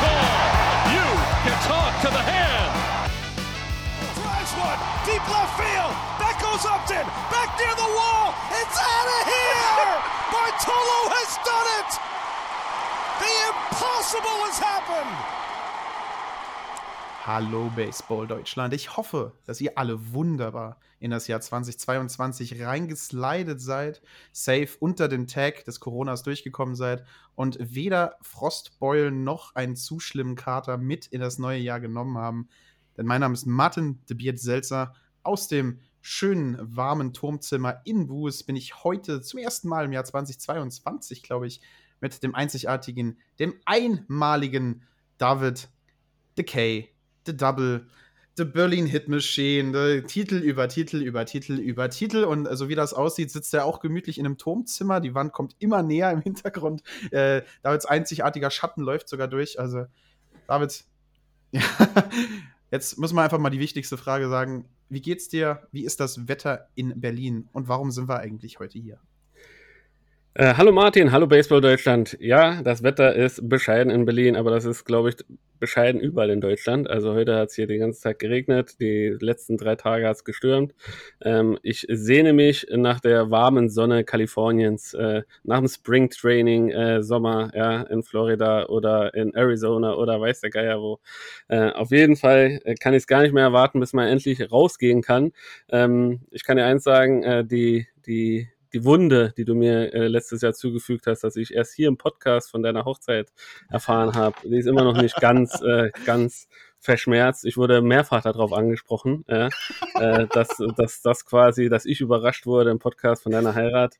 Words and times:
Call. 0.00 0.26
You 0.96 1.06
can 1.44 1.56
talk 1.68 1.92
to 2.04 2.10
the 2.10 2.24
hand. 2.24 2.72
Drives 4.16 4.52
one 4.56 4.80
deep 5.04 5.24
left 5.28 5.54
field. 5.60 5.92
That 6.20 6.36
goes 6.40 6.64
Upton. 6.64 7.04
Back 7.28 7.50
near 7.60 7.74
the 7.76 7.90
wall. 7.96 8.32
It's 8.56 8.78
out 8.80 9.08
of 9.16 9.22
here. 9.28 9.92
Bartolo 10.32 11.00
has 11.16 11.30
done 11.44 11.68
it. 11.80 11.90
The 13.20 13.32
impossible 13.52 14.38
has 14.48 14.58
happened. 14.58 15.39
Hallo 17.32 17.70
Baseball 17.76 18.26
Deutschland. 18.26 18.74
Ich 18.74 18.96
hoffe, 18.96 19.38
dass 19.44 19.60
ihr 19.60 19.78
alle 19.78 20.12
wunderbar 20.12 20.80
in 20.98 21.12
das 21.12 21.28
Jahr 21.28 21.40
2022 21.40 22.60
reingeslidet 22.60 23.60
seid, 23.60 24.02
safe 24.32 24.70
unter 24.80 25.06
den 25.06 25.28
Tag 25.28 25.64
des 25.64 25.78
Coronas 25.78 26.24
durchgekommen 26.24 26.74
seid 26.74 27.04
und 27.36 27.56
weder 27.60 28.16
Frostbeulen 28.20 29.22
noch 29.22 29.54
einen 29.54 29.76
zu 29.76 30.00
schlimmen 30.00 30.34
Kater 30.34 30.76
mit 30.76 31.06
in 31.06 31.20
das 31.20 31.38
neue 31.38 31.60
Jahr 31.60 31.78
genommen 31.78 32.18
haben. 32.18 32.48
Denn 32.96 33.06
mein 33.06 33.20
Name 33.20 33.34
ist 33.34 33.46
Martin 33.46 34.00
de 34.08 34.16
Beard 34.16 34.40
Selzer. 34.40 34.92
Aus 35.22 35.46
dem 35.46 35.78
schönen, 36.00 36.56
warmen 36.58 37.12
Turmzimmer 37.12 37.80
in 37.84 38.08
Buß 38.08 38.42
bin 38.42 38.56
ich 38.56 38.82
heute 38.82 39.20
zum 39.20 39.38
ersten 39.38 39.68
Mal 39.68 39.84
im 39.84 39.92
Jahr 39.92 40.04
2022, 40.04 41.22
glaube 41.22 41.46
ich, 41.46 41.60
mit 42.00 42.24
dem 42.24 42.34
einzigartigen, 42.34 43.20
dem 43.38 43.54
einmaligen 43.66 44.82
David 45.16 45.68
Decay 46.36 46.89
The 47.26 47.36
Double, 47.36 47.86
The 48.36 48.44
Berlin 48.44 48.86
Hit 48.86 49.08
Machine, 49.08 49.72
the 49.72 50.02
Titel 50.06 50.36
über 50.36 50.68
Titel 50.68 51.02
über 51.02 51.26
Titel 51.26 51.58
über 51.58 51.90
Titel. 51.90 52.24
Und 52.24 52.44
so 52.44 52.50
also 52.50 52.68
wie 52.68 52.74
das 52.74 52.94
aussieht, 52.94 53.30
sitzt 53.30 53.52
er 53.52 53.64
auch 53.64 53.80
gemütlich 53.80 54.18
in 54.18 54.26
einem 54.26 54.38
Turmzimmer. 54.38 55.00
Die 55.00 55.14
Wand 55.14 55.32
kommt 55.32 55.56
immer 55.58 55.82
näher 55.82 56.10
im 56.10 56.22
Hintergrund. 56.22 56.82
Äh, 57.10 57.42
Davids 57.62 57.86
einzigartiger 57.86 58.50
Schatten 58.50 58.82
läuft 58.82 59.08
sogar 59.08 59.28
durch. 59.28 59.58
Also, 59.58 59.84
David, 60.46 60.84
ja, 61.52 61.62
jetzt 62.70 62.98
muss 62.98 63.12
man 63.12 63.24
einfach 63.24 63.38
mal 63.38 63.50
die 63.50 63.60
wichtigste 63.60 63.98
Frage 63.98 64.28
sagen. 64.28 64.64
Wie 64.88 65.00
geht's 65.00 65.28
dir? 65.28 65.68
Wie 65.70 65.84
ist 65.84 66.00
das 66.00 66.28
Wetter 66.28 66.68
in 66.74 67.00
Berlin? 67.00 67.48
Und 67.52 67.68
warum 67.68 67.90
sind 67.90 68.08
wir 68.08 68.20
eigentlich 68.20 68.58
heute 68.58 68.78
hier? 68.78 68.98
Äh, 70.34 70.54
hallo 70.54 70.72
Martin, 70.72 71.12
hallo 71.12 71.26
Baseball 71.26 71.60
Deutschland. 71.60 72.16
Ja, 72.20 72.62
das 72.62 72.82
Wetter 72.82 73.14
ist 73.14 73.48
bescheiden 73.48 73.92
in 73.92 74.04
Berlin, 74.04 74.36
aber 74.36 74.50
das 74.50 74.64
ist, 74.64 74.84
glaube 74.84 75.10
ich, 75.10 75.16
bescheiden 75.60 76.00
überall 76.00 76.30
in 76.30 76.40
Deutschland. 76.40 76.88
Also 76.90 77.14
heute 77.14 77.36
hat 77.36 77.50
es 77.50 77.54
hier 77.54 77.66
den 77.66 77.80
ganzen 77.80 78.02
Tag 78.02 78.18
geregnet, 78.18 78.80
die 78.80 79.16
letzten 79.20 79.56
drei 79.56 79.76
Tage 79.76 80.08
hat 80.08 80.16
es 80.16 80.24
gestürmt. 80.24 80.74
Ähm, 81.22 81.58
ich 81.62 81.86
sehne 81.88 82.32
mich 82.32 82.66
nach 82.70 83.00
der 83.00 83.30
warmen 83.30 83.68
Sonne 83.68 84.04
Kaliforniens, 84.04 84.94
äh, 84.94 85.22
nach 85.44 85.58
dem 85.58 85.68
Spring 85.68 86.10
Training 86.10 86.70
äh, 86.70 87.02
Sommer 87.02 87.50
ja, 87.54 87.82
in 87.82 88.02
Florida 88.02 88.66
oder 88.66 89.14
in 89.14 89.34
Arizona 89.34 89.94
oder 89.94 90.20
weiß 90.20 90.40
der 90.40 90.50
Geier 90.50 90.80
wo. 90.80 90.98
Äh, 91.48 91.70
auf 91.70 91.90
jeden 91.90 92.16
Fall 92.16 92.60
äh, 92.64 92.74
kann 92.74 92.94
ich 92.94 93.02
es 93.02 93.06
gar 93.06 93.22
nicht 93.22 93.32
mehr 93.32 93.44
erwarten, 93.44 93.80
bis 93.80 93.92
man 93.92 94.08
endlich 94.08 94.50
rausgehen 94.50 95.02
kann. 95.02 95.32
Ähm, 95.68 96.22
ich 96.30 96.44
kann 96.44 96.56
dir 96.56 96.64
eins 96.64 96.84
sagen, 96.84 97.22
äh, 97.22 97.44
die, 97.44 97.86
die 98.06 98.48
die 98.72 98.84
Wunde, 98.84 99.32
die 99.36 99.44
du 99.44 99.54
mir 99.54 99.92
äh, 99.92 100.06
letztes 100.06 100.42
Jahr 100.42 100.52
zugefügt 100.52 101.06
hast, 101.06 101.24
dass 101.24 101.36
ich 101.36 101.54
erst 101.54 101.74
hier 101.74 101.88
im 101.88 101.96
Podcast 101.96 102.50
von 102.50 102.62
deiner 102.62 102.84
Hochzeit 102.84 103.32
erfahren 103.68 104.14
habe, 104.14 104.36
die 104.44 104.58
ist 104.58 104.66
immer 104.66 104.84
noch 104.84 105.00
nicht 105.00 105.16
ganz, 105.20 105.60
äh, 105.62 105.90
ganz 106.04 106.48
verschmerzt. 106.78 107.44
Ich 107.44 107.56
wurde 107.56 107.82
mehrfach 107.82 108.22
darauf 108.22 108.52
angesprochen, 108.52 109.24
äh, 109.28 109.50
dass, 110.32 110.48
dass 110.76 111.02
das 111.02 111.26
quasi, 111.26 111.68
dass 111.68 111.84
ich 111.84 112.00
überrascht 112.00 112.46
wurde 112.46 112.70
im 112.70 112.78
Podcast 112.78 113.22
von 113.22 113.32
deiner 113.32 113.54
Heirat. 113.54 113.96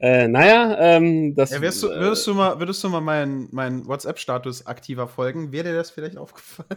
Äh, 0.00 0.28
naja, 0.28 0.76
ähm, 0.78 1.34
das. 1.34 1.50
Ja, 1.50 1.60
wirst 1.60 1.82
du, 1.82 1.88
würdest, 1.88 2.24
du 2.24 2.34
mal, 2.34 2.60
würdest 2.60 2.84
du 2.84 2.88
mal 2.88 3.00
meinen 3.00 3.48
mein 3.50 3.84
WhatsApp-Status 3.84 4.64
aktiver 4.66 5.08
folgen? 5.08 5.50
Wäre 5.50 5.70
dir 5.70 5.74
das 5.74 5.90
vielleicht 5.90 6.16
aufgefallen? 6.16 6.68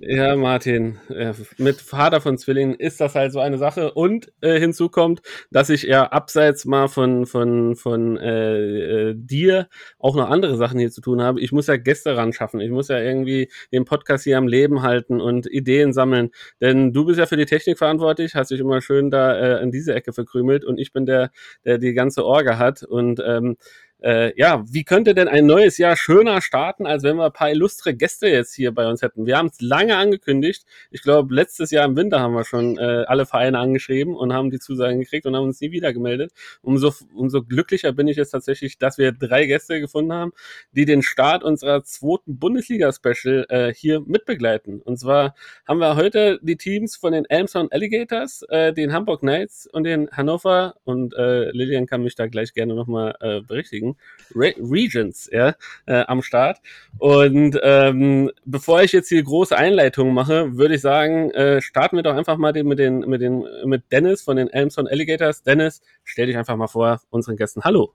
Ja, 0.00 0.36
Martin, 0.36 0.98
äh, 1.08 1.32
mit 1.58 1.80
Vater 1.80 2.20
von 2.20 2.38
Zwillingen 2.38 2.74
ist 2.74 3.00
das 3.00 3.14
halt 3.14 3.32
so 3.32 3.40
eine 3.40 3.58
Sache. 3.58 3.92
Und 3.92 4.32
äh, 4.40 4.58
hinzu 4.58 4.88
kommt, 4.88 5.20
dass 5.50 5.70
ich 5.70 5.82
ja 5.84 6.06
abseits 6.06 6.64
mal 6.64 6.88
von, 6.88 7.26
von, 7.26 7.76
von 7.76 8.16
äh, 8.16 9.10
äh, 9.10 9.14
dir 9.16 9.68
auch 9.98 10.16
noch 10.16 10.28
andere 10.28 10.56
Sachen 10.56 10.78
hier 10.78 10.90
zu 10.90 11.00
tun 11.00 11.22
habe. 11.22 11.40
Ich 11.40 11.52
muss 11.52 11.68
ja 11.68 11.76
Gäste 11.76 12.16
ran 12.16 12.32
schaffen. 12.32 12.60
Ich 12.60 12.70
muss 12.70 12.88
ja 12.88 12.98
irgendwie 12.98 13.50
den 13.72 13.84
Podcast 13.84 14.24
hier 14.24 14.38
am 14.38 14.48
Leben 14.48 14.82
halten 14.82 15.20
und 15.20 15.46
Ideen 15.46 15.92
sammeln. 15.92 16.30
Denn 16.60 16.92
du 16.92 17.04
bist 17.04 17.18
ja 17.18 17.26
für 17.26 17.36
die 17.36 17.46
Technik 17.46 17.78
verantwortlich, 17.78 18.34
hast 18.34 18.50
dich 18.50 18.60
immer 18.60 18.80
schön 18.80 19.10
da 19.10 19.36
äh, 19.36 19.62
in 19.62 19.70
diese 19.70 19.94
Ecke 19.94 20.12
verkrümelt 20.12 20.64
und 20.64 20.78
ich 20.78 20.92
bin 20.92 21.06
der, 21.06 21.30
der 21.64 21.78
die 21.78 21.94
ganze 21.94 22.24
Orga 22.24 22.55
hat. 22.58 22.82
Und 22.82 23.20
ähm, 23.24 23.56
äh, 24.02 24.38
ja, 24.38 24.62
wie 24.68 24.84
könnte 24.84 25.14
denn 25.14 25.28
ein 25.28 25.46
neues 25.46 25.78
Jahr 25.78 25.96
schöner 25.96 26.42
starten, 26.42 26.86
als 26.86 27.02
wenn 27.02 27.16
wir 27.16 27.26
ein 27.26 27.32
paar 27.32 27.50
illustre 27.50 27.94
Gäste 27.94 28.28
jetzt 28.28 28.54
hier 28.54 28.72
bei 28.72 28.86
uns 28.88 29.02
hätten? 29.02 29.26
Wir 29.26 29.38
haben 29.38 29.46
es 29.46 29.60
lange 29.60 29.96
angekündigt. 29.96 30.64
Ich 30.90 31.02
glaube, 31.02 31.34
letztes 31.34 31.70
Jahr 31.70 31.86
im 31.86 31.96
Winter 31.96 32.20
haben 32.20 32.34
wir 32.34 32.44
schon 32.44 32.78
äh, 32.78 33.04
alle 33.06 33.24
Vereine 33.24 33.58
angeschrieben 33.58 34.14
und 34.14 34.32
haben 34.32 34.50
die 34.50 34.58
Zusagen 34.58 35.00
gekriegt 35.00 35.24
und 35.26 35.34
haben 35.34 35.44
uns 35.44 35.60
nie 35.60 35.70
wieder 35.70 35.92
gemeldet. 35.92 36.32
Umso, 36.60 36.92
umso 37.14 37.42
glücklicher 37.42 37.92
bin 37.92 38.06
ich 38.08 38.16
jetzt 38.16 38.30
tatsächlich, 38.30 38.78
dass 38.78 38.98
wir 38.98 39.12
drei 39.12 39.46
Gäste 39.46 39.80
gefunden 39.80 40.12
haben, 40.12 40.32
die 40.72 40.84
den 40.84 41.02
Start 41.02 41.42
unserer 41.42 41.82
zweiten 41.82 42.38
Bundesliga-Special 42.38 43.46
äh, 43.48 43.72
hier 43.72 44.00
mitbegleiten. 44.00 44.82
Und 44.82 44.98
zwar 44.98 45.34
haben 45.66 45.80
wir 45.80 45.96
heute 45.96 46.38
die 46.42 46.56
Teams 46.56 46.96
von 46.96 47.12
den 47.12 47.24
Elmshorn 47.24 47.68
Alligators, 47.70 48.42
äh, 48.50 48.72
den 48.74 48.92
Hamburg 48.92 49.20
Knights 49.20 49.66
und 49.72 49.84
den 49.84 50.10
Hannover 50.10 50.74
und 50.84 51.14
äh, 51.14 51.50
Lilian 51.50 51.86
kann 51.86 52.02
mich 52.02 52.14
da 52.14 52.26
gleich 52.26 52.52
gerne 52.52 52.74
nochmal 52.74 53.16
äh, 53.20 53.40
berichtigen 53.40 53.85
Re 54.34 54.54
Regions 54.58 55.28
ja, 55.32 55.54
äh, 55.86 56.04
am 56.06 56.22
Start. 56.22 56.58
Und 56.98 57.58
ähm, 57.62 58.30
bevor 58.44 58.82
ich 58.82 58.92
jetzt 58.92 59.08
hier 59.08 59.22
große 59.22 59.56
Einleitungen 59.56 60.14
mache, 60.14 60.56
würde 60.56 60.74
ich 60.74 60.80
sagen, 60.80 61.30
äh, 61.30 61.60
starten 61.60 61.96
wir 61.96 62.02
doch 62.02 62.16
einfach 62.16 62.36
mal 62.36 62.52
den, 62.52 62.66
mit, 62.66 62.78
den, 62.78 63.00
mit, 63.00 63.20
den, 63.20 63.44
mit 63.64 63.84
Dennis 63.92 64.22
von 64.22 64.36
den 64.36 64.48
Elmson 64.48 64.88
Alligators. 64.88 65.42
Dennis, 65.42 65.82
stell 66.04 66.26
dich 66.26 66.36
einfach 66.36 66.56
mal 66.56 66.66
vor 66.66 67.00
unseren 67.10 67.36
Gästen. 67.36 67.62
Hallo. 67.62 67.92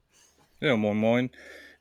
Ja, 0.60 0.76
moin 0.76 0.98
moin. 0.98 1.30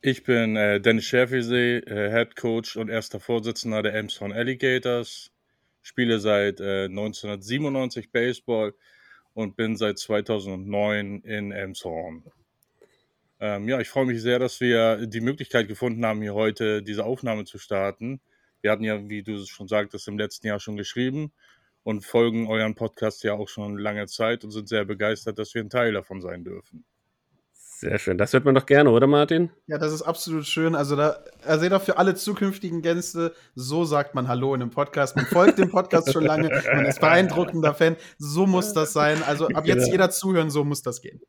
Ich 0.02 0.24
bin 0.24 0.56
äh, 0.56 0.80
Dennis 0.80 1.04
Schäfersee, 1.04 1.76
äh, 1.76 2.10
Head 2.10 2.34
Coach 2.34 2.76
und 2.76 2.88
erster 2.88 3.20
Vorsitzender 3.20 3.82
der 3.82 3.92
Elmshorn 3.92 4.32
Alligators. 4.32 5.30
Spiele 5.82 6.20
seit 6.20 6.60
äh, 6.60 6.84
1997 6.84 8.10
Baseball 8.10 8.74
und 9.34 9.56
bin 9.56 9.76
seit 9.76 9.98
2009 9.98 11.20
in 11.22 11.52
Elmshorn. 11.52 12.24
Ähm, 13.40 13.68
ja, 13.68 13.80
ich 13.80 13.88
freue 13.88 14.06
mich 14.06 14.20
sehr, 14.22 14.38
dass 14.38 14.60
wir 14.60 15.06
die 15.06 15.20
Möglichkeit 15.20 15.66
gefunden 15.68 16.04
haben, 16.04 16.20
hier 16.22 16.34
heute 16.34 16.82
diese 16.82 17.04
Aufnahme 17.04 17.44
zu 17.44 17.58
starten. 17.58 18.20
Wir 18.60 18.70
hatten 18.70 18.84
ja, 18.84 19.08
wie 19.08 19.22
du 19.22 19.44
schon 19.46 19.68
sagtest, 19.68 20.08
im 20.08 20.18
letzten 20.18 20.46
Jahr 20.46 20.60
schon 20.60 20.76
geschrieben 20.76 21.32
und 21.82 22.04
folgen 22.04 22.46
euren 22.48 22.74
Podcast 22.74 23.24
ja 23.24 23.34
auch 23.34 23.48
schon 23.48 23.78
lange 23.78 24.06
Zeit 24.06 24.44
und 24.44 24.50
sind 24.50 24.68
sehr 24.68 24.84
begeistert, 24.84 25.38
dass 25.38 25.54
wir 25.54 25.62
ein 25.62 25.70
Teil 25.70 25.92
davon 25.94 26.20
sein 26.20 26.44
dürfen. 26.44 26.84
Sehr 27.80 27.98
schön. 27.98 28.18
Das 28.18 28.34
hört 28.34 28.44
man 28.44 28.54
doch 28.54 28.66
gerne, 28.66 28.90
oder 28.90 29.06
Martin? 29.06 29.48
Ja, 29.66 29.78
das 29.78 29.94
ist 29.94 30.02
absolut 30.02 30.44
schön. 30.44 30.74
Also 30.74 30.96
da, 30.96 31.16
also 31.46 31.66
doch 31.70 31.80
für 31.80 31.96
alle 31.96 32.14
zukünftigen 32.14 32.82
Gäste, 32.82 33.32
so 33.54 33.86
sagt 33.86 34.14
man 34.14 34.28
Hallo 34.28 34.54
in 34.54 34.60
einem 34.60 34.70
Podcast. 34.70 35.16
Man 35.16 35.24
folgt 35.24 35.58
dem 35.58 35.70
Podcast 35.70 36.12
schon 36.12 36.26
lange, 36.26 36.50
man 36.74 36.84
ist 36.84 37.00
beeindruckender 37.00 37.72
Fan. 37.72 37.96
So 38.18 38.46
muss 38.46 38.74
das 38.74 38.92
sein. 38.92 39.22
Also 39.26 39.48
ab 39.48 39.64
jetzt 39.64 39.84
genau. 39.84 39.92
jeder 39.92 40.10
zuhören, 40.10 40.50
so 40.50 40.62
muss 40.62 40.82
das 40.82 41.00
gehen. 41.00 41.22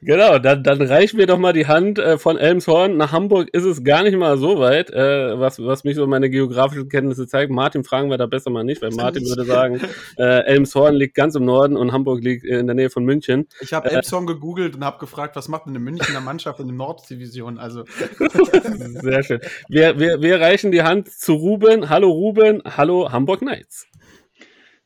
Genau, 0.00 0.38
dann, 0.38 0.62
dann 0.62 0.80
reichen 0.80 1.18
wir 1.18 1.26
doch 1.26 1.36
mal 1.36 1.52
die 1.52 1.66
Hand 1.66 1.98
äh, 1.98 2.16
von 2.16 2.38
Elmshorn. 2.38 2.96
Nach 2.96 3.12
Hamburg 3.12 3.50
ist 3.52 3.64
es 3.64 3.84
gar 3.84 4.02
nicht 4.02 4.16
mal 4.16 4.38
so 4.38 4.58
weit, 4.60 4.88
äh, 4.88 5.38
was, 5.38 5.58
was 5.58 5.84
mich 5.84 5.96
so 5.96 6.06
meine 6.06 6.30
geografischen 6.30 6.88
Kenntnisse 6.88 7.26
zeigen. 7.26 7.54
Martin 7.54 7.84
fragen 7.84 8.08
wir 8.08 8.16
da 8.16 8.24
besser 8.24 8.48
mal 8.48 8.64
nicht, 8.64 8.80
weil 8.80 8.92
Martin 8.92 9.26
würde 9.26 9.44
sagen, 9.44 9.78
äh, 10.16 10.46
Elmshorn 10.46 10.94
liegt 10.94 11.14
ganz 11.14 11.34
im 11.34 11.44
Norden 11.44 11.76
und 11.76 11.92
Hamburg 11.92 12.22
liegt 12.22 12.46
in 12.46 12.66
der 12.66 12.74
Nähe 12.74 12.88
von 12.88 13.04
München. 13.04 13.46
Ich 13.60 13.74
habe 13.74 13.90
Elmshorn 13.90 14.26
gegoogelt 14.26 14.74
und 14.74 14.84
habe 14.86 14.96
gefragt, 14.96 15.36
was 15.36 15.48
macht 15.48 15.66
denn 15.66 15.81
Münchner 15.82 16.20
Mannschaft 16.20 16.60
in 16.60 16.68
der 16.68 16.76
Norddivision. 16.76 17.58
Also. 17.58 17.84
Sehr 19.02 19.22
schön. 19.22 19.40
Wir, 19.68 19.98
wir, 19.98 20.22
wir 20.22 20.40
reichen 20.40 20.72
die 20.72 20.82
Hand 20.82 21.10
zu 21.10 21.34
Ruben. 21.34 21.88
Hallo 21.88 22.10
Ruben, 22.10 22.62
hallo 22.64 23.12
Hamburg 23.12 23.40
Knights. 23.40 23.86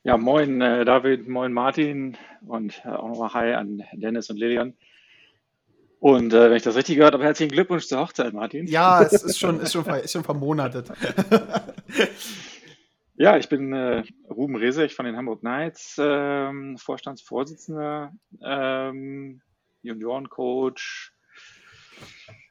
Ja, 0.03 0.17
moin 0.17 0.61
äh, 0.61 0.85
David, 0.85 1.27
moin 1.27 1.51
Martin 1.51 2.17
und 2.47 2.81
äh, 2.85 2.89
auch 2.89 3.09
nochmal 3.09 3.33
Hi 3.33 3.53
an 3.53 3.83
Dennis 3.93 4.29
und 4.29 4.37
Lilian. 4.37 4.73
Und 5.99 6.31
äh, 6.33 6.49
wenn 6.49 6.57
ich 6.57 6.63
das 6.63 6.75
richtig 6.75 6.95
gehört 6.97 7.13
habe, 7.13 7.23
herzlichen 7.23 7.51
Glückwunsch 7.51 7.87
zur 7.87 7.99
Hochzeit, 7.99 8.33
Martin. 8.33 8.67
Ja, 8.67 9.01
es 9.01 9.23
ist 9.23 9.39
schon, 9.39 9.59
ist 9.59 9.73
schon, 9.73 9.83
ver- 9.83 10.03
ist 10.03 10.11
schon 10.13 10.23
vermonatet. 10.23 10.91
Ja, 13.19 13.35
ich 13.35 13.49
bin 13.49 13.73
äh, 13.73 14.03
Ruben 14.29 14.55
Resech 14.55 14.93
von 14.93 15.07
den 15.07 15.17
Hamburg 15.17 15.39
Knights, 15.39 15.97
ähm, 15.99 16.77
Vorstandsvorsitzender, 16.77 18.13
ähm, 18.45 19.41
Juniorencoach, 19.83 21.11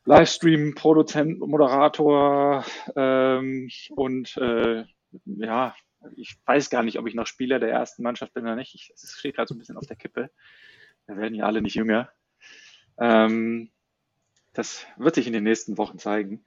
Livestream-Produzent, 0.05 1.39
Moderator 1.41 2.65
ähm, 2.95 3.69
und 3.91 4.37
äh, 4.37 4.85
ja, 5.25 5.75
ich 6.17 6.37
weiß 6.47 6.71
gar 6.71 6.83
nicht, 6.85 6.99
ob 6.99 7.07
ich 7.09 7.15
noch 7.15 7.27
Spieler 7.27 7.59
der 7.59 7.71
ersten 7.71 8.03
Mannschaft 8.03 8.33
bin 8.35 8.45
oder 8.45 8.55
nicht. 8.57 8.75
Ich- 8.75 8.91
Es 8.95 9.17
steht 9.19 9.35
gerade 9.35 9.49
so 9.49 9.55
ein 9.55 9.59
bisschen 9.59 9.77
auf 9.77 9.87
der 9.87 9.97
Kippe. 9.97 10.31
Wir 11.07 11.17
werden 11.17 11.35
ja 11.35 11.47
alle 11.47 11.63
nicht 11.63 11.75
jünger. 11.75 12.11
Ähm, 12.99 13.71
das 14.55 14.87
wird 14.97 15.17
sich 15.17 15.27
in 15.27 15.33
den 15.35 15.45
nächsten 15.45 15.79
Wochen 15.79 15.99
zeigen. 15.99 16.45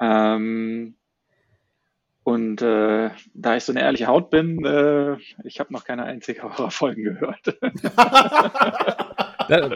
Ähm, 0.00 0.96
und 2.24 2.60
äh, 2.60 3.10
da 3.34 3.56
ich 3.56 3.62
so 3.64 3.72
eine 3.72 3.82
ehrliche 3.82 4.08
Haut 4.08 4.30
bin, 4.30 4.64
äh, 4.64 5.16
ich 5.44 5.60
habe 5.60 5.72
noch 5.72 5.84
keine 5.84 6.04
einzige 6.04 6.42
eurer 6.44 6.70
Folgen 6.70 7.04
gehört. 7.04 7.56
Da, 9.48 9.70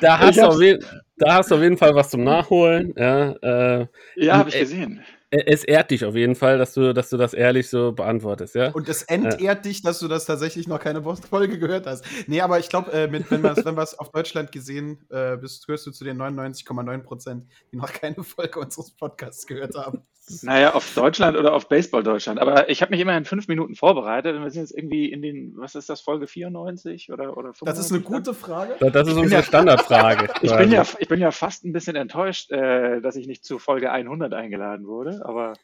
da, 0.00 0.18
hast 0.18 0.40
auf 0.40 0.60
jeden, 0.60 0.84
da 1.16 1.34
hast 1.34 1.50
du 1.50 1.56
auf 1.56 1.62
jeden 1.62 1.76
Fall 1.76 1.94
was 1.94 2.10
zum 2.10 2.22
Nachholen. 2.24 2.94
Ja, 2.96 3.32
äh, 3.32 3.86
ja, 4.16 4.38
habe 4.38 4.50
ich 4.50 4.56
Äh, 4.56 4.60
gesehen. 4.60 5.04
es 5.30 5.64
ehrt 5.64 5.90
dich 5.90 6.04
auf 6.04 6.14
jeden 6.14 6.34
Fall, 6.36 6.58
dass 6.58 6.74
du, 6.74 6.94
dass 6.94 7.10
du 7.10 7.16
das 7.16 7.34
ehrlich 7.34 7.68
so 7.68 7.92
beantwortest, 7.92 8.54
ja? 8.54 8.70
Und 8.70 8.88
es 8.88 9.02
entehrt 9.02 9.64
dich, 9.64 9.82
dass 9.82 9.98
du 9.98 10.08
das 10.08 10.24
tatsächlich 10.26 10.68
noch 10.68 10.80
keine 10.80 11.02
Folge 11.02 11.58
gehört 11.58 11.86
hast. 11.86 12.04
Nee, 12.28 12.40
aber 12.40 12.58
ich 12.58 12.68
glaube, 12.68 12.92
äh, 12.92 13.10
wenn 13.12 13.42
wir 13.42 13.56
wenn 13.56 13.78
es 13.78 13.98
auf 13.98 14.10
Deutschland 14.10 14.52
gesehen 14.52 15.04
äh, 15.10 15.36
bist, 15.36 15.66
gehörst 15.66 15.86
du 15.86 15.90
zu 15.90 16.04
den 16.04 16.16
99,9 16.18 17.02
Prozent, 17.02 17.46
die 17.72 17.76
noch 17.76 17.92
keine 17.92 18.22
Folge 18.24 18.60
unseres 18.60 18.90
Podcasts 18.92 19.46
gehört 19.46 19.74
haben. 19.74 20.02
Naja, 20.42 20.74
auf 20.74 20.94
Deutschland 20.94 21.36
oder 21.36 21.54
auf 21.54 21.68
Baseball 21.68 22.02
Deutschland. 22.02 22.40
Aber 22.40 22.68
ich 22.68 22.82
habe 22.82 22.90
mich 22.90 23.00
immerhin 23.00 23.24
fünf 23.24 23.48
Minuten 23.48 23.74
vorbereitet 23.74 24.36
und 24.36 24.42
wir 24.42 24.50
sind 24.50 24.62
jetzt 24.62 24.76
irgendwie 24.76 25.10
in 25.10 25.22
den, 25.22 25.54
was 25.56 25.74
ist 25.74 25.88
das, 25.88 26.00
Folge 26.00 26.26
94 26.26 27.12
oder, 27.12 27.36
oder 27.36 27.54
95? 27.54 27.64
Das 27.66 27.78
ist 27.78 27.92
eine 27.92 28.00
gute 28.02 28.34
Frage. 28.34 28.74
Das 28.80 28.92
das 28.92 29.08
ist 29.08 29.14
unsere 29.14 29.40
ja- 29.40 29.46
Standardfrage. 29.46 30.28
Ich 30.42 30.54
bin, 30.56 30.70
ja, 30.70 30.84
ich 30.98 31.08
bin 31.08 31.20
ja 31.20 31.30
fast 31.30 31.64
ein 31.64 31.72
bisschen 31.72 31.96
enttäuscht, 31.96 32.50
äh, 32.50 33.00
dass 33.00 33.16
ich 33.16 33.26
nicht 33.26 33.44
zu 33.44 33.58
Folge 33.58 33.90
100 33.90 34.32
eingeladen 34.34 34.86
wurde, 34.86 35.20
aber 35.24 35.54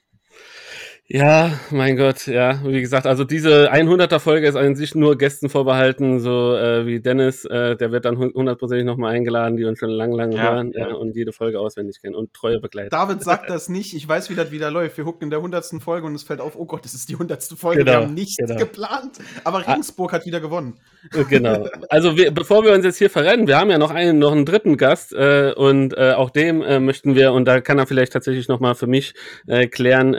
Ja, 1.07 1.53
mein 1.71 1.99
Gott, 1.99 2.27
ja, 2.27 2.61
wie 2.65 2.81
gesagt, 2.81 3.05
also 3.07 3.25
diese 3.25 3.71
100er 3.71 4.19
Folge 4.21 4.47
ist 4.49 4.57
an 4.57 4.75
sich 4.75 4.95
nur 4.95 5.19
Gästen 5.19 5.51
vorbehalten, 5.51 6.19
so 6.19 6.57
äh, 6.57 6.87
wie 6.87 6.99
Dennis, 6.99 7.45
äh, 7.45 7.77
der 7.77 7.93
wird 7.93 8.07
dann 8.07 8.17
hu- 8.17 8.33
hundertprozentig 8.33 8.87
nochmal 8.87 9.13
eingeladen, 9.15 9.59
die 9.59 9.67
uns 9.67 9.79
schon 9.79 9.91
lang, 9.91 10.13
lang 10.13 10.33
Ja, 10.33 10.45
hören 10.55 10.73
ja. 10.75 10.89
äh, 10.89 10.93
und 10.95 11.15
jede 11.15 11.33
Folge 11.33 11.61
auswendig 11.61 12.01
kennen 12.01 12.15
und 12.15 12.33
treue 12.33 12.59
Begleiter. 12.59 12.89
David 12.89 13.23
sagt 13.23 13.51
das 13.51 13.69
nicht. 13.69 13.93
Ich 13.95 14.09
weiß, 14.09 14.31
wie 14.31 14.35
das 14.35 14.51
wieder 14.51 14.71
läuft. 14.71 14.97
Wir 14.97 15.05
gucken 15.05 15.25
in 15.25 15.31
der 15.31 15.41
100. 15.41 15.67
Folge 15.83 16.07
und 16.07 16.15
es 16.15 16.23
fällt 16.23 16.41
auf, 16.41 16.57
oh 16.57 16.65
Gott, 16.65 16.87
das 16.87 16.95
ist 16.95 17.11
die 17.11 17.15
100. 17.17 17.43
Folge. 17.55 17.81
Genau, 17.85 17.99
wir 17.99 18.07
haben 18.07 18.15
nichts 18.15 18.37
genau. 18.39 18.57
geplant. 18.57 19.19
Aber 19.45 19.59
Regensburg 19.69 20.11
hat 20.15 20.25
wieder 20.25 20.41
gewonnen. 20.41 20.79
Äh, 21.15 21.25
Genau. 21.29 21.69
Also 21.91 22.17
wir, 22.17 22.31
bevor 22.31 22.65
wir 22.65 22.73
uns 22.73 22.83
jetzt 22.87 22.97
hier 22.97 23.11
verrennen, 23.11 23.47
wir 23.47 23.59
haben 23.59 23.71
ja 23.71 23.77
noch 23.77 23.91
einen, 23.91 24.19
noch 24.19 24.33
einen 24.33 24.47
dritten 24.47 24.79
Gast 24.79 25.13
äh, 25.13 25.53
und 25.55 25.95
äh, 25.99 26.13
auch 26.13 26.31
dem 26.31 26.63
äh, 26.63 26.81
möchten 26.81 27.15
wir, 27.15 27.35
und 27.35 27.45
da 27.45 27.61
kann 27.61 27.79
er 27.79 27.87
vielleicht 27.87 28.15
tatsächlich 28.15 28.49
nochmal 28.49 28.75
für 28.75 28.87
mich 28.87 29.13
äh, 29.47 29.67
klären, 29.67 30.15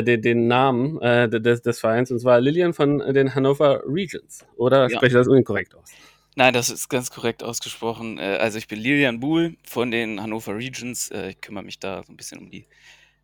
äh, 0.00 0.02
den, 0.02 0.22
den 0.22 0.46
Namen 0.48 1.00
äh, 1.00 1.28
des, 1.28 1.62
des 1.62 1.80
Vereins, 1.80 2.10
und 2.10 2.18
zwar 2.18 2.40
Lilian 2.40 2.72
von 2.74 2.98
den 2.98 3.34
Hannover 3.34 3.82
Regions. 3.86 4.44
Oder 4.56 4.88
Ja. 4.88 4.96
spreche 4.96 5.18
ich 5.18 5.24
das 5.24 5.28
inkorrekt 5.28 5.74
aus? 5.74 5.90
Nein, 6.36 6.54
das 6.54 6.70
ist 6.70 6.88
ganz 6.88 7.10
korrekt 7.10 7.42
ausgesprochen. 7.42 8.18
Äh, 8.18 8.38
Also 8.40 8.58
ich 8.58 8.68
bin 8.68 8.78
Lilian 8.78 9.20
Buhl 9.20 9.56
von 9.64 9.90
den 9.90 10.20
Hannover 10.22 10.56
Regions. 10.56 11.10
Äh, 11.10 11.30
Ich 11.30 11.40
kümmere 11.40 11.64
mich 11.64 11.78
da 11.78 12.02
so 12.04 12.12
ein 12.12 12.16
bisschen 12.16 12.38
um 12.38 12.50
die 12.50 12.66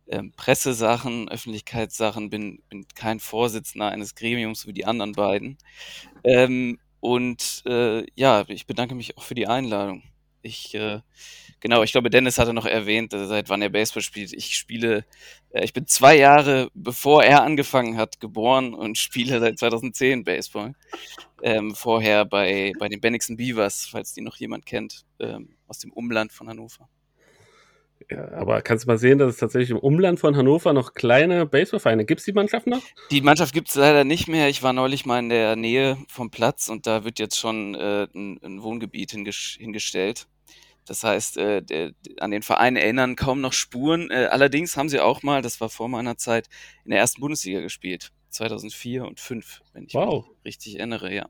ähm, 0.07 0.33
Pressesachen, 0.37 1.29
Öffentlichkeitssachen, 1.29 2.29
bin, 2.29 2.61
bin 2.69 2.85
kein 2.95 3.19
Vorsitzender 3.19 3.87
eines 3.89 4.15
Gremiums 4.15 4.65
wie 4.67 4.73
die 4.73 4.85
anderen 4.85 5.13
beiden. 5.13 5.57
Ähm, 6.23 6.79
Und 6.99 7.63
äh, 7.65 8.05
ja, 8.15 8.43
ich 8.47 8.67
bedanke 8.67 8.95
mich 8.95 9.17
auch 9.17 9.23
für 9.23 9.35
die 9.35 9.47
Einladung. 9.47 10.03
Ich, 10.41 10.73
äh, 10.75 10.99
genau, 11.59 11.83
ich 11.83 11.91
glaube, 11.91 12.09
Dennis 12.09 12.37
hatte 12.37 12.53
noch 12.53 12.65
erwähnt, 12.65 13.13
äh, 13.13 13.25
seit 13.25 13.49
wann 13.49 13.61
er 13.61 13.69
Baseball 13.69 14.01
spielt. 14.01 14.33
Ich 14.33 14.55
spiele, 14.55 15.05
äh, 15.51 15.63
ich 15.63 15.73
bin 15.73 15.87
zwei 15.87 16.17
Jahre 16.17 16.69
bevor 16.73 17.23
er 17.23 17.43
angefangen 17.43 17.97
hat, 17.97 18.19
geboren 18.19 18.73
und 18.73 18.97
spiele 18.97 19.39
seit 19.39 19.59
2010 19.59 20.23
Baseball 20.23 20.73
ähm, 21.41 21.75
vorher 21.75 22.25
bei, 22.25 22.73
bei 22.79 22.89
den 22.89 23.01
Bennigsen 23.01 23.37
Beavers, 23.37 23.87
falls 23.91 24.13
die 24.13 24.21
noch 24.21 24.37
jemand 24.37 24.65
kennt, 24.65 25.05
ähm, 25.19 25.57
aus 25.67 25.79
dem 25.79 25.91
Umland 25.93 26.31
von 26.31 26.49
Hannover. 26.49 26.89
Ja, 28.09 28.31
aber 28.33 28.61
kannst 28.61 28.85
du 28.85 28.87
mal 28.87 28.97
sehen, 28.97 29.17
dass 29.17 29.33
es 29.33 29.37
tatsächlich 29.37 29.71
im 29.71 29.79
Umland 29.79 30.19
von 30.19 30.35
Hannover 30.37 30.71
noch 30.71 30.93
kleine 30.93 31.45
Baseballvereine 31.45 32.05
gibt? 32.05 32.19
es 32.19 32.25
die 32.25 32.31
Mannschaft 32.31 32.67
noch? 32.67 32.81
Die 33.11 33.21
Mannschaft 33.21 33.53
gibt 33.53 33.69
es 33.69 33.75
leider 33.75 34.03
nicht 34.03 34.27
mehr. 34.27 34.47
Ich 34.47 34.63
war 34.63 34.71
neulich 34.71 35.05
mal 35.05 35.19
in 35.19 35.29
der 35.29 35.55
Nähe 35.55 35.97
vom 36.07 36.29
Platz 36.29 36.69
und 36.69 36.87
da 36.87 37.03
wird 37.03 37.19
jetzt 37.19 37.37
schon 37.37 37.75
äh, 37.75 38.07
ein, 38.13 38.39
ein 38.43 38.63
Wohngebiet 38.63 39.11
hinges 39.11 39.57
hingestellt. 39.59 40.27
Das 40.87 41.03
heißt, 41.03 41.37
äh, 41.37 41.61
der, 41.61 41.91
an 42.19 42.31
den 42.31 42.41
Verein 42.41 42.75
erinnern 42.75 43.15
kaum 43.15 43.41
noch 43.41 43.53
Spuren. 43.53 44.09
Äh, 44.09 44.27
allerdings 44.31 44.77
haben 44.77 44.89
sie 44.89 44.99
auch 44.99 45.21
mal, 45.23 45.41
das 45.41 45.59
war 45.61 45.69
vor 45.69 45.89
meiner 45.89 46.17
Zeit, 46.17 46.47
in 46.85 46.91
der 46.91 46.99
ersten 46.99 47.21
Bundesliga 47.21 47.59
gespielt. 47.61 48.11
2004 48.29 49.05
und 49.05 49.19
2005, 49.19 49.61
wenn 49.73 49.83
ich 49.85 49.93
Wow. 49.93 50.25
mich 50.27 50.45
richtig 50.45 50.77
erinnere, 50.77 51.13
ja. 51.13 51.29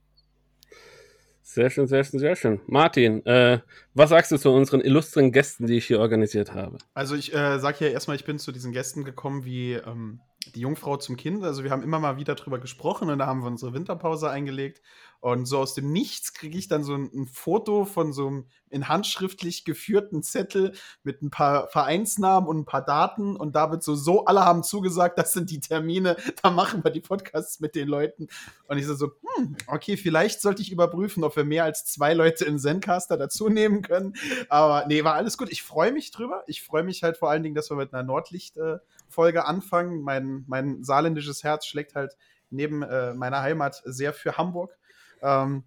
Sehr 1.41 1.69
schön, 1.69 1.87
sehr 1.87 2.03
schön, 2.03 2.19
sehr 2.19 2.35
schön. 2.35 2.59
Martin, 2.67 3.25
äh, 3.25 3.59
was 3.93 4.09
sagst 4.09 4.31
du 4.33 4.37
zu 4.37 4.51
unseren 4.51 4.81
illustren 4.81 5.31
Gästen, 5.31 5.65
die 5.65 5.77
ich 5.77 5.85
hier 5.87 6.01
organisiert 6.01 6.53
habe? 6.53 6.77
Also 6.93 7.15
ich 7.15 7.33
äh, 7.33 7.57
sage 7.59 7.85
ja 7.85 7.91
erstmal, 7.91 8.17
ich 8.17 8.25
bin 8.25 8.37
zu 8.37 8.51
diesen 8.51 8.73
Gästen 8.73 9.05
gekommen 9.05 9.45
wie 9.45 9.73
ähm, 9.73 10.19
die 10.55 10.59
Jungfrau 10.59 10.97
zum 10.97 11.15
Kind. 11.15 11.43
Also 11.45 11.63
wir 11.63 11.71
haben 11.71 11.83
immer 11.83 11.99
mal 11.99 12.17
wieder 12.17 12.35
drüber 12.35 12.59
gesprochen 12.59 13.09
und 13.09 13.19
da 13.19 13.27
haben 13.27 13.41
wir 13.43 13.47
unsere 13.47 13.73
Winterpause 13.73 14.29
eingelegt. 14.29 14.81
Und 15.19 15.45
so 15.45 15.59
aus 15.59 15.73
dem 15.73 15.91
Nichts 15.91 16.33
kriege 16.33 16.57
ich 16.57 16.67
dann 16.67 16.83
so 16.83 16.93
ein, 16.93 17.09
ein 17.13 17.27
Foto 17.27 17.85
von 17.85 18.13
so 18.13 18.27
einem 18.27 18.45
in 18.69 18.87
handschriftlich 18.87 19.65
geführten 19.65 20.21
Zettel 20.23 20.73
mit 21.03 21.21
ein 21.21 21.31
paar 21.31 21.67
Vereinsnamen 21.69 22.47
und 22.47 22.59
ein 22.59 22.65
paar 22.65 22.83
Daten. 22.83 23.35
Und 23.35 23.55
da 23.55 23.71
wird 23.71 23.83
so, 23.83 23.95
so, 23.95 24.25
alle 24.25 24.45
haben 24.45 24.63
zugesagt, 24.63 25.17
das 25.17 25.33
sind 25.33 25.49
die 25.49 25.59
Termine, 25.59 26.17
da 26.43 26.49
machen 26.49 26.83
wir 26.83 26.91
die 26.91 27.01
Podcasts 27.01 27.59
mit 27.59 27.75
den 27.75 27.87
Leuten. 27.87 28.27
Und 28.67 28.77
ich 28.77 28.85
so, 28.85 28.93
so 28.95 29.11
hm, 29.35 29.55
okay, 29.67 29.97
vielleicht 29.97 30.41
sollte 30.41 30.61
ich 30.61 30.71
überprüfen, 30.71 31.23
ob 31.23 31.35
wir 31.35 31.45
mehr 31.45 31.63
als 31.63 31.85
zwei 31.85 32.13
Leute 32.13 32.45
in 32.45 32.59
Zencaster 32.59 33.17
dazu 33.17 33.49
nehmen 33.49 33.81
können. 33.81 34.13
Aber 34.49 34.85
nee, 34.87 35.03
war 35.03 35.15
alles 35.15 35.37
gut. 35.37 35.51
Ich 35.51 35.63
freue 35.63 35.91
mich 35.91 36.11
drüber. 36.11 36.43
Ich 36.47 36.61
freue 36.61 36.83
mich 36.83 37.03
halt 37.03 37.17
vor 37.17 37.29
allen 37.29 37.43
Dingen, 37.43 37.55
dass 37.55 37.69
wir 37.69 37.77
mit 37.77 37.93
einer 37.93 38.03
Nordlicht-Folge 38.03 39.45
anfangen. 39.45 40.01
Mein, 40.01 40.43
mein 40.47 40.83
saarländisches 40.83 41.43
Herz 41.43 41.65
schlägt 41.65 41.95
halt 41.95 42.17
neben 42.49 42.81
äh, 42.83 43.13
meiner 43.13 43.41
Heimat 43.41 43.81
sehr 43.85 44.13
für 44.13 44.37
Hamburg. 44.37 44.77
Ähm, 45.21 45.63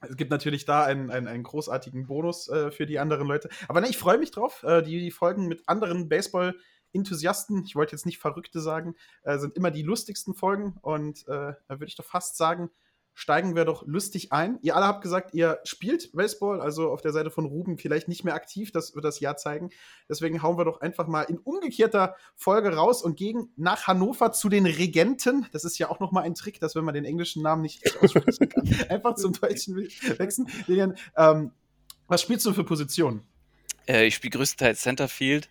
es 0.00 0.16
gibt 0.16 0.30
natürlich 0.30 0.64
da 0.64 0.84
einen, 0.84 1.10
einen, 1.10 1.28
einen 1.28 1.42
großartigen 1.42 2.06
Bonus 2.06 2.48
äh, 2.48 2.70
für 2.70 2.86
die 2.86 2.98
anderen 2.98 3.26
Leute. 3.26 3.48
Aber 3.68 3.80
ne, 3.80 3.88
ich 3.88 3.96
freue 3.96 4.18
mich 4.18 4.30
drauf. 4.30 4.62
Äh, 4.62 4.82
die, 4.82 5.00
die 5.00 5.10
Folgen 5.10 5.48
mit 5.48 5.62
anderen 5.66 6.08
Baseball- 6.08 6.54
Enthusiasten, 6.94 7.64
ich 7.64 7.74
wollte 7.74 7.92
jetzt 7.92 8.06
nicht 8.06 8.18
Verrückte 8.18 8.60
sagen, 8.60 8.94
äh, 9.24 9.38
sind 9.38 9.56
immer 9.56 9.70
die 9.70 9.82
lustigsten 9.82 10.32
Folgen. 10.32 10.78
Und 10.80 11.26
äh, 11.26 11.52
da 11.66 11.68
würde 11.68 11.86
ich 11.86 11.96
doch 11.96 12.04
fast 12.04 12.36
sagen, 12.36 12.70
steigen 13.14 13.54
wir 13.54 13.64
doch 13.64 13.86
lustig 13.86 14.32
ein. 14.32 14.58
Ihr 14.62 14.76
alle 14.76 14.86
habt 14.86 15.02
gesagt, 15.02 15.34
ihr 15.34 15.60
spielt 15.64 16.12
Baseball, 16.12 16.60
also 16.60 16.90
auf 16.90 17.00
der 17.00 17.12
Seite 17.12 17.30
von 17.30 17.46
Ruben 17.46 17.78
vielleicht 17.78 18.08
nicht 18.08 18.24
mehr 18.24 18.34
aktiv, 18.34 18.72
das 18.72 18.94
wird 18.94 19.04
das 19.04 19.20
Jahr 19.20 19.36
zeigen. 19.36 19.70
Deswegen 20.08 20.42
hauen 20.42 20.58
wir 20.58 20.64
doch 20.64 20.80
einfach 20.80 21.06
mal 21.06 21.22
in 21.22 21.38
umgekehrter 21.38 22.16
Folge 22.34 22.74
raus 22.74 23.02
und 23.02 23.16
gehen 23.16 23.52
nach 23.56 23.86
Hannover 23.86 24.32
zu 24.32 24.48
den 24.48 24.66
Regenten. 24.66 25.46
Das 25.52 25.64
ist 25.64 25.78
ja 25.78 25.88
auch 25.88 26.00
noch 26.00 26.12
mal 26.12 26.22
ein 26.22 26.34
Trick, 26.34 26.60
dass 26.60 26.74
wenn 26.74 26.84
man 26.84 26.94
den 26.94 27.04
englischen 27.04 27.42
Namen 27.42 27.62
nicht 27.62 27.82
aussprechen 28.02 28.48
kann, 28.48 28.68
einfach 28.90 29.14
zum 29.14 29.32
Deutschen 29.32 29.76
wechseln. 29.76 30.48
Ähm, 31.16 31.52
was 32.08 32.20
spielst 32.20 32.44
du 32.46 32.52
für 32.52 32.64
Positionen? 32.64 33.22
Äh, 33.86 34.06
ich 34.06 34.16
spiele 34.16 34.32
größtenteils 34.32 34.80
Centerfield, 34.80 35.48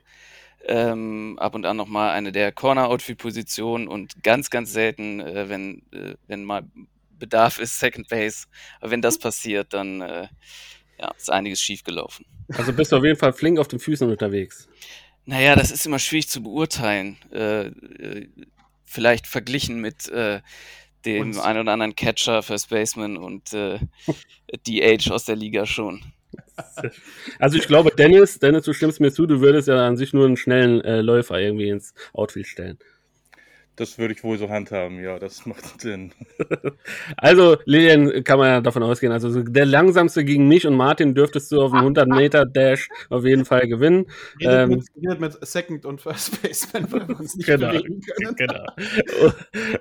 ähm, 0.65 1.37
ab 1.39 1.55
und 1.55 1.65
an 1.65 1.77
nochmal 1.77 2.11
eine 2.11 2.31
der 2.31 2.51
Corner-Outfield-Positionen 2.51 3.87
und 3.87 4.23
ganz, 4.23 4.49
ganz 4.49 4.71
selten, 4.71 5.19
äh, 5.19 5.49
wenn, 5.49 5.81
äh, 5.91 6.15
wenn 6.27 6.43
mal 6.43 6.63
Bedarf 7.23 7.59
ist, 7.59 7.79
Second 7.79 8.09
Base. 8.09 8.47
Aber 8.81 8.91
wenn 8.91 9.01
das 9.01 9.17
passiert, 9.17 9.73
dann 9.73 10.01
äh, 10.01 10.27
ja, 10.99 11.11
ist 11.17 11.31
einiges 11.31 11.61
schiefgelaufen. 11.61 12.25
Also 12.49 12.73
bist 12.73 12.91
du 12.91 12.97
auf 12.97 13.03
jeden 13.03 13.17
Fall 13.17 13.33
flink 13.33 13.59
auf 13.59 13.69
den 13.69 13.79
Füßen 13.79 14.09
unterwegs. 14.09 14.67
Naja, 15.25 15.55
das 15.55 15.71
ist 15.71 15.85
immer 15.85 15.99
schwierig 15.99 16.27
zu 16.27 16.43
beurteilen. 16.43 17.17
Äh, 17.31 17.67
äh, 17.67 18.27
vielleicht 18.85 19.25
verglichen 19.27 19.79
mit 19.79 20.09
äh, 20.09 20.41
dem 21.05 21.27
Uns. 21.27 21.39
einen 21.39 21.61
oder 21.61 21.71
anderen 21.71 21.95
Catcher, 21.95 22.43
First 22.43 22.69
Baseman 22.69 23.17
und 23.17 23.53
äh, 23.53 23.79
DH 24.67 25.11
aus 25.11 25.25
der 25.25 25.37
Liga 25.37 25.65
schon. 25.65 26.03
Also 27.39 27.57
ich 27.57 27.67
glaube, 27.67 27.91
Dennis, 27.91 28.39
Dennis, 28.39 28.65
du 28.65 28.73
stimmst 28.73 28.99
mir 28.99 29.11
zu, 29.11 29.25
du 29.27 29.39
würdest 29.39 29.67
ja 29.67 29.87
an 29.87 29.97
sich 29.97 30.13
nur 30.13 30.25
einen 30.25 30.37
schnellen 30.37 30.81
äh, 30.81 31.01
Läufer 31.01 31.39
irgendwie 31.39 31.69
ins 31.69 31.93
Outfield 32.13 32.47
stellen. 32.47 32.79
Das 33.75 33.97
würde 33.97 34.13
ich 34.13 34.23
wohl 34.23 34.37
so 34.37 34.49
handhaben, 34.49 35.03
ja, 35.03 35.17
das 35.17 35.45
macht 35.47 35.81
Sinn. 35.81 36.13
also, 37.17 37.57
Lilian 37.65 38.23
kann 38.23 38.37
man 38.37 38.47
ja 38.47 38.61
davon 38.61 38.83
ausgehen. 38.83 39.11
Also, 39.11 39.41
der 39.41 39.65
langsamste 39.65 40.23
gegen 40.23 40.47
mich 40.47 40.67
und 40.67 40.75
Martin 40.75 41.15
dürftest 41.15 41.51
du 41.51 41.61
auf 41.61 41.71
dem 41.71 41.79
100-Meter-Dash 41.79 42.87
auf 43.09 43.25
jeden 43.25 43.45
Fall 43.45 43.67
gewinnen. 43.67 44.05
Redet, 44.39 44.53
ähm, 44.53 44.69
mit, 44.69 44.85
redet 44.95 45.19
mit 45.19 45.47
Second 45.47 45.85
und 45.85 46.01
First 46.01 46.41
Baseman, 46.43 46.91
weil 46.91 47.07
wir 47.07 47.19
uns 47.19 47.35
nicht 47.35 47.47
genau, 47.47 47.71
bewegen 47.71 48.01
können. 48.01 48.35
Genau. 48.35 48.65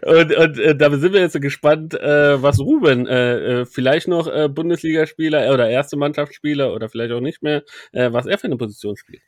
Und, 0.03 0.35
und, 0.35 0.37
und 0.37 0.59
äh, 0.59 0.75
da 0.75 0.91
sind 0.91 1.13
wir 1.13 1.21
jetzt 1.21 1.41
gespannt, 1.41 1.95
äh, 1.95 2.43
was 2.43 2.61
Ruben, 2.61 3.07
äh, 3.07 3.61
äh 3.61 3.67
vielleicht 3.67 4.09
noch 4.09 4.27
äh, 4.27 4.49
Bundesligaspieler 4.49 5.53
oder 5.53 5.69
erste 5.69 5.97
Mannschaftsspieler 5.97 6.73
oder 6.73 6.89
vielleicht 6.89 7.13
auch 7.13 7.21
nicht 7.21 7.43
mehr, 7.43 7.63
äh, 7.93 8.11
was 8.11 8.25
er 8.25 8.39
für 8.39 8.47
eine 8.47 8.57
Position 8.57 8.97
spielt. 8.97 9.23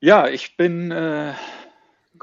Ja, 0.00 0.28
ich 0.28 0.56
bin 0.56 0.92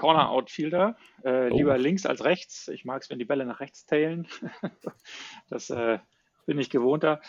Corner-Outfielder, 0.01 0.97
äh, 1.23 1.49
oh. 1.51 1.57
lieber 1.57 1.77
links 1.77 2.07
als 2.07 2.23
rechts. 2.23 2.67
Ich 2.69 2.85
mag 2.85 3.03
es, 3.03 3.11
wenn 3.11 3.19
die 3.19 3.25
Bälle 3.25 3.45
nach 3.45 3.59
rechts 3.59 3.85
tailen. 3.85 4.27
das 5.49 5.69
äh, 5.69 5.99
bin 6.47 6.57
ich 6.57 6.71
gewohnter. 6.71 7.21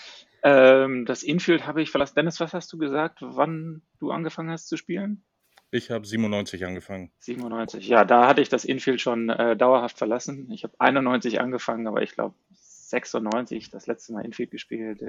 Ähm, 0.42 1.04
das 1.04 1.22
Infield 1.22 1.66
habe 1.66 1.82
ich 1.82 1.90
verlassen. 1.90 2.14
Dennis, 2.16 2.40
was 2.40 2.54
hast 2.54 2.72
du 2.72 2.78
gesagt, 2.78 3.18
wann 3.20 3.82
du 4.00 4.10
angefangen 4.10 4.50
hast 4.50 4.68
zu 4.68 4.78
spielen? 4.78 5.22
Ich 5.70 5.90
habe 5.90 6.06
97 6.06 6.64
angefangen. 6.64 7.10
97, 7.18 7.86
ja, 7.86 8.06
da 8.06 8.26
hatte 8.26 8.40
ich 8.40 8.48
das 8.48 8.64
Infield 8.64 9.02
schon 9.02 9.28
äh, 9.28 9.54
dauerhaft 9.54 9.98
verlassen. 9.98 10.50
Ich 10.50 10.64
habe 10.64 10.74
91 10.78 11.40
angefangen, 11.40 11.86
aber 11.86 12.02
ich 12.02 12.12
glaube 12.12 12.34
96 12.52 13.70
das 13.70 13.86
letzte 13.86 14.14
Mal 14.14 14.24
Infield 14.24 14.50
gespielt. 14.50 15.02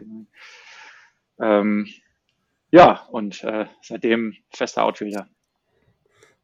Ähm, 1.39 1.87
ja, 2.71 3.07
und 3.09 3.41
äh, 3.45 3.67
seitdem 3.81 4.35
fester 4.49 4.83
Outfielder. 4.83 5.29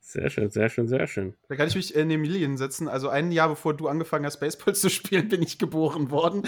Sehr 0.01 0.29
schön, 0.29 0.49
sehr 0.49 0.69
schön, 0.69 0.87
sehr 0.87 1.05
schön. 1.07 1.35
Da 1.49 1.55
kann 1.55 1.67
ich 1.67 1.75
mich 1.75 1.93
in 1.93 2.09
den 2.09 2.21
Milien 2.21 2.57
setzen. 2.57 2.87
Also 2.87 3.09
ein 3.09 3.31
Jahr 3.31 3.49
bevor 3.49 3.75
du 3.75 3.87
angefangen 3.87 4.25
hast, 4.25 4.39
Baseball 4.39 4.73
zu 4.73 4.89
spielen, 4.89 5.29
bin 5.29 5.43
ich 5.43 5.59
geboren 5.59 6.09
worden. 6.09 6.43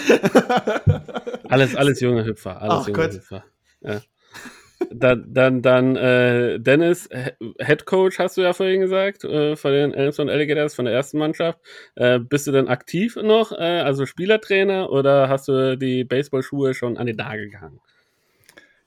alles, 1.50 1.76
alles 1.76 2.00
junge 2.00 2.26
Hüpfer. 2.26 2.62
Alles 2.62 2.74
Ach 2.74 2.88
junge 2.88 3.00
Gott. 3.00 3.14
Hüpfer. 3.14 3.46
Ja. 3.82 4.02
Dann, 4.90 5.26
dann, 5.32 5.62
dann 5.62 5.96
äh, 5.96 6.60
Dennis, 6.60 7.08
Head 7.60 7.86
Coach 7.86 8.18
hast 8.18 8.38
du 8.38 8.42
ja 8.42 8.54
vorhin 8.54 8.82
gesagt, 8.82 9.24
äh, 9.24 9.56
von 9.56 9.72
den 9.72 9.94
Elmstone 9.94 10.32
Alligators, 10.32 10.74
von 10.74 10.86
der 10.86 10.94
ersten 10.94 11.20
Mannschaft. 11.20 11.60
Äh, 11.96 12.20
bist 12.20 12.48
du 12.48 12.52
denn 12.52 12.68
aktiv 12.68 13.16
noch, 13.16 13.52
äh, 13.52 13.82
also 13.82 14.06
Spielertrainer, 14.06 14.90
oder 14.90 15.30
hast 15.30 15.48
du 15.48 15.78
die 15.78 16.04
Baseballschuhe 16.04 16.74
schon 16.74 16.98
an 16.98 17.06
den 17.06 17.18
Nagel 17.18 17.50
gehangen? 17.50 17.80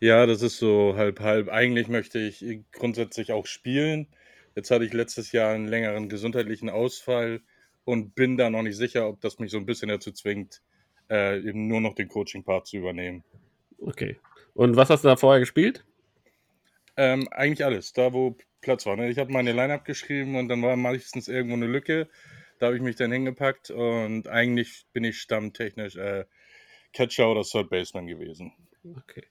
Ja, 0.00 0.26
das 0.26 0.42
ist 0.42 0.58
so 0.58 0.94
halb 0.96 1.20
halb. 1.20 1.48
Eigentlich 1.48 1.88
möchte 1.88 2.18
ich 2.18 2.44
grundsätzlich 2.72 3.32
auch 3.32 3.46
spielen. 3.46 4.08
Jetzt 4.54 4.70
hatte 4.70 4.84
ich 4.84 4.92
letztes 4.92 5.32
Jahr 5.32 5.54
einen 5.54 5.68
längeren 5.68 6.08
gesundheitlichen 6.08 6.70
Ausfall 6.70 7.40
und 7.84 8.14
bin 8.14 8.36
da 8.36 8.50
noch 8.50 8.62
nicht 8.62 8.76
sicher, 8.76 9.08
ob 9.08 9.20
das 9.20 9.38
mich 9.38 9.50
so 9.50 9.58
ein 9.58 9.66
bisschen 9.66 9.88
dazu 9.88 10.12
zwingt, 10.12 10.62
äh, 11.10 11.38
eben 11.40 11.66
nur 11.66 11.80
noch 11.80 11.94
den 11.94 12.08
Coaching-Part 12.08 12.66
zu 12.66 12.78
übernehmen. 12.78 13.24
Okay. 13.78 14.16
Und 14.54 14.76
was 14.76 14.90
hast 14.90 15.04
du 15.04 15.08
da 15.08 15.16
vorher 15.16 15.40
gespielt? 15.40 15.84
Ähm, 16.96 17.28
eigentlich 17.30 17.64
alles, 17.64 17.92
da 17.92 18.12
wo 18.12 18.36
Platz 18.60 18.86
war. 18.86 18.96
Ne? 18.96 19.10
Ich 19.10 19.18
habe 19.18 19.32
meine 19.32 19.52
Line-Up 19.52 19.84
geschrieben 19.84 20.36
und 20.36 20.48
dann 20.48 20.62
war 20.62 20.76
meistens 20.76 21.28
irgendwo 21.28 21.56
eine 21.56 21.66
Lücke. 21.66 22.08
Da 22.58 22.66
habe 22.66 22.76
ich 22.76 22.82
mich 22.82 22.96
dann 22.96 23.12
hingepackt 23.12 23.70
und 23.70 24.28
eigentlich 24.28 24.86
bin 24.92 25.04
ich 25.04 25.20
stammtechnisch 25.20 25.96
äh, 25.96 26.24
Catcher 26.92 27.30
oder 27.30 27.42
Third 27.42 27.68
Baseman 27.68 28.06
gewesen. 28.06 28.52
Okay. 28.96 29.24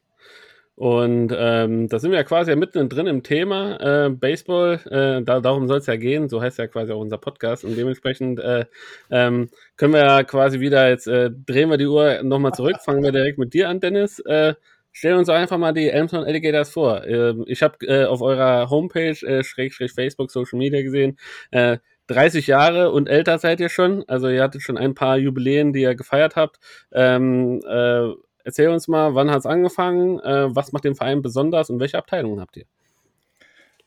Und 0.75 1.31
ähm, 1.37 1.87
da 1.87 1.99
sind 1.99 2.11
wir 2.11 2.17
ja 2.17 2.23
quasi 2.23 2.55
mittendrin 2.55 3.05
im 3.05 3.21
Thema 3.21 3.79
äh, 3.79 4.09
Baseball. 4.09 4.79
Äh, 4.89 5.23
da, 5.23 5.39
darum 5.39 5.67
soll 5.67 5.77
es 5.77 5.85
ja 5.85 5.95
gehen. 5.97 6.29
So 6.29 6.41
heißt 6.41 6.57
ja 6.57 6.67
quasi 6.67 6.91
auch 6.91 6.99
unser 6.99 7.19
Podcast. 7.19 7.63
Und 7.63 7.77
dementsprechend 7.77 8.39
äh, 8.39 8.65
ähm, 9.11 9.49
können 9.77 9.93
wir 9.93 10.01
ja 10.03 10.23
quasi 10.23 10.59
wieder 10.59 10.89
jetzt 10.89 11.07
äh, 11.07 11.29
drehen 11.31 11.69
wir 11.69 11.77
die 11.77 11.85
Uhr 11.85 12.23
nochmal 12.23 12.53
zurück. 12.53 12.77
Fangen 12.83 13.03
wir 13.03 13.11
direkt 13.11 13.37
mit 13.37 13.53
dir 13.53 13.69
an, 13.69 13.81
Dennis. 13.81 14.19
Äh, 14.19 14.55
stell 14.91 15.13
uns 15.13 15.29
einfach 15.29 15.59
mal 15.59 15.73
die 15.73 15.89
Elmton 15.89 16.23
Alligators 16.23 16.71
vor. 16.71 17.03
Äh, 17.03 17.35
ich 17.45 17.61
habe 17.61 17.85
äh, 17.85 18.05
auf 18.05 18.21
eurer 18.21 18.71
Homepage, 18.71 19.17
äh, 19.27 19.43
Schrägstrich 19.43 19.91
Facebook, 19.91 20.31
Social 20.31 20.57
Media 20.57 20.81
gesehen, 20.81 21.19
äh, 21.51 21.77
30 22.07 22.47
Jahre 22.47 22.91
und 22.91 23.07
älter 23.07 23.37
seid 23.37 23.59
ihr 23.59 23.69
schon. 23.69 24.03
Also 24.07 24.27
ihr 24.27 24.41
hattet 24.41 24.63
schon 24.63 24.77
ein 24.77 24.95
paar 24.95 25.17
Jubiläen, 25.17 25.71
die 25.71 25.81
ihr 25.81 25.95
gefeiert 25.95 26.35
habt. 26.35 26.59
Ähm, 26.91 27.61
äh, 27.67 28.09
Erzähl 28.43 28.69
uns 28.69 28.87
mal, 28.87 29.15
wann 29.15 29.31
hat 29.31 29.39
es 29.39 29.45
angefangen, 29.45 30.19
äh, 30.19 30.53
was 30.53 30.71
macht 30.71 30.83
den 30.83 30.95
Verein 30.95 31.21
besonders 31.21 31.69
und 31.69 31.79
welche 31.79 31.97
Abteilungen 31.97 32.39
habt 32.39 32.57
ihr? 32.57 32.65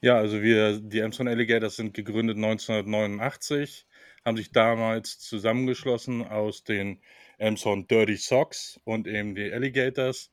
Ja, 0.00 0.16
also 0.16 0.42
wir, 0.42 0.78
die 0.78 1.00
Elmstone 1.00 1.30
Alligators 1.30 1.76
sind 1.76 1.94
gegründet 1.94 2.36
1989, 2.36 3.86
haben 4.24 4.36
sich 4.36 4.52
damals 4.52 5.18
zusammengeschlossen 5.18 6.22
aus 6.26 6.64
den 6.64 7.00
Elmstone 7.38 7.84
Dirty 7.84 8.16
Socks 8.16 8.80
und 8.84 9.06
eben 9.06 9.34
die 9.34 9.52
Alligators 9.52 10.30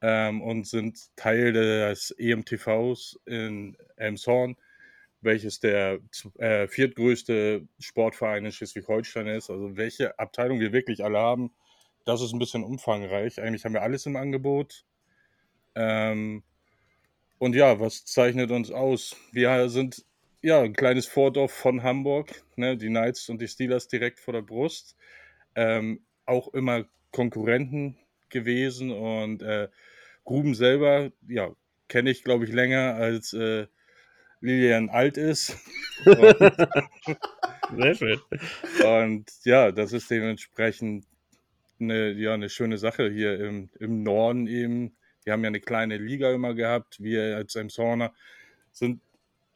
ähm, 0.00 0.42
und 0.42 0.66
sind 0.66 0.98
Teil 1.16 1.52
des 1.52 2.10
EMTVs 2.12 3.18
in 3.26 3.76
Elmshorn, 3.96 4.56
welches 5.20 5.60
der 5.60 6.00
äh, 6.38 6.68
viertgrößte 6.68 7.66
Sportverein 7.78 8.44
in 8.44 8.52
Schleswig-Holstein 8.52 9.26
ist. 9.28 9.50
Also 9.50 9.76
welche 9.76 10.18
Abteilung 10.18 10.60
wir 10.60 10.72
wirklich 10.72 11.02
alle 11.04 11.18
haben, 11.18 11.52
das 12.04 12.20
ist 12.20 12.32
ein 12.32 12.38
bisschen 12.38 12.64
umfangreich. 12.64 13.40
Eigentlich 13.40 13.64
haben 13.64 13.74
wir 13.74 13.82
alles 13.82 14.06
im 14.06 14.16
Angebot. 14.16 14.84
Ähm, 15.74 16.42
und 17.38 17.54
ja, 17.54 17.80
was 17.80 18.04
zeichnet 18.04 18.50
uns 18.50 18.70
aus? 18.70 19.16
Wir 19.32 19.68
sind 19.68 20.04
ja 20.42 20.60
ein 20.60 20.74
kleines 20.74 21.06
Vordorf 21.06 21.52
von 21.52 21.82
Hamburg, 21.82 22.44
ne? 22.56 22.76
die 22.76 22.88
Knights 22.88 23.28
und 23.28 23.40
die 23.40 23.48
Steelers 23.48 23.88
direkt 23.88 24.20
vor 24.20 24.34
der 24.34 24.42
Brust. 24.42 24.96
Ähm, 25.54 26.04
auch 26.26 26.48
immer 26.54 26.84
Konkurrenten 27.10 27.96
gewesen 28.28 28.90
und 28.90 29.42
äh, 29.42 29.68
Gruben 30.24 30.54
selber, 30.54 31.12
ja, 31.28 31.54
kenne 31.88 32.10
ich, 32.10 32.24
glaube 32.24 32.44
ich, 32.44 32.52
länger 32.52 32.94
als 32.94 33.32
äh, 33.32 33.66
Lilian 34.40 34.88
alt 34.90 35.16
ist. 35.16 35.56
Sehr 37.76 37.94
schön. 37.94 38.20
Und 38.84 39.30
ja, 39.44 39.72
das 39.72 39.92
ist 39.92 40.10
dementsprechend 40.10 41.06
eine, 41.80 42.12
ja, 42.12 42.34
eine 42.34 42.48
schöne 42.48 42.78
Sache 42.78 43.10
hier 43.10 43.38
im, 43.40 43.70
im 43.78 44.02
Norden 44.02 44.46
eben. 44.46 44.96
Wir 45.24 45.32
haben 45.32 45.42
ja 45.42 45.48
eine 45.48 45.60
kleine 45.60 45.96
Liga 45.96 46.32
immer 46.32 46.54
gehabt. 46.54 47.02
Wir 47.02 47.36
als 47.36 47.54
Emshorner 47.54 48.12
sind 48.72 49.00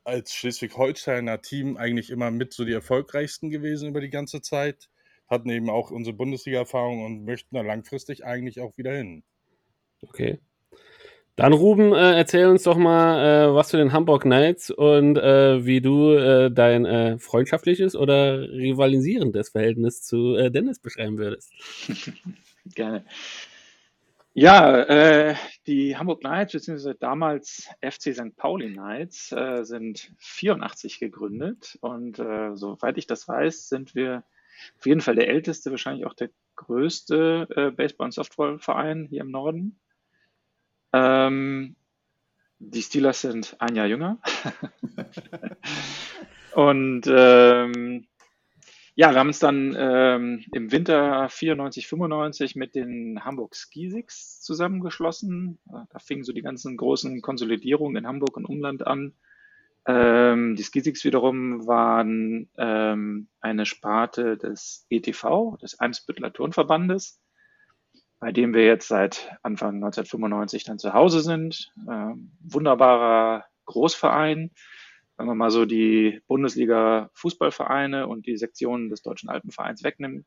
als 0.05 0.33
Schleswig-Holsteiner 0.33 1.43
Team 1.43 1.77
eigentlich 1.77 2.11
immer 2.11 2.31
mit 2.31 2.55
so 2.55 2.65
die 2.65 2.73
erfolgreichsten 2.73 3.51
gewesen 3.51 3.91
über 3.91 4.01
die 4.01 4.11
ganze 4.11 4.41
Zeit. 4.41 4.89
Hatten 5.29 5.51
eben 5.51 5.69
auch 5.69 5.91
unsere 5.91 6.17
Bundesliga-Erfahrung 6.17 7.05
und 7.05 7.25
möchten 7.25 7.55
da 7.55 7.61
langfristig 7.61 8.25
eigentlich 8.25 8.61
auch 8.61 8.79
wieder 8.79 8.95
hin. 8.95 9.23
Okay. 10.01 10.39
Dann 11.39 11.53
Ruben, 11.53 11.93
äh, 11.93 12.17
erzähl 12.17 12.49
uns 12.49 12.65
doch 12.65 12.77
mal 12.77 13.47
äh, 13.47 13.55
was 13.55 13.69
zu 13.69 13.77
den 13.77 13.93
Hamburg 13.93 14.23
Knights 14.23 14.73
und 14.73 15.17
äh, 15.19 15.65
wie 15.65 15.81
du 15.81 16.15
äh, 16.15 16.51
dein 16.51 16.85
äh, 16.85 17.17
freundschaftliches 17.21 17.95
oder 17.95 18.41
rivalisierendes 18.41 19.51
Verhältnis 19.51 20.03
zu 20.03 20.35
äh, 20.35 20.51
Dennis 20.51 20.81
beschreiben 20.81 21.17
würdest. 21.17 21.53
Gerne. 22.75 23.05
Ja, 24.35 25.35
die 25.67 25.97
Hamburg 25.97 26.21
Knights, 26.21 26.53
beziehungsweise 26.53 26.97
damals 26.97 27.69
FC 27.83 28.15
St. 28.15 28.37
Pauli 28.37 28.73
Knights, 28.73 29.35
sind 29.63 30.13
84 30.19 31.01
gegründet 31.01 31.77
und 31.81 32.19
soweit 32.19 32.99
ich 32.99 33.09
das 33.09 33.27
weiß, 33.27 33.69
sind 33.69 33.97
wir 33.97 34.23
auf 34.79 34.87
jeden 34.87 35.01
Fall 35.01 35.17
der 35.17 35.29
älteste, 35.29 35.73
wahrscheinlich 35.73 36.07
auch 36.07 36.15
der 36.15 36.31
größte 36.55 37.73
Baseball- 37.77 38.05
und 38.05 38.13
Softballverein 38.13 39.07
hier 39.11 39.23
im 39.23 39.33
Norden. 39.33 39.81
Ähm, 40.93 41.77
die 42.59 42.83
Steelers 42.83 43.21
sind 43.21 43.57
ein 43.61 43.77
Jahr 43.77 43.87
jünger. 43.87 44.19
und 46.55 47.03
ähm, 47.07 48.07
ja, 48.95 49.13
wir 49.13 49.21
haben 49.21 49.29
uns 49.29 49.39
dann 49.39 49.77
ähm, 49.79 50.45
im 50.53 50.73
Winter 50.73 51.29
94, 51.29 51.87
95 51.87 52.57
mit 52.57 52.75
den 52.75 53.25
Hamburg 53.25 53.55
Skisiks 53.55 54.41
zusammengeschlossen. 54.41 55.61
Da 55.67 55.99
fingen 56.01 56.25
so 56.25 56.33
die 56.33 56.43
ganzen 56.43 56.77
großen 56.77 57.23
Konsolidierungen 57.23 57.97
in 57.97 58.09
Hamburg 58.09 58.37
und 58.37 58.45
Umland 58.45 58.85
an. 58.85 59.15
Ähm, 59.87 60.57
die 60.57 60.65
Skisiks 60.65 61.05
wiederum 61.05 61.67
waren 61.69 62.51
ähm, 62.59 63.29
eine 63.41 63.67
Sparte 63.67 64.37
des 64.37 64.85
ETV, 64.91 65.57
des 65.63 65.79
Eimsbüttler 65.79 66.33
Turnverbandes 66.33 67.21
bei 68.21 68.33
dem 68.33 68.55
wir 68.55 68.65
jetzt 68.65 68.89
seit 68.89 69.31
Anfang 69.43 69.77
1995 69.77 70.65
dann 70.65 70.79
zu 70.79 70.93
Hause 70.93 71.21
sind. 71.21 71.73
Ähm, 71.89 72.33
wunderbarer 72.41 73.45
Großverein. 73.67 74.51
Wenn 75.17 75.27
man 75.27 75.37
mal 75.37 75.51
so 75.51 75.65
die 75.65 76.21
Bundesliga 76.27 77.11
Fußballvereine 77.15 78.07
und 78.07 78.27
die 78.27 78.37
Sektionen 78.37 78.89
des 78.89 79.03
Deutschen 79.03 79.29
Alpenvereins 79.29 79.83
wegnimmt, 79.83 80.27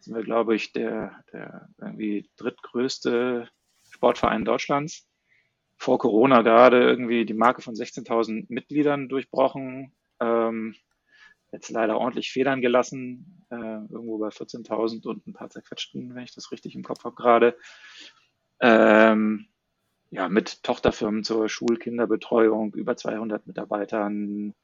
sind 0.00 0.14
wir, 0.14 0.22
glaube 0.22 0.54
ich, 0.54 0.72
der, 0.72 1.22
der 1.32 1.68
irgendwie 1.80 2.28
drittgrößte 2.36 3.48
Sportverein 3.90 4.44
Deutschlands. 4.44 5.08
Vor 5.78 5.98
Corona 5.98 6.42
gerade 6.42 6.82
irgendwie 6.82 7.24
die 7.24 7.34
Marke 7.34 7.62
von 7.62 7.74
16.000 7.74 8.46
Mitgliedern 8.48 9.08
durchbrochen. 9.08 9.92
Ähm, 10.20 10.74
Jetzt 11.52 11.70
leider 11.70 11.98
ordentlich 11.98 12.32
Federn 12.32 12.60
gelassen, 12.60 13.35
äh, 13.50 13.56
irgendwo 13.56 14.18
bei 14.18 14.28
14.000 14.28 15.06
und 15.06 15.26
ein 15.26 15.32
paar 15.32 15.50
zerquetschten, 15.50 16.14
wenn 16.14 16.24
ich 16.24 16.34
das 16.34 16.52
richtig 16.52 16.74
im 16.74 16.82
Kopf 16.82 17.04
habe 17.04 17.14
gerade. 17.14 17.56
Ähm, 18.60 19.46
ja, 20.10 20.28
mit 20.28 20.62
Tochterfirmen 20.62 21.24
zur 21.24 21.48
Schulkinderbetreuung, 21.48 22.74
über 22.74 22.96
200 22.96 23.46
Mitarbeitern, 23.46 24.54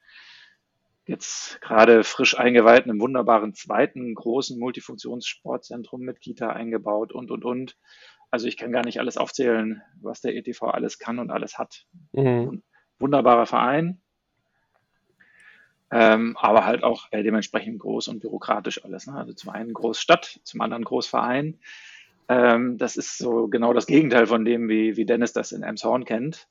jetzt 1.06 1.60
gerade 1.60 2.04
frisch 2.04 2.38
eingeweiht 2.38 2.84
einem 2.84 3.00
wunderbaren 3.00 3.54
zweiten 3.54 4.14
großen 4.14 4.58
Multifunktionssportzentrum 4.58 6.00
mit 6.00 6.20
Kita 6.20 6.50
eingebaut 6.50 7.12
und, 7.12 7.30
und, 7.30 7.44
und. 7.44 7.76
Also 8.30 8.46
ich 8.46 8.56
kann 8.56 8.72
gar 8.72 8.84
nicht 8.84 8.98
alles 8.98 9.16
aufzählen, 9.16 9.82
was 10.00 10.20
der 10.20 10.34
ETV 10.36 10.62
alles 10.62 10.98
kann 10.98 11.18
und 11.18 11.30
alles 11.30 11.58
hat. 11.58 11.86
Mhm. 12.12 12.62
Wunderbarer 12.98 13.46
Verein, 13.46 14.00
ähm, 15.92 16.36
aber 16.40 16.66
halt 16.66 16.82
auch 16.82 17.06
äh, 17.10 17.22
dementsprechend 17.22 17.78
groß 17.78 18.08
und 18.08 18.20
bürokratisch 18.20 18.84
alles. 18.84 19.06
Ne? 19.06 19.14
Also 19.14 19.32
zum 19.34 19.50
einen 19.50 19.72
Großstadt, 19.72 20.40
zum 20.42 20.60
anderen 20.60 20.84
Großverein. 20.84 21.58
Ähm, 22.28 22.78
das 22.78 22.96
ist 22.96 23.18
so 23.18 23.48
genau 23.48 23.72
das 23.72 23.86
Gegenteil 23.86 24.26
von 24.26 24.44
dem, 24.44 24.68
wie, 24.68 24.96
wie 24.96 25.04
Dennis 25.04 25.32
das 25.32 25.52
in 25.52 25.62
Emshorn 25.62 26.04
kennt 26.04 26.48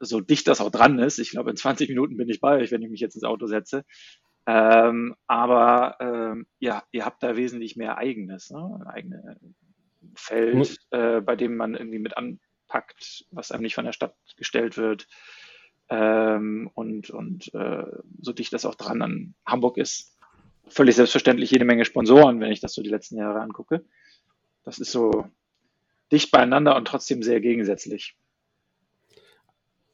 so 0.00 0.20
dicht 0.20 0.46
das 0.48 0.60
auch 0.60 0.70
dran 0.70 0.98
ist. 0.98 1.18
Ich 1.18 1.30
glaube, 1.30 1.50
in 1.50 1.56
20 1.56 1.88
Minuten 1.88 2.16
bin 2.16 2.28
ich 2.28 2.40
bei 2.40 2.58
euch, 2.58 2.70
wenn 2.70 2.82
ich 2.82 2.90
mich 2.90 3.00
jetzt 3.00 3.14
ins 3.14 3.24
Auto 3.24 3.46
setze. 3.46 3.84
Ähm, 4.46 5.16
aber 5.26 5.96
ähm, 6.00 6.46
ja, 6.58 6.84
ihr 6.92 7.04
habt 7.04 7.22
da 7.22 7.36
wesentlich 7.36 7.76
mehr 7.76 7.98
eigenes, 7.98 8.50
ne? 8.50 8.80
ein 8.80 8.86
eigenes 8.86 9.36
Feld, 10.14 10.78
äh, 10.90 11.20
bei 11.20 11.34
dem 11.34 11.56
man 11.56 11.74
irgendwie 11.74 11.98
mit 11.98 12.16
anpackt, 12.16 13.26
was 13.30 13.50
einem 13.50 13.62
nicht 13.62 13.74
von 13.74 13.84
der 13.84 13.92
Stadt 13.92 14.14
gestellt 14.36 14.76
wird. 14.76 15.08
Ähm, 15.88 16.70
und 16.74 17.10
und 17.10 17.54
äh, 17.54 17.84
so 18.20 18.32
dicht 18.32 18.52
das 18.52 18.66
auch 18.66 18.74
dran 18.74 19.02
an 19.02 19.34
Hamburg 19.44 19.78
ist. 19.78 20.16
Völlig 20.68 20.96
selbstverständlich 20.96 21.50
jede 21.52 21.64
Menge 21.64 21.84
Sponsoren, 21.84 22.40
wenn 22.40 22.50
ich 22.50 22.60
das 22.60 22.74
so 22.74 22.82
die 22.82 22.90
letzten 22.90 23.16
Jahre 23.16 23.40
angucke. 23.40 23.84
Das 24.64 24.80
ist 24.80 24.90
so 24.90 25.28
dicht 26.10 26.32
beieinander 26.32 26.76
und 26.76 26.88
trotzdem 26.88 27.22
sehr 27.22 27.40
gegensätzlich. 27.40 28.16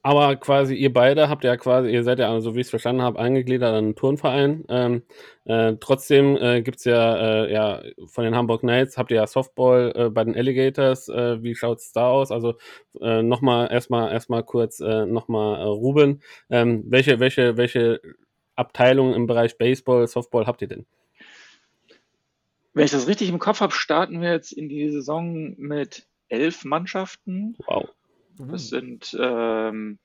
Aber 0.05 0.35
quasi 0.35 0.75
ihr 0.75 0.93
beide 0.93 1.29
habt 1.29 1.45
ja 1.45 1.57
quasi, 1.57 1.91
ihr 1.91 2.03
seid 2.03 2.19
ja, 2.19 2.41
so 2.41 2.57
wie 2.57 2.61
ich 2.61 2.67
es 2.67 2.71
verstanden 2.71 3.03
habe, 3.03 3.21
eingegliedert 3.21 3.71
an 3.71 3.77
einen 3.77 3.95
Turnverein. 3.95 4.65
Ähm, 4.69 5.03
äh, 5.45 5.75
trotzdem 5.79 6.37
äh, 6.37 6.61
gibt 6.63 6.85
ja, 6.85 7.45
äh, 7.45 7.53
ja 7.53 7.83
von 8.07 8.25
den 8.25 8.35
Hamburg 8.35 8.63
Knights, 8.63 8.99
habt 8.99 9.13
ihr 9.13 9.19
ja 9.19 9.27
Softball 9.29 9.93
äh, 9.95 10.11
bei 10.11 10.25
den 10.25 10.35
Alligators. 10.35 11.09
Äh, 11.09 11.41
wie 11.45 11.55
schaut's 11.55 11.93
da 11.93 12.09
aus? 12.09 12.33
Also 12.33 12.55
äh, 13.01 13.23
nochmal 13.23 13.71
erstmal 13.71 14.13
erstmal 14.13 14.43
kurz 14.43 14.81
äh, 14.81 15.07
nochmal 15.07 15.63
Ruben. 15.63 16.21
Ähm, 16.51 16.83
welche, 16.89 17.21
welche, 17.21 17.57
welche 17.57 18.01
Abteilungen 18.57 19.15
im 19.15 19.29
Bereich 19.29 19.57
Baseball, 19.57 20.09
Softball 20.09 20.47
habt 20.47 20.63
ihr 20.63 20.69
denn? 20.69 20.87
Wenn 22.75 22.87
ich 22.87 22.91
das 22.91 23.07
richtig 23.07 23.29
im 23.29 23.39
Kopf 23.39 23.61
habe, 23.61 23.73
starten 23.73 24.21
wir 24.21 24.33
jetzt 24.33 24.53
in 24.53 24.69
die 24.69 24.91
Saison 24.91 25.55
mit 25.59 26.09
elf 26.29 26.65
Mannschaften. 26.65 27.55
Wow. 27.67 27.89
Das 28.39 28.69
sind 28.69 29.17
ähm, 29.19 29.99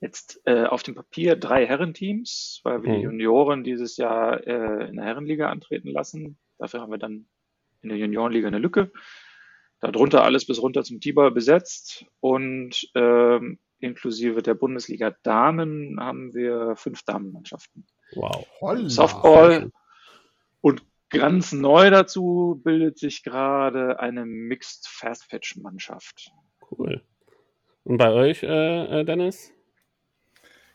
jetzt 0.00 0.40
äh, 0.46 0.64
auf 0.64 0.82
dem 0.82 0.94
Papier 0.94 1.36
drei 1.36 1.66
Herrenteams, 1.66 2.60
weil 2.64 2.82
wir 2.82 2.92
die 2.92 2.98
Mhm. 2.98 3.04
Junioren 3.04 3.64
dieses 3.64 3.96
Jahr 3.96 4.46
äh, 4.46 4.88
in 4.88 4.96
der 4.96 5.04
Herrenliga 5.04 5.50
antreten 5.50 5.88
lassen. 5.88 6.38
Dafür 6.58 6.80
haben 6.80 6.90
wir 6.90 6.98
dann 6.98 7.26
in 7.82 7.88
der 7.88 7.98
Juniorenliga 7.98 8.48
eine 8.48 8.58
Lücke. 8.58 8.92
Darunter 9.80 10.24
alles 10.24 10.46
bis 10.46 10.60
runter 10.60 10.84
zum 10.84 11.00
T-Ball 11.00 11.30
besetzt 11.30 12.04
und 12.20 12.90
ähm, 12.94 13.58
inklusive 13.78 14.42
der 14.42 14.54
Bundesliga 14.54 15.14
Damen 15.22 15.98
haben 15.98 16.34
wir 16.34 16.76
fünf 16.76 17.02
Damenmannschaften. 17.02 17.86
Wow. 18.14 18.46
Holla. 18.60 18.88
Softball 18.90 19.70
und 20.60 20.84
ganz 21.08 21.52
neu 21.52 21.90
dazu 21.90 22.60
bildet 22.62 22.98
sich 22.98 23.22
gerade 23.22 24.00
eine 24.00 24.26
Mixed 24.26 24.86
Fast 24.86 25.30
Pitch 25.30 25.56
Mannschaft. 25.56 26.30
Cool. 26.70 27.02
Und 27.84 27.98
bei 27.98 28.10
euch, 28.10 28.42
äh, 28.42 29.00
äh, 29.00 29.04
Dennis? 29.04 29.52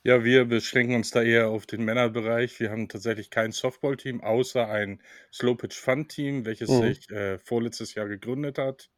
Ja, 0.03 0.23
wir 0.23 0.45
beschränken 0.45 0.95
uns 0.95 1.09
da 1.11 1.21
eher 1.23 1.49
auf 1.49 1.65
den 1.65 1.83
Männerbereich. 1.83 2.59
Wir 2.59 2.69
haben 2.69 2.87
tatsächlich 2.89 3.29
kein 3.31 3.51
Softball-Team, 3.51 4.21
außer 4.21 4.67
ein 4.69 5.01
Slow-Pitch-Fun-Team, 5.33 6.45
welches 6.45 6.77
Mhm. 6.77 6.95
sich 6.95 7.09
äh, 7.09 7.39
vorletztes 7.39 7.95
Jahr 7.95 8.07
gegründet 8.07 8.57
hat. 8.59 8.89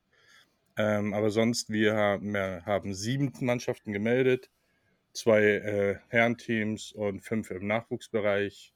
Ähm, 0.78 1.14
aber 1.14 1.32
sonst, 1.32 1.72
wir 1.72 1.96
haben, 1.96 2.34
wir 2.34 2.64
haben 2.66 2.94
sieben 2.96 3.34
Mannschaften 3.42 3.94
gemeldet, 3.94 4.52
zwei 5.14 5.44
äh, 5.44 5.98
Herrenteams 6.10 6.94
und 6.94 7.22
fünf 7.22 7.52
im 7.52 7.68
Nachwuchsbereich. 7.68 8.74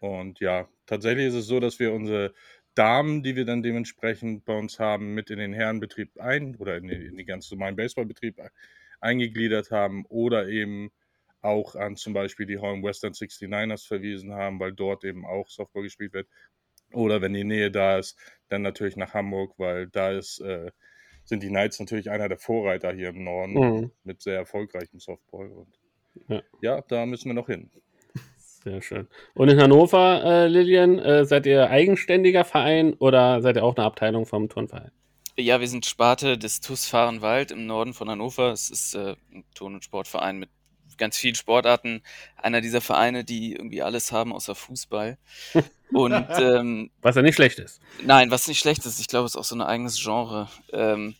Und 0.00 0.40
ja, 0.40 0.68
tatsächlich 0.86 1.26
ist 1.28 1.34
es 1.34 1.46
so, 1.46 1.60
dass 1.60 1.78
wir 1.78 1.92
unsere 1.92 2.34
Damen, 2.78 3.22
die 3.22 3.36
wir 3.36 3.44
dann 3.44 3.62
dementsprechend 3.62 4.44
bei 4.44 4.56
uns 4.56 4.78
haben, 4.78 5.14
mit 5.14 5.30
in 5.30 5.38
den 5.38 5.52
Herrenbetrieb 5.52 6.18
ein 6.20 6.56
oder 6.56 6.76
in, 6.76 6.88
die, 6.88 6.94
in 6.94 7.16
den 7.16 7.26
ganz 7.26 7.50
normalen 7.50 7.76
Baseballbetrieb 7.76 8.38
e- 8.38 8.48
eingegliedert 9.00 9.70
haben 9.70 10.04
oder 10.06 10.48
eben 10.48 10.90
auch 11.40 11.74
an 11.76 11.96
zum 11.96 12.12
Beispiel 12.14 12.46
die 12.46 12.58
Holm 12.58 12.82
Western 12.82 13.14
69ers 13.14 13.86
verwiesen 13.86 14.34
haben, 14.34 14.60
weil 14.60 14.72
dort 14.72 15.04
eben 15.04 15.24
auch 15.26 15.48
Softball 15.48 15.82
gespielt 15.84 16.12
wird. 16.12 16.28
Oder 16.92 17.20
wenn 17.22 17.34
die 17.34 17.44
Nähe 17.44 17.70
da 17.70 17.98
ist, 17.98 18.18
dann 18.48 18.62
natürlich 18.62 18.96
nach 18.96 19.14
Hamburg, 19.14 19.54
weil 19.58 19.88
da 19.88 20.10
ist, 20.12 20.40
äh, 20.40 20.70
sind 21.24 21.42
die 21.42 21.48
Knights 21.48 21.80
natürlich 21.80 22.10
einer 22.10 22.28
der 22.28 22.38
Vorreiter 22.38 22.92
hier 22.92 23.10
im 23.10 23.24
Norden 23.24 23.60
Mhm. 23.60 23.90
mit 24.04 24.22
sehr 24.22 24.36
erfolgreichem 24.36 25.00
Softball. 25.00 25.50
Und 25.50 25.78
Ja. 26.28 26.42
ja, 26.60 26.82
da 26.82 27.06
müssen 27.06 27.28
wir 27.28 27.34
noch 27.34 27.48
hin. 27.48 27.70
Sehr 28.68 28.82
schön. 28.82 29.08
Und 29.34 29.48
in 29.48 29.60
Hannover, 29.60 30.22
äh, 30.24 30.46
Lilian, 30.46 30.98
äh, 30.98 31.24
seid 31.24 31.46
ihr 31.46 31.70
eigenständiger 31.70 32.44
Verein 32.44 32.92
oder 32.94 33.40
seid 33.40 33.56
ihr 33.56 33.64
auch 33.64 33.76
eine 33.76 33.86
Abteilung 33.86 34.26
vom 34.26 34.50
Turnverein? 34.50 34.90
Ja, 35.38 35.60
wir 35.60 35.68
sind 35.68 35.86
Sparte 35.86 36.36
des 36.36 36.60
TUS 36.60 36.86
Fahrenwald 36.86 37.50
im 37.50 37.66
Norden 37.66 37.94
von 37.94 38.10
Hannover. 38.10 38.52
Es 38.52 38.68
ist 38.68 38.94
äh, 38.94 39.16
ein 39.32 39.44
Turn- 39.54 39.74
und 39.74 39.84
Sportverein 39.84 40.38
mit 40.38 40.50
ganz 40.98 41.16
vielen 41.16 41.34
Sportarten. 41.34 42.02
Einer 42.36 42.60
dieser 42.60 42.82
Vereine, 42.82 43.24
die 43.24 43.52
irgendwie 43.52 43.82
alles 43.82 44.12
haben 44.12 44.34
außer 44.34 44.54
Fußball. 44.54 45.16
Und 45.92 46.26
ähm, 46.38 46.90
Was 47.00 47.16
ja 47.16 47.22
nicht 47.22 47.36
schlecht 47.36 47.58
ist. 47.60 47.80
Nein, 48.04 48.30
was 48.30 48.46
nicht 48.46 48.58
schlecht 48.58 48.84
ist. 48.84 49.00
Ich 49.00 49.06
glaube, 49.06 49.24
es 49.24 49.32
ist 49.32 49.38
auch 49.38 49.44
so 49.44 49.54
ein 49.54 49.62
eigenes 49.62 49.98
Genre. 49.98 50.50
Ähm, 50.70 51.14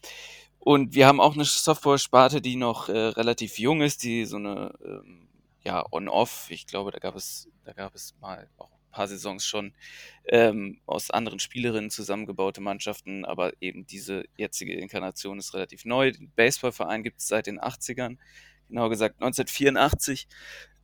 und 0.58 0.94
wir 0.94 1.06
haben 1.06 1.20
auch 1.20 1.34
eine 1.34 1.46
Softball-Sparte, 1.46 2.42
die 2.42 2.56
noch 2.56 2.90
äh, 2.90 2.92
relativ 2.92 3.58
jung 3.58 3.80
ist, 3.80 4.02
die 4.02 4.26
so 4.26 4.36
eine, 4.36 4.74
ähm, 4.84 5.27
ja, 5.68 5.84
on-off. 5.90 6.46
Ich 6.48 6.66
glaube, 6.66 6.92
da 6.92 6.98
gab 6.98 7.14
es, 7.14 7.46
da 7.64 7.74
gab 7.74 7.94
es 7.94 8.14
mal 8.22 8.48
auch 8.56 8.70
ein 8.70 8.90
paar 8.90 9.06
Saisons 9.06 9.44
schon 9.44 9.74
ähm, 10.24 10.80
aus 10.86 11.10
anderen 11.10 11.40
Spielerinnen 11.40 11.90
zusammengebaute 11.90 12.62
Mannschaften, 12.62 13.26
aber 13.26 13.52
eben 13.60 13.86
diese 13.86 14.24
jetzige 14.38 14.72
Inkarnation 14.72 15.38
ist 15.38 15.52
relativ 15.52 15.84
neu. 15.84 16.10
Den 16.10 16.32
Baseballverein 16.34 17.02
gibt 17.02 17.20
es 17.20 17.28
seit 17.28 17.48
den 17.48 17.60
80ern, 17.60 18.16
genau 18.68 18.88
gesagt 18.88 19.16
1984. 19.16 20.26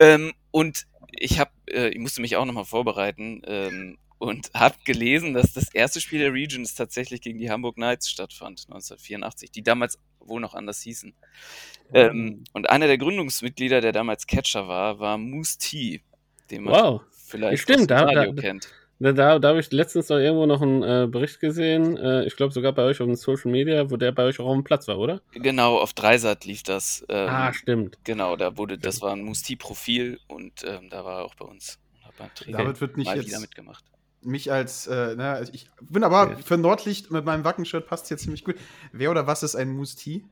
Ähm, 0.01 0.35
und 0.51 0.87
ich 1.13 1.39
habe, 1.39 1.53
äh, 1.71 1.89
ich 1.89 1.99
musste 1.99 2.21
mich 2.21 2.37
auch 2.37 2.45
nochmal 2.45 2.67
vorbereiten 2.67 3.41
ähm, 3.47 3.97
und 4.19 4.51
habe 4.55 4.77
gelesen, 4.85 5.33
dass 5.33 5.55
das 5.55 5.73
erste 5.73 6.03
Spiel 6.03 6.19
der 6.19 6.35
Regions 6.35 6.75
tatsächlich 6.75 7.23
gegen 7.23 7.39
die 7.39 7.51
Hamburg 7.51 7.77
Knights 7.77 8.11
stattfand, 8.11 8.67
1984, 8.69 9.51
die 9.51 9.63
damals 9.63 9.99
wohl 10.27 10.41
noch 10.41 10.55
anders 10.55 10.81
hießen. 10.83 11.15
Ähm, 11.93 12.45
und 12.53 12.71
einer 12.71 12.87
der 12.87 12.99
Gründungsmitglieder, 12.99 13.81
der 13.81 13.93
damals 13.93 14.27
Catcher 14.27 14.67
war, 14.69 14.99
war 14.99 15.19
Moose 15.19 15.59
T, 15.59 16.03
den 16.51 16.65
man 16.65 16.75
Wow. 16.75 17.03
vielleicht 17.27 17.63
Stimmt, 17.63 17.93
aus 17.93 18.01
Radio 18.03 18.33
da- 18.33 18.41
kennt. 18.43 18.69
Da, 19.01 19.13
da, 19.13 19.39
da 19.41 19.49
habe 19.49 19.61
ich 19.61 19.71
letztens 19.73 20.09
noch 20.09 20.17
irgendwo 20.19 20.47
noch 20.47 20.63
einen 20.63 20.83
äh, 20.83 21.07
Bericht 21.11 21.41
gesehen, 21.41 21.97
äh, 21.97 22.25
ich 22.27 22.37
glaube 22.37 22.53
sogar 22.55 22.73
bei 22.73 22.85
euch 22.85 23.01
auf 23.01 23.07
den 23.07 23.17
Social 23.17 23.51
Media, 23.51 23.91
wo 23.91 23.97
der 23.97 24.13
bei 24.13 24.23
euch 24.25 24.39
auch 24.39 24.47
auf 24.47 24.55
dem 24.55 24.63
Platz 24.65 24.87
war, 24.87 24.99
oder? 24.99 25.21
Genau, 25.33 25.77
auf 25.79 25.93
Dreisat 25.95 26.45
lief 26.45 26.63
das. 26.63 27.05
Ähm, 27.09 27.29
ah, 27.29 27.53
stimmt. 27.53 27.99
Genau, 28.05 28.37
da 28.37 28.57
wurde, 28.57 28.79
das 28.79 29.03
war 29.03 29.13
ein 29.13 29.23
Moose 29.23 29.43
T-Profil 29.45 30.21
und 30.29 30.63
ähm, 30.65 30.89
da 30.91 31.05
war 31.05 31.19
er 31.19 31.25
auch 31.25 31.35
bei 31.35 31.45
uns 31.45 31.79
und 31.93 32.07
hat 32.07 32.17
beim 32.17 32.35
Training 32.37 32.57
David 32.57 32.81
wird 32.81 32.97
mich 32.97 33.07
mal 33.07 33.17
jetzt 33.17 33.27
wieder 33.27 33.41
mitgemacht. 33.41 33.85
Mich 34.25 34.51
als, 34.53 34.87
äh, 34.87 35.15
na, 35.17 35.41
ich 35.43 35.69
bin 35.81 36.05
aber 36.05 36.31
Ja. 36.31 36.37
für 36.45 36.57
Nordlicht 36.59 37.11
mit 37.11 37.25
meinem 37.25 37.45
Wackenshirt 37.45 37.87
passt 37.87 38.09
hier 38.09 38.17
ziemlich 38.17 38.45
gut. 38.45 38.57
Wer 38.93 39.11
oder 39.11 39.27
was 39.27 39.43
ist 39.43 39.55
ein 39.57 39.71
Musti? 39.71 40.25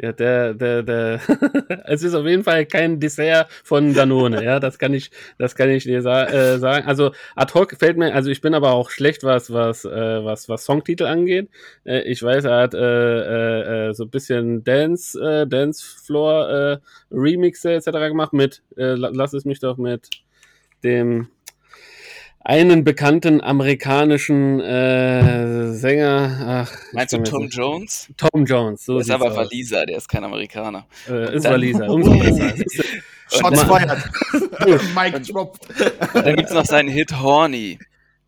Ja, 0.00 0.12
der, 0.12 0.54
der, 0.54 0.84
der, 0.84 1.20
es 1.86 2.04
ist 2.04 2.14
auf 2.14 2.24
jeden 2.24 2.44
Fall 2.44 2.66
kein 2.66 3.00
Dessert 3.00 3.50
von 3.64 3.92
Danone, 3.94 4.44
ja, 4.44 4.60
das 4.60 4.78
kann 4.78 4.94
ich, 4.94 5.10
das 5.38 5.56
kann 5.56 5.70
ich 5.70 5.82
dir 5.82 6.02
sa 6.02 6.22
äh, 6.26 6.60
sagen. 6.60 6.86
Also 6.86 7.10
ad 7.34 7.52
hoc 7.52 7.74
fällt 7.76 7.96
mir, 7.96 8.14
also 8.14 8.30
ich 8.30 8.40
bin 8.40 8.54
aber 8.54 8.70
auch 8.74 8.90
schlecht, 8.90 9.24
was, 9.24 9.52
was, 9.52 9.84
äh, 9.84 10.24
was, 10.24 10.48
was 10.48 10.64
Songtitel 10.64 11.04
angeht. 11.04 11.50
Äh, 11.84 12.02
ich 12.02 12.22
weiß, 12.22 12.44
er 12.44 12.58
hat 12.60 12.74
äh, 12.74 12.78
äh, 12.78 13.88
äh, 13.88 13.92
so 13.92 14.04
ein 14.04 14.10
bisschen 14.10 14.62
Dance, 14.62 15.20
äh, 15.20 15.48
Dancefloor 15.48 16.48
äh, 16.48 16.78
Remixe 17.10 17.72
etc. 17.72 17.86
gemacht 18.06 18.32
mit, 18.32 18.62
äh, 18.76 18.94
la- 18.94 19.10
lass 19.12 19.32
es 19.32 19.44
mich 19.44 19.58
doch 19.58 19.78
mit 19.78 20.10
dem 20.84 21.26
einen 22.40 22.84
bekannten 22.84 23.40
amerikanischen 23.42 24.60
äh, 24.60 25.72
Sänger. 25.72 26.66
Ach, 26.68 26.76
Meinst 26.92 27.12
du 27.12 27.22
Tom 27.22 27.48
Jones? 27.48 28.08
Tom 28.16 28.44
Jones, 28.46 28.84
so 28.84 28.98
ist 28.98 29.10
aber. 29.10 29.34
Waliser, 29.34 29.84
der 29.86 29.98
ist 29.98 30.08
kein 30.08 30.24
Amerikaner. 30.24 30.86
Äh, 31.08 31.36
ist 31.36 31.44
Waliser, 31.44 31.88
umso 31.90 32.12
besser. 32.12 32.54
Shots 33.30 33.62
fired. 33.64 33.98
Mike 34.94 35.20
drop. 35.20 35.58
Dann 36.14 36.36
gibt's 36.36 36.52
noch 36.52 36.64
seinen 36.64 36.88
Hit 36.88 37.12
Horny. 37.20 37.78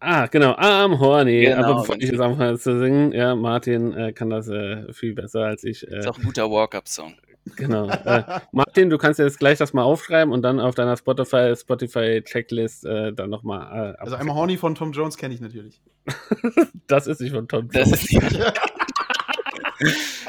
Ah, 0.03 0.27
genau, 0.27 0.53
I'm 0.53 0.99
horny. 0.99 1.43
Genau, 1.43 1.63
Aber 1.63 1.81
bevor 1.81 1.97
ich 1.97 2.11
jetzt 2.11 2.21
anfange 2.21 2.59
zu 2.59 2.79
singen, 2.79 3.13
ja, 3.13 3.35
Martin 3.35 3.93
äh, 3.93 4.13
kann 4.13 4.31
das 4.31 4.49
äh, 4.49 4.91
viel 4.95 5.15
besser 5.15 5.41
als 5.41 5.63
ich. 5.63 5.87
Äh, 5.87 5.99
Ist 5.99 6.09
auch 6.09 6.17
ein 6.17 6.25
guter 6.25 6.51
Walk-Up-Song. 6.51 7.15
Genau. 7.57 7.89
Äh, 7.89 8.41
Martin, 8.53 8.91
du 8.91 8.99
kannst 8.99 9.19
jetzt 9.19 9.39
gleich 9.39 9.59
das 9.59 9.73
mal 9.73 9.83
aufschreiben 9.83 10.33
und 10.33 10.43
dann 10.43 10.61
auf 10.61 10.75
deiner 10.75 10.97
Spotify 10.97 11.55
Spotify 11.57 12.23
Checklist 12.23 12.85
äh, 12.85 13.13
dann 13.13 13.31
nochmal. 13.31 13.95
Äh, 13.95 13.99
Also 13.99 14.17
einmal 14.17 14.37
Horny 14.37 14.57
von 14.57 14.75
Tom 14.75 14.93
Jones 14.93 15.17
kenne 15.17 15.35
ich 15.35 15.41
natürlich. 15.41 15.81
das 16.87 17.07
ist 17.07 17.21
nicht 17.21 17.33
von 17.35 17.49
Tom 17.49 17.69
Das 17.73 17.89
Jones. 17.91 18.03
ist 18.05 18.13
nicht 18.13 18.53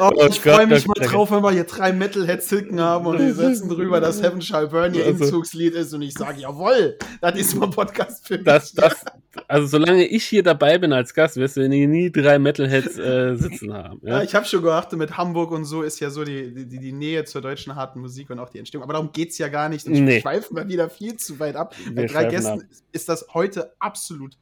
Oh, 0.00 0.10
Oh 0.14 0.26
ich 0.28 0.40
freue 0.40 0.66
mich 0.66 0.86
mal 0.86 0.94
Gott. 0.98 1.12
drauf, 1.12 1.30
wenn 1.30 1.42
wir 1.42 1.50
hier 1.52 1.64
drei 1.64 1.92
Metalheads 1.92 2.48
sitzen 2.48 2.80
haben 2.80 3.06
und 3.06 3.18
die 3.18 3.30
setzen 3.32 3.68
drüber, 3.68 4.00
dass 4.00 4.22
Heaven 4.22 4.40
Shall 4.42 4.68
Burn 4.68 4.94
ihr 4.94 5.04
Also- 5.06 5.24
Inzugslied 5.24 5.74
ist 5.74 5.92
und 5.94 6.02
ich 6.02 6.14
sage, 6.14 6.40
jawohl, 6.40 6.96
das 7.20 7.36
ist 7.38 7.54
mal 7.56 7.68
Podcast 7.70 8.26
für 8.26 8.36
mich. 8.36 8.44
Das, 8.44 8.72
das, 8.72 9.04
also 9.46 9.66
solange 9.66 10.06
ich 10.06 10.24
hier 10.24 10.42
dabei 10.42 10.78
bin 10.78 10.92
als 10.92 11.12
Gast, 11.14 11.36
wirst 11.36 11.56
du 11.56 11.68
nie, 11.68 11.86
nie 11.86 12.10
drei 12.10 12.38
Metalheads 12.38 12.98
äh, 12.98 13.34
sitzen 13.36 13.72
haben. 13.74 14.00
Ja, 14.02 14.18
Ja? 14.18 14.22
ich 14.22 14.34
habe 14.34 14.46
schon 14.46 14.62
geachtet, 14.62 14.98
mit 14.98 15.16
Hamburg 15.16 15.50
und 15.50 15.64
so 15.64 15.82
ist 15.82 16.00
ja 16.00 16.10
so 16.10 16.24
die, 16.24 16.54
die, 16.54 16.78
die 16.78 16.92
Nähe 16.92 17.24
zur 17.24 17.40
deutschen 17.40 17.74
harten 17.76 18.00
Musik 18.00 18.30
und 18.30 18.38
auch 18.38 18.50
die 18.50 18.58
Entstehung. 18.58 18.84
Aber 18.84 18.92
darum 18.94 19.12
geht 19.12 19.30
es 19.30 19.38
ja 19.38 19.48
gar 19.48 19.68
nicht. 19.68 19.86
Und 19.86 19.92
Nee. 19.92 20.20
schweifen 20.20 20.56
wir 20.56 20.66
wieder 20.68 20.88
viel 20.90 21.16
zu 21.16 21.38
weit 21.40 21.56
ab. 21.56 21.74
Wir 21.86 21.94
Bei 21.94 22.06
drei 22.06 22.24
Gästen 22.26 22.60
ab. 22.60 22.66
ist 22.92 23.08
das 23.08 23.26
heute 23.34 23.72
absolut, 23.78 24.36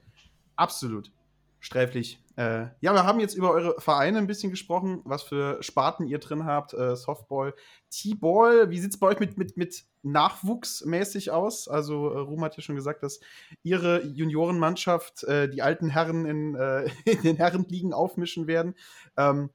absolut 0.57 1.11
sträflich. 1.61 2.19
Äh, 2.37 2.67
ja, 2.81 2.93
wir 2.93 3.05
haben 3.05 3.19
jetzt 3.19 3.35
über 3.35 3.51
eure 3.51 3.81
Vereine 3.81 4.19
ein 4.19 4.27
bisschen 4.27 4.51
gesprochen, 4.51 5.01
was 5.05 5.23
für 5.23 5.63
Sparten 5.63 6.07
ihr 6.07 6.19
drin 6.19 6.45
habt. 6.45 6.75
Äh, 6.75 6.95
Softball, 6.95 7.55
T-Ball. 7.91 8.71
Wie 8.71 8.79
sieht 8.79 8.93
es 8.93 9.01
bei 9.01 9.07
euch 9.09 9.21
mit, 9.21 9.39
mit, 9.39 9.57
mit 9.57 9.85
nachwuchsmäßig 10.03 11.31
aus? 11.31 11.67
Also, 11.67 12.11
äh, 12.11 12.19
Ruhm 12.19 12.45
hat 12.45 12.57
ja 12.57 12.63
schon 12.63 12.77
gesagt, 12.77 13.03
dass 13.03 13.21
ihre 13.63 14.05
Juniorenmannschaft 14.05 15.25
äh, 15.25 15.49
die 15.49 15.63
alten 15.63 15.89
Herren 15.89 16.27
in, 16.27 16.55
äh, 16.55 16.91
in 17.07 17.23
den 17.23 17.37
Herrenligen 17.37 17.95
aufmischen 17.95 18.47
werden. 18.47 18.75
Ähm, 19.17 19.49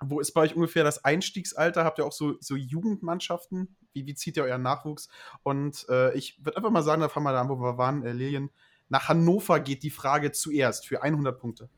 wo 0.00 0.20
ist 0.20 0.32
bei 0.32 0.42
euch 0.42 0.54
ungefähr 0.54 0.84
das 0.84 1.04
Einstiegsalter? 1.04 1.84
Habt 1.84 1.98
ihr 1.98 2.06
auch 2.06 2.12
so, 2.12 2.36
so 2.38 2.54
Jugendmannschaften? 2.54 3.76
Wie, 3.92 4.06
wie 4.06 4.14
zieht 4.14 4.36
ihr 4.36 4.44
euren 4.44 4.62
Nachwuchs? 4.62 5.08
Und 5.42 5.86
äh, 5.88 6.16
ich 6.16 6.38
würde 6.44 6.58
einfach 6.58 6.70
mal 6.70 6.82
sagen, 6.82 7.02
da 7.02 7.08
fangen 7.08 7.26
wir 7.26 7.32
da 7.32 7.40
an, 7.40 7.48
wo 7.48 7.56
wir 7.56 7.78
waren, 7.78 8.04
äh, 8.04 8.12
Lilien. 8.12 8.50
Nach 8.88 9.08
Hannover 9.08 9.58
geht 9.58 9.82
die 9.82 9.90
Frage 9.90 10.30
zuerst 10.30 10.86
für 10.86 11.02
100 11.02 11.36
Punkte. 11.36 11.68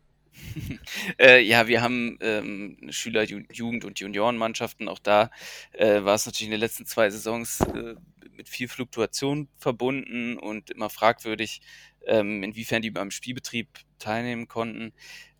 Äh, 1.18 1.40
ja, 1.42 1.68
wir 1.68 1.82
haben 1.82 2.18
ähm, 2.20 2.76
Schüler-, 2.90 3.24
Ju 3.24 3.40
Jugend- 3.52 3.84
und 3.84 4.00
Juniorenmannschaften. 4.00 4.88
Auch 4.88 4.98
da 4.98 5.30
äh, 5.72 6.02
war 6.04 6.14
es 6.14 6.26
natürlich 6.26 6.48
in 6.48 6.52
den 6.52 6.60
letzten 6.60 6.86
zwei 6.86 7.10
Saisons 7.10 7.60
äh, 7.60 7.94
mit 8.32 8.48
viel 8.48 8.68
Fluktuation 8.68 9.48
verbunden 9.58 10.38
und 10.38 10.70
immer 10.70 10.90
fragwürdig, 10.90 11.60
ähm, 12.06 12.42
inwiefern 12.42 12.82
die 12.82 12.90
beim 12.90 13.10
Spielbetrieb 13.10 13.68
teilnehmen 13.98 14.48
konnten. 14.48 14.92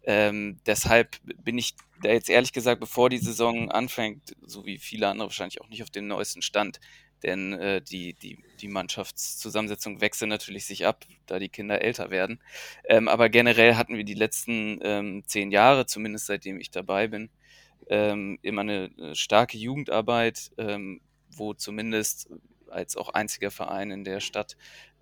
Ähm, 0.03 0.61
deshalb 0.67 1.19
bin 1.23 1.59
ich 1.59 1.75
da 2.03 2.11
jetzt 2.11 2.31
ehrlich 2.31 2.53
gesagt, 2.53 2.81
bevor 2.81 3.11
die 3.11 3.19
Saison 3.19 3.71
anfängt, 3.71 4.35
so 4.43 4.65
wie 4.65 4.79
viele 4.79 5.09
andere 5.09 5.29
wahrscheinlich 5.29 5.61
auch 5.61 5.69
nicht 5.69 5.83
auf 5.83 5.91
dem 5.91 6.07
neuesten 6.07 6.43
Stand, 6.43 6.81
denn 7.23 7.53
äh, 7.55 7.83
die, 7.83 8.15
die, 8.15 8.39
die 8.61 8.69
Mannschaftszusammensetzung 8.69 10.01
wechselt 10.01 10.31
natürlich 10.31 10.67
sich 10.67 10.87
ab, 10.87 11.05
da 11.27 11.39
die 11.39 11.49
Kinder 11.49 11.83
älter 11.83 12.11
werden. 12.11 12.41
Ähm, 12.85 13.09
aber 13.09 13.29
generell 13.29 13.77
hatten 13.77 13.97
wir 13.97 14.05
die 14.05 14.15
letzten 14.15 14.79
ähm, 14.83 15.23
zehn 15.27 15.51
Jahre, 15.51 15.87
zumindest 15.87 16.27
seitdem 16.27 16.61
ich 16.61 16.71
dabei 16.71 17.09
bin, 17.09 17.31
ähm, 17.89 18.39
immer 18.43 18.63
eine, 18.63 18.91
eine 18.97 19.17
starke 19.17 19.59
Jugendarbeit, 19.59 20.51
ähm, 20.59 21.01
wo 21.31 21.55
zumindest 21.55 22.29
als 22.69 22.97
auch 22.97 23.09
einziger 23.11 23.51
Verein 23.51 23.91
in 23.91 24.05
der 24.05 24.21
Stadt 24.21 24.57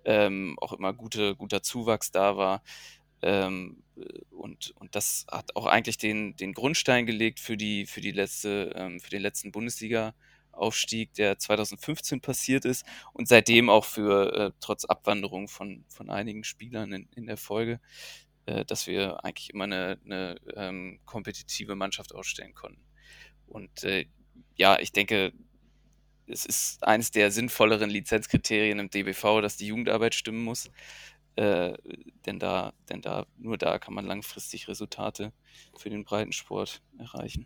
ähm, 0.05 0.57
auch 0.59 0.73
immer 0.73 0.93
gute, 0.93 1.35
guter 1.35 1.61
Zuwachs 1.61 2.11
da 2.11 2.37
war. 2.37 2.63
Ähm, 3.21 3.83
und, 4.31 4.71
und 4.79 4.95
das 4.95 5.25
hat 5.29 5.55
auch 5.55 5.65
eigentlich 5.65 5.97
den, 5.97 6.35
den 6.35 6.53
Grundstein 6.53 7.05
gelegt 7.05 7.39
für 7.39 7.57
die, 7.57 7.85
für 7.85 8.01
die 8.01 8.11
letzte, 8.11 8.73
ähm, 8.75 8.99
für 8.99 9.09
den 9.09 9.21
letzten 9.21 9.51
Bundesliga-Aufstieg, 10.59 11.13
der 11.13 11.37
2015 11.37 12.21
passiert 12.21 12.65
ist 12.65 12.85
und 13.13 13.27
seitdem 13.27 13.69
auch 13.69 13.85
für 13.85 14.33
äh, 14.33 14.51
trotz 14.59 14.85
Abwanderung 14.85 15.47
von, 15.47 15.85
von 15.87 16.09
einigen 16.09 16.43
Spielern 16.43 16.91
in, 16.93 17.09
in 17.15 17.25
der 17.25 17.37
Folge, 17.37 17.79
äh, 18.45 18.65
dass 18.65 18.87
wir 18.87 19.23
eigentlich 19.23 19.51
immer 19.51 19.65
eine, 19.65 19.99
eine 20.05 20.35
ähm, 20.55 20.99
kompetitive 21.05 21.75
Mannschaft 21.75 22.13
ausstellen 22.13 22.53
konnten. 22.53 22.83
Und 23.47 23.83
äh, 23.83 24.05
ja, 24.55 24.79
ich 24.79 24.91
denke, 24.91 25.33
es 26.27 26.45
ist 26.45 26.83
eines 26.83 27.11
der 27.11 27.31
sinnvolleren 27.31 27.89
Lizenzkriterien 27.89 28.79
im 28.79 28.89
DBV, 28.89 29.41
dass 29.41 29.57
die 29.57 29.67
Jugendarbeit 29.67 30.13
stimmen 30.13 30.43
muss. 30.43 30.69
Äh, 31.35 31.73
denn 32.25 32.37
da, 32.37 32.73
denn 32.89 33.01
da, 33.01 33.25
nur 33.37 33.57
da 33.57 33.79
kann 33.79 33.93
man 33.93 34.05
langfristig 34.05 34.67
Resultate 34.67 35.31
für 35.77 35.89
den 35.89 36.03
Breitensport 36.03 36.81
erreichen. 36.97 37.45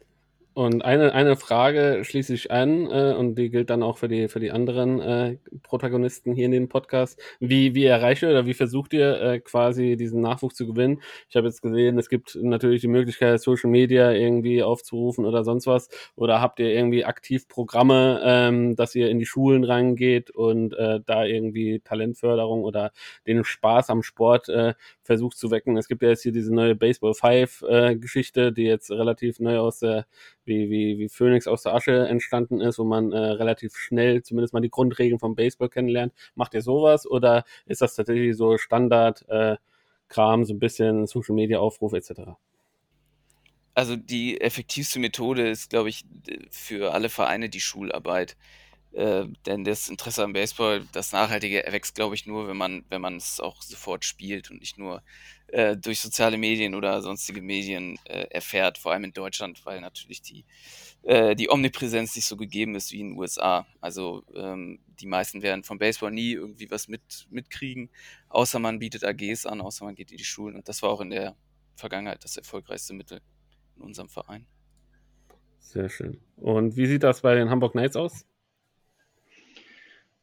Und 0.55 0.85
eine, 0.85 1.13
eine 1.13 1.35
Frage 1.35 2.01
schließe 2.03 2.31
ich 2.35 2.51
an, 2.51 2.85
äh, 2.91 3.15
und 3.17 3.35
die 3.35 3.49
gilt 3.49 3.71
dann 3.71 3.81
auch 3.81 3.97
für 3.97 4.07
die, 4.07 4.27
für 4.27 4.39
die 4.39 4.51
anderen 4.51 4.99
äh, 5.01 5.37
Protagonisten 5.63 6.35
hier 6.35 6.45
in 6.45 6.51
dem 6.51 6.69
Podcast. 6.69 7.19
Wie, 7.39 7.73
wie 7.73 7.85
erreicht 7.85 8.21
ihr 8.21 8.29
oder 8.29 8.45
wie 8.45 8.53
versucht 8.53 8.93
ihr 8.93 9.19
äh, 9.19 9.39
quasi 9.39 9.97
diesen 9.97 10.21
Nachwuchs 10.21 10.55
zu 10.55 10.67
gewinnen? 10.67 11.01
Ich 11.27 11.35
habe 11.35 11.47
jetzt 11.47 11.63
gesehen, 11.63 11.97
es 11.97 12.07
gibt 12.07 12.35
natürlich 12.35 12.81
die 12.81 12.87
Möglichkeit, 12.87 13.41
Social 13.41 13.71
Media 13.71 14.11
irgendwie 14.11 14.61
aufzurufen 14.61 15.25
oder 15.25 15.43
sonst 15.43 15.65
was. 15.65 15.89
Oder 16.15 16.39
habt 16.39 16.59
ihr 16.59 16.71
irgendwie 16.71 17.03
aktiv 17.03 17.47
Programme, 17.47 18.21
ähm, 18.23 18.75
dass 18.75 18.93
ihr 18.93 19.09
in 19.09 19.17
die 19.17 19.25
Schulen 19.25 19.63
reingeht 19.63 20.29
und 20.29 20.75
äh, 20.75 20.99
da 21.03 21.25
irgendwie 21.25 21.79
Talentförderung 21.79 22.63
oder 22.63 22.91
den 23.25 23.43
Spaß 23.43 23.89
am 23.89 24.03
Sport 24.03 24.49
äh, 24.49 24.75
versucht 25.01 25.35
zu 25.35 25.49
wecken? 25.49 25.77
Es 25.77 25.87
gibt 25.87 26.03
ja 26.03 26.09
jetzt 26.09 26.21
hier 26.21 26.31
diese 26.31 26.53
neue 26.53 26.75
Baseball 26.75 27.15
5 27.15 27.63
äh, 27.67 27.95
Geschichte, 27.95 28.53
die 28.53 28.65
jetzt 28.65 28.91
relativ 28.91 29.39
neu 29.39 29.57
aus 29.57 29.79
der 29.79 30.05
wie, 30.45 30.69
wie, 30.69 30.99
wie 30.99 31.09
Phoenix 31.09 31.47
aus 31.47 31.63
der 31.63 31.73
Asche 31.73 32.07
entstanden 32.07 32.61
ist, 32.61 32.79
wo 32.79 32.83
man 32.83 33.11
äh, 33.11 33.17
relativ 33.17 33.75
schnell 33.75 34.23
zumindest 34.23 34.53
mal 34.53 34.61
die 34.61 34.69
Grundregeln 34.69 35.19
vom 35.19 35.35
Baseball 35.35 35.69
kennenlernt. 35.69 36.13
Macht 36.35 36.53
ihr 36.53 36.61
sowas 36.61 37.09
oder 37.09 37.43
ist 37.65 37.81
das 37.81 37.95
tatsächlich 37.95 38.35
so 38.35 38.57
Standard 38.57 39.25
äh, 39.29 39.57
Kram, 40.09 40.43
so 40.45 40.53
ein 40.53 40.59
bisschen 40.59 41.07
Social 41.07 41.35
Media 41.35 41.59
Aufruf 41.59 41.93
etc.? 41.93 42.21
Also 43.73 43.95
die 43.95 44.39
effektivste 44.39 44.99
Methode 44.99 45.49
ist, 45.49 45.71
glaube 45.71 45.89
ich, 45.89 46.05
für 46.51 46.93
alle 46.93 47.09
Vereine 47.09 47.49
die 47.49 47.61
Schularbeit. 47.61 48.37
Äh, 48.93 49.25
denn 49.47 49.63
das 49.63 49.89
Interesse 49.89 50.23
am 50.23 50.33
Baseball, 50.33 50.85
das 50.91 51.11
Nachhaltige 51.11 51.65
erwächst, 51.65 51.95
glaube 51.95 52.13
ich, 52.13 52.27
nur, 52.27 52.47
wenn 52.47 52.57
man, 52.57 52.85
wenn 52.89 53.01
man 53.01 53.17
es 53.17 53.39
auch 53.39 53.61
sofort 53.63 54.05
spielt 54.05 54.51
und 54.51 54.59
nicht 54.59 54.77
nur 54.77 55.01
äh, 55.47 55.75
durch 55.75 55.99
soziale 55.99 56.37
Medien 56.37 56.75
oder 56.75 57.01
sonstige 57.01 57.41
Medien 57.41 57.97
äh, 58.05 58.27
erfährt, 58.29 58.77
vor 58.77 58.91
allem 58.91 59.05
in 59.05 59.13
Deutschland, 59.13 59.65
weil 59.65 59.81
natürlich 59.81 60.21
die, 60.21 60.45
äh, 61.01 61.35
die 61.35 61.49
Omnipräsenz 61.49 62.15
nicht 62.15 62.27
so 62.27 62.37
gegeben 62.37 62.75
ist 62.75 62.91
wie 62.91 62.99
in 62.99 63.09
den 63.09 63.17
USA. 63.17 63.65
Also 63.81 64.23
ähm, 64.35 64.79
die 64.99 65.07
meisten 65.07 65.41
werden 65.41 65.63
vom 65.63 65.79
Baseball 65.79 66.11
nie 66.11 66.33
irgendwie 66.33 66.69
was 66.69 66.87
mit, 66.87 67.25
mitkriegen, 67.31 67.89
außer 68.29 68.59
man 68.59 68.77
bietet 68.77 69.03
AGs 69.03 69.47
an, 69.47 69.61
außer 69.61 69.85
man 69.85 69.95
geht 69.95 70.11
in 70.11 70.17
die 70.17 70.23
Schulen. 70.23 70.55
Und 70.55 70.69
das 70.69 70.83
war 70.83 70.91
auch 70.91 71.01
in 71.01 71.09
der 71.09 71.35
Vergangenheit 71.75 72.23
das 72.23 72.37
erfolgreichste 72.37 72.93
Mittel 72.93 73.21
in 73.75 73.81
unserem 73.81 74.09
Verein. 74.09 74.45
Sehr 75.57 75.89
schön. 75.89 76.21
Und 76.35 76.77
wie 76.77 76.85
sieht 76.85 77.01
das 77.01 77.21
bei 77.21 77.33
den 77.33 77.49
Hamburg 77.49 77.71
Knights 77.71 77.95
aus? 77.95 78.27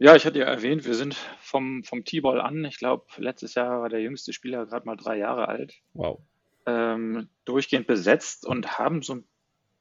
Ja, 0.02 0.16
ich 0.16 0.24
hatte 0.24 0.38
ja 0.38 0.46
erwähnt, 0.46 0.86
wir 0.86 0.94
sind 0.94 1.14
vom, 1.40 1.84
vom 1.84 2.06
T-Ball 2.06 2.40
an. 2.40 2.64
Ich 2.64 2.78
glaube, 2.78 3.04
letztes 3.18 3.54
Jahr 3.54 3.82
war 3.82 3.90
der 3.90 4.00
jüngste 4.00 4.32
Spieler 4.32 4.64
gerade 4.64 4.86
mal 4.86 4.96
drei 4.96 5.18
Jahre 5.18 5.46
alt. 5.46 5.74
Wow. 5.92 6.20
Ähm, 6.64 7.28
durchgehend 7.44 7.86
besetzt 7.86 8.46
und 8.46 8.78
haben 8.78 9.02
so 9.02 9.16
ein 9.16 9.24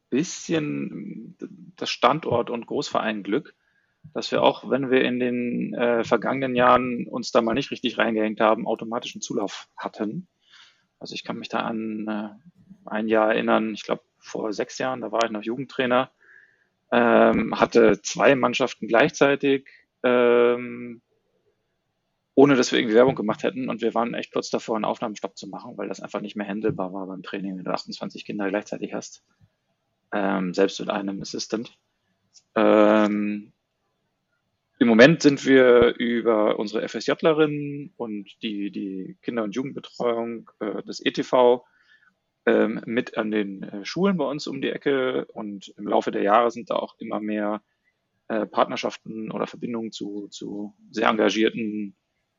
bisschen 0.09 1.37
das 1.77 1.89
Standort- 1.89 2.49
und 2.49 2.67
Großverein-Glück, 2.67 3.55
dass 4.13 4.29
wir 4.33 4.43
auch, 4.43 4.69
wenn 4.69 4.91
wir 4.91 5.05
in 5.05 5.21
den 5.21 5.73
äh, 5.73 6.03
vergangenen 6.03 6.53
Jahren 6.53 7.07
uns 7.07 7.31
da 7.31 7.41
mal 7.41 7.53
nicht 7.53 7.71
richtig 7.71 7.97
reingehängt 7.97 8.41
haben, 8.41 8.67
automatischen 8.67 9.21
Zulauf 9.21 9.69
hatten. 9.77 10.27
Also 10.99 11.15
ich 11.15 11.23
kann 11.23 11.39
mich 11.39 11.47
da 11.47 11.59
an 11.59 12.07
äh, 12.09 12.89
ein 12.89 13.07
Jahr 13.07 13.31
erinnern, 13.31 13.73
ich 13.73 13.83
glaube 13.83 14.03
vor 14.17 14.51
sechs 14.51 14.79
Jahren, 14.79 14.99
da 14.99 15.13
war 15.13 15.23
ich 15.23 15.31
noch 15.31 15.43
Jugendtrainer, 15.43 16.11
ähm, 16.91 17.57
hatte 17.57 18.01
zwei 18.01 18.35
Mannschaften 18.35 18.89
gleichzeitig, 18.89 19.65
ähm, 20.03 21.01
ohne 22.35 22.55
dass 22.55 22.71
wir 22.71 22.79
irgendwie 22.79 22.95
Werbung 22.95 23.15
gemacht 23.15 23.43
hätten. 23.43 23.69
Und 23.69 23.81
wir 23.81 23.93
waren 23.93 24.13
echt 24.13 24.31
kurz 24.31 24.49
davor, 24.49 24.75
einen 24.75 24.85
Aufnahmestopp 24.85 25.37
zu 25.37 25.47
machen, 25.47 25.77
weil 25.77 25.89
das 25.89 26.01
einfach 26.01 26.21
nicht 26.21 26.35
mehr 26.35 26.47
handelbar 26.47 26.93
war 26.93 27.07
beim 27.07 27.21
Training, 27.21 27.57
wenn 27.57 27.65
du 27.65 27.71
28 27.71 28.25
Kinder 28.25 28.47
gleichzeitig 28.49 28.93
hast. 28.93 29.23
Ähm, 30.13 30.53
selbst 30.53 30.79
mit 30.79 30.89
einem 30.89 31.21
Assistant. 31.21 31.77
Ähm, 32.55 33.51
im 34.79 34.87
Moment 34.87 35.21
sind 35.21 35.45
wir 35.45 35.95
über 35.97 36.57
unsere 36.57 36.87
FSJlerinnen 36.87 37.93
und 37.97 38.29
die, 38.41 38.71
die 38.71 39.17
Kinder- 39.21 39.43
und 39.43 39.53
Jugendbetreuung 39.53 40.49
äh, 40.61 40.81
des 40.83 41.05
ETV 41.05 41.65
ähm, 42.45 42.81
mit 42.85 43.17
an 43.17 43.31
den 43.31 43.63
äh, 43.63 43.85
Schulen 43.85 44.15
bei 44.15 44.23
uns 44.23 44.47
um 44.47 44.61
die 44.61 44.69
Ecke 44.69 45.25
und 45.33 45.73
im 45.77 45.85
Laufe 45.85 46.11
der 46.11 46.21
Jahre 46.21 46.51
sind 46.51 46.69
da 46.69 46.75
auch 46.75 46.95
immer 46.99 47.19
mehr 47.19 47.61
äh, 48.29 48.45
Partnerschaften 48.45 49.31
oder 49.31 49.47
Verbindungen 49.47 49.91
zu, 49.91 50.27
zu 50.29 50.73
sehr 50.91 51.09
engagierten 51.09 51.95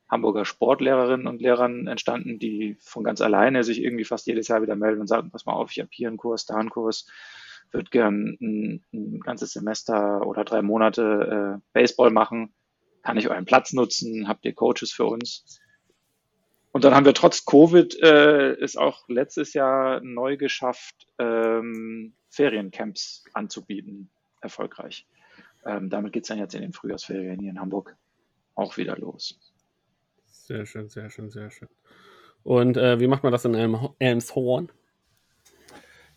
Hamburger 0.09 0.45
Sportlehrerinnen 0.45 1.27
und 1.27 1.41
Lehrern 1.41 1.87
entstanden, 1.87 2.39
die 2.39 2.77
von 2.81 3.05
ganz 3.05 3.21
alleine 3.21 3.63
sich 3.63 3.83
irgendwie 3.83 4.05
fast 4.05 4.27
jedes 4.27 4.49
Jahr 4.49 4.63
wieder 4.63 4.75
melden 4.75 5.01
und 5.01 5.07
sagen, 5.07 5.31
pass 5.31 5.47
mal 5.47 5.53
auf, 5.53 5.71
ich 5.71 5.79
habe 5.79 5.91
hier 5.93 6.09
einen 6.09 6.17
Kurs, 6.17 6.47
da 6.47 6.57
einen 6.57 6.71
Kurs, 6.71 7.07
würde 7.71 7.91
gern 7.91 8.37
ein, 8.41 8.85
ein, 8.93 9.21
ganzes 9.21 9.53
Semester 9.53 10.27
oder 10.27 10.45
drei 10.45 10.63
Monate 10.63 11.61
äh, 11.61 11.61
Baseball 11.73 12.11
machen, 12.11 12.53
kann 13.03 13.17
ich 13.17 13.29
euren 13.29 13.45
Platz 13.45 13.73
nutzen, 13.73 14.29
habt 14.29 14.45
ihr 14.45 14.55
Coaches 14.55 14.93
für 14.93 15.07
uns? 15.07 15.61
Und 16.73 16.85
dann 16.85 16.95
haben 16.95 17.07
wir 17.07 17.15
trotz 17.15 17.45
Covid 17.45 18.01
äh, 18.01 18.53
es 18.61 18.77
auch 18.77 19.09
letztes 19.09 19.55
Jahr 19.55 20.01
neu 20.03 20.37
geschafft, 20.37 21.07
ähm, 21.19 22.15
Feriencamps 22.29 23.25
anzubieten, 23.33 24.11
erfolgreich. 24.41 25.07
Ähm, 25.65 25.91
damit 25.91 26.13
geht's 26.13 26.29
dann 26.29 26.39
jetzt 26.39 26.55
in 26.55 26.63
den 26.63 26.73
Frühjahrsferien 26.73 27.41
hier 27.41 27.51
in 27.51 27.61
Hamburg 27.61 27.97
auch 28.55 28.77
wieder 28.77 28.97
los. 28.97 29.39
Sehr 30.27 30.67
schön, 30.67 30.89
sehr 30.89 31.11
schön, 31.11 31.31
sehr 31.31 31.51
schön. 31.51 31.69
Und 32.43 32.77
äh, 32.77 32.99
wie 33.01 33.07
macht 33.07 33.23
man 33.23 33.33
das 33.33 33.45
in 33.45 33.55
Elm 33.55 33.91
Elmshorn? 33.99 34.71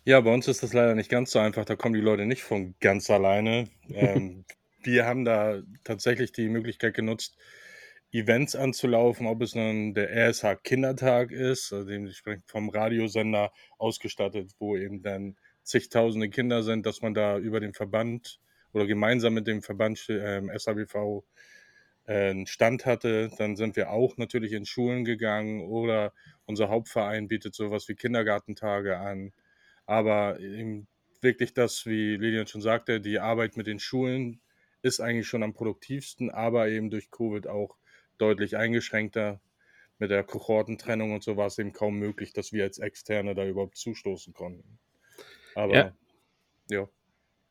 Ja, 0.04 0.20
bei 0.20 0.32
uns 0.32 0.48
ist 0.48 0.62
das 0.62 0.72
leider 0.72 0.94
nicht 0.94 1.10
ganz 1.10 1.30
so 1.30 1.38
einfach. 1.38 1.64
Da 1.64 1.76
kommen 1.76 1.94
die 1.94 2.00
Leute 2.00 2.26
nicht 2.26 2.42
von 2.42 2.74
ganz 2.80 3.10
alleine. 3.10 3.68
Ähm, 3.90 4.46
wir 4.82 5.04
haben 5.06 5.24
da 5.24 5.62
tatsächlich 5.84 6.32
die 6.32 6.48
Möglichkeit 6.48 6.94
genutzt, 6.94 7.36
Events 8.12 8.54
anzulaufen, 8.54 9.26
ob 9.26 9.42
es 9.42 9.54
nun 9.54 9.92
der 9.92 10.10
RSH 10.10 10.56
Kindertag 10.62 11.32
ist, 11.32 11.72
also 11.72 11.88
dementsprechend 11.88 12.44
vom 12.46 12.68
Radiosender 12.68 13.52
ausgestattet, 13.76 14.52
wo 14.58 14.76
eben 14.76 15.02
dann 15.02 15.36
zigtausende 15.64 16.30
Kinder 16.30 16.62
sind, 16.62 16.86
dass 16.86 17.02
man 17.02 17.12
da 17.12 17.38
über 17.38 17.60
den 17.60 17.74
Verband 17.74 18.38
oder 18.74 18.86
gemeinsam 18.86 19.34
mit 19.34 19.46
dem 19.46 19.62
Verband 19.62 20.04
ähm, 20.10 20.50
SABV 20.54 21.24
äh, 22.06 22.30
einen 22.30 22.46
Stand 22.46 22.84
hatte. 22.84 23.30
Dann 23.38 23.56
sind 23.56 23.76
wir 23.76 23.90
auch 23.90 24.16
natürlich 24.16 24.52
in 24.52 24.66
Schulen 24.66 25.04
gegangen 25.04 25.62
oder 25.62 26.12
unser 26.44 26.68
Hauptverein 26.68 27.28
bietet 27.28 27.54
sowas 27.54 27.88
wie 27.88 27.94
Kindergartentage 27.94 28.98
an. 28.98 29.32
Aber 29.86 30.40
eben 30.40 30.88
wirklich 31.20 31.54
das, 31.54 31.86
wie 31.86 32.16
Lilian 32.16 32.46
schon 32.46 32.60
sagte, 32.60 33.00
die 33.00 33.20
Arbeit 33.20 33.56
mit 33.56 33.66
den 33.66 33.78
Schulen 33.78 34.40
ist 34.82 35.00
eigentlich 35.00 35.28
schon 35.28 35.42
am 35.42 35.54
produktivsten, 35.54 36.30
aber 36.30 36.68
eben 36.68 36.90
durch 36.90 37.10
Covid 37.10 37.46
auch 37.46 37.76
deutlich 38.18 38.56
eingeschränkter. 38.56 39.40
Mit 40.00 40.10
der 40.10 40.24
Kohortentrennung 40.24 41.12
und 41.12 41.22
so 41.22 41.36
war 41.36 41.46
es 41.46 41.56
eben 41.56 41.72
kaum 41.72 41.96
möglich, 42.00 42.32
dass 42.32 42.52
wir 42.52 42.64
als 42.64 42.80
Externe 42.80 43.36
da 43.36 43.46
überhaupt 43.46 43.76
zustoßen 43.76 44.34
konnten. 44.34 44.80
Aber 45.54 45.74
ja. 45.74 45.96
ja 46.68 46.88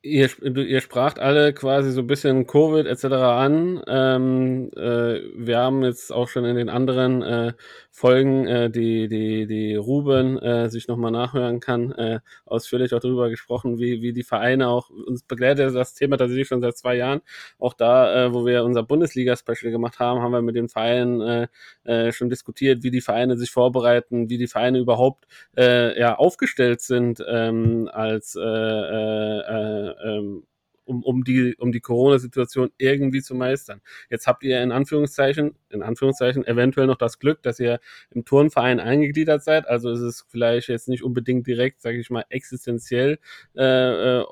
ihr, 0.04 0.30
ihr 0.44 0.82
spracht 0.82 1.18
alle 1.18 1.54
quasi 1.54 1.92
so 1.92 2.02
ein 2.02 2.08
bisschen 2.08 2.46
Covid 2.46 2.86
etc. 2.86 3.06
an. 3.06 3.82
Ähm, 3.88 4.70
äh, 4.76 5.22
wir 5.36 5.58
haben 5.58 5.84
jetzt 5.84 6.12
auch 6.12 6.28
schon 6.28 6.44
in 6.44 6.58
den 6.58 6.70
anderen 6.70 7.22
äh, 7.22 7.54
Folgen, 7.90 8.46
äh, 8.46 8.70
die, 8.70 9.08
die, 9.08 9.48
die 9.48 9.76
Ruben 9.76 10.38
äh, 10.40 10.70
sich 10.70 10.88
nochmal 10.88 11.12
nachhören 11.12 11.62
kann, 11.62 11.94
äh, 11.94 12.20
ausführlich 12.46 12.94
auch 12.94 13.00
darüber 13.00 13.30
gesprochen, 13.30 13.80
wie, 13.80 14.02
wie 14.02 14.12
die 14.12 14.24
Vereine 14.24 14.68
auch 14.68 14.90
uns 14.90 15.24
begleitet 15.24 15.74
das 15.74 15.94
Thema 15.94 16.18
tatsächlich 16.18 16.48
schon 16.48 16.62
seit 16.62 16.78
zwei 16.78 16.96
Jahren. 16.96 17.22
Auch 17.58 17.74
da, 17.74 18.26
äh, 18.26 18.34
wo 18.34 18.46
wir 18.46 18.66
unser 18.66 18.84
Bundesliga-Special 18.84 19.72
gemacht 19.72 20.00
haben, 20.00 20.22
haben 20.22 20.34
wir 20.34 20.42
mit 20.42 20.58
den 20.58 20.68
Vereinen 20.68 21.22
äh, 21.22 21.48
äh, 21.86 22.12
schon 22.12 22.30
diskutiert, 22.30 22.84
wie 22.84 22.92
die 22.92 23.02
Vereine 23.02 23.38
sich 23.38 23.52
vorbereiten, 23.52 24.30
wie 24.30 24.38
die 24.38 24.48
Vereine 24.48 24.80
überhaupt 24.80 25.28
äh, 25.58 25.98
ja, 25.98 26.16
aufgestellt 26.16 26.82
sind 26.82 27.24
ähm, 27.26 27.90
als 27.94 28.36
äh, 28.36 28.42
äh, 28.42 29.90
äh 29.90 29.93
ähm, 30.04 30.44
um, 30.86 31.04
um 31.04 31.24
die, 31.24 31.56
um 31.58 31.72
die 31.72 31.80
Corona-Situation 31.80 32.72
irgendwie 32.78 33.22
zu 33.22 33.36
meistern. 33.36 33.82
Jetzt 34.10 34.28
habt 34.28 34.44
ihr 34.44 34.62
in 34.62 34.72
Anführungszeichen, 34.72 35.56
in 35.70 35.82
Anführungszeichen 35.82 36.46
eventuell 36.46 36.88
noch 36.88 36.98
das 36.98 37.20
Glück, 37.20 37.42
dass 37.44 37.60
ihr 37.60 37.80
im 38.12 38.26
Turnverein 38.26 38.80
eingegliedert 38.80 39.44
seid. 39.44 39.68
Also 39.68 39.92
ist 39.92 40.02
es 40.02 40.26
vielleicht 40.30 40.70
jetzt 40.70 40.90
nicht 40.90 41.04
unbedingt 41.04 41.48
direkt, 41.48 41.82
sage 41.82 42.00
ich 42.00 42.10
mal, 42.10 42.26
existenziell 42.30 43.20
äh, 43.56 43.64
äh, 43.64 44.24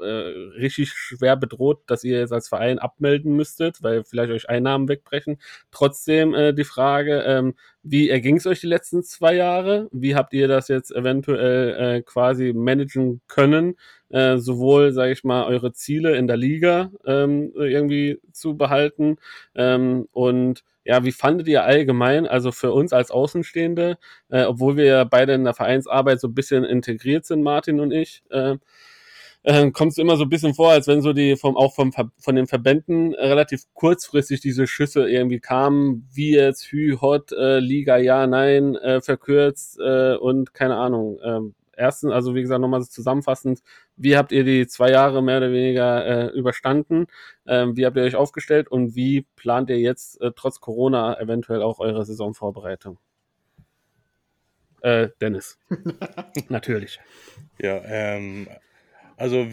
äh, 0.00 0.04
richtig 0.56 0.90
schwer 0.90 1.36
bedroht, 1.36 1.82
dass 1.86 2.04
ihr 2.04 2.18
jetzt 2.18 2.32
als 2.32 2.48
Verein 2.48 2.78
abmelden 2.78 3.34
müsstet, 3.34 3.82
weil 3.82 4.04
vielleicht 4.04 4.32
euch 4.32 4.48
Einnahmen 4.48 4.88
wegbrechen. 4.88 5.38
Trotzdem 5.70 6.34
äh, 6.34 6.54
die 6.54 6.64
Frage, 6.64 7.22
ähm, 7.26 7.54
wie 7.82 8.10
erging 8.10 8.36
es 8.36 8.46
euch 8.46 8.60
die 8.60 8.66
letzten 8.66 9.02
zwei 9.02 9.34
Jahre? 9.34 9.88
Wie 9.92 10.14
habt 10.14 10.34
ihr 10.34 10.48
das 10.48 10.68
jetzt 10.68 10.90
eventuell 10.90 11.96
äh, 11.98 12.02
quasi 12.02 12.52
managen 12.52 13.20
können? 13.28 13.76
Äh, 14.10 14.38
sowohl, 14.38 14.92
sage 14.92 15.12
ich 15.12 15.24
mal, 15.24 15.44
eure 15.46 15.72
Ziele 15.72 16.16
in 16.16 16.26
der 16.26 16.38
Liga 16.38 16.90
ähm, 17.04 17.52
irgendwie 17.54 18.18
zu 18.32 18.56
behalten 18.56 19.18
ähm, 19.54 20.08
und 20.12 20.64
ja, 20.84 21.04
wie 21.04 21.12
fandet 21.12 21.46
ihr 21.48 21.64
allgemein, 21.64 22.26
also 22.26 22.50
für 22.50 22.72
uns 22.72 22.94
als 22.94 23.10
Außenstehende, 23.10 23.98
äh, 24.30 24.44
obwohl 24.44 24.78
wir 24.78 24.84
ja 24.86 25.04
beide 25.04 25.34
in 25.34 25.44
der 25.44 25.52
Vereinsarbeit 25.52 26.18
so 26.20 26.28
ein 26.28 26.34
bisschen 26.34 26.64
integriert 26.64 27.26
sind, 27.26 27.42
Martin 27.42 27.80
und 27.80 27.92
ich, 27.92 28.22
äh, 28.30 28.56
äh, 29.44 29.70
kommt 29.70 29.92
es 29.92 29.98
immer 29.98 30.16
so 30.16 30.24
ein 30.24 30.28
bisschen 30.30 30.54
vor, 30.54 30.70
als 30.72 30.86
wenn 30.88 31.02
so 31.02 31.12
die 31.12 31.36
vom 31.36 31.56
auch 31.56 31.74
vom 31.74 31.92
von 31.92 32.34
den 32.36 32.46
Verbänden 32.46 33.14
relativ 33.14 33.64
kurzfristig 33.74 34.40
diese 34.40 34.66
Schüsse 34.66 35.08
irgendwie 35.08 35.40
kamen, 35.40 36.08
wie 36.12 36.32
jetzt 36.34 36.64
Hü, 36.72 36.96
Hot, 37.00 37.32
äh, 37.32 37.58
Liga, 37.60 37.98
ja, 37.98 38.26
nein, 38.26 38.76
äh, 38.76 39.00
verkürzt 39.00 39.78
äh, 39.80 40.14
und 40.16 40.54
keine 40.54 40.76
Ahnung. 40.76 41.18
Ähm, 41.24 41.54
erstens, 41.78 42.12
also 42.12 42.34
wie 42.34 42.42
gesagt, 42.42 42.60
nochmal 42.60 42.82
zusammenfassend, 42.82 43.62
wie 43.96 44.16
habt 44.16 44.32
ihr 44.32 44.44
die 44.44 44.66
zwei 44.66 44.90
Jahre 44.90 45.22
mehr 45.22 45.38
oder 45.38 45.52
weniger 45.52 46.06
äh, 46.06 46.26
überstanden? 46.36 47.06
Ähm, 47.46 47.76
wie 47.76 47.86
habt 47.86 47.96
ihr 47.96 48.02
euch 48.02 48.16
aufgestellt 48.16 48.68
und 48.68 48.94
wie 48.94 49.26
plant 49.36 49.70
ihr 49.70 49.78
jetzt 49.78 50.20
äh, 50.20 50.32
trotz 50.34 50.60
Corona 50.60 51.18
eventuell 51.20 51.62
auch 51.62 51.78
eure 51.78 52.04
Saisonvorbereitung? 52.04 52.98
Äh, 54.82 55.08
Dennis. 55.20 55.58
Natürlich. 56.48 57.00
Ja, 57.58 57.80
ähm, 57.84 58.48
also 59.16 59.46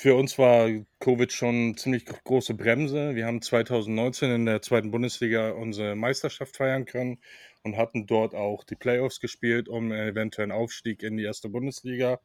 für 0.00 0.14
uns 0.14 0.38
war 0.38 0.70
Covid 1.00 1.32
schon 1.32 1.76
ziemlich 1.76 2.04
große 2.06 2.54
Bremse. 2.54 3.16
Wir 3.16 3.26
haben 3.26 3.42
2019 3.42 4.30
in 4.30 4.46
der 4.46 4.62
zweiten 4.62 4.92
Bundesliga 4.92 5.50
unsere 5.50 5.96
Meisterschaft 5.96 6.56
feiern 6.56 6.84
können 6.84 7.18
und 7.64 7.76
hatten 7.76 8.06
dort 8.06 8.32
auch 8.32 8.62
die 8.62 8.76
Playoffs 8.76 9.18
gespielt, 9.18 9.68
um 9.68 9.90
eventuell 9.90 10.44
einen 10.44 10.52
Aufstieg 10.52 11.02
in 11.02 11.16
die 11.16 11.24
erste 11.24 11.48
Bundesliga. 11.48 12.20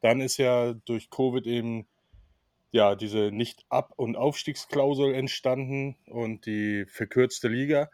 Dann 0.00 0.22
ist 0.22 0.38
ja 0.38 0.72
durch 0.86 1.10
Covid 1.10 1.46
eben 1.46 1.86
ja 2.72 2.94
diese 2.94 3.30
Nicht-Ab- 3.30 3.92
und 3.96 4.16
Aufstiegsklausel 4.16 5.14
entstanden 5.14 5.96
und 6.06 6.46
die 6.46 6.86
verkürzte 6.86 7.48
Liga. 7.48 7.90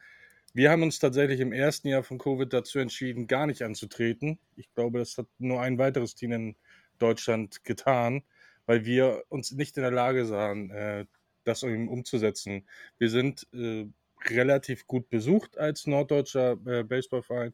Wir 0.55 0.71
haben 0.71 0.85
uns 0.85 1.01
tatsächlich 1.01 1.41
im 1.41 1.53
ersten 1.53 1.89
Jahr 1.89 2.05
von 2.05 2.19
Covid 2.19 2.53
dazu 2.53 2.79
entschieden, 2.79 3.27
gar 3.27 3.49
nicht 3.49 3.63
anzutreten. 3.63 4.39
Ich 4.55 4.73
glaube, 4.73 5.01
das 5.01 5.19
hat 5.19 5.27
nur 5.39 5.61
ein 5.61 5.79
weiteres 5.79 6.15
Team 6.15 6.31
in 6.31 6.57
Deutschland 7.01 7.65
getan, 7.65 8.23
weil 8.67 8.85
wir 8.85 9.25
uns 9.29 9.53
nicht 9.53 9.77
in 9.77 9.83
der 9.83 9.93
Lage 9.93 10.27
sahen, 10.27 10.71
äh, 10.71 11.07
das 11.45 11.63
umzusetzen. 11.63 12.69
Wir 12.99 13.11
sind 13.11 13.47
äh, 13.53 13.87
relativ 14.29 14.87
gut 14.87 15.09
besucht 15.09 15.59
als 15.59 15.87
norddeutscher 15.87 16.59
äh, 16.67 16.83
Baseballverein 16.85 17.53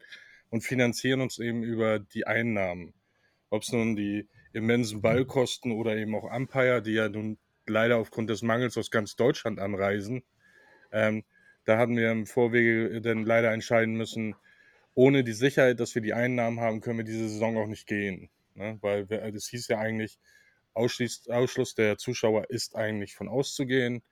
und 0.50 0.62
finanzieren 0.62 1.20
uns 1.20 1.38
eben 1.38 1.62
über 1.62 1.98
die 1.98 2.26
Einnahmen. 2.26 2.94
Ob 3.50 3.62
es 3.62 3.72
nun 3.72 3.96
die 3.96 4.28
immensen 4.52 5.02
Ballkosten 5.02 5.72
oder 5.72 5.96
eben 5.96 6.14
auch 6.14 6.24
Umpire, 6.24 6.82
die 6.82 6.92
ja 6.92 7.08
nun 7.08 7.38
leider 7.66 7.98
aufgrund 7.98 8.30
des 8.30 8.42
Mangels 8.42 8.76
aus 8.76 8.90
ganz 8.90 9.16
Deutschland 9.16 9.58
anreisen. 9.58 10.22
Ähm, 10.92 11.24
da 11.64 11.78
hatten 11.78 11.96
wir 11.96 12.10
im 12.10 12.26
Vorwege 12.26 13.00
dann 13.00 13.24
leider 13.24 13.52
entscheiden 13.52 13.96
müssen, 13.96 14.36
ohne 14.94 15.24
die 15.24 15.32
Sicherheit, 15.32 15.80
dass 15.80 15.94
wir 15.94 16.02
die 16.02 16.14
Einnahmen 16.14 16.60
haben, 16.60 16.80
können 16.80 16.98
wir 16.98 17.04
diese 17.04 17.28
Saison 17.28 17.58
auch 17.58 17.66
nicht 17.66 17.86
gehen. 17.86 18.30
Ne? 18.54 18.78
Weil 18.80 19.06
es 19.10 19.48
hieß 19.48 19.68
ja 19.68 19.78
eigentlich, 19.78 20.18
Ausschluss, 20.76 21.28
Ausschluss 21.28 21.74
der 21.74 21.98
Zuschauer 21.98 22.50
ist 22.50 22.76
eigentlich 22.76 23.14
von 23.14 23.28
auszugehen. 23.28 24.02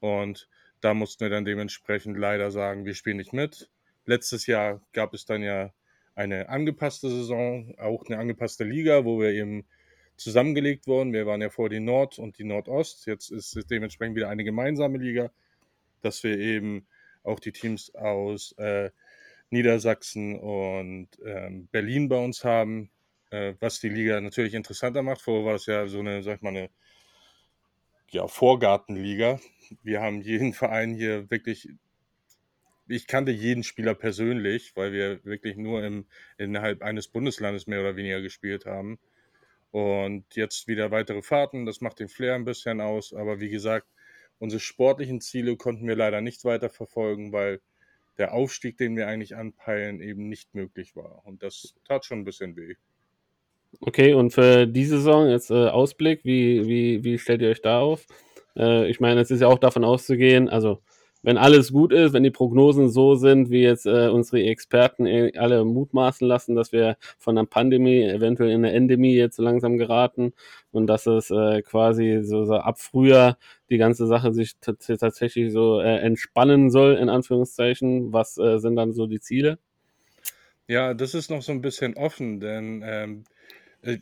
Und 0.00 0.48
da 0.80 0.94
mussten 0.94 1.24
wir 1.24 1.30
dann 1.30 1.44
dementsprechend 1.44 2.16
leider 2.18 2.50
sagen, 2.50 2.84
wir 2.84 2.94
spielen 2.94 3.16
nicht 3.18 3.32
mit. 3.32 3.70
Letztes 4.04 4.46
Jahr 4.46 4.80
gab 4.92 5.14
es 5.14 5.24
dann 5.24 5.42
ja 5.42 5.72
eine 6.14 6.48
angepasste 6.48 7.10
Saison, 7.10 7.74
auch 7.78 8.04
eine 8.06 8.18
angepasste 8.18 8.64
Liga, 8.64 9.04
wo 9.04 9.20
wir 9.20 9.30
eben 9.30 9.66
zusammengelegt 10.16 10.86
wurden. 10.86 11.12
Wir 11.12 11.26
waren 11.26 11.42
ja 11.42 11.50
vor 11.50 11.68
die 11.68 11.80
Nord 11.80 12.18
und 12.18 12.38
die 12.38 12.44
Nordost. 12.44 13.06
Jetzt 13.06 13.30
ist 13.30 13.56
es 13.56 13.66
dementsprechend 13.66 14.16
wieder 14.16 14.28
eine 14.28 14.44
gemeinsame 14.44 14.98
Liga, 14.98 15.30
dass 16.00 16.22
wir 16.24 16.38
eben 16.38 16.86
auch 17.22 17.40
die 17.40 17.52
Teams 17.52 17.94
aus 17.94 18.52
äh, 18.52 18.90
Niedersachsen 19.50 20.38
und 20.38 21.08
ähm, 21.24 21.68
Berlin 21.70 22.08
bei 22.08 22.16
uns 22.16 22.44
haben, 22.44 22.90
äh, 23.30 23.54
was 23.60 23.80
die 23.80 23.88
Liga 23.88 24.20
natürlich 24.20 24.54
interessanter 24.54 25.02
macht. 25.02 25.22
Vorher 25.22 25.44
war 25.44 25.54
es 25.54 25.66
ja 25.66 25.86
so 25.88 26.00
eine, 26.00 26.22
sag 26.22 26.36
ich 26.36 26.42
mal, 26.42 26.50
eine 26.50 26.70
ja, 28.10 28.26
Vorgartenliga. 28.28 29.40
Wir 29.82 30.00
haben 30.00 30.20
jeden 30.20 30.52
Verein 30.52 30.94
hier 30.94 31.30
wirklich 31.30 31.68
ich 32.88 33.06
kannte 33.06 33.32
jeden 33.32 33.62
Spieler 33.64 33.94
persönlich, 33.94 34.76
weil 34.76 34.92
wir 34.92 35.24
wirklich 35.24 35.56
nur 35.56 35.82
im, 35.84 36.06
innerhalb 36.38 36.82
eines 36.82 37.08
Bundeslandes 37.08 37.66
mehr 37.66 37.80
oder 37.80 37.96
weniger 37.96 38.20
gespielt 38.20 38.66
haben. 38.66 38.98
Und 39.72 40.36
jetzt 40.36 40.68
wieder 40.68 40.90
weitere 40.90 41.22
Fahrten, 41.22 41.66
das 41.66 41.80
macht 41.80 41.98
den 42.00 42.08
Flair 42.08 42.34
ein 42.34 42.44
bisschen 42.44 42.80
aus. 42.80 43.12
Aber 43.12 43.40
wie 43.40 43.50
gesagt, 43.50 43.88
unsere 44.38 44.60
sportlichen 44.60 45.20
Ziele 45.20 45.56
konnten 45.56 45.86
wir 45.88 45.96
leider 45.96 46.20
nicht 46.20 46.44
weiter 46.44 46.70
verfolgen, 46.70 47.32
weil 47.32 47.60
der 48.18 48.32
Aufstieg, 48.32 48.78
den 48.78 48.96
wir 48.96 49.08
eigentlich 49.08 49.36
anpeilen, 49.36 50.00
eben 50.00 50.28
nicht 50.28 50.54
möglich 50.54 50.96
war. 50.96 51.26
Und 51.26 51.42
das 51.42 51.74
tat 51.84 52.04
schon 52.04 52.20
ein 52.20 52.24
bisschen 52.24 52.56
weh. 52.56 52.76
Okay, 53.80 54.14
und 54.14 54.30
für 54.30 54.66
die 54.66 54.84
Saison 54.84 55.28
jetzt 55.28 55.50
äh, 55.50 55.68
Ausblick, 55.68 56.20
wie, 56.24 56.66
wie, 56.66 57.04
wie 57.04 57.18
stellt 57.18 57.42
ihr 57.42 57.50
euch 57.50 57.62
da 57.62 57.80
auf? 57.80 58.06
Äh, 58.56 58.88
ich 58.88 59.00
meine, 59.00 59.20
es 59.20 59.30
ist 59.30 59.40
ja 59.40 59.48
auch 59.48 59.58
davon 59.58 59.84
auszugehen, 59.84 60.48
also 60.48 60.80
wenn 61.26 61.38
alles 61.38 61.72
gut 61.72 61.92
ist, 61.92 62.12
wenn 62.12 62.22
die 62.22 62.30
Prognosen 62.30 62.88
so 62.88 63.16
sind, 63.16 63.50
wie 63.50 63.62
jetzt 63.62 63.84
äh, 63.84 64.08
unsere 64.08 64.44
Experten 64.44 65.06
äh, 65.06 65.32
alle 65.36 65.64
mutmaßen 65.64 66.24
lassen, 66.24 66.54
dass 66.54 66.70
wir 66.70 66.96
von 67.18 67.36
einer 67.36 67.46
Pandemie 67.48 68.00
eventuell 68.02 68.50
in 68.50 68.64
eine 68.64 68.72
Endemie 68.72 69.16
jetzt 69.16 69.34
so 69.34 69.42
langsam 69.42 69.76
geraten 69.76 70.34
und 70.70 70.86
dass 70.86 71.06
es 71.06 71.32
äh, 71.32 71.62
quasi 71.62 72.20
so, 72.22 72.44
so 72.44 72.54
ab 72.54 72.78
Frühjahr 72.78 73.38
die 73.70 73.76
ganze 73.76 74.06
Sache 74.06 74.32
sich 74.32 74.52
tatsächlich 74.60 75.52
so 75.52 75.80
äh, 75.80 75.96
entspannen 75.96 76.70
soll, 76.70 76.94
in 76.94 77.08
Anführungszeichen. 77.08 78.12
Was 78.12 78.38
äh, 78.38 78.58
sind 78.58 78.76
dann 78.76 78.92
so 78.92 79.08
die 79.08 79.18
Ziele? 79.18 79.58
Ja, 80.68 80.94
das 80.94 81.14
ist 81.14 81.28
noch 81.30 81.42
so 81.42 81.50
ein 81.50 81.60
bisschen 81.60 81.96
offen, 81.96 82.38
denn 82.38 82.84
ähm, 82.84 83.24
äh, 83.24 83.35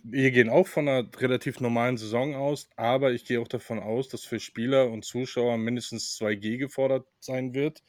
wir 0.02 0.30
gehen 0.30 0.48
auch 0.48 0.66
von 0.66 0.88
einer 0.88 1.08
relativ 1.18 1.60
normalen 1.60 1.96
Saison 1.96 2.34
aus, 2.34 2.70
aber 2.76 3.12
ich 3.12 3.24
gehe 3.24 3.40
auch 3.40 3.48
davon 3.48 3.78
aus, 3.78 4.08
dass 4.08 4.24
für 4.24 4.40
Spieler 4.40 4.90
und 4.90 5.04
Zuschauer 5.04 5.58
mindestens 5.58 6.18
2G 6.18 6.58
gefordert 6.58 7.06
sein 7.20 7.54
wird. 7.54 7.82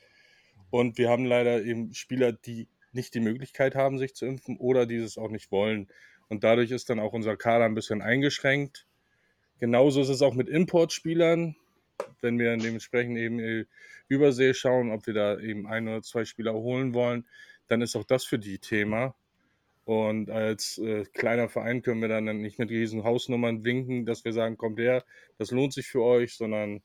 Und 0.69 0.97
wir 0.97 1.09
haben 1.09 1.25
leider 1.25 1.63
eben 1.63 1.93
Spieler, 1.93 2.33
die 2.33 2.67
nicht 2.91 3.13
die 3.13 3.19
Möglichkeit 3.19 3.75
haben, 3.75 3.97
sich 3.97 4.15
zu 4.15 4.25
impfen 4.25 4.57
oder 4.57 4.85
dieses 4.85 5.17
auch 5.17 5.29
nicht 5.29 5.51
wollen. 5.51 5.87
Und 6.27 6.43
dadurch 6.43 6.71
ist 6.71 6.89
dann 6.89 6.99
auch 6.99 7.13
unser 7.13 7.37
Kader 7.37 7.65
ein 7.65 7.75
bisschen 7.75 8.01
eingeschränkt. 8.01 8.87
Genauso 9.59 10.01
ist 10.01 10.09
es 10.09 10.21
auch 10.21 10.33
mit 10.33 10.49
Importspielern. 10.49 11.55
Wenn 12.21 12.39
wir 12.39 12.57
dementsprechend 12.57 13.17
eben 13.17 13.39
äh, 13.39 13.65
Übersee 14.07 14.53
schauen, 14.53 14.91
ob 14.91 15.07
wir 15.07 15.13
da 15.13 15.39
eben 15.39 15.65
ein 15.67 15.87
oder 15.87 16.01
zwei 16.01 16.25
Spieler 16.25 16.53
holen 16.53 16.93
wollen, 16.93 17.25
dann 17.67 17.81
ist 17.81 17.95
auch 17.95 18.03
das 18.03 18.25
für 18.25 18.39
die 18.39 18.59
Thema. 18.59 19.15
Und 19.85 20.31
als 20.31 20.79
äh, 20.79 21.05
kleiner 21.13 21.47
Verein 21.47 21.83
können 21.83 22.01
wir 22.01 22.07
dann 22.07 22.25
nicht 22.41 22.57
mit 22.57 22.71
riesen 22.71 23.03
Hausnummern 23.03 23.63
winken, 23.63 24.05
dass 24.05 24.25
wir 24.25 24.33
sagen, 24.33 24.57
kommt 24.57 24.79
her, 24.79 25.05
das 25.37 25.51
lohnt 25.51 25.73
sich 25.73 25.87
für 25.87 26.01
euch, 26.01 26.35
sondern 26.35 26.81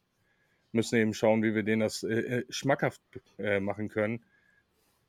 müssen 0.73 0.99
eben 0.99 1.15
schauen, 1.15 1.43
wie 1.43 1.55
wir 1.55 1.63
denen 1.63 1.81
das 1.81 2.03
äh, 2.03 2.09
äh, 2.09 2.45
schmackhaft 2.51 3.01
äh, 3.39 3.59
machen 3.59 3.89
können. 3.89 4.23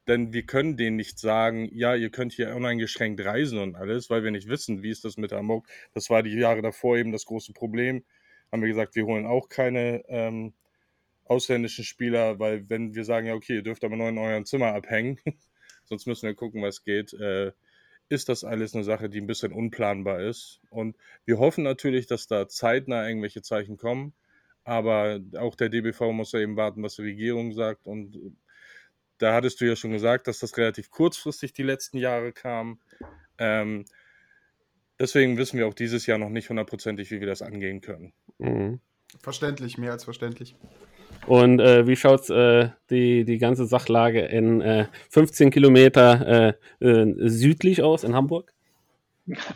Denn 0.07 0.33
wir 0.33 0.45
können 0.45 0.77
denen 0.77 0.95
nicht 0.95 1.19
sagen, 1.19 1.69
ja, 1.73 1.93
ihr 1.93 2.09
könnt 2.09 2.33
hier 2.33 2.55
uneingeschränkt 2.55 3.23
reisen 3.23 3.59
und 3.59 3.75
alles, 3.75 4.09
weil 4.09 4.23
wir 4.23 4.31
nicht 4.31 4.47
wissen, 4.47 4.81
wie 4.81 4.89
ist 4.89 5.05
das 5.05 5.17
mit 5.17 5.33
Hamburg. 5.33 5.67
Das 5.93 6.09
war 6.09 6.23
die 6.23 6.33
Jahre 6.33 6.61
davor 6.61 6.97
eben 6.97 7.11
das 7.11 7.25
große 7.25 7.53
Problem. 7.53 8.03
Haben 8.51 8.61
wir 8.61 8.69
gesagt, 8.69 8.95
wir 8.95 9.05
holen 9.05 9.25
auch 9.25 9.49
keine 9.49 10.03
ähm, 10.07 10.53
ausländischen 11.25 11.83
Spieler, 11.83 12.39
weil 12.39 12.69
wenn 12.69 12.95
wir 12.95 13.03
sagen, 13.03 13.27
ja, 13.27 13.35
okay, 13.35 13.55
ihr 13.55 13.63
dürft 13.63 13.83
aber 13.83 13.95
nur 13.95 14.09
in 14.09 14.17
eurem 14.17 14.45
Zimmer 14.45 14.73
abhängen, 14.73 15.19
sonst 15.85 16.07
müssen 16.07 16.27
wir 16.27 16.35
gucken, 16.35 16.61
was 16.61 16.83
geht. 16.83 17.13
Äh, 17.13 17.51
ist 18.11 18.29
das 18.29 18.43
alles 18.43 18.75
eine 18.75 18.83
Sache, 18.83 19.09
die 19.09 19.21
ein 19.21 19.27
bisschen 19.27 19.53
unplanbar 19.53 20.19
ist. 20.19 20.59
Und 20.69 20.97
wir 21.25 21.39
hoffen 21.39 21.63
natürlich, 21.63 22.07
dass 22.07 22.27
da 22.27 22.47
zeitnah 22.47 23.07
irgendwelche 23.07 23.41
Zeichen 23.41 23.77
kommen. 23.77 24.13
Aber 24.63 25.19
auch 25.37 25.55
der 25.55 25.69
DBV 25.69 26.11
muss 26.11 26.33
ja 26.33 26.39
eben 26.39 26.57
warten, 26.57 26.83
was 26.83 26.97
die 26.97 27.03
Regierung 27.03 27.53
sagt. 27.53 27.87
Und 27.87 28.35
da 29.17 29.33
hattest 29.33 29.61
du 29.61 29.65
ja 29.65 29.75
schon 29.75 29.91
gesagt, 29.91 30.27
dass 30.27 30.39
das 30.39 30.57
relativ 30.57 30.91
kurzfristig 30.91 31.53
die 31.53 31.63
letzten 31.63 31.97
Jahre 31.97 32.33
kam. 32.33 32.79
Ähm, 33.37 33.85
deswegen 34.99 35.37
wissen 35.37 35.57
wir 35.57 35.67
auch 35.67 35.73
dieses 35.73 36.05
Jahr 36.05 36.17
noch 36.17 36.29
nicht 36.29 36.49
hundertprozentig, 36.49 37.11
wie 37.11 37.21
wir 37.21 37.27
das 37.27 37.41
angehen 37.41 37.81
können. 37.81 38.13
Mhm. 38.39 38.81
Verständlich, 39.21 39.77
mehr 39.77 39.91
als 39.93 40.03
verständlich. 40.03 40.55
Und 41.27 41.59
äh, 41.59 41.87
wie 41.87 41.95
schaut 41.95 42.29
äh, 42.29 42.69
die, 42.89 43.25
die 43.25 43.37
ganze 43.37 43.65
Sachlage 43.65 44.21
in 44.21 44.61
äh, 44.61 44.87
15 45.09 45.51
Kilometer 45.51 46.55
äh, 46.81 46.85
äh, 46.85 47.13
südlich 47.29 47.83
aus 47.83 48.03
in 48.03 48.15
Hamburg? 48.15 48.53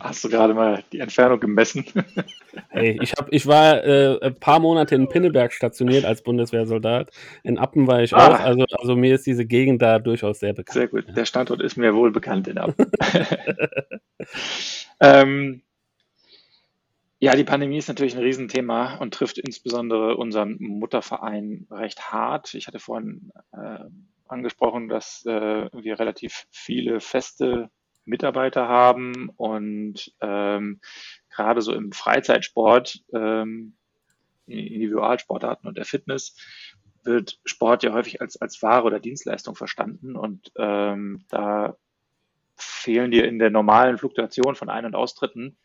Hast 0.00 0.24
du 0.24 0.28
gerade 0.28 0.54
mal 0.54 0.84
die 0.92 1.00
Entfernung 1.00 1.40
gemessen? 1.40 1.84
hey, 2.68 2.98
ich, 3.02 3.12
hab, 3.12 3.32
ich 3.32 3.46
war 3.46 3.84
äh, 3.84 4.18
ein 4.22 4.34
paar 4.36 4.60
Monate 4.60 4.94
in 4.94 5.08
Pinneberg 5.08 5.52
stationiert 5.52 6.04
als 6.04 6.22
Bundeswehrsoldat. 6.22 7.10
In 7.42 7.58
Appen 7.58 7.86
war 7.86 8.02
ich 8.02 8.14
ah. 8.14 8.28
auch. 8.28 8.40
Also, 8.40 8.64
also 8.78 8.96
mir 8.96 9.14
ist 9.14 9.26
diese 9.26 9.44
Gegend 9.44 9.82
da 9.82 9.98
durchaus 9.98 10.38
sehr 10.38 10.52
bekannt. 10.52 10.74
Sehr 10.74 10.88
gut. 10.88 11.04
Der 11.14 11.24
Standort 11.24 11.60
ist 11.60 11.76
mir 11.76 11.94
wohl 11.94 12.12
bekannt 12.12 12.46
in 12.48 12.58
Appen. 12.58 12.90
ähm, 15.00 15.62
ja, 17.18 17.34
die 17.34 17.44
Pandemie 17.44 17.78
ist 17.78 17.88
natürlich 17.88 18.14
ein 18.14 18.22
Riesenthema 18.22 18.96
und 18.96 19.14
trifft 19.14 19.38
insbesondere 19.38 20.16
unseren 20.16 20.56
Mutterverein 20.58 21.66
recht 21.70 22.12
hart. 22.12 22.52
Ich 22.54 22.66
hatte 22.66 22.78
vorhin 22.78 23.32
äh, 23.52 23.84
angesprochen, 24.28 24.88
dass 24.88 25.24
äh, 25.24 25.68
wir 25.72 25.98
relativ 25.98 26.46
viele 26.50 27.00
feste 27.00 27.70
Mitarbeiter 28.04 28.68
haben 28.68 29.30
und 29.36 30.14
ähm, 30.20 30.80
gerade 31.34 31.62
so 31.62 31.72
im 31.72 31.92
Freizeitsport, 31.92 33.02
ähm, 33.12 33.76
Individualsportarten 34.46 35.66
und 35.66 35.76
der 35.76 35.84
Fitness 35.84 36.36
wird 37.02 37.40
Sport 37.44 37.82
ja 37.82 37.92
häufig 37.92 38.20
als, 38.20 38.40
als 38.40 38.62
Ware 38.62 38.84
oder 38.84 39.00
Dienstleistung 39.00 39.56
verstanden 39.56 40.16
und 40.16 40.52
ähm, 40.56 41.24
da 41.28 41.76
fehlen 42.56 43.10
dir 43.10 43.26
in 43.26 43.38
der 43.38 43.50
normalen 43.50 43.98
Fluktuation 43.98 44.54
von 44.54 44.68
Ein- 44.68 44.86
und 44.86 44.94
Austritten 44.94 45.56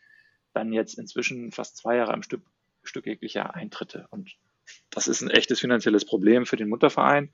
dann 0.54 0.74
jetzt 0.74 0.98
inzwischen 0.98 1.52
fast 1.52 1.78
zwei 1.78 1.98
Jahre 1.98 2.14
am 2.14 2.24
Stück, 2.24 2.42
Stück 2.84 3.06
jeglicher 3.06 3.56
Eintritte. 3.56 4.08
Und 4.10 4.36
das 4.90 5.08
ist 5.08 5.22
ein 5.22 5.30
echtes 5.30 5.60
finanzielles 5.60 6.06
Problem 6.06 6.46
für 6.46 6.58
den 6.58 6.70
Mutterverein. 6.70 7.30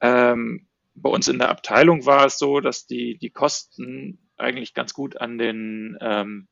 Ähm, 0.00 0.66
bei 0.94 1.10
uns 1.10 1.28
in 1.28 1.38
der 1.38 1.50
Abteilung 1.50 2.06
war 2.06 2.26
es 2.26 2.38
so, 2.38 2.60
dass 2.60 2.86
die, 2.86 3.18
die 3.18 3.30
Kosten 3.30 4.18
eigentlich 4.36 4.74
ganz 4.74 4.94
gut 4.94 5.20
an 5.20 5.38
den, 5.38 5.96
ähm, 6.00 6.48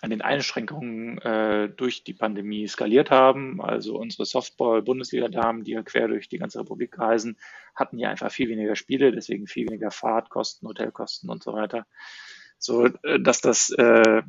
an 0.00 0.10
den 0.10 0.22
Einschränkungen 0.22 1.18
äh, 1.18 1.68
durch 1.68 2.04
die 2.04 2.14
Pandemie 2.14 2.68
skaliert 2.68 3.10
haben. 3.10 3.60
Also 3.60 3.98
unsere 3.98 4.24
Softball-Bundesliga-Damen, 4.24 5.64
die 5.64 5.72
ja 5.72 5.82
quer 5.82 6.06
durch 6.06 6.28
die 6.28 6.38
ganze 6.38 6.60
Republik 6.60 6.98
reisen, 6.98 7.36
hatten 7.74 7.98
ja 7.98 8.08
einfach 8.08 8.30
viel 8.30 8.48
weniger 8.48 8.76
Spiele, 8.76 9.10
deswegen 9.10 9.48
viel 9.48 9.68
weniger 9.68 9.90
Fahrtkosten, 9.90 10.68
Hotelkosten 10.68 11.28
und 11.30 11.42
so 11.42 11.52
weiter. 11.52 11.86
So, 12.58 12.86
äh, 12.86 13.20
dass 13.20 13.40
das 13.40 13.70
äh, 13.70 14.22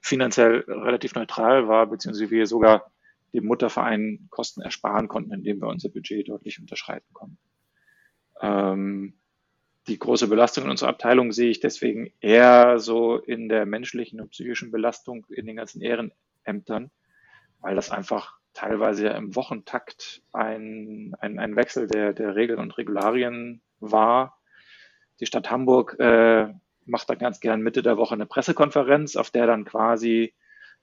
finanziell 0.00 0.64
relativ 0.68 1.14
neutral 1.14 1.68
war, 1.68 1.86
beziehungsweise 1.86 2.30
wir 2.30 2.46
sogar 2.46 2.90
dem 3.34 3.44
Mutterverein 3.44 4.28
Kosten 4.30 4.62
ersparen 4.62 5.08
konnten, 5.08 5.32
indem 5.32 5.60
wir 5.60 5.68
unser 5.68 5.90
Budget 5.90 6.28
deutlich 6.28 6.60
unterschreiten 6.60 7.12
konnten. 7.12 7.38
Ähm, 8.40 9.14
die 9.86 9.98
große 9.98 10.28
Belastung 10.28 10.64
in 10.64 10.70
unserer 10.70 10.90
Abteilung 10.90 11.32
sehe 11.32 11.50
ich 11.50 11.60
deswegen 11.60 12.12
eher 12.20 12.78
so 12.78 13.16
in 13.16 13.48
der 13.48 13.66
menschlichen 13.66 14.20
und 14.20 14.30
psychischen 14.30 14.70
Belastung 14.70 15.26
in 15.30 15.46
den 15.46 15.56
ganzen 15.56 15.80
Ehrenämtern, 15.80 16.90
weil 17.60 17.74
das 17.74 17.90
einfach 17.90 18.38
teilweise 18.52 19.06
ja 19.06 19.12
im 19.12 19.34
Wochentakt 19.34 20.22
ein, 20.32 21.14
ein, 21.20 21.38
ein 21.38 21.56
Wechsel 21.56 21.86
der, 21.86 22.12
der 22.12 22.34
Regeln 22.34 22.58
und 22.58 22.76
Regularien 22.76 23.62
war. 23.80 24.38
Die 25.20 25.26
Stadt 25.26 25.50
Hamburg 25.50 25.98
äh, 25.98 26.52
macht 26.88 27.08
dann 27.10 27.18
ganz 27.18 27.40
gern 27.40 27.60
Mitte 27.60 27.82
der 27.82 27.96
Woche 27.96 28.14
eine 28.14 28.26
Pressekonferenz, 28.26 29.16
auf 29.16 29.30
der 29.30 29.46
dann 29.46 29.64
quasi 29.64 30.34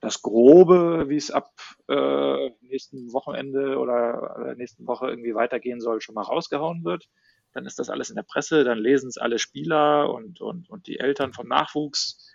das 0.02 0.22
Grobe, 0.22 1.06
wie 1.08 1.16
es 1.16 1.32
ab 1.32 1.52
äh, 1.88 2.50
nächsten 2.62 3.12
Wochenende 3.14 3.78
oder 3.78 4.56
nächsten 4.56 4.88
Woche 4.88 5.08
irgendwie 5.08 5.36
weitergehen 5.36 5.80
soll, 5.80 6.02
schon 6.02 6.16
mal 6.16 6.24
rausgehauen 6.24 6.84
wird. 6.84 7.08
Dann 7.54 7.66
ist 7.66 7.80
das 7.80 7.90
alles 7.90 8.10
in 8.10 8.16
der 8.16 8.24
Presse, 8.24 8.64
dann 8.64 8.78
lesen 8.78 9.08
es 9.08 9.18
alle 9.18 9.40
Spieler 9.40 10.14
und, 10.14 10.42
und, 10.42 10.70
und 10.70 10.88
die 10.88 11.00
Eltern 11.00 11.34
vom 11.34 11.48
Nachwuchs. 11.48 12.32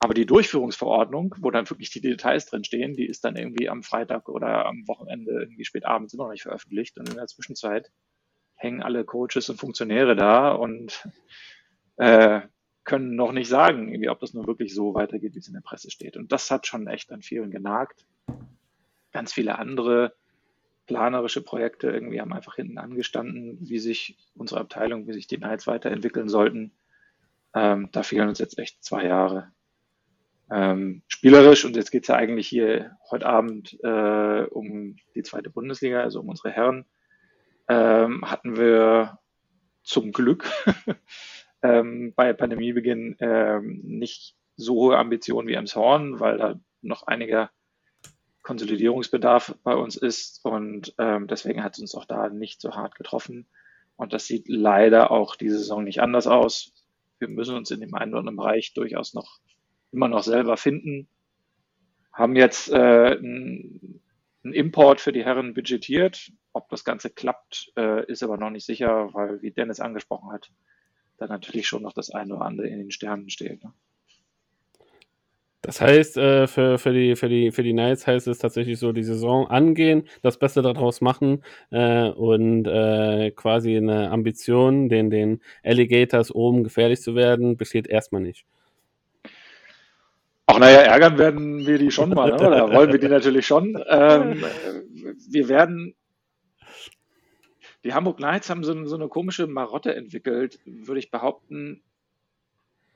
Aber 0.00 0.14
die 0.14 0.26
Durchführungsverordnung, 0.26 1.34
wo 1.38 1.50
dann 1.50 1.68
wirklich 1.68 1.90
die 1.90 2.00
Details 2.00 2.46
drin 2.46 2.64
stehen, 2.64 2.94
die 2.94 3.06
ist 3.06 3.24
dann 3.24 3.36
irgendwie 3.36 3.68
am 3.68 3.82
Freitag 3.82 4.28
oder 4.28 4.66
am 4.66 4.86
Wochenende 4.86 5.32
irgendwie 5.32 5.64
spät 5.64 5.84
abends 5.86 6.14
immer 6.14 6.24
noch 6.24 6.32
nicht 6.32 6.42
veröffentlicht. 6.42 6.98
Und 6.98 7.08
in 7.08 7.16
der 7.16 7.26
Zwischenzeit 7.26 7.90
hängen 8.54 8.82
alle 8.82 9.04
Coaches 9.04 9.48
und 9.48 9.58
Funktionäre 9.58 10.14
da 10.14 10.52
und 10.52 11.08
äh, 11.96 12.42
können 12.88 13.14
noch 13.14 13.32
nicht 13.32 13.48
sagen, 13.48 13.88
irgendwie, 13.88 14.08
ob 14.08 14.18
das 14.18 14.32
nur 14.32 14.46
wirklich 14.46 14.74
so 14.74 14.94
weitergeht, 14.94 15.34
wie 15.34 15.38
es 15.38 15.46
in 15.46 15.54
der 15.54 15.60
Presse 15.60 15.90
steht. 15.90 16.16
Und 16.16 16.32
das 16.32 16.50
hat 16.50 16.66
schon 16.66 16.88
echt 16.88 17.12
an 17.12 17.22
vielen 17.22 17.50
genagt. 17.50 18.06
Ganz 19.12 19.32
viele 19.32 19.58
andere 19.58 20.14
planerische 20.86 21.42
Projekte 21.42 21.88
irgendwie 21.88 22.20
haben 22.20 22.32
einfach 22.32 22.56
hinten 22.56 22.78
angestanden, 22.78 23.58
wie 23.60 23.78
sich 23.78 24.16
unsere 24.34 24.60
Abteilung, 24.60 25.06
wie 25.06 25.12
sich 25.12 25.26
die 25.26 25.36
Nights 25.36 25.66
weiterentwickeln 25.66 26.30
sollten. 26.30 26.72
Ähm, 27.54 27.90
da 27.92 28.02
fehlen 28.02 28.30
uns 28.30 28.38
jetzt 28.38 28.58
echt 28.58 28.82
zwei 28.82 29.04
Jahre. 29.04 29.52
Ähm, 30.50 31.02
spielerisch, 31.08 31.66
und 31.66 31.76
jetzt 31.76 31.90
geht 31.90 32.04
es 32.04 32.08
ja 32.08 32.16
eigentlich 32.16 32.48
hier 32.48 32.96
heute 33.10 33.26
Abend 33.26 33.78
äh, 33.84 34.44
um 34.44 34.96
die 35.14 35.22
zweite 35.22 35.50
Bundesliga, 35.50 36.00
also 36.00 36.20
um 36.20 36.28
unsere 36.30 36.50
Herren, 36.50 36.86
ähm, 37.68 38.22
hatten 38.24 38.56
wir 38.56 39.18
zum 39.82 40.12
Glück 40.12 40.50
ähm, 41.62 42.12
bei 42.14 42.32
Pandemiebeginn 42.32 43.16
ähm, 43.20 43.80
nicht 43.84 44.36
so 44.56 44.74
hohe 44.74 44.98
Ambitionen 44.98 45.48
wie 45.48 45.54
Emshorn, 45.54 46.20
weil 46.20 46.38
da 46.38 46.60
noch 46.82 47.04
einiger 47.06 47.50
Konsolidierungsbedarf 48.42 49.56
bei 49.62 49.74
uns 49.74 49.96
ist 49.96 50.44
und 50.44 50.94
ähm, 50.98 51.26
deswegen 51.26 51.62
hat 51.62 51.74
es 51.74 51.80
uns 51.80 51.94
auch 51.94 52.06
da 52.06 52.28
nicht 52.28 52.60
so 52.60 52.74
hart 52.74 52.94
getroffen. 52.94 53.46
Und 53.96 54.12
das 54.12 54.26
sieht 54.26 54.48
leider 54.48 55.10
auch 55.10 55.36
diese 55.36 55.58
Saison 55.58 55.84
nicht 55.84 56.00
anders 56.00 56.26
aus. 56.26 56.72
Wir 57.18 57.28
müssen 57.28 57.56
uns 57.56 57.70
in 57.70 57.80
dem 57.80 57.94
einen 57.94 58.12
oder 58.12 58.20
anderen 58.20 58.36
Bereich 58.36 58.72
durchaus 58.72 59.12
noch 59.12 59.40
immer 59.92 60.08
noch 60.08 60.22
selber 60.22 60.56
finden. 60.56 61.08
Haben 62.12 62.36
jetzt 62.36 62.70
äh, 62.70 63.18
einen 63.18 64.00
Import 64.42 65.00
für 65.00 65.12
die 65.12 65.24
Herren 65.24 65.54
budgetiert. 65.54 66.30
Ob 66.52 66.68
das 66.68 66.84
Ganze 66.84 67.10
klappt, 67.10 67.72
äh, 67.76 68.06
ist 68.06 68.22
aber 68.22 68.36
noch 68.36 68.50
nicht 68.50 68.64
sicher, 68.64 69.12
weil, 69.12 69.42
wie 69.42 69.50
Dennis 69.50 69.80
angesprochen 69.80 70.32
hat, 70.32 70.50
da 71.18 71.26
natürlich 71.26 71.66
schon 71.66 71.82
noch 71.82 71.92
das 71.92 72.10
eine 72.10 72.34
oder 72.36 72.44
andere 72.44 72.68
in 72.68 72.78
den 72.78 72.90
Sternen 72.90 73.28
steht. 73.28 73.62
Ne? 73.62 73.72
Das 75.60 75.80
heißt, 75.80 76.16
äh, 76.16 76.46
für, 76.46 76.78
für, 76.78 76.92
die, 76.92 77.16
für, 77.16 77.28
die, 77.28 77.50
für 77.50 77.62
die 77.62 77.72
Knights 77.72 78.06
heißt 78.06 78.28
es 78.28 78.38
tatsächlich 78.38 78.78
so, 78.78 78.92
die 78.92 79.02
Saison 79.02 79.48
angehen, 79.48 80.04
das 80.22 80.38
Beste 80.38 80.62
daraus 80.62 81.00
machen 81.00 81.42
äh, 81.70 82.08
und 82.08 82.66
äh, 82.66 83.32
quasi 83.32 83.76
eine 83.76 84.10
Ambition, 84.10 84.88
den, 84.88 85.10
den 85.10 85.42
Alligators 85.64 86.30
oben 86.30 86.62
gefährlich 86.62 87.02
zu 87.02 87.16
werden, 87.16 87.56
besteht 87.56 87.88
erstmal 87.88 88.22
nicht. 88.22 88.46
Ach 90.46 90.58
naja, 90.58 90.78
ärgern 90.78 91.18
werden 91.18 91.66
wir 91.66 91.78
die 91.78 91.90
schon 91.90 92.10
mal, 92.10 92.30
ne? 92.30 92.46
oder 92.46 92.72
wollen 92.72 92.92
wir 92.92 92.98
die 92.98 93.08
natürlich 93.10 93.46
schon. 93.46 93.78
Ähm, 93.88 94.42
wir 95.28 95.48
werden, 95.50 95.94
die 97.84 97.94
Hamburg 97.94 98.16
Knights 98.16 98.50
haben 98.50 98.64
so, 98.64 98.84
so 98.86 98.96
eine 98.96 99.08
komische 99.08 99.46
Marotte 99.46 99.94
entwickelt, 99.94 100.58
würde 100.64 100.98
ich 100.98 101.10
behaupten, 101.10 101.82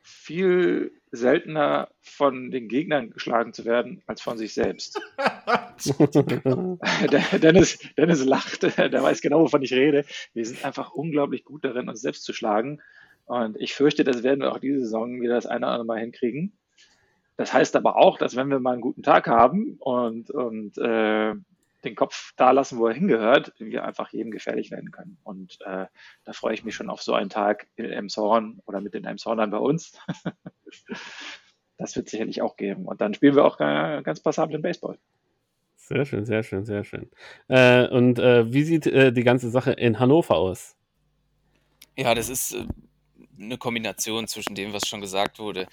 viel 0.02 0.92
seltener 1.12 1.88
von 2.00 2.50
den 2.50 2.68
Gegnern 2.68 3.10
geschlagen 3.10 3.52
zu 3.52 3.64
werden 3.64 4.02
als 4.06 4.20
von 4.20 4.36
sich 4.36 4.52
selbst. 4.52 5.00
Dennis, 7.40 7.78
Dennis 7.96 8.24
lacht, 8.24 8.62
der 8.62 9.02
weiß 9.02 9.20
genau, 9.20 9.42
wovon 9.42 9.62
ich 9.62 9.72
rede. 9.72 10.04
Wir 10.34 10.44
sind 10.44 10.64
einfach 10.64 10.92
unglaublich 10.92 11.44
gut 11.44 11.64
darin, 11.64 11.88
uns 11.88 12.00
selbst 12.00 12.24
zu 12.24 12.32
schlagen. 12.32 12.80
Und 13.26 13.56
ich 13.60 13.74
fürchte, 13.74 14.02
das 14.02 14.24
werden 14.24 14.40
wir 14.40 14.52
auch 14.52 14.58
diese 14.58 14.80
Saison 14.80 15.20
wieder 15.20 15.34
das 15.34 15.46
eine 15.46 15.66
oder 15.66 15.74
andere 15.74 15.86
Mal 15.86 16.00
hinkriegen. 16.00 16.58
Das 17.36 17.52
heißt 17.52 17.76
aber 17.76 17.96
auch, 17.96 18.18
dass 18.18 18.36
wenn 18.36 18.48
wir 18.48 18.58
mal 18.58 18.72
einen 18.72 18.82
guten 18.82 19.02
Tag 19.02 19.28
haben 19.28 19.76
und, 19.78 20.30
und 20.30 20.76
äh, 20.78 21.34
den 21.84 21.94
Kopf 21.94 22.32
da 22.36 22.50
lassen, 22.50 22.78
wo 22.78 22.86
er 22.86 22.94
hingehört, 22.94 23.52
wir 23.58 23.84
einfach 23.84 24.12
jedem 24.12 24.30
gefährlich 24.30 24.70
werden 24.70 24.90
können. 24.90 25.18
Und 25.24 25.58
äh, 25.62 25.86
da 26.24 26.32
freue 26.32 26.54
ich 26.54 26.64
mich 26.64 26.74
schon 26.74 26.90
auf 26.90 27.02
so 27.02 27.14
einen 27.14 27.30
Tag 27.30 27.66
in 27.76 27.86
Emshorn 27.86 28.60
oder 28.66 28.80
mit 28.80 28.94
den 28.94 29.04
Emshornern 29.04 29.50
bei 29.50 29.58
uns. 29.58 29.98
das 31.78 31.96
wird 31.96 32.08
sicherlich 32.08 32.42
auch 32.42 32.56
geben. 32.56 32.86
Und 32.86 33.00
dann 33.00 33.14
spielen 33.14 33.34
wir 33.34 33.44
auch 33.44 33.58
äh, 33.60 34.02
ganz 34.02 34.20
passablen 34.20 34.62
Baseball. 34.62 34.98
Sehr 35.76 36.04
schön, 36.04 36.24
sehr 36.24 36.42
schön, 36.42 36.64
sehr 36.64 36.84
schön. 36.84 37.10
Äh, 37.48 37.88
und 37.88 38.18
äh, 38.18 38.52
wie 38.52 38.62
sieht 38.62 38.86
äh, 38.86 39.12
die 39.12 39.24
ganze 39.24 39.50
Sache 39.50 39.72
in 39.72 39.98
Hannover 39.98 40.36
aus? 40.36 40.76
Ja, 41.96 42.14
das 42.14 42.28
ist 42.28 42.54
äh, 42.54 42.66
eine 43.38 43.58
Kombination 43.58 44.28
zwischen 44.28 44.54
dem, 44.54 44.72
was 44.72 44.86
schon 44.86 45.00
gesagt 45.00 45.38
wurde. 45.38 45.66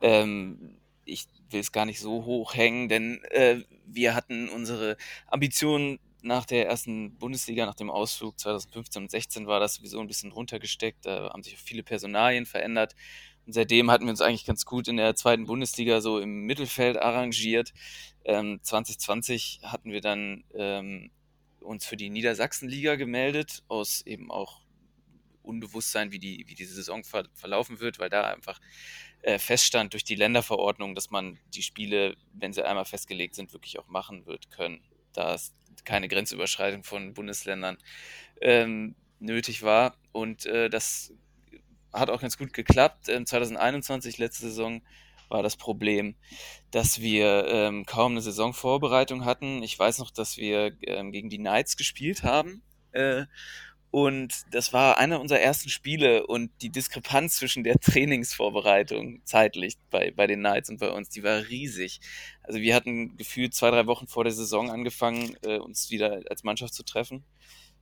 Ähm, 0.00 0.79
ich 1.10 1.26
will 1.50 1.60
es 1.60 1.72
gar 1.72 1.84
nicht 1.84 2.00
so 2.00 2.24
hoch 2.24 2.54
hängen, 2.54 2.88
denn 2.88 3.22
äh, 3.30 3.62
wir 3.86 4.14
hatten 4.14 4.48
unsere 4.48 4.96
Ambitionen 5.26 5.98
nach 6.22 6.44
der 6.44 6.66
ersten 6.66 7.16
Bundesliga, 7.16 7.66
nach 7.66 7.74
dem 7.74 7.90
Ausflug 7.90 8.38
2015 8.38 9.02
und 9.02 9.10
16 9.10 9.46
war 9.46 9.60
das 9.60 9.74
sowieso 9.74 10.00
ein 10.00 10.06
bisschen 10.06 10.32
runtergesteckt. 10.32 11.06
Da 11.06 11.30
haben 11.32 11.42
sich 11.42 11.56
viele 11.56 11.82
Personalien 11.82 12.46
verändert. 12.46 12.94
Und 13.46 13.54
seitdem 13.54 13.90
hatten 13.90 14.04
wir 14.04 14.10
uns 14.10 14.20
eigentlich 14.20 14.44
ganz 14.44 14.64
gut 14.64 14.86
in 14.88 14.96
der 14.96 15.14
zweiten 15.16 15.46
Bundesliga 15.46 16.00
so 16.00 16.20
im 16.20 16.42
Mittelfeld 16.42 16.98
arrangiert. 16.98 17.72
Ähm, 18.24 18.60
2020 18.62 19.60
hatten 19.62 19.92
wir 19.92 20.00
dann 20.00 20.44
ähm, 20.54 21.10
uns 21.60 21.86
für 21.86 21.96
die 21.96 22.10
Niedersachsenliga 22.10 22.96
gemeldet, 22.96 23.62
aus 23.68 24.02
eben 24.06 24.30
auch 24.30 24.59
Unbewusstsein, 25.50 26.12
wie 26.12 26.18
die, 26.18 26.44
wie 26.46 26.54
diese 26.54 26.74
Saison 26.74 27.04
ver 27.04 27.24
verlaufen 27.34 27.80
wird, 27.80 27.98
weil 27.98 28.08
da 28.08 28.22
einfach 28.24 28.60
äh, 29.22 29.38
feststand 29.38 29.92
durch 29.92 30.04
die 30.04 30.14
Länderverordnung, 30.14 30.94
dass 30.94 31.10
man 31.10 31.38
die 31.54 31.62
Spiele, 31.62 32.16
wenn 32.32 32.52
sie 32.52 32.64
einmal 32.64 32.86
festgelegt 32.86 33.34
sind, 33.34 33.52
wirklich 33.52 33.78
auch 33.78 33.88
machen 33.88 34.26
wird 34.26 34.50
können. 34.50 34.82
Da 35.12 35.34
es 35.34 35.54
keine 35.84 36.08
Grenzüberschreitung 36.08 36.84
von 36.84 37.14
Bundesländern 37.14 37.76
ähm, 38.40 38.94
nötig 39.18 39.62
war. 39.62 39.96
Und 40.12 40.46
äh, 40.46 40.70
das 40.70 41.12
hat 41.92 42.10
auch 42.10 42.20
ganz 42.20 42.38
gut 42.38 42.52
geklappt. 42.52 43.08
Ähm, 43.08 43.26
2021, 43.26 44.18
letzte 44.18 44.42
Saison, 44.42 44.82
war 45.30 45.42
das 45.42 45.56
Problem, 45.56 46.16
dass 46.72 47.00
wir 47.00 47.46
ähm, 47.46 47.86
kaum 47.86 48.12
eine 48.12 48.20
Saisonvorbereitung 48.20 49.24
hatten. 49.24 49.62
Ich 49.62 49.78
weiß 49.78 49.98
noch, 49.98 50.10
dass 50.10 50.36
wir 50.36 50.76
ähm, 50.82 51.12
gegen 51.12 51.30
die 51.30 51.38
Knights 51.38 51.76
gespielt 51.76 52.24
haben. 52.24 52.62
Äh, 52.92 53.26
und 53.90 54.44
das 54.52 54.72
war 54.72 54.98
einer 54.98 55.20
unserer 55.20 55.40
ersten 55.40 55.68
Spiele 55.68 56.26
und 56.26 56.50
die 56.62 56.70
Diskrepanz 56.70 57.36
zwischen 57.36 57.64
der 57.64 57.74
Trainingsvorbereitung 57.80 59.20
zeitlich 59.24 59.76
bei, 59.90 60.12
bei 60.12 60.26
den 60.28 60.40
Knights 60.40 60.70
und 60.70 60.78
bei 60.78 60.90
uns, 60.90 61.08
die 61.08 61.24
war 61.24 61.48
riesig. 61.48 62.00
Also 62.42 62.60
wir 62.60 62.74
hatten 62.74 63.16
gefühlt 63.16 63.54
zwei, 63.54 63.70
drei 63.70 63.86
Wochen 63.86 64.06
vor 64.06 64.22
der 64.22 64.32
Saison 64.32 64.70
angefangen, 64.70 65.36
äh, 65.42 65.58
uns 65.58 65.90
wieder 65.90 66.22
als 66.30 66.44
Mannschaft 66.44 66.74
zu 66.74 66.84
treffen. 66.84 67.24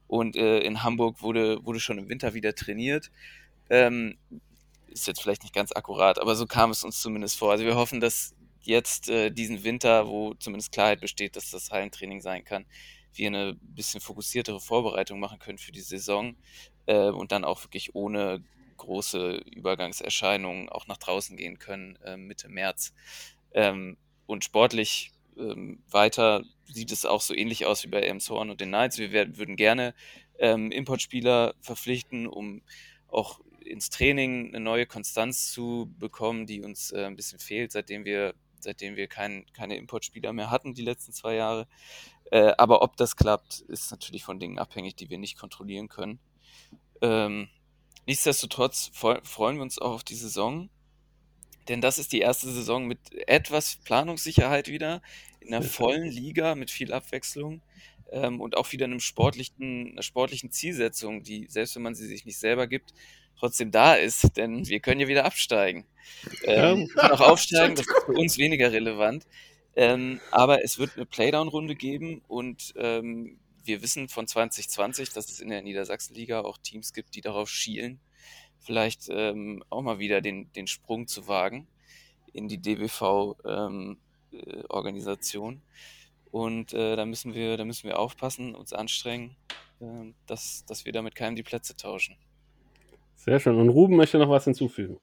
Und 0.06 0.36
äh, 0.36 0.60
in 0.60 0.82
Hamburg 0.82 1.20
wurde, 1.20 1.62
wurde 1.66 1.80
schon 1.80 1.98
im 1.98 2.08
Winter 2.08 2.32
wieder 2.32 2.54
trainiert. 2.54 3.10
Ähm, 3.68 4.16
ist 4.86 5.06
jetzt 5.06 5.20
vielleicht 5.20 5.42
nicht 5.42 5.54
ganz 5.54 5.72
akkurat, 5.72 6.18
aber 6.18 6.34
so 6.34 6.46
kam 6.46 6.70
es 6.70 6.84
uns 6.84 7.02
zumindest 7.02 7.38
vor. 7.38 7.50
Also 7.50 7.66
wir 7.66 7.76
hoffen, 7.76 8.00
dass 8.00 8.34
jetzt 8.62 9.10
äh, 9.10 9.30
diesen 9.30 9.62
Winter, 9.62 10.08
wo 10.08 10.32
zumindest 10.34 10.72
Klarheit 10.72 11.02
besteht, 11.02 11.36
dass 11.36 11.50
das 11.50 11.70
Hallentraining 11.70 12.22
sein 12.22 12.44
kann, 12.44 12.64
wir 13.14 13.28
eine 13.28 13.54
bisschen 13.60 14.00
fokussiertere 14.00 14.60
Vorbereitung 14.60 15.20
machen 15.20 15.38
können 15.38 15.58
für 15.58 15.72
die 15.72 15.80
Saison 15.80 16.36
äh, 16.86 17.08
und 17.08 17.32
dann 17.32 17.44
auch 17.44 17.64
wirklich 17.64 17.94
ohne 17.94 18.44
große 18.76 19.42
Übergangserscheinungen 19.54 20.68
auch 20.68 20.86
nach 20.86 20.98
draußen 20.98 21.36
gehen 21.36 21.58
können 21.58 21.96
äh, 22.04 22.16
Mitte 22.16 22.48
März. 22.48 22.94
Ähm, 23.52 23.96
und 24.26 24.44
sportlich 24.44 25.12
ähm, 25.36 25.82
weiter 25.90 26.44
sieht 26.66 26.92
es 26.92 27.04
auch 27.04 27.20
so 27.20 27.34
ähnlich 27.34 27.66
aus 27.66 27.84
wie 27.84 27.88
bei 27.88 28.00
Elmshorn 28.00 28.50
und 28.50 28.60
den 28.60 28.68
Knights. 28.68 28.98
Wir 28.98 29.12
werden, 29.12 29.36
würden 29.36 29.56
gerne 29.56 29.94
ähm, 30.38 30.70
Importspieler 30.70 31.54
verpflichten, 31.60 32.26
um 32.26 32.62
auch 33.08 33.40
ins 33.64 33.90
Training 33.90 34.48
eine 34.48 34.60
neue 34.60 34.86
Konstanz 34.86 35.52
zu 35.52 35.92
bekommen, 35.98 36.46
die 36.46 36.62
uns 36.62 36.92
äh, 36.92 37.04
ein 37.04 37.16
bisschen 37.16 37.38
fehlt, 37.38 37.72
seitdem 37.72 38.04
wir, 38.04 38.34
seitdem 38.60 38.96
wir 38.96 39.08
kein, 39.08 39.46
keine 39.52 39.76
Importspieler 39.76 40.32
mehr 40.32 40.50
hatten 40.50 40.74
die 40.74 40.82
letzten 40.82 41.12
zwei 41.12 41.34
Jahre. 41.34 41.68
Äh, 42.30 42.52
aber 42.58 42.82
ob 42.82 42.96
das 42.96 43.16
klappt, 43.16 43.60
ist 43.60 43.90
natürlich 43.90 44.24
von 44.24 44.38
Dingen 44.38 44.58
abhängig, 44.58 44.96
die 44.96 45.10
wir 45.10 45.18
nicht 45.18 45.38
kontrollieren 45.38 45.88
können. 45.88 46.18
Ähm, 47.00 47.48
nichtsdestotrotz 48.06 48.90
freuen 48.92 49.56
wir 49.56 49.62
uns 49.62 49.78
auch 49.78 49.92
auf 49.92 50.04
die 50.04 50.14
Saison, 50.14 50.68
denn 51.68 51.80
das 51.80 51.98
ist 51.98 52.12
die 52.12 52.20
erste 52.20 52.50
Saison 52.50 52.86
mit 52.86 52.98
etwas 53.28 53.76
Planungssicherheit 53.84 54.68
wieder, 54.68 55.02
in 55.40 55.54
einer 55.54 55.62
vollen 55.64 56.10
Liga 56.10 56.54
mit 56.54 56.70
viel 56.70 56.92
Abwechslung 56.92 57.62
ähm, 58.10 58.40
und 58.40 58.56
auch 58.56 58.72
wieder 58.72 58.84
einem 58.84 59.00
sportlichen, 59.00 59.92
einer 59.92 60.02
sportlichen 60.02 60.50
Zielsetzung, 60.50 61.22
die, 61.22 61.46
selbst 61.48 61.76
wenn 61.76 61.82
man 61.82 61.94
sie 61.94 62.06
sich 62.06 62.24
nicht 62.24 62.38
selber 62.38 62.66
gibt, 62.66 62.92
trotzdem 63.38 63.70
da 63.70 63.94
ist, 63.94 64.36
denn 64.36 64.66
wir 64.66 64.80
können 64.80 65.00
ja 65.00 65.08
wieder 65.08 65.24
absteigen. 65.24 65.86
Ähm, 66.44 66.90
ja. 66.96 67.12
auch 67.12 67.20
aufsteigen, 67.32 67.76
das 67.76 67.86
ist 67.86 68.04
für 68.04 68.12
uns 68.12 68.38
weniger 68.38 68.72
relevant. 68.72 69.26
Ähm, 69.76 70.20
aber 70.30 70.64
es 70.64 70.78
wird 70.78 70.96
eine 70.96 71.06
Playdown-Runde 71.06 71.76
geben 71.76 72.22
und 72.26 72.74
ähm, 72.76 73.38
wir 73.64 73.82
wissen 73.82 74.08
von 74.08 74.26
2020, 74.26 75.10
dass 75.10 75.30
es 75.30 75.40
in 75.40 75.50
der 75.50 75.62
Niedersachsenliga 75.62 76.40
auch 76.40 76.58
Teams 76.58 76.92
gibt, 76.92 77.14
die 77.14 77.20
darauf 77.20 77.48
schielen, 77.48 78.00
vielleicht 78.58 79.08
ähm, 79.10 79.62
auch 79.70 79.82
mal 79.82 79.98
wieder 79.98 80.20
den, 80.20 80.52
den 80.52 80.66
Sprung 80.66 81.06
zu 81.06 81.28
wagen 81.28 81.66
in 82.32 82.48
die 82.48 82.58
DBV-Organisation. 82.58 85.54
Ähm, 85.54 85.60
äh, 85.60 85.62
und 86.30 86.74
äh, 86.74 86.96
da, 86.96 87.06
müssen 87.06 87.34
wir, 87.34 87.56
da 87.56 87.64
müssen 87.64 87.88
wir 87.88 87.98
aufpassen, 87.98 88.54
uns 88.54 88.72
anstrengen, 88.72 89.36
äh, 89.80 90.12
dass, 90.26 90.64
dass 90.66 90.84
wir 90.84 90.92
damit 90.92 91.14
keinem 91.14 91.36
die 91.36 91.42
Plätze 91.42 91.76
tauschen. 91.76 92.16
Sehr 93.14 93.40
schön. 93.40 93.56
Und 93.56 93.70
Ruben 93.70 93.96
möchte 93.96 94.18
noch 94.18 94.30
was 94.30 94.44
hinzufügen. 94.44 94.98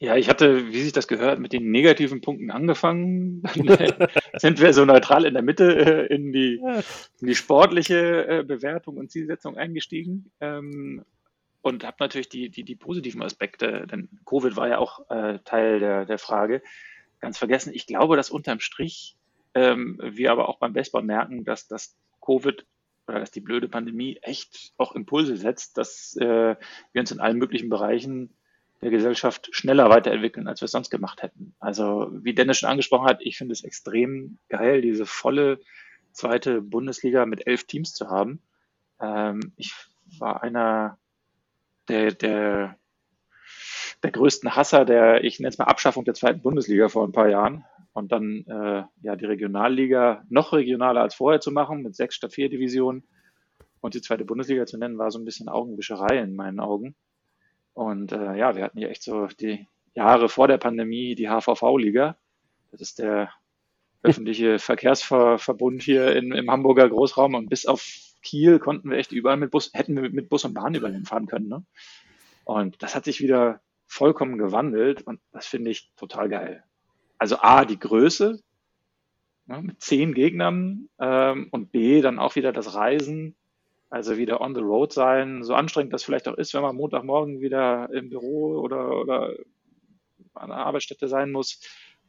Ja, 0.00 0.16
ich 0.16 0.28
hatte, 0.28 0.72
wie 0.72 0.82
sich 0.82 0.92
das 0.92 1.08
gehört, 1.08 1.38
mit 1.38 1.52
den 1.52 1.70
negativen 1.70 2.20
Punkten 2.20 2.50
angefangen. 2.50 3.42
Dann 3.42 4.08
sind 4.34 4.60
wir 4.60 4.72
so 4.72 4.84
neutral 4.84 5.24
in 5.24 5.34
der 5.34 5.42
Mitte 5.42 6.08
äh, 6.10 6.14
in, 6.14 6.32
die, 6.32 6.60
in 7.20 7.26
die 7.26 7.34
sportliche 7.34 8.26
äh, 8.26 8.44
Bewertung 8.44 8.96
und 8.96 9.10
Zielsetzung 9.10 9.56
eingestiegen. 9.56 10.30
Ähm, 10.40 11.04
und 11.62 11.84
habe 11.84 11.96
natürlich 12.00 12.28
die, 12.28 12.50
die, 12.50 12.64
die 12.64 12.76
positiven 12.76 13.22
Aspekte, 13.22 13.86
denn 13.86 14.10
Covid 14.26 14.56
war 14.56 14.68
ja 14.68 14.78
auch 14.78 15.08
äh, 15.08 15.38
Teil 15.44 15.80
der, 15.80 16.04
der 16.04 16.18
Frage, 16.18 16.60
ganz 17.20 17.38
vergessen. 17.38 17.72
Ich 17.72 17.86
glaube, 17.86 18.16
dass 18.16 18.28
unterm 18.28 18.60
Strich 18.60 19.16
ähm, 19.54 19.98
wir 20.02 20.30
aber 20.30 20.48
auch 20.50 20.58
beim 20.58 20.74
Baseball 20.74 21.02
merken, 21.02 21.44
dass 21.44 21.66
das 21.66 21.96
Covid 22.20 22.66
oder 23.06 23.20
dass 23.20 23.30
die 23.30 23.40
blöde 23.40 23.68
Pandemie 23.68 24.18
echt 24.20 24.74
auch 24.76 24.94
Impulse 24.94 25.36
setzt, 25.36 25.78
dass 25.78 26.16
äh, 26.16 26.56
wir 26.92 27.00
uns 27.00 27.12
in 27.12 27.20
allen 27.20 27.38
möglichen 27.38 27.70
Bereichen 27.70 28.34
der 28.84 28.90
Gesellschaft 28.90 29.48
schneller 29.52 29.88
weiterentwickeln, 29.88 30.46
als 30.46 30.60
wir 30.60 30.66
es 30.66 30.72
sonst 30.72 30.90
gemacht 30.90 31.22
hätten. 31.22 31.54
Also 31.58 32.10
wie 32.12 32.34
Dennis 32.34 32.58
schon 32.58 32.68
angesprochen 32.68 33.08
hat, 33.08 33.22
ich 33.22 33.38
finde 33.38 33.54
es 33.54 33.64
extrem 33.64 34.38
geil, 34.50 34.82
diese 34.82 35.06
volle 35.06 35.58
zweite 36.12 36.60
Bundesliga 36.60 37.24
mit 37.24 37.46
elf 37.46 37.64
Teams 37.64 37.94
zu 37.94 38.10
haben. 38.10 38.42
Ähm, 39.00 39.54
ich 39.56 39.72
war 40.18 40.42
einer 40.42 40.98
der, 41.88 42.12
der, 42.12 42.76
der 44.02 44.10
größten 44.10 44.54
Hasser 44.54 44.84
der, 44.84 45.24
ich 45.24 45.40
nenne 45.40 45.48
es 45.48 45.56
mal 45.56 45.64
Abschaffung 45.64 46.04
der 46.04 46.12
zweiten 46.12 46.42
Bundesliga 46.42 46.90
vor 46.90 47.06
ein 47.06 47.12
paar 47.12 47.30
Jahren 47.30 47.64
und 47.94 48.12
dann 48.12 48.44
äh, 48.46 48.84
ja 49.00 49.16
die 49.16 49.24
Regionalliga 49.24 50.24
noch 50.28 50.52
regionaler 50.52 51.00
als 51.00 51.14
vorher 51.14 51.40
zu 51.40 51.52
machen 51.52 51.82
mit 51.82 51.96
sechs 51.96 52.16
statt 52.16 52.34
vier 52.34 52.50
Divisionen 52.50 53.02
und 53.80 53.94
die 53.94 54.02
zweite 54.02 54.26
Bundesliga 54.26 54.66
zu 54.66 54.76
nennen, 54.76 54.98
war 54.98 55.10
so 55.10 55.18
ein 55.18 55.24
bisschen 55.24 55.48
Augenwischerei 55.48 56.18
in 56.18 56.36
meinen 56.36 56.60
Augen. 56.60 56.94
Und 57.74 58.12
äh, 58.12 58.36
ja, 58.36 58.56
wir 58.56 58.64
hatten 58.64 58.78
ja 58.78 58.88
echt 58.88 59.02
so 59.02 59.26
die 59.26 59.66
Jahre 59.94 60.28
vor 60.28 60.48
der 60.48 60.58
Pandemie 60.58 61.14
die 61.14 61.28
HVV-Liga. 61.28 62.16
Das 62.70 62.80
ist 62.80 62.98
der 62.98 63.30
öffentliche 64.02 64.58
Verkehrsverbund 64.60 65.82
hier 65.82 66.14
in, 66.16 66.32
im 66.32 66.50
Hamburger 66.50 66.88
Großraum 66.88 67.34
und 67.34 67.48
bis 67.48 67.66
auf 67.66 67.84
Kiel 68.22 68.58
konnten 68.58 68.90
wir 68.90 68.96
echt 68.96 69.12
überall 69.12 69.36
mit 69.36 69.50
Bus, 69.50 69.70
hätten 69.74 70.00
wir 70.00 70.08
mit 70.10 70.28
Bus 70.28 70.44
und 70.44 70.54
Bahn 70.54 70.74
überall 70.74 70.94
hinfahren 70.94 71.26
können. 71.26 71.48
Ne? 71.48 71.64
Und 72.44 72.82
das 72.82 72.94
hat 72.94 73.04
sich 73.04 73.20
wieder 73.20 73.60
vollkommen 73.86 74.38
gewandelt 74.38 75.02
und 75.02 75.20
das 75.32 75.46
finde 75.46 75.70
ich 75.70 75.92
total 75.96 76.28
geil. 76.28 76.64
Also 77.18 77.38
A, 77.38 77.64
die 77.64 77.78
Größe 77.78 78.40
ne, 79.46 79.62
mit 79.62 79.82
zehn 79.82 80.14
Gegnern 80.14 80.88
ähm, 80.98 81.48
und 81.50 81.70
B, 81.70 82.00
dann 82.00 82.18
auch 82.18 82.34
wieder 82.34 82.52
das 82.52 82.74
Reisen, 82.74 83.36
also 83.90 84.16
wieder 84.16 84.40
on 84.40 84.54
the 84.54 84.60
road 84.60 84.92
sein, 84.92 85.42
so 85.42 85.54
anstrengend 85.54 85.92
das 85.92 86.04
vielleicht 86.04 86.28
auch 86.28 86.36
ist, 86.36 86.54
wenn 86.54 86.62
man 86.62 86.76
Montagmorgen 86.76 87.40
wieder 87.40 87.88
im 87.92 88.10
Büro 88.10 88.60
oder, 88.60 89.00
oder 89.00 89.34
an 90.34 90.48
der 90.50 90.58
Arbeitsstätte 90.58 91.08
sein 91.08 91.30
muss, 91.30 91.60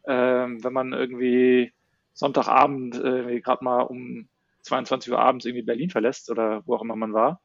ähm, 0.07 0.63
wenn 0.63 0.73
man 0.73 0.93
irgendwie 0.93 1.73
Sonntagabend 2.13 2.95
äh, 2.95 3.39
gerade 3.41 3.63
mal 3.63 3.81
um 3.81 4.29
22 4.61 5.11
Uhr 5.11 5.19
abends 5.19 5.45
irgendwie 5.45 5.65
Berlin 5.65 5.89
verlässt 5.89 6.31
oder 6.31 6.63
wo 6.65 6.75
auch 6.75 6.81
immer 6.81 6.95
man 6.95 7.13
war. 7.13 7.41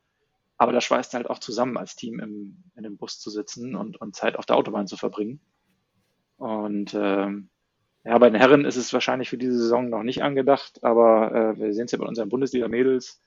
Aber 0.56 0.72
da 0.72 0.80
schweißt 0.80 1.14
halt 1.14 1.28
auch 1.28 1.38
zusammen 1.38 1.76
als 1.76 1.96
Team 1.96 2.20
im, 2.20 2.64
in 2.76 2.82
dem 2.82 2.96
Bus 2.96 3.18
zu 3.18 3.30
sitzen 3.30 3.74
und, 3.74 4.00
und 4.00 4.14
Zeit 4.14 4.36
auf 4.36 4.46
der 4.46 4.56
Autobahn 4.56 4.86
zu 4.86 4.96
verbringen. 4.96 5.40
Und 6.36 6.94
ähm, 6.94 7.50
ja, 8.04 8.16
bei 8.18 8.30
den 8.30 8.38
Herren 8.38 8.64
ist 8.64 8.76
es 8.76 8.92
wahrscheinlich 8.92 9.28
für 9.28 9.38
diese 9.38 9.58
Saison 9.58 9.90
noch 9.90 10.02
nicht 10.02 10.22
angedacht, 10.22 10.82
aber 10.82 11.34
äh, 11.34 11.58
wir 11.58 11.74
sehen 11.74 11.84
es 11.84 11.92
ja 11.92 11.98
bei 11.98 12.06
unseren 12.06 12.30
Bundesliga-Mädels. 12.30 13.22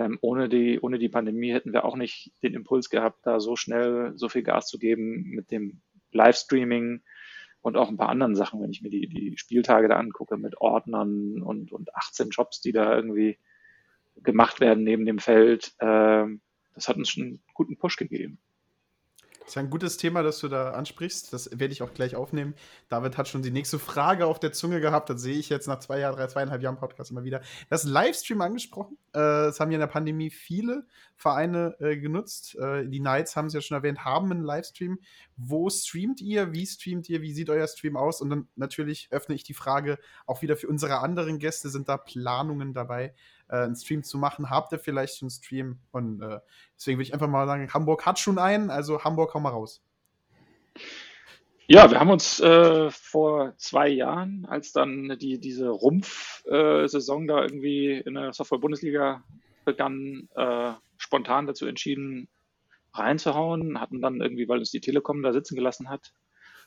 Ähm, 0.00 0.18
ohne, 0.22 0.48
die, 0.48 0.80
ohne 0.80 0.98
die 0.98 1.10
Pandemie 1.10 1.52
hätten 1.52 1.74
wir 1.74 1.84
auch 1.84 1.94
nicht 1.94 2.32
den 2.42 2.54
Impuls 2.54 2.88
gehabt, 2.88 3.26
da 3.26 3.38
so 3.38 3.54
schnell 3.54 4.12
so 4.16 4.30
viel 4.30 4.42
Gas 4.42 4.66
zu 4.66 4.78
geben 4.78 5.24
mit 5.24 5.50
dem 5.50 5.82
Livestreaming 6.12 7.02
und 7.60 7.76
auch 7.76 7.90
ein 7.90 7.98
paar 7.98 8.08
anderen 8.08 8.34
Sachen, 8.34 8.62
wenn 8.62 8.70
ich 8.70 8.80
mir 8.80 8.88
die, 8.88 9.08
die 9.08 9.36
Spieltage 9.36 9.88
da 9.88 9.96
angucke 9.98 10.38
mit 10.38 10.56
Ordnern 10.56 11.42
und, 11.42 11.70
und 11.70 11.94
18 11.94 12.30
Jobs, 12.30 12.62
die 12.62 12.72
da 12.72 12.96
irgendwie 12.96 13.36
gemacht 14.22 14.60
werden 14.60 14.84
neben 14.84 15.04
dem 15.04 15.18
Feld. 15.18 15.74
Äh, 15.80 16.24
das 16.74 16.88
hat 16.88 16.96
uns 16.96 17.10
schon 17.10 17.24
einen 17.24 17.42
guten 17.52 17.76
Push 17.76 17.96
gegeben. 17.96 18.38
Ist 19.50 19.58
ein 19.58 19.68
gutes 19.68 19.96
Thema, 19.96 20.22
das 20.22 20.38
du 20.38 20.46
da 20.46 20.70
ansprichst. 20.74 21.32
Das 21.32 21.50
werde 21.58 21.72
ich 21.72 21.82
auch 21.82 21.92
gleich 21.92 22.14
aufnehmen. 22.14 22.54
David 22.88 23.18
hat 23.18 23.26
schon 23.26 23.42
die 23.42 23.50
nächste 23.50 23.80
Frage 23.80 24.26
auf 24.26 24.38
der 24.38 24.52
Zunge 24.52 24.80
gehabt. 24.80 25.10
Das 25.10 25.22
sehe 25.22 25.36
ich 25.36 25.48
jetzt 25.48 25.66
nach 25.66 25.80
zwei 25.80 25.98
Jahren, 25.98 26.14
drei, 26.14 26.28
zweieinhalb 26.28 26.62
Jahren 26.62 26.76
Podcast 26.76 27.10
immer 27.10 27.24
wieder. 27.24 27.40
Das 27.68 27.82
Livestream 27.82 28.42
angesprochen. 28.42 28.96
Äh, 29.12 29.18
das 29.18 29.58
haben 29.58 29.72
ja 29.72 29.74
in 29.74 29.80
der 29.80 29.88
Pandemie 29.88 30.30
viele 30.30 30.86
Vereine 31.16 31.74
äh, 31.80 31.96
genutzt. 31.96 32.56
Äh, 32.60 32.86
die 32.86 33.00
Knights 33.00 33.34
haben 33.34 33.46
es 33.46 33.52
ja 33.52 33.60
schon 33.60 33.76
erwähnt, 33.76 34.04
haben 34.04 34.30
einen 34.30 34.44
Livestream. 34.44 35.00
Wo 35.36 35.68
streamt 35.68 36.20
ihr? 36.20 36.52
Wie 36.52 36.64
streamt 36.64 37.08
ihr? 37.08 37.20
Wie 37.20 37.32
sieht 37.32 37.50
euer 37.50 37.66
Stream 37.66 37.96
aus? 37.96 38.20
Und 38.20 38.30
dann 38.30 38.46
natürlich 38.54 39.08
öffne 39.10 39.34
ich 39.34 39.42
die 39.42 39.54
Frage 39.54 39.98
auch 40.26 40.42
wieder 40.42 40.56
für 40.56 40.68
unsere 40.68 41.00
anderen 41.00 41.40
Gäste. 41.40 41.70
Sind 41.70 41.88
da 41.88 41.96
Planungen 41.96 42.72
dabei? 42.72 43.14
Äh, 43.50 43.64
einen 43.64 43.76
Stream 43.76 44.02
zu 44.02 44.18
machen. 44.18 44.50
Habt 44.50 44.72
ihr 44.72 44.78
vielleicht 44.78 45.20
einen 45.22 45.30
Stream? 45.30 45.78
Und 45.90 46.22
äh, 46.22 46.40
deswegen 46.76 46.98
würde 46.98 47.08
ich 47.08 47.14
einfach 47.14 47.28
mal 47.28 47.46
sagen, 47.46 47.72
Hamburg 47.72 48.06
hat 48.06 48.18
schon 48.18 48.38
einen, 48.38 48.70
also 48.70 49.02
Hamburg, 49.04 49.30
komm 49.30 49.42
mal 49.42 49.50
raus. 49.50 49.82
Ja, 51.66 51.90
wir 51.90 52.00
haben 52.00 52.10
uns 52.10 52.40
äh, 52.40 52.90
vor 52.90 53.54
zwei 53.56 53.88
Jahren, 53.88 54.44
als 54.46 54.72
dann 54.72 55.16
die, 55.20 55.38
diese 55.38 55.68
Rumpf-Saison 55.68 57.28
da 57.28 57.42
irgendwie 57.42 57.92
in 57.92 58.14
der 58.14 58.32
Software-Bundesliga 58.32 59.22
begann, 59.64 60.28
äh, 60.34 60.72
spontan 60.96 61.46
dazu 61.46 61.66
entschieden, 61.66 62.28
reinzuhauen, 62.92 63.80
hatten 63.80 64.00
dann 64.00 64.20
irgendwie, 64.20 64.48
weil 64.48 64.58
uns 64.58 64.72
die 64.72 64.80
Telekom 64.80 65.22
da 65.22 65.32
sitzen 65.32 65.54
gelassen 65.54 65.88
hat, 65.88 66.12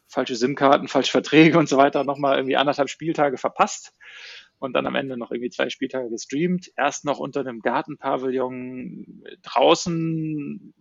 falsche 0.08 0.38
SIM-Karten, 0.38 0.88
falsche 0.88 1.12
Verträge 1.12 1.58
und 1.58 1.68
so 1.68 1.76
weiter, 1.76 2.06
nochmal 2.06 2.38
irgendwie 2.38 2.56
anderthalb 2.56 2.90
Spieltage 2.90 3.38
verpasst 3.38 3.94
und 4.60 4.74
dann 4.74 4.88
am 4.88 4.96
Ende 4.96 5.18
noch 5.18 5.32
irgendwie 5.32 5.50
zwei 5.50 5.70
Spieltage 5.70 6.10
gestreamt. 6.10 6.72
Erst 6.78 7.06
noch 7.06 7.20
unter 7.20 7.42
einem 7.42 7.60
Gartenpavillon 7.62 9.24
draußen 9.42 10.74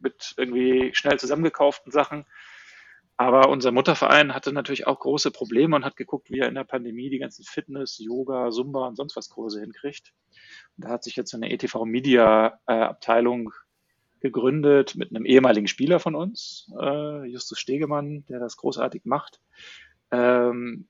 mit 0.00 0.34
irgendwie 0.36 0.90
schnell 0.94 1.18
zusammengekauften 1.18 1.92
Sachen. 1.92 2.24
Aber 3.20 3.48
unser 3.48 3.72
Mutterverein 3.72 4.32
hatte 4.32 4.52
natürlich 4.52 4.86
auch 4.86 5.00
große 5.00 5.32
Probleme 5.32 5.74
und 5.74 5.84
hat 5.84 5.96
geguckt, 5.96 6.30
wie 6.30 6.38
er 6.38 6.48
in 6.48 6.54
der 6.54 6.62
Pandemie 6.62 7.10
die 7.10 7.18
ganzen 7.18 7.44
Fitness, 7.44 7.98
Yoga, 7.98 8.50
Zumba 8.50 8.86
und 8.86 8.94
sonst 8.94 9.16
was 9.16 9.28
Kurse 9.28 9.60
hinkriegt. 9.60 10.14
Und 10.76 10.84
da 10.84 10.90
hat 10.90 11.02
sich 11.02 11.16
jetzt 11.16 11.34
eine 11.34 11.50
ETV 11.50 11.84
Media 11.84 12.60
äh, 12.68 12.74
Abteilung 12.74 13.52
gegründet 14.20 14.94
mit 14.94 15.10
einem 15.10 15.24
ehemaligen 15.24 15.66
Spieler 15.66 15.98
von 15.98 16.14
uns, 16.14 16.70
äh, 16.80 17.24
Justus 17.24 17.58
Stegemann, 17.58 18.24
der 18.28 18.38
das 18.38 18.56
großartig 18.56 19.04
macht. 19.04 19.40
Ähm, 20.12 20.86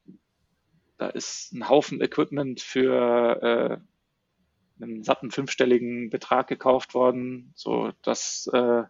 da 0.98 1.08
ist 1.08 1.52
ein 1.52 1.68
Haufen 1.68 2.00
Equipment 2.00 2.60
für 2.60 3.80
äh, 4.80 4.82
einen 4.82 5.02
satten 5.02 5.30
fünfstelligen 5.30 6.10
Betrag 6.10 6.48
gekauft 6.48 6.94
worden, 6.94 7.52
so 7.54 7.92
dass 8.02 8.48
äh, 8.52 8.82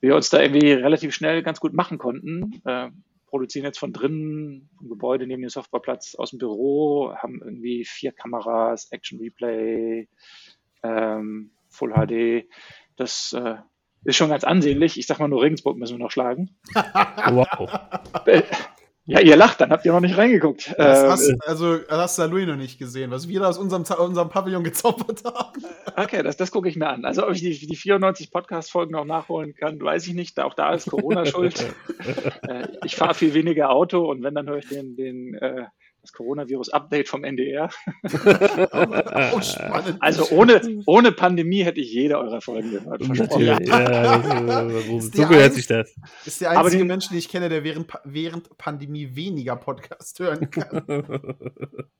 wir 0.00 0.16
uns 0.16 0.30
da 0.30 0.40
irgendwie 0.40 0.72
relativ 0.72 1.14
schnell 1.14 1.42
ganz 1.42 1.60
gut 1.60 1.74
machen 1.74 1.98
konnten. 1.98 2.62
Äh, 2.64 2.90
produzieren 3.26 3.64
jetzt 3.64 3.78
von 3.78 3.92
drinnen, 3.92 4.68
vom 4.76 4.88
Gebäude 4.88 5.26
neben 5.26 5.42
dem 5.42 5.50
Softwareplatz 5.50 6.16
aus 6.16 6.30
dem 6.30 6.40
Büro, 6.40 7.14
haben 7.14 7.40
irgendwie 7.40 7.84
vier 7.84 8.12
Kameras, 8.12 8.90
Action 8.90 9.20
Replay, 9.20 10.08
ähm, 10.82 11.52
Full 11.68 11.92
HD. 11.92 12.48
Das 12.96 13.32
äh, 13.32 13.56
ist 14.04 14.16
schon 14.16 14.30
ganz 14.30 14.42
ansehnlich. 14.42 14.98
Ich 14.98 15.06
sag 15.06 15.20
mal 15.20 15.28
nur 15.28 15.42
Regensburg 15.42 15.76
müssen 15.76 15.98
wir 15.98 16.04
noch 16.04 16.10
schlagen. 16.10 16.56
wow. 16.74 17.70
Ja, 19.10 19.18
ihr 19.18 19.34
lacht, 19.34 19.60
dann 19.60 19.70
habt 19.70 19.84
ihr 19.84 19.92
noch 19.92 20.00
nicht 20.00 20.16
reingeguckt. 20.16 20.72
Das 20.78 21.02
ähm, 21.02 21.10
hast, 21.10 21.48
also 21.48 21.80
hast 21.88 22.16
du 22.16 22.26
Louis 22.26 22.46
noch 22.46 22.54
nicht 22.54 22.78
gesehen, 22.78 23.10
was 23.10 23.26
wir 23.26 23.40
da 23.40 23.48
aus 23.48 23.58
unserem, 23.58 23.82
unserem 23.98 24.28
Pavillon 24.28 24.62
gezaubert 24.62 25.24
haben. 25.24 25.64
Okay, 25.96 26.22
das, 26.22 26.36
das 26.36 26.52
gucke 26.52 26.68
ich 26.68 26.76
mir 26.76 26.88
an. 26.88 27.04
Also 27.04 27.26
ob 27.26 27.32
ich 27.32 27.40
die, 27.40 27.66
die 27.66 27.74
94 27.74 28.30
Podcast-Folgen 28.30 28.94
auch 28.94 29.04
nachholen 29.04 29.56
kann, 29.56 29.80
weiß 29.80 30.06
ich 30.06 30.14
nicht. 30.14 30.38
Auch 30.38 30.54
da 30.54 30.74
ist 30.74 30.88
Corona 30.88 31.26
schuld. 31.26 31.74
äh, 32.48 32.68
ich 32.84 32.94
fahre 32.94 33.14
viel 33.14 33.34
weniger 33.34 33.70
Auto 33.70 34.08
und 34.08 34.22
wenn, 34.22 34.36
dann 34.36 34.48
höre 34.48 34.58
ich 34.58 34.68
den, 34.68 34.94
den 34.94 35.34
äh, 35.34 35.64
das 36.10 36.12
Coronavirus-Update 36.12 37.08
vom 37.08 37.24
NDR. 37.30 37.70
also 40.00 40.28
ohne, 40.30 40.82
ohne 40.86 41.12
Pandemie 41.12 41.64
hätte 41.64 41.80
ich 41.80 41.92
jede 41.92 42.18
eurer 42.18 42.40
Folgen 42.40 42.70
gehört. 42.70 43.02
Ja, 43.38 44.60
so 45.00 45.26
gehört 45.26 45.54
sich 45.54 45.66
das. 45.66 45.94
Ist 46.24 46.40
der 46.40 46.50
einzige 46.50 46.84
Mensch, 46.84 47.08
den 47.08 47.18
ich 47.18 47.28
kenne, 47.28 47.48
der 47.48 47.64
während, 47.64 47.92
während 48.04 48.56
Pandemie 48.58 49.14
weniger 49.14 49.56
Podcast 49.56 50.18
hören 50.18 50.50
kann. 50.50 51.26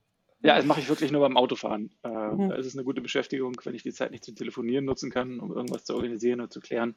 Ja, 0.43 0.55
das 0.55 0.65
mache 0.65 0.79
ich 0.79 0.89
wirklich 0.89 1.11
nur 1.11 1.21
beim 1.21 1.37
Autofahren. 1.37 1.91
Äh, 2.01 2.09
mhm. 2.09 2.49
Da 2.49 2.55
ist 2.55 2.65
es 2.65 2.73
eine 2.75 2.83
gute 2.83 2.99
Beschäftigung, 2.99 3.55
wenn 3.63 3.75
ich 3.75 3.83
die 3.83 3.93
Zeit 3.93 4.09
nicht 4.09 4.25
zum 4.25 4.35
Telefonieren 4.35 4.85
nutzen 4.85 5.11
kann, 5.11 5.39
um 5.39 5.51
irgendwas 5.51 5.85
zu 5.85 5.93
organisieren 5.93 6.39
oder 6.41 6.49
zu 6.49 6.59
klären. 6.59 6.95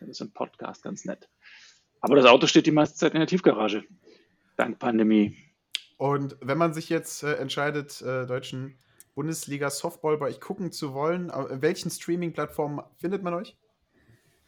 Dann 0.00 0.10
ist 0.10 0.20
ein 0.20 0.34
Podcast 0.34 0.82
ganz 0.82 1.06
nett. 1.06 1.30
Aber 2.02 2.14
das 2.14 2.26
Auto 2.26 2.46
steht 2.46 2.66
die 2.66 2.72
meiste 2.72 2.98
Zeit 2.98 3.14
in 3.14 3.20
der 3.20 3.26
Tiefgarage. 3.26 3.84
Dank 4.58 4.78
Pandemie. 4.78 5.34
Und 6.04 6.36
wenn 6.42 6.58
man 6.58 6.74
sich 6.74 6.90
jetzt 6.90 7.22
äh, 7.22 7.36
entscheidet, 7.36 8.02
äh, 8.02 8.26
deutschen 8.26 8.76
Bundesliga 9.14 9.70
Softball 9.70 10.18
bei 10.18 10.26
euch 10.26 10.38
gucken 10.38 10.70
zu 10.70 10.92
wollen, 10.92 11.30
auf 11.30 11.48
welchen 11.62 11.90
Streaming-Plattformen 11.90 12.84
findet 12.98 13.22
man 13.22 13.32
euch? 13.32 13.56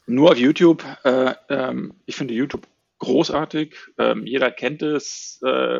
Nur 0.05 0.33
auf 0.33 0.37
YouTube. 0.37 0.85
Äh, 1.03 1.33
ähm, 1.49 1.95
ich 2.05 2.15
finde 2.15 2.35
YouTube 2.35 2.67
großartig. 2.99 3.75
Ähm, 3.97 4.27
jeder 4.27 4.51
kennt 4.51 4.83
es. 4.83 5.41
Äh, 5.43 5.79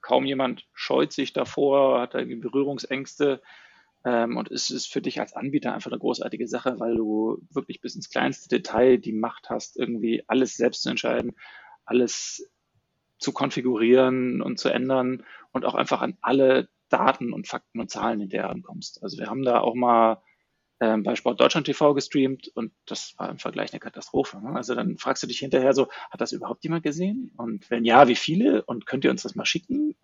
kaum 0.00 0.24
jemand 0.24 0.66
scheut 0.72 1.12
sich 1.12 1.32
davor, 1.32 2.00
hat 2.00 2.14
irgendwie 2.14 2.40
Berührungsängste. 2.40 3.40
Ähm, 4.04 4.36
und 4.36 4.50
es 4.50 4.70
ist 4.70 4.92
für 4.92 5.02
dich 5.02 5.20
als 5.20 5.34
Anbieter 5.34 5.72
einfach 5.72 5.92
eine 5.92 6.00
großartige 6.00 6.48
Sache, 6.48 6.80
weil 6.80 6.96
du 6.96 7.38
wirklich 7.48 7.80
bis 7.80 7.94
ins 7.94 8.10
kleinste 8.10 8.48
Detail 8.48 8.96
die 8.96 9.12
Macht 9.12 9.50
hast, 9.50 9.76
irgendwie 9.76 10.24
alles 10.26 10.56
selbst 10.56 10.82
zu 10.82 10.90
entscheiden, 10.90 11.36
alles 11.84 12.51
zu 13.22 13.32
konfigurieren 13.32 14.42
und 14.42 14.58
zu 14.58 14.68
ändern 14.68 15.24
und 15.52 15.64
auch 15.64 15.74
einfach 15.74 16.02
an 16.02 16.16
alle 16.20 16.68
Daten 16.88 17.32
und 17.32 17.48
Fakten 17.48 17.80
und 17.80 17.90
Zahlen 17.90 18.20
hinterher 18.20 18.50
rankommst. 18.50 19.02
Also 19.02 19.18
wir 19.18 19.28
haben 19.28 19.42
da 19.44 19.60
auch 19.60 19.74
mal 19.74 20.22
ähm, 20.80 21.04
bei 21.04 21.14
Sport 21.14 21.40
Deutschland 21.40 21.66
TV 21.66 21.94
gestreamt 21.94 22.48
und 22.54 22.72
das 22.86 23.14
war 23.16 23.30
im 23.30 23.38
Vergleich 23.38 23.72
eine 23.72 23.80
Katastrophe. 23.80 24.40
Ne? 24.42 24.54
Also 24.54 24.74
dann 24.74 24.98
fragst 24.98 25.22
du 25.22 25.26
dich 25.26 25.38
hinterher 25.38 25.72
so, 25.72 25.88
hat 26.10 26.20
das 26.20 26.32
überhaupt 26.32 26.64
jemand 26.64 26.82
gesehen? 26.82 27.32
Und 27.36 27.70
wenn 27.70 27.84
ja, 27.84 28.08
wie 28.08 28.16
viele? 28.16 28.62
Und 28.64 28.84
könnt 28.84 29.04
ihr 29.04 29.10
uns 29.10 29.22
das 29.22 29.34
mal 29.34 29.46
schicken? 29.46 29.94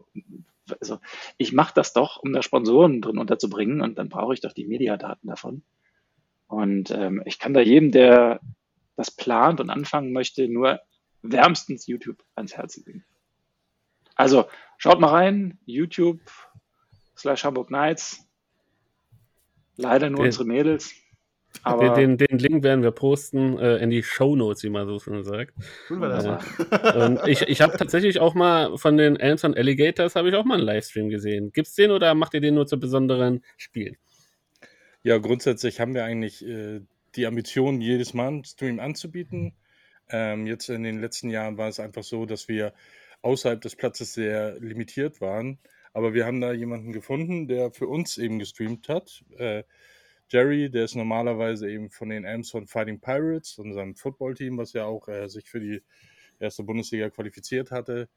Also 0.81 0.99
ich 1.37 1.53
mache 1.53 1.75
das 1.75 1.93
doch, 1.93 2.19
um 2.19 2.33
da 2.33 2.43
Sponsoren 2.43 3.01
drin 3.01 3.19
unterzubringen 3.19 3.81
und 3.81 3.99
dann 3.99 4.09
brauche 4.09 4.35
ich 4.35 4.41
doch 4.41 4.53
die 4.53 4.67
Mediadaten 4.67 5.29
davon. 5.29 5.63
Und 6.47 6.91
ähm, 6.91 7.23
ich 7.27 7.39
kann 7.39 7.55
da 7.55 7.61
jedem, 7.61 7.91
der 7.91 8.41
das 8.97 9.11
plant 9.11 9.61
und 9.61 9.71
anfangen 9.71 10.13
möchte, 10.13 10.49
nur 10.49 10.81
wärmstens 11.33 11.87
YouTube 11.87 12.23
ans 12.35 12.57
Herz 12.57 12.77
legen. 12.85 13.05
Also 14.15 14.49
schaut 14.79 15.01
mal 15.01 15.09
rein, 15.11 15.59
YouTube 15.67 16.21
slash 17.17 17.45
Hamburg 17.45 17.69
Knights. 17.69 18.25
Leider 19.77 20.11
nur 20.11 20.19
Den- 20.21 20.27
unsere 20.27 20.45
Mädels. 20.45 20.93
Aber 21.63 21.95
Den, 21.95 22.19
den 22.19 22.39
Link 22.39 22.63
werden 22.63 22.83
wir 22.83 22.91
posten 22.91 23.59
äh, 23.59 23.77
in 23.79 23.89
die 23.91 24.03
Show 24.03 24.37
Notes, 24.37 24.63
wie 24.65 24.69
man 24.69 24.87
so 24.87 24.99
schön 24.99 25.25
sagt. 25.25 25.55
Tun 25.89 26.01
wir 26.01 26.09
das 26.09 26.25
Ja. 26.25 26.41
mal. 26.71 27.07
Und 27.23 27.27
ich, 27.29 27.43
ich 27.43 27.61
habe 27.63 27.77
tatsächlich 27.79 28.21
auch 28.21 28.35
mal 28.35 28.77
von 28.77 28.97
den 28.99 29.17
Elmson 29.17 29.55
Alligators 29.55 30.15
habe 30.15 30.29
ich 30.29 30.35
auch 30.35 30.45
mal 30.45 30.57
einen 30.59 30.65
Livestream 30.65 31.09
gesehen. 31.09 31.51
Gibt's 31.53 31.75
den 31.75 31.91
oder 31.91 32.15
macht 32.15 32.35
ihr 32.35 32.41
den 32.41 32.55
nur 32.55 32.67
zu 32.67 32.79
besonderen 32.79 33.43
Spielen? 33.57 33.97
Ja, 35.03 35.17
grundsätzlich 35.19 35.81
haben 35.81 35.95
wir 35.95 36.05
eigentlich 36.05 36.47
äh, 36.47 36.81
die 37.17 37.27
Ambition, 37.27 37.81
jedes 37.81 38.13
Mal 38.15 38.29
einen 38.29 38.45
Stream 38.45 38.79
anzubieten. 38.79 39.55
Ähm, 40.11 40.47
jetzt 40.47 40.69
in 40.69 40.83
den 40.83 41.01
letzten 41.01 41.31
Jahren 41.31 41.59
war 41.59 41.69
es 41.69 41.81
einfach 41.81 42.03
so, 42.03 42.27
dass 42.27 42.49
wir 42.49 42.73
außerhalb 43.23 43.61
des 43.61 43.77
Platzes 43.77 44.15
sehr 44.15 44.59
limitiert 44.61 45.21
waren. 45.21 45.59
Aber 45.93 46.15
wir 46.15 46.27
haben 46.27 46.41
da 46.41 46.53
jemanden 46.53 46.93
gefunden, 46.93 47.49
der 47.49 47.73
für 47.73 47.89
uns 47.89 48.19
eben 48.19 48.39
gestreamt 48.39 48.89
hat. 48.89 49.25
Äh, 49.37 49.65
Jerry, 50.31 50.71
der 50.71 50.85
ist 50.85 50.95
normalerweise 50.95 51.71
eben 51.71 51.91
von 51.91 52.11
den 52.11 52.25
Elmshorn 52.25 52.67
Fighting 52.67 53.01
Pirates, 53.01 53.59
unserem 53.59 53.97
Footballteam, 53.97 54.59
was 54.59 54.75
ja 54.75 54.85
auch 54.85 55.09
äh, 55.09 55.29
sich 55.29 55.49
für 55.49 55.61
die 55.61 55.83
erste 56.39 56.63
Bundesliga 56.65 57.11
qualifiziert 57.11 57.71
hatte. 57.71 58.09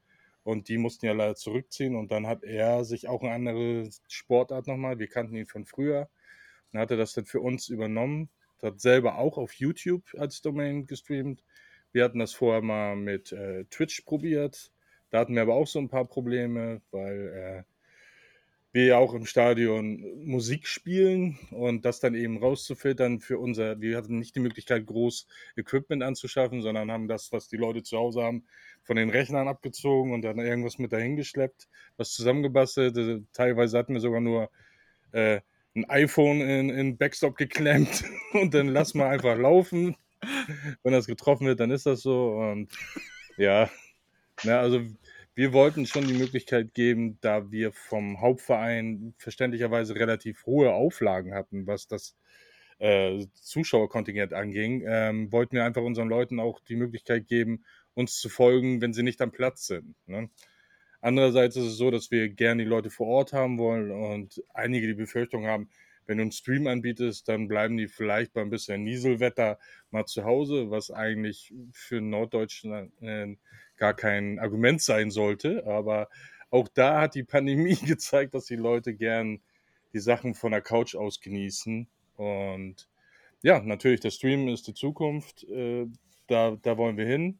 Und 0.44 0.68
die 0.68 0.78
mussten 0.78 1.06
ja 1.06 1.12
leider 1.12 1.36
zurückziehen. 1.36 1.96
Und 1.96 2.12
dann 2.12 2.26
hat 2.26 2.44
er 2.44 2.84
sich 2.84 3.08
auch 3.08 3.22
eine 3.22 3.32
andere 3.32 3.88
Sportart 4.08 4.66
nochmal, 4.66 4.98
wir 4.98 5.08
kannten 5.08 5.36
ihn 5.36 5.46
von 5.46 5.64
früher, 5.64 6.08
und 6.72 6.80
hatte 6.80 6.96
das 6.96 7.12
dann 7.12 7.26
für 7.26 7.40
uns 7.40 7.68
übernommen. 7.68 8.30
Hat 8.62 8.80
selber 8.80 9.18
auch 9.18 9.38
auf 9.38 9.54
YouTube 9.54 10.04
als 10.16 10.40
Domain 10.40 10.86
gestreamt. 10.86 11.42
Wir 11.92 12.04
hatten 12.04 12.18
das 12.18 12.32
vorher 12.32 12.62
mal 12.62 12.96
mit 12.96 13.32
äh, 13.32 13.64
Twitch 13.66 14.02
probiert. 14.02 14.72
Da 15.10 15.20
hatten 15.20 15.34
wir 15.34 15.42
aber 15.42 15.54
auch 15.54 15.66
so 15.66 15.78
ein 15.78 15.88
paar 15.88 16.06
Probleme, 16.06 16.80
weil 16.90 17.64
äh, 17.66 17.72
wir 18.72 18.86
ja 18.86 18.96
auch 18.96 19.12
im 19.12 19.26
Stadion 19.26 20.02
Musik 20.24 20.66
spielen 20.66 21.38
und 21.50 21.84
das 21.84 22.00
dann 22.00 22.14
eben 22.14 22.38
rauszufiltern 22.38 23.20
für 23.20 23.38
unser, 23.38 23.80
wir 23.82 23.98
hatten 23.98 24.18
nicht 24.18 24.34
die 24.34 24.40
Möglichkeit, 24.40 24.86
groß 24.86 25.26
Equipment 25.56 26.02
anzuschaffen, 26.02 26.62
sondern 26.62 26.90
haben 26.90 27.06
das, 27.06 27.32
was 27.32 27.48
die 27.48 27.58
Leute 27.58 27.82
zu 27.82 27.98
Hause 27.98 28.22
haben, 28.22 28.46
von 28.82 28.96
den 28.96 29.10
Rechnern 29.10 29.46
abgezogen 29.46 30.14
und 30.14 30.22
dann 30.22 30.38
irgendwas 30.38 30.78
mit 30.78 30.92
dahin 30.92 31.16
geschleppt, 31.16 31.68
was 31.98 32.12
zusammengebastelt. 32.12 32.96
Äh, 32.96 33.20
Teilweise 33.34 33.76
hatten 33.76 33.92
wir 33.92 34.00
sogar 34.00 34.22
nur 34.22 34.50
äh, 35.12 35.40
ein 35.74 35.84
iPhone 35.90 36.40
in, 36.40 36.70
in 36.70 36.96
Backstop 36.96 37.36
geklemmt 37.36 38.04
und 38.32 38.54
dann 38.54 38.68
lass 38.68 38.94
mal 38.94 39.08
einfach 39.08 39.36
laufen. 39.36 39.96
Wenn 40.82 40.92
das 40.92 41.06
getroffen 41.06 41.46
wird, 41.46 41.60
dann 41.60 41.70
ist 41.70 41.86
das 41.86 42.02
so. 42.02 42.32
Und 42.32 42.70
ja, 43.36 43.70
na, 44.44 44.60
also 44.60 44.80
wir 45.34 45.52
wollten 45.52 45.86
schon 45.86 46.06
die 46.06 46.14
Möglichkeit 46.14 46.74
geben, 46.74 47.18
da 47.20 47.50
wir 47.50 47.72
vom 47.72 48.20
Hauptverein 48.20 49.14
verständlicherweise 49.18 49.94
relativ 49.94 50.44
hohe 50.46 50.72
Auflagen 50.72 51.34
hatten, 51.34 51.66
was 51.66 51.88
das 51.88 52.16
äh, 52.78 53.24
Zuschauerkontingent 53.34 54.34
anging, 54.34 54.84
ähm, 54.86 55.32
wollten 55.32 55.56
wir 55.56 55.64
einfach 55.64 55.82
unseren 55.82 56.08
Leuten 56.08 56.40
auch 56.40 56.60
die 56.60 56.76
Möglichkeit 56.76 57.28
geben, 57.28 57.64
uns 57.94 58.18
zu 58.18 58.28
folgen, 58.28 58.80
wenn 58.80 58.92
sie 58.92 59.02
nicht 59.02 59.22
am 59.22 59.32
Platz 59.32 59.66
sind. 59.66 59.94
Ne? 60.06 60.28
Andererseits 61.00 61.56
ist 61.56 61.64
es 61.64 61.76
so, 61.76 61.90
dass 61.90 62.10
wir 62.10 62.28
gerne 62.28 62.62
die 62.64 62.68
Leute 62.68 62.90
vor 62.90 63.06
Ort 63.06 63.32
haben 63.32 63.58
wollen 63.58 63.90
und 63.90 64.42
einige 64.54 64.86
die 64.86 64.94
Befürchtung 64.94 65.46
haben, 65.46 65.68
wenn 66.06 66.18
du 66.18 66.22
einen 66.22 66.32
Stream 66.32 66.66
anbietest, 66.66 67.28
dann 67.28 67.48
bleiben 67.48 67.76
die 67.76 67.88
vielleicht 67.88 68.32
bei 68.32 68.40
ein 68.40 68.50
bisschen 68.50 68.82
Nieselwetter 68.84 69.58
mal 69.90 70.04
zu 70.04 70.24
Hause, 70.24 70.70
was 70.70 70.90
eigentlich 70.90 71.54
für 71.72 72.00
Norddeutschland 72.00 72.92
äh, 73.00 73.36
gar 73.76 73.94
kein 73.94 74.38
Argument 74.38 74.82
sein 74.82 75.10
sollte. 75.10 75.66
Aber 75.66 76.08
auch 76.50 76.68
da 76.68 77.00
hat 77.00 77.14
die 77.14 77.24
Pandemie 77.24 77.76
gezeigt, 77.86 78.34
dass 78.34 78.46
die 78.46 78.56
Leute 78.56 78.94
gern 78.94 79.40
die 79.92 80.00
Sachen 80.00 80.34
von 80.34 80.52
der 80.52 80.62
Couch 80.62 80.94
aus 80.94 81.20
genießen. 81.20 81.86
Und 82.16 82.88
ja, 83.42 83.60
natürlich, 83.60 84.00
der 84.00 84.10
Stream 84.10 84.48
ist 84.48 84.66
die 84.66 84.74
Zukunft. 84.74 85.44
Äh, 85.44 85.86
da, 86.26 86.56
da 86.62 86.76
wollen 86.78 86.96
wir 86.96 87.06
hin. 87.06 87.38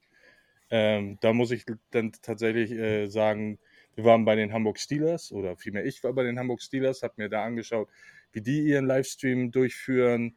Ähm, 0.70 1.18
da 1.20 1.32
muss 1.32 1.50
ich 1.50 1.64
dann 1.90 2.12
tatsächlich 2.22 2.70
äh, 2.72 3.06
sagen, 3.06 3.58
wir 3.94 4.04
waren 4.04 4.24
bei 4.24 4.36
den 4.36 4.52
Hamburg 4.52 4.78
Steelers 4.78 5.30
oder 5.32 5.56
vielmehr 5.56 5.84
ich 5.84 6.02
war 6.02 6.12
bei 6.14 6.22
den 6.22 6.38
Hamburg 6.38 6.62
Steelers, 6.62 7.02
habe 7.02 7.14
mir 7.18 7.28
da 7.28 7.44
angeschaut, 7.44 7.88
wie 8.32 8.40
die 8.40 8.62
ihren 8.62 8.86
Livestream 8.86 9.50
durchführen, 9.50 10.36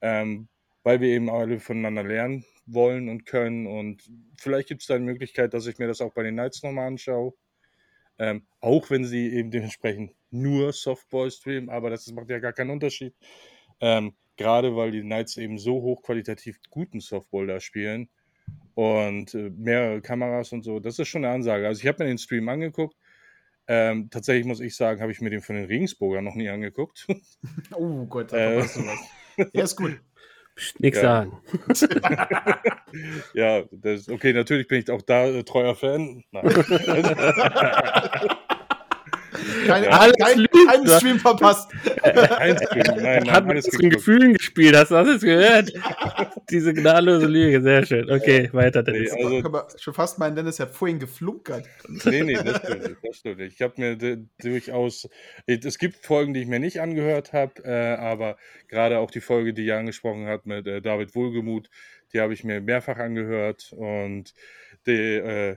ähm, 0.00 0.48
weil 0.82 1.00
wir 1.00 1.08
eben 1.08 1.30
alle 1.30 1.60
voneinander 1.60 2.04
lernen 2.04 2.44
wollen 2.66 3.08
und 3.08 3.26
können. 3.26 3.66
Und 3.66 4.10
vielleicht 4.38 4.68
gibt 4.68 4.82
es 4.82 4.88
da 4.88 4.94
eine 4.94 5.04
Möglichkeit, 5.04 5.54
dass 5.54 5.66
ich 5.66 5.78
mir 5.78 5.86
das 5.86 6.00
auch 6.00 6.12
bei 6.12 6.22
den 6.22 6.34
Knights 6.34 6.62
nochmal 6.62 6.88
anschaue. 6.88 7.34
Ähm, 8.18 8.46
auch 8.60 8.90
wenn 8.90 9.04
sie 9.04 9.32
eben 9.32 9.50
dementsprechend 9.50 10.14
nur 10.30 10.72
Softball 10.72 11.30
streamen, 11.30 11.70
aber 11.70 11.90
das 11.90 12.10
macht 12.12 12.30
ja 12.30 12.38
gar 12.38 12.52
keinen 12.52 12.70
Unterschied. 12.70 13.14
Ähm, 13.80 14.14
Gerade 14.36 14.74
weil 14.76 14.90
die 14.90 15.02
Knights 15.02 15.36
eben 15.36 15.58
so 15.58 15.82
hochqualitativ 15.82 16.58
guten 16.70 17.00
Softball 17.00 17.46
da 17.46 17.60
spielen 17.60 18.08
und 18.74 19.34
äh, 19.34 19.50
mehrere 19.50 20.00
Kameras 20.00 20.52
und 20.52 20.62
so, 20.64 20.80
das 20.80 20.98
ist 20.98 21.08
schon 21.08 21.24
eine 21.24 21.34
Ansage. 21.34 21.66
Also 21.66 21.80
ich 21.80 21.86
habe 21.86 22.02
mir 22.02 22.08
den 22.08 22.18
Stream 22.18 22.48
angeguckt. 22.48 22.96
Ähm, 23.68 24.10
tatsächlich 24.10 24.44
muss 24.44 24.60
ich 24.60 24.74
sagen, 24.76 25.00
habe 25.00 25.12
ich 25.12 25.20
mir 25.20 25.30
den 25.30 25.40
von 25.40 25.54
den 25.56 25.66
Regensburger 25.66 26.20
noch 26.20 26.34
nie 26.34 26.48
angeguckt. 26.48 27.06
Oh 27.74 28.04
Gott, 28.06 28.32
da 28.32 28.36
Äh. 28.36 28.62
verpasst 28.62 28.76
du 28.76 28.86
was. 28.86 28.98
Ja, 29.52 29.64
ist 29.64 29.76
gut. 29.76 30.00
Nix 30.78 30.96
Ja. 30.98 31.02
sagen. 31.02 31.40
ja, 33.34 33.62
das, 33.70 34.08
okay, 34.08 34.32
natürlich 34.34 34.68
bin 34.68 34.80
ich 34.80 34.90
auch 34.90 35.00
da 35.02 35.24
äh, 35.26 35.42
treuer 35.44 35.74
Fan. 35.74 36.22
Nein. 39.66 39.84
Kein, 39.84 39.84
Ja. 39.84 40.10
Kein, 40.26 40.46
keinen 40.66 40.88
Stream 40.88 41.18
verpasst. 41.18 41.70
Kein 42.02 42.56
Stream, 42.58 42.82
nein, 42.96 43.22
nein, 43.24 43.30
Hat 43.30 43.46
mit 43.46 43.64
geguckt. 43.64 43.90
Gefühlen 43.94 44.34
gespielt, 44.34 44.76
hast 44.76 44.90
du 44.90 44.94
das 44.96 45.08
jetzt 45.08 45.22
gehört? 45.24 45.72
Diese 46.50 46.74
gnadlose 46.74 47.26
Lüge, 47.26 47.62
sehr 47.62 47.84
schön. 47.86 48.10
Okay, 48.10 48.48
weiter, 48.52 48.82
Nee, 48.82 48.92
Dennis. 48.92 49.12
also, 49.12 49.28
Können 49.42 49.54
wir 49.54 49.66
schon 49.78 49.94
fast 49.94 50.18
meinen, 50.18 50.36
Dennis 50.36 50.60
hat 50.60 50.70
vorhin 50.74 50.98
geflunkert. 50.98 51.66
nee, 52.04 52.22
nee, 52.22 52.34
das 52.34 52.58
stimmt 52.58 52.82
nicht. 52.82 52.96
Das 53.02 53.16
stimmt 53.16 53.38
nicht. 53.38 53.54
Ich 53.54 53.62
habe 53.62 53.74
mir 53.76 54.26
durchaus, 54.38 55.08
es 55.46 55.78
gibt 55.78 56.04
Folgen, 56.04 56.34
die 56.34 56.40
ich 56.42 56.48
mir 56.48 56.58
nicht 56.60 56.80
angehört 56.80 57.32
habe, 57.32 57.62
äh, 57.64 57.94
aber 57.96 58.36
gerade 58.68 58.98
auch 58.98 59.10
die 59.10 59.20
Folge, 59.20 59.52
die 59.54 59.64
ihr 59.66 59.76
angesprochen 59.78 60.26
habt 60.26 60.46
mit 60.46 60.66
äh, 60.66 60.80
David 60.82 61.14
Wohlgemuth, 61.14 61.68
die 62.12 62.20
habe 62.20 62.32
ich 62.34 62.44
mir 62.44 62.60
mehrfach 62.60 62.98
angehört 62.98 63.72
und 63.76 64.34
die, 64.86 64.92
äh, 65.16 65.56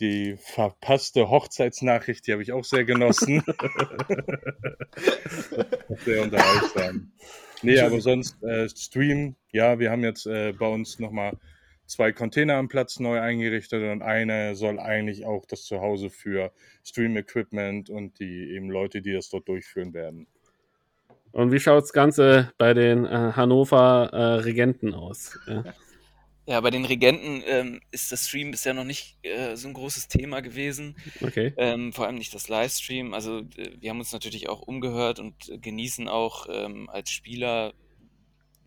die 0.00 0.36
verpasste 0.36 1.30
Hochzeitsnachricht, 1.30 2.26
die 2.26 2.32
habe 2.32 2.42
ich 2.42 2.52
auch 2.52 2.64
sehr 2.64 2.84
genossen. 2.84 3.42
sehr 6.04 6.22
unterhaltsam. 6.22 7.12
Nee, 7.62 7.80
aber 7.80 8.00
sonst 8.00 8.42
äh, 8.42 8.68
Stream, 8.68 9.36
ja, 9.52 9.78
wir 9.78 9.90
haben 9.90 10.02
jetzt 10.02 10.26
äh, 10.26 10.52
bei 10.52 10.66
uns 10.66 10.98
nochmal 10.98 11.38
zwei 11.86 12.12
Container 12.12 12.56
am 12.56 12.68
Platz 12.68 12.98
neu 12.98 13.20
eingerichtet 13.20 13.82
und 13.92 14.02
eine 14.02 14.56
soll 14.56 14.80
eigentlich 14.80 15.26
auch 15.26 15.44
das 15.46 15.64
Zuhause 15.64 16.10
für 16.10 16.52
Stream-Equipment 16.84 17.90
und 17.90 18.18
die 18.18 18.50
eben 18.50 18.70
Leute, 18.70 19.02
die 19.02 19.12
das 19.12 19.28
dort 19.28 19.48
durchführen 19.48 19.94
werden. 19.94 20.26
Und 21.32 21.52
wie 21.52 21.60
schaut 21.60 21.82
das 21.82 21.92
Ganze 21.92 22.52
bei 22.58 22.74
den 22.74 23.04
äh, 23.04 23.32
Hannover 23.34 24.10
äh, 24.12 24.22
Regenten 24.42 24.94
aus? 24.94 25.38
Ja. 25.46 25.64
Ja, 26.44 26.60
bei 26.60 26.70
den 26.70 26.84
Regenten 26.84 27.42
ähm, 27.46 27.80
ist 27.92 28.10
das 28.10 28.26
Stream 28.26 28.50
bisher 28.50 28.74
noch 28.74 28.84
nicht 28.84 29.16
äh, 29.22 29.54
so 29.56 29.68
ein 29.68 29.74
großes 29.74 30.08
Thema 30.08 30.40
gewesen. 30.40 30.96
Okay. 31.20 31.52
Ähm, 31.56 31.92
vor 31.92 32.06
allem 32.06 32.16
nicht 32.16 32.34
das 32.34 32.48
Livestream. 32.48 33.14
Also 33.14 33.40
äh, 33.56 33.70
wir 33.78 33.90
haben 33.90 34.00
uns 34.00 34.12
natürlich 34.12 34.48
auch 34.48 34.60
umgehört 34.60 35.20
und 35.20 35.48
äh, 35.48 35.58
genießen 35.58 36.08
auch 36.08 36.46
ähm, 36.50 36.90
als 36.90 37.10
Spieler 37.10 37.74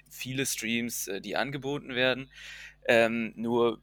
viele 0.10 0.46
Streams, 0.46 1.08
äh, 1.08 1.20
die 1.20 1.36
angeboten 1.36 1.96
werden. 1.96 2.32
Ähm, 2.88 3.34
nur 3.36 3.82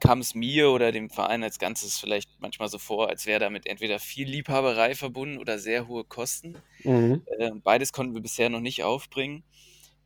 kam 0.00 0.20
es 0.20 0.34
mir 0.34 0.70
oder 0.70 0.90
dem 0.90 1.10
Verein 1.10 1.42
als 1.42 1.58
Ganzes 1.58 1.98
vielleicht 1.98 2.30
manchmal 2.40 2.68
so 2.68 2.78
vor, 2.78 3.08
als 3.08 3.26
wäre 3.26 3.40
damit 3.40 3.66
entweder 3.66 4.00
viel 4.00 4.28
Liebhaberei 4.28 4.94
verbunden 4.94 5.38
oder 5.38 5.58
sehr 5.58 5.86
hohe 5.86 6.04
Kosten. 6.04 6.56
Mhm. 6.82 7.22
Äh, 7.38 7.52
beides 7.62 7.92
konnten 7.92 8.14
wir 8.14 8.22
bisher 8.22 8.48
noch 8.48 8.60
nicht 8.60 8.82
aufbringen. 8.82 9.44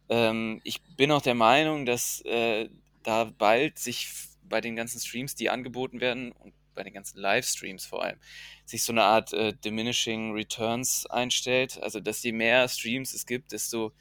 Ähm, 0.08 0.60
ich 0.64 0.82
bin 0.96 1.10
auch 1.12 1.22
der 1.22 1.34
Meinung, 1.34 1.86
dass 1.86 2.20
äh, 2.24 2.68
da 3.02 3.24
bald 3.24 3.78
sich 3.78 4.08
bei 4.42 4.60
den 4.60 4.76
ganzen 4.76 5.00
Streams, 5.00 5.34
die 5.34 5.50
angeboten 5.50 6.00
werden, 6.00 6.32
und 6.32 6.54
bei 6.74 6.82
den 6.82 6.94
ganzen 6.94 7.18
Livestreams 7.18 7.84
vor 7.84 8.02
allem, 8.02 8.18
sich 8.64 8.82
so 8.82 8.92
eine 8.92 9.02
Art 9.02 9.32
äh, 9.32 9.52
diminishing 9.64 10.32
returns 10.32 11.06
einstellt. 11.06 11.82
Also 11.82 12.00
dass 12.00 12.22
je 12.22 12.32
mehr 12.32 12.68
Streams 12.68 13.12
es 13.12 13.26
gibt, 13.26 13.52
desto 13.52 13.92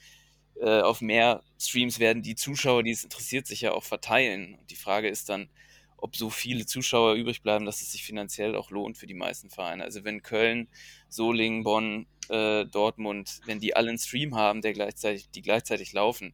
äh, 0.59 0.81
auf 0.81 1.01
mehr 1.01 1.43
Streams 1.59 1.99
werden 1.99 2.23
die 2.23 2.35
Zuschauer, 2.35 2.83
die 2.83 2.91
es 2.91 3.03
interessiert, 3.03 3.47
sich 3.47 3.61
ja 3.61 3.73
auch 3.73 3.83
verteilen. 3.83 4.55
Und 4.55 4.71
die 4.71 4.75
Frage 4.75 5.09
ist 5.09 5.29
dann, 5.29 5.49
ob 5.97 6.15
so 6.15 6.29
viele 6.29 6.65
Zuschauer 6.65 7.13
übrig 7.13 7.41
bleiben, 7.43 7.65
dass 7.65 7.81
es 7.81 7.91
sich 7.91 8.03
finanziell 8.03 8.55
auch 8.55 8.71
lohnt 8.71 8.97
für 8.97 9.07
die 9.07 9.13
meisten 9.13 9.49
Vereine. 9.49 9.83
Also 9.83 10.03
wenn 10.03 10.23
Köln, 10.23 10.67
Solingen, 11.09 11.63
Bonn, 11.63 12.07
äh, 12.29 12.65
Dortmund, 12.65 13.39
wenn 13.45 13.59
die 13.59 13.75
alle 13.75 13.89
einen 13.89 13.99
Stream 13.99 14.35
haben, 14.35 14.61
der 14.61 14.73
gleichzeitig, 14.73 15.29
die 15.29 15.41
gleichzeitig 15.41 15.93
laufen, 15.93 16.33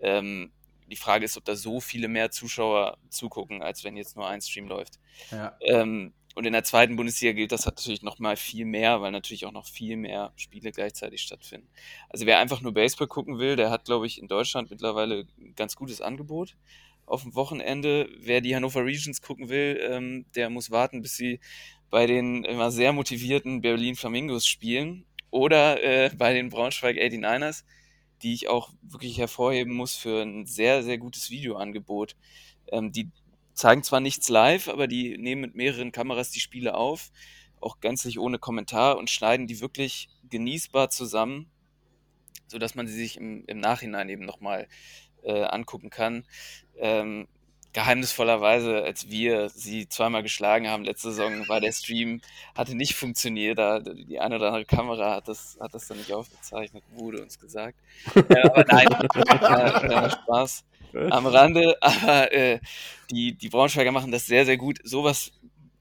ähm, 0.00 0.52
die 0.90 0.96
Frage 0.96 1.24
ist, 1.24 1.36
ob 1.36 1.44
da 1.44 1.56
so 1.56 1.80
viele 1.80 2.08
mehr 2.08 2.30
Zuschauer 2.30 2.98
zugucken, 3.08 3.62
als 3.62 3.84
wenn 3.84 3.96
jetzt 3.96 4.16
nur 4.16 4.28
ein 4.28 4.40
Stream 4.40 4.68
läuft. 4.68 4.98
Ja. 5.30 5.56
Ähm, 5.60 6.12
und 6.34 6.46
in 6.46 6.52
der 6.52 6.64
zweiten 6.64 6.96
Bundesliga 6.96 7.32
gilt 7.32 7.52
das 7.52 7.64
natürlich 7.64 8.02
noch 8.02 8.18
mal 8.18 8.36
viel 8.36 8.64
mehr, 8.64 9.00
weil 9.00 9.12
natürlich 9.12 9.46
auch 9.46 9.52
noch 9.52 9.66
viel 9.66 9.96
mehr 9.96 10.32
Spiele 10.36 10.72
gleichzeitig 10.72 11.22
stattfinden. 11.22 11.68
Also 12.08 12.26
wer 12.26 12.40
einfach 12.40 12.60
nur 12.60 12.74
Baseball 12.74 13.06
gucken 13.06 13.38
will, 13.38 13.54
der 13.54 13.70
hat, 13.70 13.84
glaube 13.84 14.06
ich, 14.06 14.20
in 14.20 14.26
Deutschland 14.26 14.70
mittlerweile 14.70 15.26
ein 15.38 15.54
ganz 15.54 15.76
gutes 15.76 16.00
Angebot 16.00 16.56
auf 17.06 17.22
dem 17.22 17.34
Wochenende. 17.36 18.08
Wer 18.18 18.40
die 18.40 18.54
Hannover 18.56 18.84
Regions 18.84 19.22
gucken 19.22 19.48
will, 19.48 19.80
ähm, 19.88 20.26
der 20.34 20.50
muss 20.50 20.72
warten, 20.72 21.02
bis 21.02 21.16
sie 21.16 21.38
bei 21.90 22.06
den 22.06 22.44
immer 22.44 22.72
sehr 22.72 22.92
motivierten 22.92 23.60
Berlin 23.60 23.94
Flamingos 23.94 24.46
spielen 24.46 25.04
oder 25.30 25.82
äh, 25.82 26.10
bei 26.16 26.32
den 26.34 26.48
Braunschweig 26.48 26.96
89ers, 26.96 27.64
die 28.24 28.32
ich 28.32 28.48
auch 28.48 28.72
wirklich 28.82 29.18
hervorheben 29.18 29.74
muss 29.74 29.94
für 29.94 30.22
ein 30.22 30.46
sehr, 30.46 30.82
sehr 30.82 30.98
gutes 30.98 31.30
Videoangebot. 31.30 32.16
Ähm, 32.72 32.90
die 32.90 33.10
zeigen 33.52 33.82
zwar 33.82 34.00
nichts 34.00 34.30
live, 34.30 34.68
aber 34.68 34.88
die 34.88 35.18
nehmen 35.18 35.42
mit 35.42 35.54
mehreren 35.54 35.92
Kameras 35.92 36.30
die 36.30 36.40
Spiele 36.40 36.74
auf, 36.74 37.12
auch 37.60 37.80
gänzlich 37.80 38.18
ohne 38.18 38.38
Kommentar 38.38 38.96
und 38.96 39.10
schneiden 39.10 39.46
die 39.46 39.60
wirklich 39.60 40.08
genießbar 40.30 40.88
zusammen, 40.88 41.50
sodass 42.46 42.74
man 42.74 42.86
sie 42.86 42.94
sich 42.94 43.18
im, 43.18 43.44
im 43.46 43.60
Nachhinein 43.60 44.08
eben 44.08 44.24
nochmal 44.24 44.68
äh, 45.22 45.44
angucken 45.44 45.90
kann. 45.90 46.24
Ähm, 46.78 47.28
geheimnisvollerweise, 47.74 48.84
als 48.84 49.10
wir 49.10 49.48
sie 49.50 49.88
zweimal 49.88 50.22
geschlagen 50.22 50.68
haben 50.68 50.84
letzte 50.84 51.10
Saison, 51.10 51.46
war 51.48 51.60
der 51.60 51.72
Stream, 51.72 52.20
hatte 52.54 52.74
nicht 52.76 52.94
funktioniert. 52.94 53.58
Da, 53.58 53.80
die 53.80 54.20
eine 54.20 54.36
oder 54.36 54.46
andere 54.46 54.64
Kamera 54.64 55.16
hat 55.16 55.28
das, 55.28 55.58
hat 55.60 55.74
das 55.74 55.88
dann 55.88 55.98
nicht 55.98 56.12
aufgezeichnet, 56.12 56.84
wurde 56.94 57.20
uns 57.20 57.38
gesagt. 57.38 57.76
äh, 58.14 58.40
aber 58.42 58.64
nein, 58.68 58.86
äh, 60.06 60.10
Spaß 60.10 60.64
am 61.10 61.26
Rande. 61.26 61.76
Aber 61.80 62.32
äh, 62.32 62.60
die, 63.10 63.34
die 63.34 63.48
Braunschweiger 63.48 63.92
machen 63.92 64.12
das 64.12 64.26
sehr, 64.26 64.46
sehr 64.46 64.56
gut. 64.56 64.78
Sowas, 64.84 65.32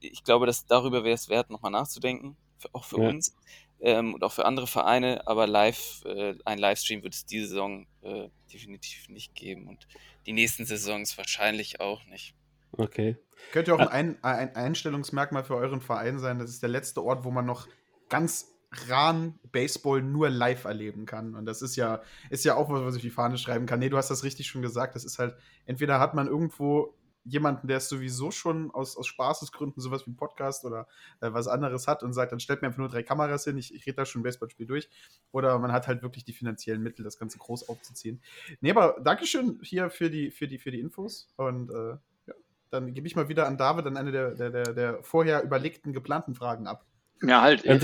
ich 0.01 0.23
glaube, 0.23 0.47
dass 0.47 0.65
darüber 0.65 1.03
wäre 1.03 1.15
es 1.15 1.29
wert, 1.29 1.51
nochmal 1.51 1.71
nachzudenken, 1.71 2.35
auch 2.73 2.85
für 2.85 3.01
ja. 3.01 3.09
uns 3.09 3.35
ähm, 3.83 4.15
und 4.15 4.23
auch 4.23 4.31
für 4.31 4.45
andere 4.45 4.65
Vereine. 4.65 5.27
Aber 5.27 5.45
live, 5.45 6.01
äh, 6.05 6.35
ein 6.45 6.57
Livestream 6.57 7.03
wird 7.03 7.13
es 7.13 7.25
diese 7.25 7.47
Saison 7.47 7.85
äh, 8.01 8.29
definitiv 8.51 9.09
nicht 9.09 9.35
geben 9.35 9.67
und 9.67 9.87
die 10.25 10.33
nächsten 10.33 10.65
Saisons 10.65 11.17
wahrscheinlich 11.17 11.81
auch 11.81 12.03
nicht. 12.05 12.33
Okay. 12.71 13.17
Könnte 13.51 13.71
ja 13.71 13.77
auch 13.77 13.91
ein, 13.91 14.17
ein 14.23 14.55
Einstellungsmerkmal 14.55 15.43
für 15.43 15.55
euren 15.55 15.81
Verein 15.81 16.17
sein. 16.17 16.39
Das 16.39 16.49
ist 16.49 16.63
der 16.63 16.69
letzte 16.69 17.03
Ort, 17.03 17.23
wo 17.23 17.29
man 17.29 17.45
noch 17.45 17.67
ganz 18.09 18.53
ran 18.87 19.39
Baseball 19.51 20.01
nur 20.01 20.29
live 20.29 20.63
erleben 20.63 21.05
kann. 21.05 21.35
Und 21.35 21.45
das 21.45 21.61
ist 21.61 21.75
ja, 21.75 22.01
ist 22.29 22.45
ja 22.45 22.55
auch 22.55 22.69
was, 22.69 22.83
was 22.83 22.95
ich 22.95 22.99
auf 22.99 23.03
die 23.03 23.09
Fahne 23.11 23.37
schreiben 23.37 23.65
kann. 23.65 23.79
Nee, 23.79 23.89
du 23.89 23.97
hast 23.97 24.09
das 24.09 24.23
richtig 24.23 24.47
schon 24.47 24.63
gesagt. 24.63 24.95
Das 24.95 25.03
ist 25.03 25.19
halt, 25.19 25.35
entweder 25.65 25.99
hat 25.99 26.15
man 26.15 26.27
irgendwo 26.27 26.95
jemanden, 27.25 27.67
der 27.67 27.77
es 27.77 27.89
sowieso 27.89 28.31
schon 28.31 28.71
aus, 28.71 28.97
aus 28.97 29.07
Spaßesgründen 29.07 29.81
sowas 29.81 30.05
wie 30.05 30.11
ein 30.11 30.15
Podcast 30.15 30.65
oder 30.65 30.87
äh, 31.21 31.31
was 31.31 31.47
anderes 31.47 31.87
hat 31.87 32.03
und 32.03 32.13
sagt, 32.13 32.31
dann 32.31 32.39
stellt 32.39 32.61
mir 32.61 32.67
einfach 32.67 32.79
nur 32.79 32.89
drei 32.89 33.03
Kameras 33.03 33.45
hin, 33.45 33.57
ich, 33.57 33.73
ich 33.73 33.85
rede 33.85 33.97
da 33.97 34.05
schon 34.05 34.21
ein 34.21 34.23
Baseballspiel 34.23 34.65
durch. 34.65 34.89
Oder 35.31 35.57
man 35.59 35.71
hat 35.71 35.87
halt 35.87 36.01
wirklich 36.01 36.25
die 36.25 36.33
finanziellen 36.33 36.83
Mittel, 36.83 37.03
das 37.03 37.17
Ganze 37.17 37.37
groß 37.37 37.69
aufzuziehen. 37.69 38.21
Nee, 38.61 38.71
aber 38.71 38.97
Dankeschön 39.01 39.59
hier 39.61 39.89
für 39.89 40.09
die, 40.09 40.31
für 40.31 40.47
die, 40.47 40.59
für 40.59 40.71
die 40.71 40.79
Infos. 40.79 41.29
Und 41.37 41.69
äh, 41.71 41.97
ja, 42.27 42.33
dann 42.69 42.93
gebe 42.93 43.07
ich 43.07 43.15
mal 43.15 43.29
wieder 43.29 43.47
an 43.47 43.57
David 43.57 43.85
dann 43.85 43.97
eine 43.97 44.11
der, 44.11 44.31
der, 44.31 44.49
der, 44.49 44.73
der 44.73 45.03
vorher 45.03 45.43
überlegten, 45.43 45.93
geplanten 45.93 46.35
Fragen 46.35 46.67
ab. 46.67 46.85
Ja, 47.21 47.41
halt, 47.41 47.63
äh, 47.63 47.79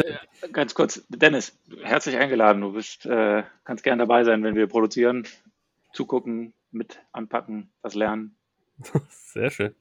ganz 0.52 0.74
kurz, 0.74 1.06
Dennis, 1.08 1.58
herzlich 1.82 2.18
eingeladen. 2.18 2.62
Du 2.62 2.74
bist, 2.74 3.06
äh, 3.06 3.44
kannst 3.64 3.86
gern 3.86 4.00
dabei 4.00 4.26
sein, 4.26 4.44
wenn 4.44 4.56
wir 4.56 4.68
produzieren, 4.68 5.26
zugucken, 5.94 6.54
mit 6.72 7.00
anpacken, 7.14 7.72
was 7.82 7.96
lernen. 7.96 8.36
Sehr 9.10 9.52
schön. 9.52 9.76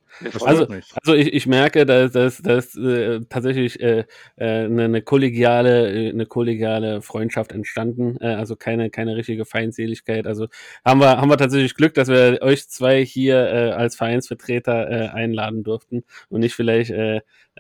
Also, 0.44 0.66
also 1.02 1.14
ich, 1.14 1.32
ich 1.32 1.46
merke, 1.46 1.86
dass, 1.86 2.12
dass, 2.12 2.38
dass 2.38 2.76
äh, 2.76 3.20
tatsächlich 3.28 3.80
äh, 3.80 4.04
äh, 4.36 4.44
eine, 4.44 4.84
eine 4.84 5.02
kollegiale, 5.02 5.90
äh, 5.90 6.10
eine 6.10 6.26
kollegiale 6.26 7.00
Freundschaft 7.00 7.52
entstanden. 7.52 8.18
Äh, 8.20 8.34
also 8.34 8.56
keine, 8.56 8.90
keine 8.90 9.16
richtige 9.16 9.44
Feindseligkeit. 9.44 10.26
Also 10.26 10.48
haben 10.84 11.00
wir, 11.00 11.18
haben 11.18 11.30
wir 11.30 11.38
tatsächlich 11.38 11.74
Glück, 11.74 11.94
dass 11.94 12.08
wir 12.08 12.40
euch 12.42 12.68
zwei 12.68 13.04
hier 13.04 13.38
äh, 13.38 13.70
als 13.70 13.96
Vereinsvertreter 13.96 14.90
äh, 14.90 15.08
einladen 15.08 15.62
durften 15.62 16.04
und 16.28 16.40
nicht 16.40 16.54
vielleicht 16.54 16.92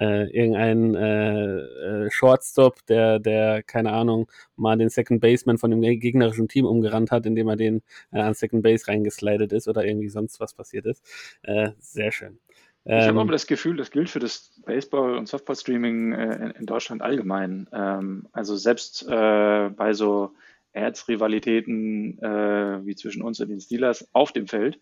äh, 0.00 0.30
irgendein 0.30 0.94
äh, 0.94 1.58
äh, 2.06 2.10
Shortstop, 2.10 2.84
der, 2.86 3.18
der, 3.18 3.62
keine 3.62 3.92
Ahnung, 3.92 4.30
mal 4.56 4.76
den 4.76 4.88
Second 4.88 5.20
Baseman 5.20 5.58
von 5.58 5.70
dem 5.70 5.80
gegnerischen 5.80 6.48
Team 6.48 6.64
umgerannt 6.64 7.10
hat, 7.10 7.26
indem 7.26 7.48
er 7.48 7.56
den 7.56 7.82
äh, 8.12 8.20
an 8.20 8.34
Second 8.34 8.62
Base 8.62 8.88
reingeslidet 8.88 9.52
ist 9.52 9.68
oder 9.68 9.84
irgendwie 9.84 10.08
sonst 10.08 10.40
was 10.40 10.54
passiert 10.54 10.86
ist. 10.86 11.04
Äh, 11.42 11.70
sehr 11.78 12.12
schön. 12.12 12.38
Ich 12.84 12.92
habe 12.92 13.10
ähm, 13.10 13.18
aber 13.18 13.32
das 13.32 13.46
Gefühl, 13.46 13.76
das 13.76 13.90
gilt 13.90 14.08
für 14.08 14.20
das 14.20 14.52
Baseball- 14.64 15.16
und 15.16 15.28
Softball-Streaming 15.28 16.12
äh, 16.12 16.52
in, 16.58 16.64
Deutschland 16.64 17.02
allgemein. 17.02 17.68
Ähm, 17.72 18.28
also 18.32 18.56
selbst 18.56 19.06
äh, 19.08 19.68
bei 19.70 19.92
so 19.92 20.32
Erzrivalitäten 20.72 22.18
wie 22.20 22.94
zwischen 22.94 23.22
uns 23.22 23.40
und 23.40 23.48
den 23.48 23.60
Steelers 23.60 24.06
auf 24.12 24.32
dem 24.32 24.46
Feld, 24.46 24.78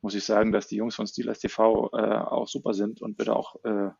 muss 0.00 0.14
ich 0.14 0.24
sagen, 0.24 0.52
dass 0.52 0.68
die 0.68 0.76
Jungs 0.76 0.94
von 0.94 1.06
Steelers 1.06 1.40
TV 1.40 1.90
äh, 1.92 1.96
auch 1.96 2.46
super 2.46 2.72
sind 2.72 3.02
und 3.02 3.16
bitte 3.16 3.34
auch 3.34 3.56
äh, 3.64 3.90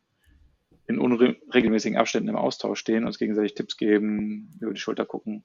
in 0.87 0.99
unregelmäßigen 0.99 1.97
Abständen 1.97 2.29
im 2.29 2.35
Austausch 2.35 2.79
stehen, 2.79 3.05
uns 3.05 3.17
gegenseitig 3.17 3.53
Tipps 3.53 3.77
geben, 3.77 4.49
über 4.59 4.73
die 4.73 4.79
Schulter 4.79 5.05
gucken. 5.05 5.43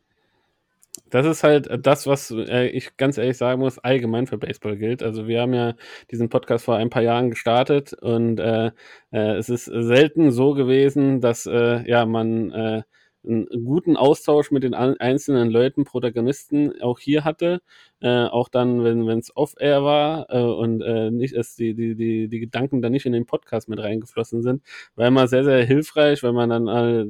Das 1.10 1.26
ist 1.26 1.44
halt 1.44 1.68
das, 1.86 2.06
was 2.06 2.30
äh, 2.30 2.68
ich 2.68 2.96
ganz 2.96 3.18
ehrlich 3.18 3.36
sagen 3.36 3.60
muss, 3.60 3.78
allgemein 3.78 4.26
für 4.26 4.38
Baseball 4.38 4.76
gilt. 4.76 5.02
Also 5.02 5.28
wir 5.28 5.42
haben 5.42 5.54
ja 5.54 5.74
diesen 6.10 6.30
Podcast 6.30 6.64
vor 6.64 6.76
ein 6.76 6.90
paar 6.90 7.02
Jahren 7.02 7.30
gestartet 7.30 7.92
und 7.92 8.40
äh, 8.40 8.70
äh, 9.12 9.36
es 9.36 9.48
ist 9.48 9.66
selten 9.66 10.30
so 10.30 10.54
gewesen, 10.54 11.20
dass 11.20 11.46
äh, 11.46 11.88
ja 11.88 12.06
man 12.06 12.50
äh, 12.50 12.82
einen 13.26 13.64
guten 13.64 13.96
Austausch 13.96 14.50
mit 14.50 14.62
den 14.62 14.74
einzelnen 14.74 15.50
Leuten, 15.50 15.84
Protagonisten 15.84 16.80
auch 16.80 16.98
hier 16.98 17.24
hatte, 17.24 17.60
äh, 18.00 18.24
auch 18.26 18.48
dann, 18.48 18.84
wenn 18.84 19.08
es 19.18 19.36
off-air 19.36 19.82
war 19.82 20.26
äh, 20.30 20.40
und 20.40 20.82
äh, 20.82 21.10
nicht, 21.10 21.36
dass 21.36 21.56
die, 21.56 21.74
die, 21.74 21.94
die, 21.94 22.28
die 22.28 22.40
Gedanken 22.40 22.82
dann 22.82 22.92
nicht 22.92 23.06
in 23.06 23.12
den 23.12 23.26
Podcast 23.26 23.68
mit 23.68 23.80
reingeflossen 23.80 24.42
sind, 24.42 24.62
war 24.94 25.06
immer 25.08 25.28
sehr, 25.28 25.44
sehr 25.44 25.64
hilfreich, 25.64 26.22
weil 26.22 26.32
man 26.32 26.50
dann 26.50 26.68
äh, 26.68 27.06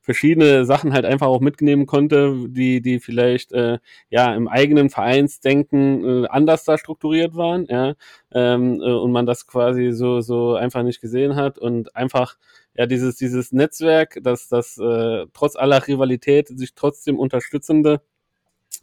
verschiedene 0.00 0.64
Sachen 0.64 0.92
halt 0.92 1.04
einfach 1.04 1.26
auch 1.26 1.40
mitnehmen 1.40 1.86
konnte, 1.86 2.34
die, 2.48 2.80
die 2.80 3.00
vielleicht 3.00 3.52
äh, 3.52 3.78
ja 4.10 4.34
im 4.34 4.48
eigenen 4.48 4.90
Vereinsdenken 4.90 6.24
äh, 6.24 6.28
anders 6.28 6.64
da 6.64 6.78
strukturiert 6.78 7.36
waren, 7.36 7.66
ja, 7.68 7.94
ähm, 8.32 8.80
äh, 8.80 8.90
und 8.90 9.12
man 9.12 9.26
das 9.26 9.46
quasi 9.46 9.92
so, 9.92 10.20
so 10.20 10.54
einfach 10.54 10.82
nicht 10.82 11.00
gesehen 11.00 11.36
hat 11.36 11.58
und 11.58 11.94
einfach 11.96 12.36
ja 12.78 12.86
dieses, 12.86 13.16
dieses 13.16 13.52
Netzwerk, 13.52 14.18
dass 14.22 14.48
das 14.48 14.78
äh, 14.78 15.26
trotz 15.34 15.56
aller 15.56 15.86
Rivalität 15.86 16.48
sich 16.48 16.74
trotzdem 16.74 17.18
unterstützende 17.18 18.00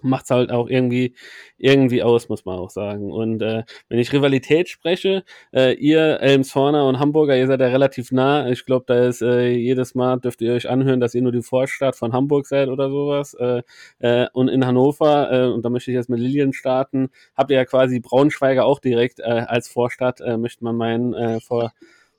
macht 0.01 0.25
es 0.25 0.31
halt 0.31 0.51
auch 0.51 0.67
irgendwie 0.67 1.15
irgendwie 1.57 2.03
aus, 2.03 2.27
muss 2.29 2.45
man 2.45 2.57
auch 2.59 2.69
sagen. 2.69 3.11
Und 3.11 3.41
äh, 3.41 3.63
wenn 3.87 3.99
ich 3.99 4.11
Rivalität 4.13 4.67
spreche, 4.67 5.23
äh, 5.53 5.73
ihr 5.75 6.19
Elmshorner 6.19 6.85
und 6.85 6.99
Hamburger, 6.99 7.37
ihr 7.37 7.47
seid 7.47 7.61
ja 7.61 7.67
relativ 7.67 8.11
nah. 8.11 8.49
Ich 8.49 8.65
glaube, 8.65 8.85
da 8.87 9.05
ist 9.05 9.21
äh, 9.21 9.49
jedes 9.51 9.95
Mal 9.95 10.19
dürft 10.19 10.41
ihr 10.41 10.53
euch 10.53 10.69
anhören, 10.69 10.99
dass 10.99 11.15
ihr 11.15 11.21
nur 11.21 11.31
die 11.31 11.41
Vorstadt 11.41 11.95
von 11.95 12.13
Hamburg 12.13 12.47
seid 12.47 12.67
oder 12.69 12.89
sowas. 12.89 13.35
Äh, 13.35 13.61
äh, 13.99 14.27
und 14.33 14.49
in 14.49 14.65
Hannover, 14.65 15.31
äh, 15.31 15.47
und 15.47 15.63
da 15.63 15.69
möchte 15.69 15.91
ich 15.91 15.95
jetzt 15.95 16.09
mit 16.09 16.19
Lilien 16.19 16.53
starten, 16.53 17.09
habt 17.35 17.51
ihr 17.51 17.57
ja 17.57 17.65
quasi 17.65 17.99
Braunschweiger 17.99 18.65
auch 18.65 18.79
direkt 18.79 19.19
äh, 19.19 19.23
als 19.23 19.69
Vorstadt, 19.69 20.19
äh, 20.21 20.37
möchte 20.37 20.63
man 20.63 20.75
meinen, 20.75 21.13
äh, 21.13 21.39
vor 21.39 21.71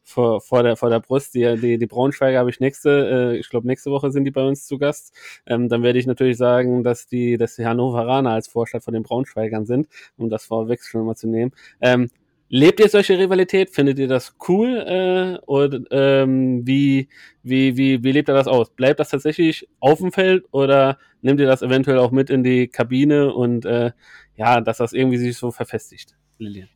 vor, 0.06 0.40
vor, 0.40 0.62
der, 0.62 0.76
vor 0.76 0.88
der 0.88 1.00
Brust. 1.00 1.34
Die, 1.34 1.56
die, 1.56 1.78
die 1.78 1.86
Braunschweiger 1.86 2.38
habe 2.38 2.50
ich 2.50 2.60
nächste, 2.60 3.32
äh, 3.34 3.38
ich 3.38 3.50
glaube 3.50 3.66
nächste 3.66 3.90
Woche 3.90 4.10
sind 4.10 4.24
die 4.24 4.30
bei 4.30 4.46
uns 4.46 4.66
zu 4.66 4.78
Gast. 4.78 5.12
Ähm, 5.46 5.68
dann 5.68 5.82
werde 5.82 5.98
ich 5.98 6.06
natürlich 6.06 6.36
sagen, 6.38 6.84
dass 6.84 7.08
die, 7.08 7.36
dass 7.36 7.56
die 7.56 7.66
Hannoveraner 7.66 8.30
als 8.30 8.48
Vorstadt 8.48 8.84
von 8.84 8.94
den 8.94 9.02
Braunschweigern 9.02 9.66
sind, 9.66 9.88
um 10.16 10.30
das 10.30 10.46
vorweg 10.46 10.82
schon 10.82 11.04
mal 11.04 11.16
zu 11.16 11.28
nehmen. 11.28 11.52
Ähm, 11.80 12.08
Lebt 12.48 12.78
ihr 12.78 12.88
solche 12.88 13.18
Rivalität? 13.18 13.70
Findet 13.70 13.98
ihr 13.98 14.06
das 14.06 14.36
cool? 14.48 14.76
Äh, 14.86 15.44
oder 15.46 15.80
ähm, 15.90 16.64
wie, 16.64 17.08
wie, 17.42 17.76
wie, 17.76 18.04
wie 18.04 18.12
lebt 18.12 18.28
ihr 18.28 18.34
das 18.34 18.46
aus? 18.46 18.70
Bleibt 18.70 19.00
das 19.00 19.10
tatsächlich 19.10 19.68
auf 19.80 19.98
dem 19.98 20.12
Feld 20.12 20.44
oder 20.52 20.98
nehmt 21.22 21.40
ihr 21.40 21.46
das 21.46 21.62
eventuell 21.62 21.98
auch 21.98 22.12
mit 22.12 22.30
in 22.30 22.44
die 22.44 22.68
Kabine 22.68 23.34
und 23.34 23.64
äh, 23.64 23.90
ja, 24.36 24.60
dass 24.60 24.78
das 24.78 24.92
irgendwie 24.92 25.18
sich 25.18 25.36
so 25.36 25.50
verfestigt, 25.50 26.14
Lilian? 26.38 26.68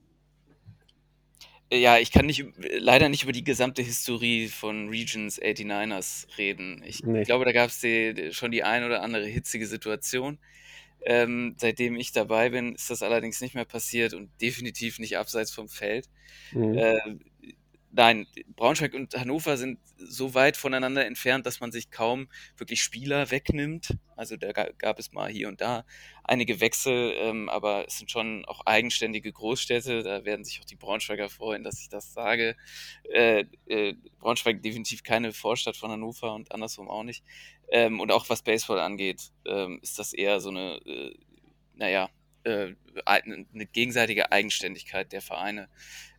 Ja, 1.72 1.98
ich 1.98 2.10
kann 2.10 2.26
nicht, 2.26 2.44
leider 2.58 3.08
nicht 3.08 3.22
über 3.22 3.32
die 3.32 3.44
gesamte 3.44 3.82
Historie 3.82 4.48
von 4.48 4.88
Regions 4.88 5.38
89ers 5.38 6.26
reden. 6.38 6.82
Ich 6.84 7.02
Nee. 7.04 7.24
glaube, 7.24 7.44
da 7.44 7.52
gab 7.52 7.70
es 7.70 7.84
schon 8.36 8.50
die 8.50 8.62
ein 8.64 8.84
oder 8.84 9.02
andere 9.02 9.26
hitzige 9.26 9.66
Situation. 9.66 10.38
Ähm, 11.04 11.54
seitdem 11.58 11.96
ich 11.96 12.12
dabei 12.12 12.50
bin, 12.50 12.74
ist 12.74 12.90
das 12.90 13.02
allerdings 13.02 13.40
nicht 13.40 13.54
mehr 13.54 13.64
passiert 13.64 14.14
und 14.14 14.30
definitiv 14.40 14.98
nicht 14.98 15.16
abseits 15.18 15.52
vom 15.52 15.68
Feld. 15.68 16.08
Mhm. 16.52 16.78
Äh, 16.78 16.96
nein, 17.92 18.26
Braunschweig 18.56 18.94
und 18.94 19.14
Hannover 19.14 19.56
sind 19.56 19.78
so 19.96 20.34
weit 20.34 20.56
voneinander 20.56 21.04
entfernt, 21.06 21.46
dass 21.46 21.60
man 21.60 21.72
sich 21.72 21.90
kaum 21.90 22.28
wirklich 22.56 22.82
Spieler 22.82 23.30
wegnimmt. 23.30 23.96
Also 24.16 24.36
da 24.36 24.52
ga- 24.52 24.70
gab 24.78 24.98
es 24.98 25.12
mal 25.12 25.30
hier 25.30 25.48
und 25.48 25.60
da 25.60 25.84
einige 26.24 26.60
Wechsel, 26.60 27.12
ähm, 27.16 27.48
aber 27.48 27.86
es 27.86 27.98
sind 27.98 28.10
schon 28.10 28.44
auch 28.46 28.60
eigenständige 28.66 29.32
Großstädte. 29.32 30.02
Da 30.02 30.24
werden 30.24 30.44
sich 30.44 30.60
auch 30.60 30.64
die 30.64 30.76
Braunschweiger 30.76 31.28
freuen, 31.28 31.64
dass 31.64 31.80
ich 31.80 31.88
das 31.88 32.12
sage. 32.12 32.56
Äh, 33.12 33.44
äh, 33.66 33.94
Braunschweig 34.18 34.62
definitiv 34.62 35.02
keine 35.02 35.32
Vorstadt 35.32 35.76
von 35.76 35.90
Hannover 35.90 36.34
und 36.34 36.52
andersrum 36.52 36.88
auch 36.88 37.02
nicht. 37.02 37.24
Ähm, 37.70 38.00
und 38.00 38.10
auch 38.12 38.28
was 38.28 38.42
Baseball 38.42 38.80
angeht, 38.80 39.30
ähm, 39.46 39.78
ist 39.82 39.98
das 39.98 40.12
eher 40.12 40.40
so 40.40 40.50
eine, 40.50 40.76
äh, 40.86 41.14
naja, 41.74 42.08
äh, 42.44 42.74
eine 43.04 43.46
gegenseitige 43.72 44.32
Eigenständigkeit 44.32 45.12
der 45.12 45.22
Vereine. 45.22 45.68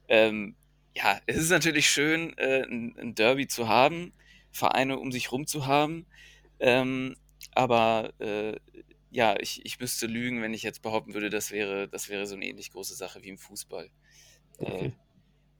Ähm, 0.07 0.55
ja, 0.95 1.21
es 1.25 1.37
ist 1.37 1.49
natürlich 1.49 1.89
schön, 1.89 2.37
äh, 2.37 2.63
ein, 2.63 2.95
ein 2.97 3.15
Derby 3.15 3.47
zu 3.47 3.67
haben, 3.67 4.13
Vereine 4.51 4.99
um 4.99 5.11
sich 5.11 5.31
rum 5.31 5.47
zu 5.47 5.65
haben. 5.65 6.05
Ähm, 6.59 7.15
aber 7.53 8.13
äh, 8.19 8.57
ja, 9.11 9.35
ich, 9.39 9.65
ich 9.65 9.79
müsste 9.79 10.07
lügen, 10.07 10.41
wenn 10.41 10.53
ich 10.53 10.63
jetzt 10.63 10.81
behaupten 10.81 11.13
würde, 11.13 11.29
das 11.29 11.51
wäre, 11.51 11.87
das 11.89 12.09
wäre 12.09 12.25
so 12.27 12.35
eine 12.35 12.45
ähnlich 12.45 12.71
große 12.71 12.95
Sache 12.95 13.23
wie 13.23 13.29
im 13.29 13.37
Fußball. 13.37 13.89
Äh, 14.59 14.89
Okay. 14.89 14.93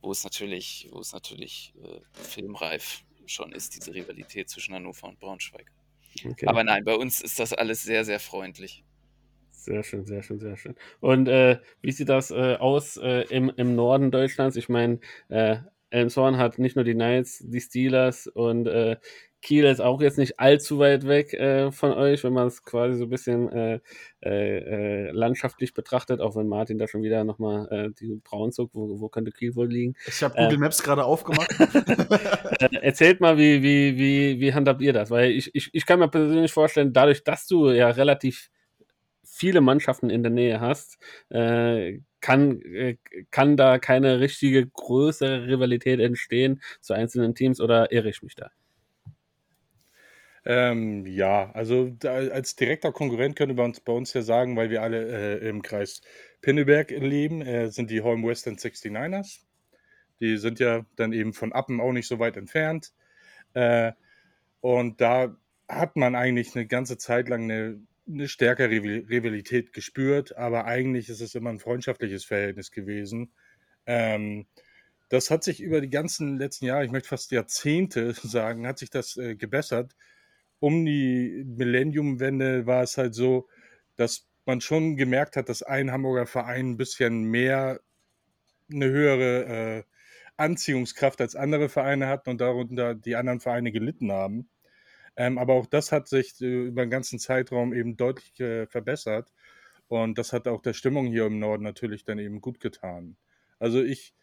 wo 0.01 0.11
es 0.11 0.23
natürlich, 0.23 0.89
wo 0.91 0.99
es 0.99 1.13
natürlich 1.13 1.73
äh, 1.83 2.01
filmreif 2.13 3.05
schon 3.25 3.51
ist, 3.53 3.75
diese 3.75 3.93
Rivalität 3.93 4.49
zwischen 4.49 4.73
Hannover 4.75 5.07
und 5.07 5.19
Braunschweig. 5.19 5.71
Okay. 6.25 6.45
Aber 6.45 6.63
nein, 6.63 6.83
bei 6.85 6.95
uns 6.95 7.21
ist 7.21 7.39
das 7.39 7.53
alles 7.53 7.83
sehr, 7.83 8.05
sehr 8.05 8.19
freundlich. 8.19 8.83
Sehr 9.61 9.83
schön, 9.83 10.07
sehr 10.07 10.23
schön, 10.23 10.39
sehr 10.39 10.57
schön. 10.57 10.75
Und 11.01 11.27
äh, 11.27 11.59
wie 11.83 11.91
sieht 11.91 12.09
das 12.09 12.31
äh, 12.31 12.55
aus 12.55 12.97
äh, 12.97 13.25
im, 13.29 13.51
im 13.55 13.75
Norden 13.75 14.09
Deutschlands? 14.09 14.55
Ich 14.55 14.69
meine, 14.69 14.99
äh, 15.29 15.57
Elmshorn 15.91 16.37
hat 16.37 16.57
nicht 16.57 16.75
nur 16.75 16.83
die 16.83 16.95
Knights, 16.95 17.43
die 17.45 17.61
Steelers 17.61 18.25
und 18.25 18.65
äh, 18.67 18.97
Kiel 19.43 19.65
ist 19.65 19.79
auch 19.79 20.01
jetzt 20.01 20.17
nicht 20.17 20.39
allzu 20.39 20.79
weit 20.79 21.05
weg 21.07 21.33
äh, 21.33 21.71
von 21.71 21.91
euch, 21.93 22.23
wenn 22.23 22.33
man 22.33 22.47
es 22.47 22.63
quasi 22.63 22.97
so 22.97 23.03
ein 23.03 23.09
bisschen 23.11 23.49
äh, 23.51 23.79
äh, 24.23 25.09
äh, 25.09 25.11
landschaftlich 25.11 25.75
betrachtet, 25.75 26.21
auch 26.21 26.35
wenn 26.35 26.47
Martin 26.47 26.79
da 26.79 26.87
schon 26.87 27.03
wieder 27.03 27.23
nochmal 27.23 27.67
äh, 27.71 27.89
die 27.99 28.19
Braun 28.23 28.51
zog, 28.51 28.71
wo, 28.73 28.99
wo 28.99 29.09
könnte 29.09 29.31
Kiel 29.31 29.55
wohl 29.55 29.67
liegen? 29.67 29.95
Ich 30.07 30.23
habe 30.23 30.35
Ähm. 30.37 30.45
Google 30.45 30.59
Maps 30.59 30.81
gerade 30.81 31.05
aufgemacht. 31.05 31.53
Äh, 32.61 32.75
erzählt 32.81 33.21
mal, 33.21 33.37
wie, 33.37 33.63
wie, 33.63 33.97
wie, 33.97 34.39
wie 34.39 34.53
handhabt 34.53 34.81
ihr 34.81 34.93
das? 34.93 35.09
Weil 35.09 35.31
ich, 35.31 35.53
ich, 35.55 35.69
ich 35.73 35.85
kann 35.85 35.99
mir 35.99 36.09
persönlich 36.09 36.51
vorstellen, 36.51 36.93
dadurch, 36.93 37.23
dass 37.23 37.47
du 37.47 37.71
ja 37.71 37.89
relativ 37.89 38.49
viele 39.41 39.59
Mannschaften 39.59 40.11
in 40.11 40.21
der 40.21 40.31
Nähe 40.31 40.59
hast, 40.59 40.99
äh, 41.29 41.99
kann, 42.19 42.61
äh, 42.61 42.97
kann 43.31 43.57
da 43.57 43.79
keine 43.79 44.19
richtige 44.19 44.67
größere 44.67 45.47
Rivalität 45.47 45.99
entstehen 45.99 46.61
zu 46.79 46.93
einzelnen 46.93 47.33
Teams 47.33 47.59
oder 47.59 47.91
irre 47.91 48.09
ich 48.09 48.21
mich 48.21 48.35
da? 48.35 48.51
Ähm, 50.45 51.07
ja, 51.07 51.51
also 51.53 51.89
da, 51.89 52.13
als 52.13 52.55
direkter 52.55 52.91
Konkurrent 52.91 53.35
können 53.35 53.57
wir 53.57 53.63
uns 53.63 53.79
bei 53.79 53.93
uns 53.93 54.13
ja 54.13 54.21
sagen, 54.21 54.55
weil 54.55 54.69
wir 54.69 54.83
alle 54.83 55.39
äh, 55.39 55.49
im 55.49 55.63
Kreis 55.63 56.01
Pinneberg 56.41 56.91
leben, 56.91 57.41
äh, 57.41 57.71
sind 57.71 57.89
die 57.89 58.01
Holm 58.01 58.23
Western 58.23 58.57
69ers. 58.57 59.39
Die 60.19 60.37
sind 60.37 60.59
ja 60.59 60.85
dann 60.95 61.13
eben 61.13 61.33
von 61.33 61.51
Appen 61.51 61.81
auch 61.81 61.93
nicht 61.93 62.07
so 62.07 62.19
weit 62.19 62.37
entfernt. 62.37 62.93
Äh, 63.55 63.93
und 64.59 65.01
da 65.01 65.35
hat 65.67 65.95
man 65.95 66.13
eigentlich 66.13 66.55
eine 66.55 66.67
ganze 66.67 66.99
Zeit 66.99 67.27
lang 67.27 67.43
eine, 67.43 67.79
eine 68.07 68.27
stärkere 68.27 68.69
Rival- 68.69 69.05
Rivalität 69.09 69.73
gespürt, 69.73 70.35
aber 70.37 70.65
eigentlich 70.65 71.09
ist 71.09 71.21
es 71.21 71.35
immer 71.35 71.49
ein 71.49 71.59
freundschaftliches 71.59 72.25
Verhältnis 72.25 72.71
gewesen. 72.71 73.31
Ähm, 73.85 74.47
das 75.09 75.29
hat 75.29 75.43
sich 75.43 75.61
über 75.61 75.81
die 75.81 75.89
ganzen 75.89 76.37
letzten 76.37 76.65
Jahre, 76.65 76.85
ich 76.85 76.91
möchte 76.91 77.09
fast 77.09 77.31
Jahrzehnte 77.31 78.13
sagen, 78.23 78.67
hat 78.67 78.79
sich 78.79 78.89
das 78.89 79.17
äh, 79.17 79.35
gebessert 79.35 79.95
um 80.61 80.85
die 80.85 81.43
Millenniumwende 81.45 82.67
war 82.67 82.83
es 82.83 82.97
halt 82.97 83.15
so, 83.15 83.49
dass 83.97 84.27
man 84.45 84.61
schon 84.61 84.95
gemerkt 84.95 85.35
hat, 85.35 85.49
dass 85.49 85.63
ein 85.63 85.91
Hamburger 85.91 86.27
Verein 86.27 86.71
ein 86.71 86.77
bisschen 86.77 87.23
mehr 87.23 87.81
eine 88.71 88.85
höhere 88.85 89.79
äh, 89.79 89.83
Anziehungskraft 90.37 91.19
als 91.19 91.35
andere 91.35 91.67
Vereine 91.67 92.07
hatten 92.07 92.29
und 92.29 92.41
darunter 92.41 92.93
die 92.95 93.15
anderen 93.15 93.39
Vereine 93.39 93.71
gelitten 93.71 94.11
haben. 94.11 94.49
Ähm, 95.21 95.37
aber 95.37 95.53
auch 95.53 95.67
das 95.67 95.91
hat 95.91 96.07
sich 96.07 96.41
äh, 96.41 96.65
über 96.65 96.83
den 96.83 96.89
ganzen 96.89 97.19
Zeitraum 97.19 97.73
eben 97.73 97.95
deutlich 97.95 98.39
äh, 98.39 98.65
verbessert. 98.65 99.31
Und 99.87 100.17
das 100.17 100.33
hat 100.33 100.47
auch 100.47 100.63
der 100.63 100.73
Stimmung 100.73 101.05
hier 101.05 101.27
im 101.27 101.37
Norden 101.37 101.63
natürlich 101.63 102.05
dann 102.05 102.17
eben 102.17 102.41
gut 102.41 102.59
getan. 102.59 103.17
Also 103.59 103.83
ich 103.83 104.15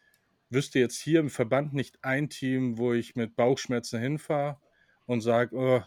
wüsste 0.49 0.77
jetzt 0.79 0.99
hier 0.99 1.21
im 1.21 1.29
Verband 1.29 1.73
nicht 1.73 2.03
ein 2.03 2.29
Team, 2.29 2.77
wo 2.77 2.91
ich 2.91 3.15
mit 3.15 3.37
Bauchschmerzen 3.37 4.01
hinfahre 4.01 4.59
und 5.05 5.21
sage, 5.21 5.55
oh, 5.55 5.81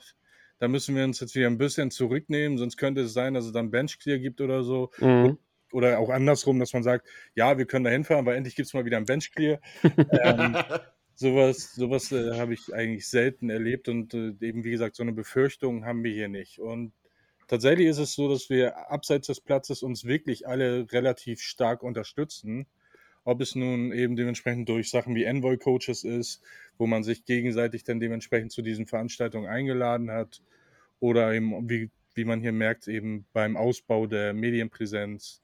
da 0.58 0.68
müssen 0.68 0.96
wir 0.96 1.04
uns 1.04 1.20
jetzt 1.20 1.34
wieder 1.34 1.48
ein 1.48 1.58
bisschen 1.58 1.90
zurücknehmen, 1.90 2.56
sonst 2.56 2.78
könnte 2.78 3.02
es 3.02 3.12
sein, 3.12 3.34
dass 3.34 3.44
es 3.44 3.52
dann 3.52 3.70
Benchclear 3.70 4.18
gibt 4.18 4.40
oder 4.40 4.62
so. 4.62 4.92
Mhm. 4.98 5.36
Oder 5.72 5.98
auch 5.98 6.08
andersrum, 6.08 6.58
dass 6.58 6.72
man 6.72 6.84
sagt, 6.84 7.06
ja, 7.34 7.58
wir 7.58 7.66
können 7.66 7.84
da 7.84 7.90
hinfahren, 7.90 8.24
weil 8.24 8.36
endlich 8.36 8.56
gibt 8.56 8.68
es 8.68 8.72
mal 8.72 8.86
wieder 8.86 8.96
ein 8.96 9.04
Benchclear. 9.04 9.60
ähm, 10.22 10.56
sowas 11.22 11.74
sowas 11.74 12.12
äh, 12.12 12.38
habe 12.38 12.54
ich 12.54 12.74
eigentlich 12.74 13.08
selten 13.08 13.50
erlebt 13.50 13.88
und 13.88 14.14
äh, 14.14 14.34
eben, 14.40 14.64
wie 14.64 14.70
gesagt, 14.72 14.96
so 14.96 15.02
eine 15.02 15.12
Befürchtung 15.12 15.84
haben 15.84 16.04
wir 16.04 16.12
hier 16.12 16.28
nicht. 16.28 16.58
Und 16.58 16.92
tatsächlich 17.48 17.88
ist 17.88 17.98
es 17.98 18.14
so, 18.14 18.28
dass 18.28 18.50
wir 18.50 18.90
abseits 18.90 19.28
des 19.28 19.40
Platzes 19.40 19.82
uns 19.82 20.04
wirklich 20.04 20.46
alle 20.46 20.92
relativ 20.92 21.40
stark 21.40 21.82
unterstützen. 21.82 22.66
Ob 23.24 23.40
es 23.40 23.54
nun 23.54 23.92
eben 23.92 24.16
dementsprechend 24.16 24.68
durch 24.68 24.90
Sachen 24.90 25.14
wie 25.14 25.24
Envoy-Coaches 25.24 26.04
ist, 26.04 26.42
wo 26.76 26.86
man 26.86 27.04
sich 27.04 27.24
gegenseitig 27.24 27.84
dann 27.84 28.00
dementsprechend 28.00 28.52
zu 28.52 28.62
diesen 28.62 28.86
Veranstaltungen 28.86 29.48
eingeladen 29.48 30.10
hat, 30.10 30.42
oder 31.02 31.32
eben, 31.32 31.68
wie, 31.68 31.90
wie 32.14 32.24
man 32.24 32.40
hier 32.40 32.52
merkt, 32.52 32.86
eben 32.86 33.26
beim 33.32 33.56
Ausbau 33.56 34.06
der 34.06 34.32
Medienpräsenz. 34.34 35.42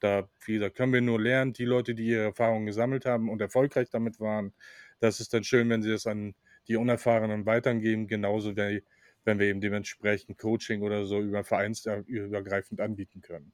Da, 0.00 0.28
wie 0.44 0.54
gesagt, 0.54 0.76
können 0.76 0.92
wir 0.92 1.00
nur 1.00 1.20
lernen, 1.20 1.54
die 1.54 1.64
Leute, 1.64 1.94
die 1.94 2.08
ihre 2.08 2.24
Erfahrungen 2.24 2.66
gesammelt 2.66 3.06
haben 3.06 3.30
und 3.30 3.40
erfolgreich 3.40 3.88
damit 3.90 4.20
waren. 4.20 4.52
Das 5.00 5.20
ist 5.20 5.32
dann 5.34 5.44
schön, 5.44 5.68
wenn 5.70 5.82
sie 5.82 5.90
das 5.90 6.06
an 6.06 6.34
die 6.66 6.76
Unerfahrenen 6.76 7.46
weitergeben, 7.46 8.08
genauso 8.08 8.56
wie 8.56 8.82
wenn 9.24 9.38
wir 9.38 9.46
eben 9.46 9.60
dementsprechend 9.60 10.38
Coaching 10.38 10.82
oder 10.82 11.04
so 11.04 11.20
über 11.20 11.44
vereinsübergreifend 11.44 12.80
anbieten 12.80 13.20
können. 13.20 13.52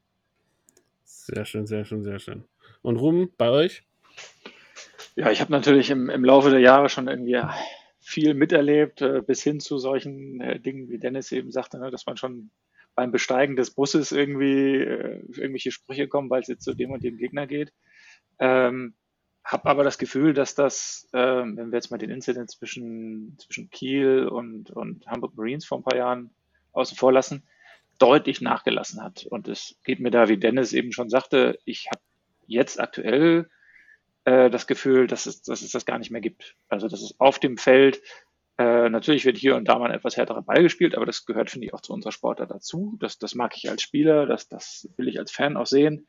Sehr 1.04 1.44
schön, 1.44 1.66
sehr 1.66 1.84
schön, 1.84 2.04
sehr 2.04 2.18
schön. 2.18 2.44
Und 2.82 2.96
Ruben, 2.96 3.32
bei 3.36 3.50
euch? 3.50 3.82
Ja, 5.16 5.30
ich 5.30 5.40
habe 5.40 5.52
natürlich 5.52 5.90
im, 5.90 6.10
im 6.10 6.24
Laufe 6.24 6.50
der 6.50 6.60
Jahre 6.60 6.88
schon 6.88 7.08
irgendwie 7.08 7.40
viel 8.00 8.34
miterlebt, 8.34 9.00
äh, 9.00 9.22
bis 9.26 9.42
hin 9.42 9.60
zu 9.60 9.78
solchen 9.78 10.40
äh, 10.40 10.60
Dingen, 10.60 10.88
wie 10.88 10.98
Dennis 10.98 11.32
eben 11.32 11.50
sagte, 11.50 11.78
ne, 11.78 11.90
dass 11.90 12.06
man 12.06 12.16
schon 12.16 12.50
beim 12.94 13.10
Besteigen 13.10 13.56
des 13.56 13.70
Busses 13.70 14.12
irgendwie 14.12 14.76
äh, 14.76 15.20
irgendwelche 15.28 15.70
Sprüche 15.70 16.06
kommen, 16.06 16.30
weil 16.30 16.42
es 16.42 16.48
jetzt 16.48 16.64
zu 16.64 16.74
dem 16.74 16.90
und 16.90 17.02
dem 17.02 17.16
Gegner 17.16 17.46
geht. 17.46 17.72
Ähm, 18.38 18.94
habe 19.44 19.68
aber 19.68 19.84
das 19.84 19.98
Gefühl, 19.98 20.32
dass 20.32 20.54
das, 20.54 21.06
äh, 21.12 21.18
wenn 21.18 21.70
wir 21.70 21.76
jetzt 21.76 21.90
mal 21.90 21.98
den 21.98 22.10
Incident 22.10 22.50
zwischen, 22.50 23.36
zwischen 23.38 23.70
Kiel 23.70 24.26
und, 24.26 24.70
und 24.70 25.06
Hamburg 25.06 25.36
Marines 25.36 25.66
vor 25.66 25.78
ein 25.78 25.84
paar 25.84 25.96
Jahren 25.96 26.30
außen 26.72 26.96
vor 26.96 27.12
lassen, 27.12 27.46
deutlich 27.98 28.40
nachgelassen 28.40 29.02
hat. 29.02 29.26
Und 29.26 29.46
es 29.48 29.76
geht 29.84 30.00
mir 30.00 30.10
da, 30.10 30.28
wie 30.28 30.38
Dennis 30.38 30.72
eben 30.72 30.92
schon 30.92 31.10
sagte, 31.10 31.58
ich 31.64 31.88
habe 31.90 32.00
jetzt 32.46 32.80
aktuell 32.80 33.48
äh, 34.24 34.48
das 34.48 34.66
Gefühl, 34.66 35.06
dass 35.06 35.26
es, 35.26 35.42
dass 35.42 35.62
es 35.62 35.70
das 35.70 35.84
gar 35.84 35.98
nicht 35.98 36.10
mehr 36.10 36.22
gibt. 36.22 36.56
Also 36.68 36.88
dass 36.88 37.02
es 37.02 37.20
auf 37.20 37.38
dem 37.38 37.58
Feld, 37.58 38.00
äh, 38.56 38.88
natürlich 38.88 39.26
wird 39.26 39.36
hier 39.36 39.56
und 39.56 39.66
da 39.66 39.78
mal 39.78 39.90
ein 39.90 39.96
etwas 39.96 40.16
härterer 40.16 40.42
Ball 40.42 40.62
gespielt, 40.62 40.94
aber 40.94 41.06
das 41.06 41.26
gehört, 41.26 41.50
finde 41.50 41.66
ich, 41.66 41.74
auch 41.74 41.82
zu 41.82 41.92
unserer 41.92 42.12
Sportler 42.12 42.46
dazu. 42.46 42.96
Das, 42.98 43.18
das 43.18 43.34
mag 43.34 43.54
ich 43.56 43.68
als 43.68 43.82
Spieler, 43.82 44.26
das, 44.26 44.48
das 44.48 44.88
will 44.96 45.08
ich 45.08 45.18
als 45.18 45.30
Fan 45.30 45.56
auch 45.56 45.66
sehen. 45.66 46.06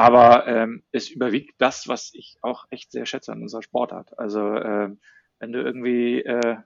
Aber 0.00 0.46
ähm, 0.46 0.82
es 0.92 1.10
überwiegt 1.10 1.56
das, 1.58 1.86
was 1.86 2.10
ich 2.14 2.38
auch 2.40 2.64
echt 2.70 2.90
sehr 2.90 3.04
schätze 3.04 3.32
an 3.32 3.42
unserer 3.42 3.62
Sportart. 3.62 4.18
Also 4.18 4.40
äh, 4.40 4.88
wenn 5.40 5.52
du 5.52 5.60
irgendwie 5.60 6.22
äh, 6.22 6.56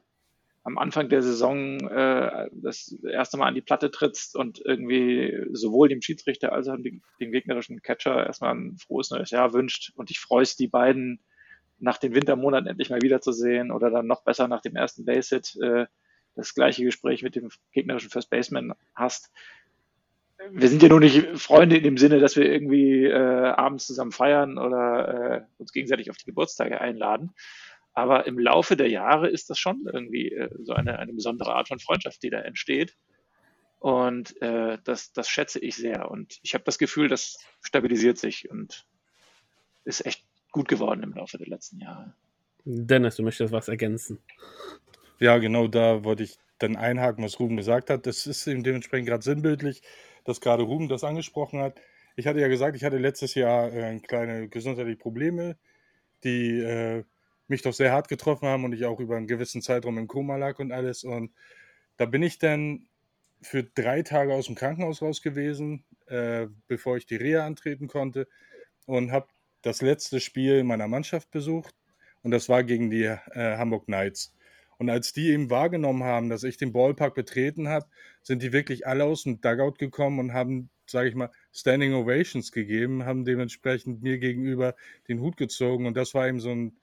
am 0.63 0.79
Anfang 0.79 1.09
der 1.09 1.21
Saison 1.21 1.81
äh, 1.81 2.49
das 2.53 2.97
erste 3.03 3.37
Mal 3.37 3.49
an 3.49 3.57
die 3.57 3.61
Platte 3.61 3.91
trittst 3.91 4.37
und 4.37 4.63
irgendwie 4.65 5.49
sowohl 5.51 5.89
dem 5.89 6.01
Schiedsrichter 6.01 6.53
als 6.53 6.69
auch 6.69 6.77
dem, 6.77 7.03
dem 7.19 7.33
gegnerischen 7.33 7.83
Catcher 7.83 8.25
erstmal 8.25 8.55
ein 8.55 8.77
frohes 8.77 9.11
neues 9.11 9.33
Jahr 9.33 9.53
wünscht 9.53 9.93
und 9.97 10.11
dich 10.11 10.21
freust, 10.21 10.61
die 10.61 10.69
beiden 10.69 11.19
nach 11.81 11.99
den 11.99 12.15
Wintermonaten 12.15 12.69
endlich 12.69 12.91
mal 12.91 13.03
wiederzusehen 13.03 13.73
oder 13.73 13.91
dann 13.91 14.07
noch 14.07 14.23
besser 14.23 14.47
nach 14.47 14.63
dem 14.63 14.77
ersten 14.77 15.05
Base-Hit 15.05 15.57
äh, 15.61 15.87
das 16.37 16.55
gleiche 16.55 16.85
Gespräch 16.85 17.25
mit 17.25 17.35
dem 17.35 17.49
gegnerischen 17.73 18.11
First 18.11 18.31
Baseman 18.31 18.75
hast. 18.95 19.33
Wir 20.51 20.69
sind 20.69 20.83
ja 20.83 20.89
nur 20.89 21.01
nicht 21.01 21.39
Freunde 21.39 21.77
in 21.77 21.83
dem 21.83 21.97
Sinne, 21.97 22.19
dass 22.19 22.37
wir 22.37 22.51
irgendwie 22.51 23.05
äh, 23.05 23.15
abends 23.15 23.87
zusammen 23.87 24.13
feiern 24.13 24.59
oder 24.59 25.09
äh, 25.09 25.43
uns 25.59 25.73
gegenseitig 25.73 26.11
auf 26.11 26.17
die 26.17 26.27
Geburtstage 26.27 26.81
einladen. 26.81 27.33
Aber 27.93 28.27
im 28.27 28.39
Laufe 28.39 28.77
der 28.77 28.89
Jahre 28.89 29.29
ist 29.29 29.49
das 29.51 29.59
schon 29.59 29.87
irgendwie 29.93 30.33
äh, 30.33 30.51
so 30.63 30.73
eine, 30.73 30.99
eine 30.99 31.13
besondere 31.13 31.55
Art 31.55 31.69
von 31.69 31.79
Freundschaft, 31.79 32.23
die 32.23 32.31
da 32.31 32.41
entsteht. 32.41 32.97
Und 33.79 34.41
äh, 34.43 34.79
das, 34.83 35.13
das 35.13 35.29
schätze 35.29 35.61
ich 35.61 35.77
sehr. 35.77 36.11
Und 36.11 36.39
ich 36.43 36.55
habe 36.55 36.65
das 36.65 36.79
Gefühl, 36.79 37.09
das 37.09 37.39
stabilisiert 37.61 38.19
sich 38.19 38.51
und 38.51 38.87
ist 39.85 40.05
echt 40.05 40.25
gut 40.51 40.69
geworden 40.69 41.03
im 41.03 41.13
Laufe 41.13 41.39
der 41.39 41.47
letzten 41.47 41.81
Jahre. 41.81 42.15
Dennis, 42.65 43.17
du 43.17 43.23
möchtest 43.23 43.53
was 43.53 43.69
ergänzen. 43.69 44.19
Ja, 45.21 45.39
genau 45.39 45.69
da 45.69 46.03
wollte 46.03 46.23
ich 46.23 46.39
dann 46.59 46.77
einhaken, 46.77 47.23
was 47.23 47.39
Ruben 47.39 47.57
gesagt 47.57 47.91
hat. 47.91 48.07
Das 48.07 48.27
ist 48.27 48.47
eben 48.47 48.63
dementsprechend 48.63 49.09
gerade 49.09 49.23
sinnbildlich, 49.23 49.83
dass 50.25 50.41
gerade 50.41 50.63
Ruben 50.63 50.89
das 50.89 51.05
angesprochen 51.05 51.61
hat. 51.61 51.81
Ich 52.17 52.27
hatte 52.27 52.41
ja 52.41 52.49
gesagt, 52.49 52.77
ich 52.77 52.85
hatte 52.85 52.99
letztes 52.99 53.35
Jahr 53.35 53.73
äh, 53.73 53.99
kleine 54.01 54.49
gesundheitliche 54.49 54.99
Probleme, 54.99 55.57
die 56.25 56.61
äh, 56.61 57.05
mich 57.49 57.63
doch 57.63 57.73
sehr 57.75 57.93
hart 57.93 58.09
getroffen 58.09 58.49
haben 58.49 58.65
und 58.65 58.73
ich 58.73 58.85
auch 58.85 59.01
über 59.01 59.17
einen 59.17 59.27
gewissen 59.27 59.63
Zeitraum 59.63 59.99
im 59.99 60.09
Koma 60.09 60.37
lag 60.37 60.59
und 60.59 60.73
alles. 60.73 61.05
Und 61.05 61.33
da 61.97 62.07
bin 62.07 62.23
ich 62.23 62.39
dann 62.39 62.87
für 63.43 63.63
drei 63.63 64.03
Tage 64.03 64.35
aus 64.35 64.47
dem 64.47 64.55
Krankenhaus 64.55 65.03
raus 65.03 65.23
gewesen, 65.23 65.85
äh, 66.07 66.47
bevor 66.67 66.97
ich 66.97 67.07
die 67.07 67.17
Reha 67.17 67.47
antreten 67.47 67.89
konnte 67.89 68.27
und 68.87 69.13
habe 69.13 69.29
das 69.63 69.83
letzte 69.83 70.21
Spiel 70.21 70.65
meiner 70.65 70.89
Mannschaft 70.89 71.31
besucht 71.31 71.75
und 72.23 72.31
das 72.31 72.49
war 72.49 72.65
gegen 72.65 72.91
die 72.91 73.05
äh, 73.05 73.19
Hamburg 73.57 73.87
Knights. 73.87 74.34
Und 74.79 74.91
als 74.91 75.13
die 75.13 75.31
eben 75.31 75.51
wahrgenommen 75.51 76.05
haben, 76.05 76.29
dass 76.29 76.43
ich 76.43 76.57
den 76.57 76.73
Ballpark 76.73 77.15
betreten 77.15 77.69
habe, 77.69 77.87
sind 78.23 78.43
die 78.43 78.53
wirklich 78.53 78.87
alle 78.87 79.05
aus 79.05 79.25
dem 79.25 79.41
Dugout 79.41 79.75
gekommen 79.79 80.19
und 80.19 80.33
haben, 80.33 80.71
sage 80.87 81.09
ich 81.09 81.15
mal, 81.15 81.31
Standing 81.53 81.95
Ovations 81.95 82.53
gegeben, 82.53 83.05
haben 83.05 83.25
dementsprechend 83.25 84.03
mir 84.03 84.19
gegenüber 84.19 84.75
den 85.09 85.21
Hut 85.21 85.37
gezogen. 85.37 85.87
Und 85.87 85.97
das 85.97 86.15
war 86.15 86.29
eben 86.29 86.41
so, 86.41 86.51
ein, 86.51 86.77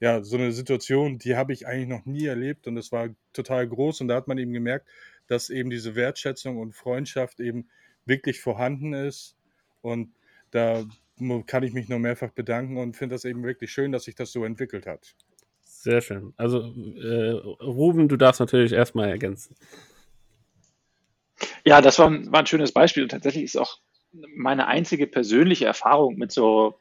ja, 0.00 0.22
so 0.22 0.36
eine 0.36 0.52
Situation, 0.52 1.18
die 1.18 1.36
habe 1.36 1.52
ich 1.52 1.66
eigentlich 1.66 1.88
noch 1.88 2.06
nie 2.06 2.26
erlebt 2.26 2.66
und 2.66 2.74
das 2.74 2.92
war 2.92 3.10
total 3.32 3.68
groß. 3.68 4.00
Und 4.00 4.08
da 4.08 4.16
hat 4.16 4.28
man 4.28 4.38
eben 4.38 4.52
gemerkt, 4.52 4.88
dass 5.26 5.50
eben 5.50 5.70
diese 5.70 5.94
Wertschätzung 5.94 6.58
und 6.58 6.74
Freundschaft 6.74 7.40
eben 7.40 7.68
wirklich 8.04 8.40
vorhanden 8.40 8.92
ist. 8.92 9.36
Und 9.82 10.12
da 10.50 10.84
kann 11.46 11.62
ich 11.62 11.72
mich 11.72 11.88
nur 11.88 11.98
mehrfach 11.98 12.30
bedanken 12.30 12.76
und 12.78 12.96
finde 12.96 13.14
das 13.14 13.24
eben 13.24 13.44
wirklich 13.44 13.70
schön, 13.70 13.92
dass 13.92 14.04
sich 14.04 14.14
das 14.14 14.32
so 14.32 14.44
entwickelt 14.44 14.86
hat. 14.86 15.14
Sehr 15.82 16.02
schön. 16.02 16.34
Also, 16.36 16.58
äh, 16.58 17.30
Ruben, 17.64 18.08
du 18.08 18.18
darfst 18.18 18.38
natürlich 18.38 18.72
erstmal 18.72 19.08
ergänzen. 19.08 19.56
Ja, 21.64 21.80
das 21.80 21.98
war 21.98 22.08
ein, 22.10 22.30
war 22.30 22.40
ein 22.40 22.46
schönes 22.46 22.72
Beispiel. 22.72 23.02
Und 23.02 23.08
tatsächlich 23.08 23.44
ist 23.44 23.56
auch 23.56 23.78
meine 24.12 24.66
einzige 24.66 25.06
persönliche 25.06 25.64
Erfahrung 25.64 26.16
mit 26.16 26.32
so 26.32 26.78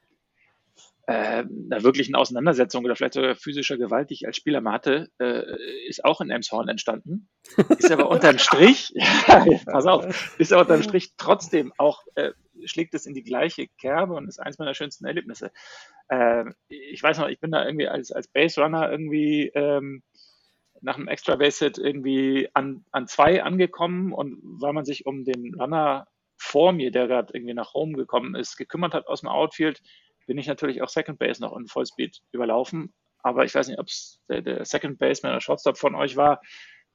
äh, 1.08 1.46
einer 1.46 1.82
wirklichen 1.82 2.14
Auseinandersetzung 2.16 2.84
oder 2.84 2.98
vielleicht 2.98 3.14
sogar 3.14 3.38
physischer 3.38 3.78
Gewalt, 3.78 4.10
die 4.10 4.16
ich 4.16 4.28
als 4.28 4.36
Spieler 4.36 4.60
mal 4.60 4.74
hatte, 4.74 5.10
äh, 5.18 5.44
ist 5.88 6.04
auch 6.04 6.20
in 6.20 6.30
Emshorn 6.30 6.68
entstanden. 6.68 7.30
Ist 7.78 7.92
aber 7.94 8.10
unterm 8.10 8.38
Strich, 8.38 8.92
ja, 9.28 9.46
pass 9.66 9.86
auf, 9.86 10.38
ist 10.38 10.52
aber 10.52 10.64
unterm 10.64 10.84
Strich 10.84 11.14
trotzdem 11.16 11.72
auch 11.78 12.04
äh, 12.16 12.32
schlägt 12.66 12.94
es 12.94 13.06
in 13.06 13.14
die 13.14 13.24
gleiche 13.24 13.68
Kerbe 13.80 14.14
und 14.14 14.28
ist 14.28 14.40
eins 14.40 14.58
meiner 14.58 14.74
schönsten 14.74 15.06
Erlebnisse. 15.06 15.52
Ähm, 16.10 16.56
ich 16.68 17.02
weiß 17.02 17.20
noch, 17.20 17.28
ich 17.28 17.40
bin 17.40 17.52
da 17.52 17.66
irgendwie 17.66 17.88
als, 17.88 18.12
als 18.12 18.28
Base 18.28 18.62
Runner 18.62 18.90
irgendwie 18.92 19.52
ähm, 19.54 20.04
nach 20.82 20.96
einem 20.96 21.08
Extra 21.08 21.36
Base 21.36 21.66
Hit 21.66 21.78
irgendwie 21.78 22.50
an, 22.54 22.86
an 22.92 23.08
zwei 23.08 23.44
angekommen 23.44 24.14
und 24.14 24.40
weil 24.44 24.74
man 24.74 24.86
sich 24.86 25.06
um 25.06 25.26
den 25.26 25.56
Runner 25.56 26.08
vor 26.38 26.72
mir, 26.72 26.92
der 26.92 27.08
gerade 27.08 27.34
irgendwie 27.34 27.54
nach 27.54 27.74
Home 27.74 27.98
gekommen 27.98 28.36
ist, 28.36 28.56
gekümmert 28.56 28.94
hat 28.94 29.08
aus 29.08 29.22
dem 29.22 29.30
Outfield, 29.30 29.82
bin 30.26 30.38
ich 30.38 30.48
natürlich 30.48 30.82
auch 30.82 30.90
Second 30.90 31.20
Base 31.20 31.42
noch 31.42 31.56
in 31.58 31.68
Vollspeed 31.68 32.22
überlaufen. 32.32 32.94
Aber 33.22 33.44
ich 33.44 33.54
weiß 33.54 33.68
nicht, 33.68 33.80
ob 33.80 33.88
es 33.88 34.22
der, 34.30 34.42
der 34.42 34.66
Second 34.66 34.98
Baseman 35.00 35.34
oder 35.34 35.42
Shortstop 35.42 35.78
von 35.78 35.96
euch 35.96 36.16
war. 36.16 36.42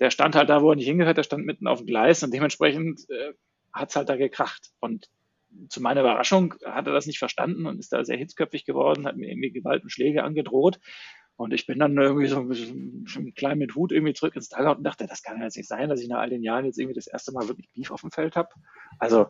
Der 0.00 0.10
stand 0.10 0.34
halt 0.34 0.48
da, 0.48 0.62
wo 0.62 0.70
er 0.70 0.76
nicht 0.76 0.86
hingehört, 0.86 1.18
der 1.18 1.22
stand 1.22 1.44
mitten 1.44 1.66
auf 1.66 1.78
dem 1.78 1.86
Gleis 1.86 2.22
und 2.22 2.32
dementsprechend 2.32 3.08
äh, 3.10 3.34
hat 3.72 3.90
es 3.90 3.96
halt 3.96 4.08
da 4.08 4.16
gekracht. 4.16 4.70
Und 4.80 5.10
zu 5.68 5.80
meiner 5.80 6.00
Überraschung 6.00 6.54
hat 6.64 6.86
er 6.86 6.92
das 6.92 7.06
nicht 7.06 7.18
verstanden 7.18 7.66
und 7.66 7.78
ist 7.78 7.92
da 7.92 8.04
sehr 8.04 8.16
hitzköpfig 8.16 8.64
geworden, 8.64 9.06
hat 9.06 9.16
mir 9.16 9.28
irgendwie 9.28 9.50
Gewalt 9.50 9.82
und 9.82 9.90
Schläge 9.90 10.24
angedroht. 10.24 10.80
Und 11.36 11.52
ich 11.52 11.66
bin 11.66 11.80
dann 11.80 11.96
irgendwie 11.96 12.26
so 12.26 12.38
ein 12.38 12.48
bisschen 12.48 13.34
klein 13.34 13.58
mit 13.58 13.74
Hut 13.74 13.90
irgendwie 13.90 14.14
zurück 14.14 14.36
ins 14.36 14.48
Dugout 14.48 14.76
und 14.76 14.84
dachte, 14.84 15.06
das 15.06 15.22
kann 15.22 15.38
ja 15.38 15.44
jetzt 15.44 15.56
nicht 15.56 15.68
sein, 15.68 15.88
dass 15.88 16.00
ich 16.00 16.08
nach 16.08 16.20
all 16.20 16.30
den 16.30 16.44
Jahren 16.44 16.64
jetzt 16.64 16.78
irgendwie 16.78 16.94
das 16.94 17.08
erste 17.08 17.32
Mal 17.32 17.48
wirklich 17.48 17.70
Beef 17.72 17.90
auf 17.90 18.02
dem 18.02 18.12
Feld 18.12 18.36
habe. 18.36 18.50
Also 18.98 19.26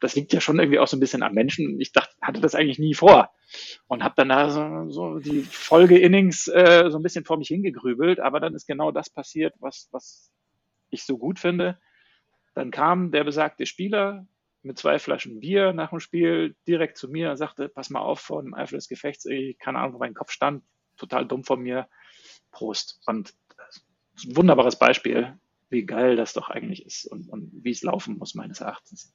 das 0.00 0.14
liegt 0.14 0.32
ja 0.34 0.40
schon 0.40 0.58
irgendwie 0.58 0.78
auch 0.78 0.88
so 0.88 0.96
ein 0.96 1.00
bisschen 1.00 1.22
am 1.22 1.32
Menschen. 1.32 1.80
Ich 1.80 1.92
dachte, 1.92 2.14
hatte 2.20 2.40
das 2.40 2.54
eigentlich 2.54 2.78
nie 2.78 2.92
vor 2.92 3.30
und 3.86 4.04
habe 4.04 4.14
dann 4.16 4.28
da 4.28 4.50
so, 4.50 4.90
so 4.90 5.18
die 5.18 5.40
Folge-Innings 5.40 6.48
äh, 6.48 6.90
so 6.90 6.98
ein 6.98 7.02
bisschen 7.02 7.24
vor 7.24 7.38
mich 7.38 7.48
hingegrübelt. 7.48 8.20
Aber 8.20 8.38
dann 8.38 8.54
ist 8.54 8.66
genau 8.66 8.90
das 8.90 9.08
passiert, 9.08 9.54
was, 9.58 9.88
was 9.92 10.30
ich 10.90 11.04
so 11.04 11.16
gut 11.16 11.38
finde. 11.38 11.78
Dann 12.54 12.70
kam 12.70 13.10
der 13.10 13.24
besagte 13.24 13.64
Spieler, 13.64 14.26
mit 14.66 14.78
zwei 14.78 14.98
Flaschen 14.98 15.40
Bier 15.40 15.72
nach 15.72 15.90
dem 15.90 16.00
Spiel 16.00 16.56
direkt 16.66 16.98
zu 16.98 17.08
mir 17.08 17.30
und 17.30 17.36
sagte, 17.36 17.68
pass 17.68 17.90
mal 17.90 18.00
auf 18.00 18.20
vor 18.20 18.42
dem 18.42 18.54
Eifer 18.54 18.76
des 18.76 18.88
Gefechts, 18.88 19.24
ich 19.26 19.58
keine 19.58 19.78
Ahnung, 19.78 19.94
wo 19.94 19.98
mein 19.98 20.14
Kopf 20.14 20.30
stand, 20.30 20.64
total 20.96 21.26
dumm 21.26 21.44
von 21.44 21.60
mir, 21.60 21.88
Prost. 22.50 23.00
Und 23.06 23.34
ein 24.24 24.36
wunderbares 24.36 24.78
Beispiel, 24.78 25.38
wie 25.70 25.86
geil 25.86 26.16
das 26.16 26.32
doch 26.32 26.48
eigentlich 26.48 26.84
ist 26.84 27.06
und, 27.06 27.28
und 27.28 27.50
wie 27.62 27.70
es 27.70 27.82
laufen 27.82 28.18
muss, 28.18 28.34
meines 28.34 28.60
Erachtens. 28.60 29.14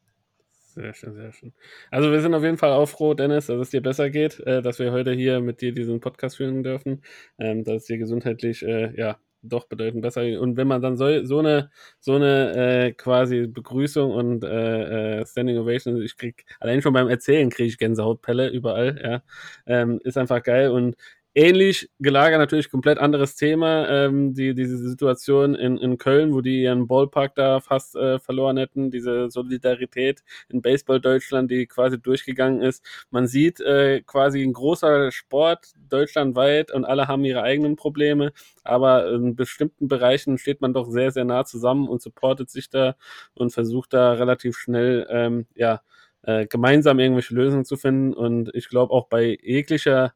Sehr 0.74 0.94
schön, 0.94 1.14
sehr 1.16 1.34
schön. 1.34 1.54
Also 1.90 2.12
wir 2.12 2.22
sind 2.22 2.34
auf 2.34 2.44
jeden 2.44 2.58
Fall 2.58 2.72
auch 2.72 2.88
froh, 2.88 3.14
Dennis, 3.14 3.48
dass 3.48 3.60
es 3.60 3.70
dir 3.72 3.82
besser 3.82 4.10
geht, 4.10 4.40
äh, 4.42 4.62
dass 4.62 4.80
wir 4.80 4.94
heute 4.94 5.12
hier 5.12 5.42
mit 5.42 5.60
dir 5.62 5.74
diesen 5.74 6.00
Podcast 6.00 6.38
führen 6.38 6.64
dürfen, 6.64 7.04
ähm, 7.38 7.66
dass 7.66 7.82
es 7.82 7.86
dir 7.86 7.98
gesundheitlich 7.98 8.64
äh, 8.64 8.96
ja 8.96 9.18
doch 9.44 9.66
bedeutend 9.66 10.02
besser. 10.02 10.22
Und 10.40 10.58
wenn 10.58 10.68
man 10.68 10.82
dann 10.82 10.98
so, 10.98 11.26
so 11.26 11.40
eine, 11.40 11.72
so 12.00 12.14
eine 12.14 12.56
äh, 12.56 12.92
quasi 12.94 13.48
Begrüßung 13.48 14.12
und 14.12 14.44
äh, 14.44 15.22
äh, 15.22 15.26
Standing 15.26 15.58
Ovation, 15.58 16.02
ich 16.02 16.18
krieg, 16.18 16.46
allein 16.60 16.82
schon 16.82 16.94
beim 16.94 17.10
Erzählen 17.10 17.50
kriege 17.50 17.70
ich 17.70 17.78
Gänsehautpelle 17.78 18.50
überall, 18.50 19.00
ja, 19.04 19.24
ähm, 19.66 20.00
ist 20.04 20.18
einfach 20.18 20.44
geil 20.44 20.70
und 20.70 20.96
Ähnlich 21.34 21.90
gelagert 22.00 22.40
natürlich 22.40 22.70
komplett 22.70 22.98
anderes 22.98 23.36
Thema, 23.38 23.88
ähm, 23.88 24.34
die, 24.34 24.54
diese 24.54 24.76
Situation 24.78 25.56
in, 25.56 25.78
in 25.78 25.98
Köln, 25.98 26.34
wo 26.34 26.42
die 26.42 26.64
ihren 26.64 26.88
Ballpark 26.88 27.36
da 27.36 27.62
fast 27.62 27.96
äh, 27.96 28.20
verloren 28.20 28.58
hätten, 28.58 28.92
diese 28.92 29.30
Solidarität 29.30 30.24
in 30.50 30.62
Baseball 30.62 31.00
Deutschland, 31.00 31.50
die 31.50 31.68
quasi 31.68 32.02
durchgegangen 32.02 32.62
ist. 32.62 32.84
Man 33.12 33.28
sieht 33.28 33.62
äh, 33.62 34.02
quasi 34.02 34.44
ein 34.44 34.52
großer 34.52 35.10
Sport 35.14 35.72
deutschlandweit 35.90 36.70
und 36.74 36.84
alle 36.84 37.08
haben 37.08 37.24
ihre 37.24 37.44
eigenen 37.44 37.78
Probleme, 37.78 38.34
aber 38.66 39.10
in 39.14 39.38
bestimmten 39.38 39.88
Bereichen 39.88 40.38
steht 40.38 40.60
man 40.60 40.74
doch 40.74 40.90
sehr, 40.92 41.12
sehr 41.12 41.24
nah 41.24 41.46
zusammen 41.46 41.88
und 41.88 42.02
supportet 42.02 42.50
sich 42.50 42.70
da 42.70 42.96
und 43.36 43.54
versucht 43.54 43.94
da 43.94 44.12
relativ 44.14 44.58
schnell, 44.58 45.08
ähm, 45.10 45.48
ja, 45.56 45.82
äh, 46.24 46.46
gemeinsam 46.46 47.00
irgendwelche 47.00 47.34
Lösungen 47.34 47.66
zu 47.66 47.78
finden. 47.78 48.14
Und 48.14 48.52
ich 48.54 48.70
glaube 48.70 48.94
auch 48.94 49.08
bei 49.08 49.38
jeglicher 49.42 50.14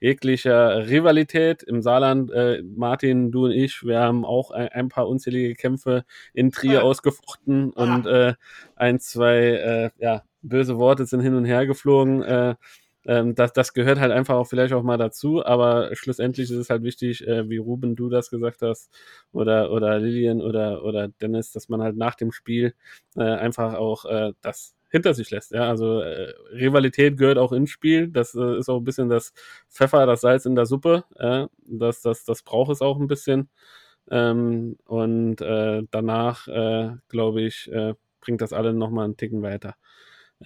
jeglicher 0.00 0.88
Rivalität. 0.88 1.62
Im 1.62 1.82
Saarland, 1.82 2.30
äh, 2.30 2.62
Martin, 2.62 3.30
du 3.30 3.46
und 3.46 3.52
ich, 3.52 3.82
wir 3.84 4.00
haben 4.00 4.24
auch 4.24 4.50
ein, 4.50 4.68
ein 4.68 4.88
paar 4.88 5.08
unzählige 5.08 5.54
Kämpfe 5.54 6.04
in 6.34 6.50
Trier 6.50 6.80
ah. 6.80 6.82
ausgefochten 6.84 7.72
ah. 7.76 7.82
und 7.82 8.06
äh, 8.06 8.34
ein, 8.76 9.00
zwei 9.00 9.36
äh, 9.36 9.90
ja, 9.98 10.22
böse 10.42 10.78
Worte 10.78 11.06
sind 11.06 11.20
hin 11.20 11.34
und 11.34 11.44
her 11.44 11.66
geflogen. 11.66 12.22
Äh, 12.22 12.54
ähm, 13.06 13.34
das, 13.34 13.52
das 13.54 13.72
gehört 13.72 13.98
halt 13.98 14.12
einfach 14.12 14.34
auch 14.34 14.46
vielleicht 14.46 14.74
auch 14.74 14.82
mal 14.82 14.98
dazu, 14.98 15.44
aber 15.44 15.94
schlussendlich 15.94 16.50
ist 16.50 16.56
es 16.56 16.70
halt 16.70 16.82
wichtig, 16.82 17.26
äh, 17.26 17.48
wie 17.48 17.56
Ruben 17.56 17.96
du 17.96 18.10
das 18.10 18.28
gesagt 18.28 18.60
hast, 18.60 18.90
oder, 19.32 19.72
oder 19.72 19.98
Lilian 19.98 20.42
oder, 20.42 20.84
oder 20.84 21.08
Dennis, 21.08 21.50
dass 21.52 21.68
man 21.70 21.82
halt 21.82 21.96
nach 21.96 22.16
dem 22.16 22.32
Spiel 22.32 22.74
äh, 23.16 23.22
einfach 23.22 23.74
auch 23.74 24.04
äh, 24.04 24.32
das 24.42 24.74
hinter 24.90 25.14
sich 25.14 25.30
lässt. 25.30 25.52
Ja, 25.52 25.68
also 25.68 26.00
äh, 26.00 26.32
Rivalität 26.52 27.16
gehört 27.16 27.38
auch 27.38 27.52
ins 27.52 27.70
Spiel. 27.70 28.08
Das 28.08 28.34
äh, 28.34 28.58
ist 28.58 28.68
auch 28.68 28.78
ein 28.78 28.84
bisschen 28.84 29.08
das 29.08 29.32
Pfeffer, 29.68 30.06
das 30.06 30.22
Salz 30.22 30.46
in 30.46 30.54
der 30.54 30.66
Suppe. 30.66 31.04
Ja, 31.18 31.48
das, 31.66 32.02
das, 32.02 32.24
das 32.24 32.42
braucht 32.42 32.72
es 32.72 32.82
auch 32.82 32.98
ein 32.98 33.08
bisschen. 33.08 33.50
Ähm, 34.10 34.76
und 34.86 35.40
äh, 35.40 35.82
danach, 35.90 36.48
äh, 36.48 36.92
glaube 37.08 37.42
ich, 37.42 37.70
äh, 37.72 37.94
bringt 38.20 38.40
das 38.40 38.52
alle 38.52 38.72
nochmal 38.72 39.04
einen 39.04 39.16
Ticken 39.16 39.42
weiter. 39.42 39.76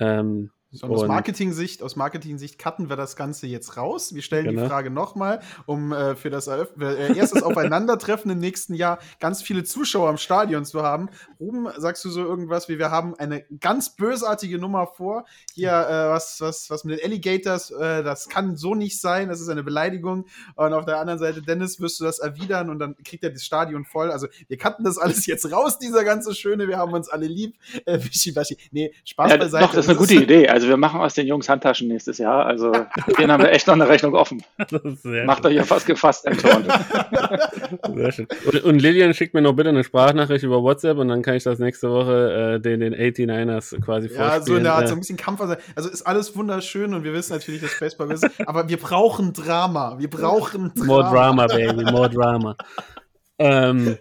Ähm, 0.01 0.51
Und 0.81 0.91
aus 0.91 1.07
Marketing-Sicht, 1.07 1.83
aus 1.83 1.97
Marketing-Sicht 1.97 2.59
cutten 2.59 2.89
wir 2.89 2.97
das 2.97 3.17
Ganze 3.17 3.47
jetzt 3.47 3.77
raus. 3.77 4.15
Wir 4.15 4.23
stellen 4.23 4.47
genau. 4.47 4.63
die 4.63 4.69
Frage 4.69 4.91
nochmal, 4.91 5.41
um 5.67 5.93
äh, 5.93 6.15
für 6.17 6.31
das 6.31 6.47
Eröff 6.47 6.71
äh, 6.81 7.17
erstes 7.17 7.43
Aufeinandertreffen 7.43 8.31
im 8.31 8.39
nächsten 8.39 8.75
Jahr 8.75 8.99
ganz 9.21 9.43
viele 9.43 9.65
Zuschauer 9.65 10.11
im 10.11 10.17
Stadion 10.17 10.65
zu 10.65 10.83
haben. 10.83 11.11
Ruben, 11.39 11.69
sagst 11.77 12.05
du 12.05 12.11
so 12.11 12.23
irgendwas 12.23 12.69
wie, 12.69 12.79
wir 12.79 12.91
haben 12.91 13.15
eine 13.17 13.43
ganz 13.61 13.91
bösartige 13.91 14.59
Nummer 14.59 14.87
vor. 14.87 15.27
Hier, 15.53 15.73
äh, 15.73 16.09
was, 16.09 16.41
was, 16.41 16.71
was 16.71 16.85
mit 16.85 16.99
den 16.99 17.05
Alligators, 17.05 17.71
äh, 17.71 18.03
das 18.03 18.29
kann 18.29 18.57
so 18.57 18.75
nicht 18.75 19.01
sein, 19.01 19.29
das 19.29 19.41
ist 19.41 19.49
eine 19.49 19.63
Beleidigung. 19.63 20.27
Und 20.55 20.73
auf 20.73 20.87
der 20.87 20.99
anderen 20.99 21.19
Seite, 21.19 21.43
Dennis, 21.43 21.81
wirst 21.81 22.01
du 22.01 22.05
das 22.05 22.19
erwidern 22.19 22.71
und 22.71 22.79
dann 22.79 22.97
kriegt 23.05 23.25
er 23.25 23.31
das 23.31 23.45
Stadion 23.45 23.85
voll. 23.85 24.11
Also 24.11 24.27
wir 24.49 24.57
cutten 24.57 24.85
das 24.85 24.99
alles 24.99 25.27
jetzt 25.27 25.51
raus, 25.53 25.79
dieser 25.79 26.05
ganze 26.05 26.35
Schöne, 26.35 26.69
wir 26.69 26.79
haben 26.79 26.93
uns 26.93 27.09
alle 27.09 27.27
lieb. 27.27 27.57
Äh, 27.85 27.99
Wischi, 28.03 28.33
Nee, 28.71 28.93
Spaß 29.05 29.31
ja, 29.31 29.37
beiseite. 29.37 29.65
Doch, 29.65 29.75
das 29.75 29.85
ist 29.85 29.91
eine 29.91 29.99
gute 29.99 30.15
Idee. 30.15 30.49
Also 30.49 30.62
wir 30.69 30.77
machen 30.77 31.01
aus 31.01 31.15
den 31.15 31.27
Jungs 31.27 31.49
Handtaschen 31.49 31.89
nächstes 31.89 32.19
Jahr. 32.19 32.47
Also 32.47 32.73
denen 33.19 33.33
haben 33.33 33.43
wir 33.43 33.51
echt 33.51 33.67
noch 33.67 33.75
eine 33.75 33.89
Rechnung 33.89 34.15
offen. 34.15 34.43
Macht 35.27 35.47
euch 35.47 35.55
ja 35.55 35.65
fast 35.65 35.87
gefasst, 35.87 36.27
Anton. 36.27 36.65
Sehr 37.95 38.13
schön. 38.13 38.27
Und, 38.47 38.65
und, 38.65 38.79
Lilian 38.83 39.15
schickt 39.15 39.35
mir 39.35 39.43
noch 39.43 39.55
bitte 39.55 39.71
eine 39.71 39.85
Sprachnachricht 39.85 40.45
über 40.45 40.63
WhatsApp 40.63 40.99
und 40.99 41.09
dann 41.09 41.23
kann 41.23 41.35
ich 41.35 41.45
das 41.45 41.59
nächste 41.59 41.91
Woche 41.91 42.57
äh, 42.57 42.61
den, 42.61 42.81
den 42.81 42.95
89ers 42.95 43.81
quasi 43.81 44.09
vorstellen. 44.09 44.41
Ja, 44.41 44.41
so 44.41 44.57
in 44.57 44.65
der 44.65 44.75
Art, 44.75 44.89
so 44.89 44.95
ein 44.95 45.01
bisschen 45.01 45.17
Kampf. 45.17 45.41
Also 45.41 45.89
ist 45.89 46.03
alles 46.03 46.37
wunderschön 46.37 46.95
und 46.95 47.05
wir 47.05 47.13
wissen 47.13 47.33
natürlich, 47.33 47.61
dass 47.61 47.79
Baseball 47.79 48.11
ist, 48.11 48.29
aber 48.47 48.69
wir 48.69 48.79
brauchen 48.79 49.33
Drama. 49.33 49.99
Wir 49.99 50.11
brauchen 50.11 50.73
Drama. 50.75 50.87
More 50.87 51.11
Drama, 51.11 51.47
Baby, 51.47 51.85
more 51.91 52.11
Drama. 52.11 52.57
ähm, 53.39 53.99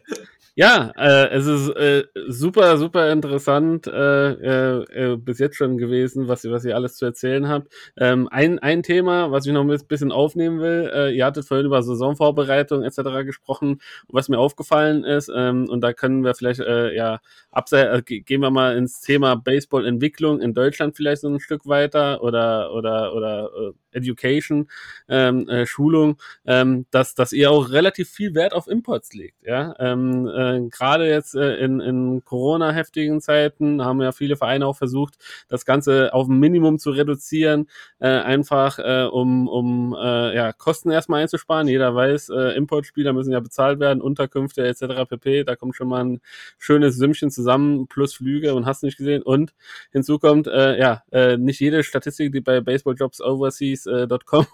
ja, 0.55 0.91
äh, 0.97 1.29
es 1.29 1.45
ist 1.45 1.69
äh, 1.77 2.03
super, 2.27 2.77
super 2.77 3.09
interessant 3.11 3.87
äh, 3.87 4.31
äh, 4.31 5.13
äh, 5.13 5.17
bis 5.17 5.39
jetzt 5.39 5.55
schon 5.55 5.77
gewesen, 5.77 6.27
was, 6.27 6.43
was 6.43 6.65
ihr 6.65 6.75
alles 6.75 6.95
zu 6.97 7.05
erzählen 7.05 7.47
habt. 7.47 7.71
Ähm, 7.97 8.27
ein, 8.29 8.59
ein 8.59 8.83
Thema, 8.83 9.31
was 9.31 9.45
ich 9.45 9.53
noch 9.53 9.63
ein 9.63 9.87
bisschen 9.87 10.11
aufnehmen 10.11 10.59
will, 10.59 10.91
äh, 10.93 11.15
ihr 11.15 11.25
hattet 11.25 11.47
vorhin 11.47 11.65
über 11.67 11.81
Saisonvorbereitung 11.81 12.83
etc. 12.83 13.25
gesprochen, 13.25 13.81
was 14.09 14.27
mir 14.27 14.39
aufgefallen 14.39 15.05
ist, 15.05 15.31
ähm, 15.33 15.69
und 15.69 15.81
da 15.81 15.93
können 15.93 16.23
wir 16.23 16.35
vielleicht, 16.35 16.59
äh, 16.59 16.93
ja, 16.95 17.21
abse 17.51 17.89
äh, 17.89 18.01
gehen 18.01 18.41
wir 18.41 18.51
mal 18.51 18.75
ins 18.75 18.99
Thema 18.99 19.35
Baseball-Entwicklung 19.35 20.41
in 20.41 20.53
Deutschland 20.53 20.97
vielleicht 20.97 21.21
so 21.21 21.29
ein 21.29 21.39
Stück 21.39 21.65
weiter 21.65 22.21
oder, 22.23 22.73
oder, 22.73 23.13
oder 23.13 23.49
äh, 23.55 23.97
Education, 23.97 24.69
ähm, 25.09 25.47
äh, 25.49 25.65
Schulung, 25.65 26.17
ähm, 26.45 26.85
dass, 26.91 27.15
dass 27.15 27.33
ihr 27.33 27.51
auch 27.51 27.69
relativ 27.69 28.09
viel 28.09 28.35
Wert 28.35 28.53
auf 28.53 28.67
Imports 28.67 29.13
legt. 29.13 29.43
Ja? 29.45 29.75
Ähm, 29.79 30.27
äh, 30.41 30.69
Gerade 30.69 31.07
jetzt 31.09 31.35
äh, 31.35 31.55
in, 31.55 31.79
in 31.79 32.23
Corona-heftigen 32.25 33.21
Zeiten 33.21 33.83
haben 33.83 34.01
ja 34.01 34.11
viele 34.11 34.35
Vereine 34.35 34.67
auch 34.67 34.77
versucht, 34.77 35.15
das 35.49 35.65
Ganze 35.65 36.13
auf 36.13 36.27
ein 36.27 36.39
Minimum 36.39 36.79
zu 36.79 36.91
reduzieren, 36.91 37.67
äh, 37.99 38.07
einfach 38.07 38.79
äh, 38.79 39.07
um, 39.11 39.47
um 39.47 39.95
äh, 39.99 40.35
ja, 40.35 40.53
Kosten 40.53 40.91
erstmal 40.91 41.21
einzusparen. 41.21 41.67
Jeder 41.67 41.93
weiß, 41.93 42.29
äh, 42.29 42.55
Importspieler 42.55 43.13
müssen 43.13 43.31
ja 43.31 43.39
bezahlt 43.39 43.79
werden, 43.79 44.01
Unterkünfte 44.01 44.65
etc. 44.65 45.09
pp. 45.09 45.43
Da 45.43 45.55
kommt 45.55 45.75
schon 45.75 45.87
mal 45.87 46.03
ein 46.03 46.21
schönes 46.57 46.97
Sümmchen 46.97 47.31
zusammen, 47.31 47.87
plus 47.87 48.13
Flüge 48.13 48.53
und 48.53 48.65
hast 48.65 48.83
nicht 48.83 48.97
gesehen. 48.97 49.21
Und 49.21 49.53
hinzu 49.91 50.19
kommt, 50.19 50.47
äh, 50.47 50.79
ja, 50.79 51.03
äh, 51.11 51.37
nicht 51.37 51.59
jede 51.59 51.83
Statistik, 51.83 52.31
die 52.31 52.41
bei 52.41 52.61
Baseball 52.61 52.95
Jobs 52.95 53.21
Overseas 53.21 53.81
Comics.com 53.85 54.45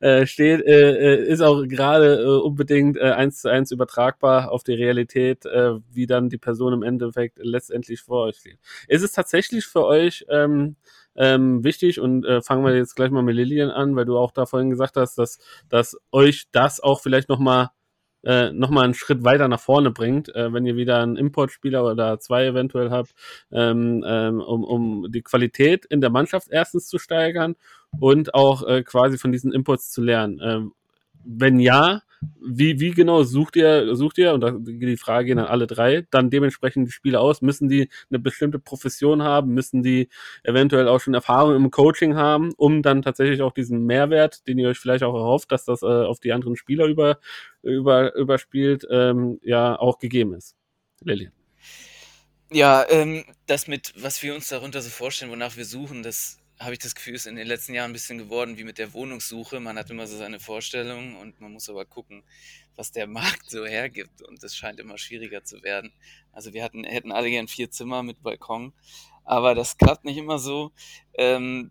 äh, 0.00 0.22
äh, 0.22 0.26
steht, 0.26 0.64
äh, 0.66 1.14
äh, 1.14 1.28
ist 1.28 1.40
auch 1.40 1.62
gerade 1.66 2.22
äh, 2.22 2.26
unbedingt 2.26 2.96
äh, 2.96 3.10
eins 3.12 3.40
zu 3.40 3.50
eins 3.50 3.70
übertragbar 3.70 4.50
auf 4.50 4.62
die 4.64 4.74
Realität, 4.74 5.33
äh, 5.46 5.74
wie 5.90 6.06
dann 6.06 6.28
die 6.28 6.38
Person 6.38 6.72
im 6.72 6.82
Endeffekt 6.82 7.38
letztendlich 7.40 8.00
vor 8.02 8.26
euch 8.26 8.36
steht. 8.36 8.58
Ist 8.88 9.02
es 9.02 9.12
tatsächlich 9.12 9.66
für 9.66 9.84
euch 9.84 10.24
ähm, 10.28 10.76
ähm, 11.16 11.64
wichtig 11.64 12.00
und 12.00 12.24
äh, 12.24 12.42
fangen 12.42 12.64
wir 12.64 12.76
jetzt 12.76 12.94
gleich 12.94 13.10
mal 13.10 13.22
mit 13.22 13.36
Lillian 13.36 13.70
an, 13.70 13.96
weil 13.96 14.04
du 14.04 14.18
auch 14.18 14.32
da 14.32 14.46
vorhin 14.46 14.70
gesagt 14.70 14.96
hast, 14.96 15.16
dass, 15.16 15.38
dass 15.68 15.96
euch 16.12 16.46
das 16.52 16.80
auch 16.80 17.00
vielleicht 17.00 17.28
nochmal 17.28 17.70
äh, 18.24 18.52
nochmal 18.52 18.84
einen 18.84 18.94
Schritt 18.94 19.22
weiter 19.22 19.48
nach 19.48 19.60
vorne 19.60 19.90
bringt, 19.90 20.34
äh, 20.34 20.52
wenn 20.52 20.64
ihr 20.64 20.76
wieder 20.76 21.00
einen 21.00 21.16
Importspieler 21.16 21.84
oder 21.84 22.18
zwei 22.20 22.46
eventuell 22.46 22.90
habt, 22.90 23.12
ähm, 23.52 24.02
ähm, 24.06 24.40
um, 24.40 24.64
um 24.64 25.12
die 25.12 25.22
Qualität 25.22 25.84
in 25.84 26.00
der 26.00 26.10
Mannschaft 26.10 26.48
erstens 26.50 26.86
zu 26.86 26.98
steigern 26.98 27.54
und 28.00 28.34
auch 28.34 28.66
äh, 28.66 28.82
quasi 28.82 29.18
von 29.18 29.30
diesen 29.30 29.52
Imports 29.52 29.90
zu 29.90 30.02
lernen. 30.02 30.40
Ähm, 30.42 30.72
wenn 31.24 31.58
ja, 31.58 32.02
wie, 32.40 32.80
wie 32.80 32.90
genau 32.92 33.22
sucht 33.22 33.56
ihr, 33.56 33.94
sucht 33.96 34.18
ihr, 34.18 34.34
und 34.34 34.40
da 34.40 34.50
geht 34.50 34.82
die 34.82 34.96
Frage 34.96 35.32
an 35.32 35.38
alle 35.40 35.66
drei, 35.66 36.06
dann 36.10 36.30
dementsprechend 36.30 36.88
die 36.88 36.92
Spieler 36.92 37.20
aus? 37.20 37.42
Müssen 37.42 37.68
die 37.68 37.88
eine 38.10 38.18
bestimmte 38.18 38.58
Profession 38.58 39.22
haben? 39.22 39.52
Müssen 39.52 39.82
die 39.82 40.08
eventuell 40.42 40.88
auch 40.88 41.00
schon 41.00 41.14
Erfahrung 41.14 41.54
im 41.54 41.70
Coaching 41.70 42.16
haben, 42.16 42.52
um 42.56 42.82
dann 42.82 43.02
tatsächlich 43.02 43.42
auch 43.42 43.52
diesen 43.52 43.84
Mehrwert, 43.84 44.46
den 44.46 44.58
ihr 44.58 44.68
euch 44.68 44.78
vielleicht 44.78 45.04
auch 45.04 45.14
erhofft, 45.14 45.52
dass 45.52 45.64
das 45.64 45.82
äh, 45.82 45.86
auf 45.86 46.20
die 46.20 46.32
anderen 46.32 46.56
Spieler 46.56 46.86
über, 46.86 47.18
über, 47.62 48.14
überspielt, 48.14 48.86
ähm, 48.90 49.38
ja 49.42 49.78
auch 49.78 49.98
gegeben 49.98 50.34
ist? 50.34 50.56
Lilly. 51.02 51.30
Ja, 52.52 52.88
ähm, 52.88 53.24
das 53.46 53.66
mit, 53.66 53.92
was 53.96 54.22
wir 54.22 54.34
uns 54.34 54.48
darunter 54.48 54.80
so 54.80 54.90
vorstellen, 54.90 55.30
wonach 55.30 55.56
wir 55.56 55.64
suchen, 55.64 56.02
das 56.02 56.38
habe 56.60 56.72
ich 56.72 56.78
das 56.78 56.94
Gefühl, 56.94 57.14
ist 57.14 57.26
in 57.26 57.36
den 57.36 57.46
letzten 57.46 57.74
Jahren 57.74 57.90
ein 57.90 57.94
bisschen 57.94 58.18
geworden 58.18 58.56
wie 58.56 58.64
mit 58.64 58.78
der 58.78 58.92
Wohnungssuche. 58.92 59.58
Man 59.60 59.76
hat 59.76 59.90
immer 59.90 60.06
so 60.06 60.16
seine 60.16 60.38
Vorstellungen 60.38 61.16
und 61.16 61.40
man 61.40 61.52
muss 61.52 61.68
aber 61.68 61.84
gucken, 61.84 62.22
was 62.76 62.92
der 62.92 63.06
Markt 63.08 63.50
so 63.50 63.66
hergibt. 63.66 64.22
Und 64.22 64.42
das 64.42 64.56
scheint 64.56 64.78
immer 64.80 64.98
schwieriger 64.98 65.42
zu 65.44 65.62
werden. 65.62 65.92
Also 66.32 66.52
wir 66.52 66.62
hatten, 66.62 66.84
hätten 66.84 67.12
alle 67.12 67.30
gern 67.30 67.48
vier 67.48 67.70
Zimmer 67.70 68.02
mit 68.02 68.22
Balkon, 68.22 68.72
aber 69.24 69.54
das 69.54 69.78
klappt 69.78 70.04
nicht 70.04 70.16
immer 70.16 70.38
so. 70.38 70.72
Ähm, 71.14 71.70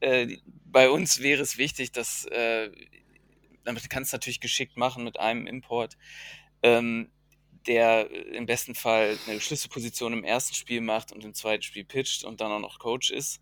äh, 0.00 0.36
bei 0.66 0.90
uns 0.90 1.20
wäre 1.20 1.42
es 1.42 1.56
wichtig, 1.56 1.92
dass, 1.92 2.24
äh, 2.26 2.70
damit 3.64 3.88
kannst 3.88 4.12
du 4.12 4.16
natürlich 4.16 4.40
geschickt 4.40 4.76
machen 4.76 5.04
mit 5.04 5.18
einem 5.20 5.46
Import, 5.46 5.96
ähm, 6.62 7.10
der 7.66 8.10
im 8.10 8.46
besten 8.46 8.74
Fall 8.74 9.16
eine 9.26 9.40
Schlüsselposition 9.40 10.12
im 10.12 10.24
ersten 10.24 10.54
Spiel 10.54 10.80
macht 10.80 11.12
und 11.12 11.24
im 11.24 11.34
zweiten 11.34 11.62
Spiel 11.62 11.84
pitcht 11.84 12.24
und 12.24 12.40
dann 12.40 12.52
auch 12.52 12.60
noch 12.60 12.78
Coach 12.78 13.10
ist 13.10 13.40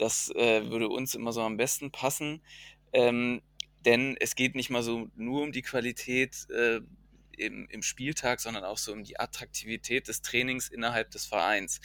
das 0.00 0.30
äh, 0.34 0.70
würde 0.70 0.88
uns 0.88 1.14
immer 1.14 1.32
so 1.32 1.42
am 1.42 1.56
besten 1.56 1.90
passen. 1.90 2.42
Ähm, 2.92 3.42
denn 3.84 4.16
es 4.18 4.34
geht 4.34 4.54
nicht 4.54 4.70
mal 4.70 4.82
so 4.82 5.08
nur 5.14 5.42
um 5.42 5.52
die 5.52 5.62
Qualität 5.62 6.46
äh, 6.50 6.80
im, 7.36 7.66
im, 7.68 7.82
Spieltag, 7.82 8.40
sondern 8.40 8.64
auch 8.64 8.78
so 8.78 8.92
um 8.92 9.04
die 9.04 9.18
Attraktivität 9.18 10.08
des 10.08 10.22
Trainings 10.22 10.68
innerhalb 10.68 11.10
des 11.10 11.26
Vereins. 11.26 11.80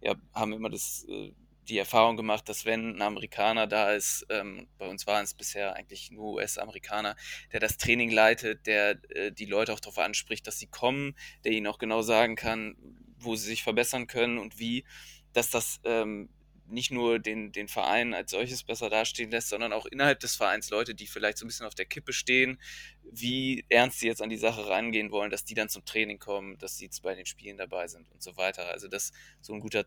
Wir 0.00 0.16
haben 0.34 0.52
immer 0.52 0.70
das, 0.70 1.06
äh, 1.08 1.32
die 1.68 1.78
Erfahrung 1.78 2.16
gemacht, 2.16 2.48
dass 2.48 2.64
wenn 2.64 2.96
ein 2.96 3.02
Amerikaner 3.02 3.66
da 3.66 3.92
ist, 3.92 4.26
ähm, 4.30 4.68
bei 4.78 4.88
uns 4.88 5.06
waren 5.06 5.24
es 5.24 5.34
bisher 5.34 5.74
eigentlich 5.74 6.10
nur 6.10 6.34
US-Amerikaner, 6.34 7.16
der 7.52 7.60
das 7.60 7.76
Training 7.76 8.10
leitet, 8.10 8.66
der 8.66 8.98
äh, 9.10 9.32
die 9.32 9.46
Leute 9.46 9.72
auch 9.72 9.80
darauf 9.80 9.98
anspricht, 9.98 10.46
dass 10.46 10.58
sie 10.58 10.68
kommen, 10.68 11.16
der 11.44 11.52
ihnen 11.52 11.66
auch 11.66 11.78
genau 11.78 12.02
sagen 12.02 12.36
kann, 12.36 12.76
wo 13.18 13.34
sie 13.36 13.46
sich 13.46 13.62
verbessern 13.62 14.06
können 14.06 14.38
und 14.38 14.58
wie, 14.58 14.84
dass 15.32 15.50
das 15.50 15.80
ähm, 15.84 16.28
nicht 16.68 16.90
nur 16.90 17.18
den, 17.18 17.52
den 17.52 17.68
Verein 17.68 18.14
als 18.14 18.30
solches 18.30 18.64
besser 18.64 18.90
dastehen 18.90 19.30
lässt, 19.30 19.48
sondern 19.48 19.72
auch 19.72 19.86
innerhalb 19.86 20.20
des 20.20 20.36
Vereins 20.36 20.70
Leute, 20.70 20.94
die 20.94 21.06
vielleicht 21.06 21.38
so 21.38 21.44
ein 21.44 21.48
bisschen 21.48 21.66
auf 21.66 21.74
der 21.74 21.86
Kippe 21.86 22.12
stehen, 22.12 22.60
wie 23.02 23.64
ernst 23.68 24.00
sie 24.00 24.06
jetzt 24.06 24.22
an 24.22 24.30
die 24.30 24.36
Sache 24.36 24.68
rangehen 24.68 25.10
wollen, 25.10 25.30
dass 25.30 25.44
die 25.44 25.54
dann 25.54 25.68
zum 25.68 25.84
Training 25.84 26.18
kommen, 26.18 26.58
dass 26.58 26.76
sie 26.76 26.90
bei 27.02 27.14
den 27.14 27.26
Spielen 27.26 27.56
dabei 27.56 27.88
sind 27.88 28.10
und 28.10 28.22
so 28.22 28.36
weiter. 28.36 28.68
Also 28.70 28.88
dass 28.88 29.12
so 29.40 29.54
ein 29.54 29.60
guter 29.60 29.84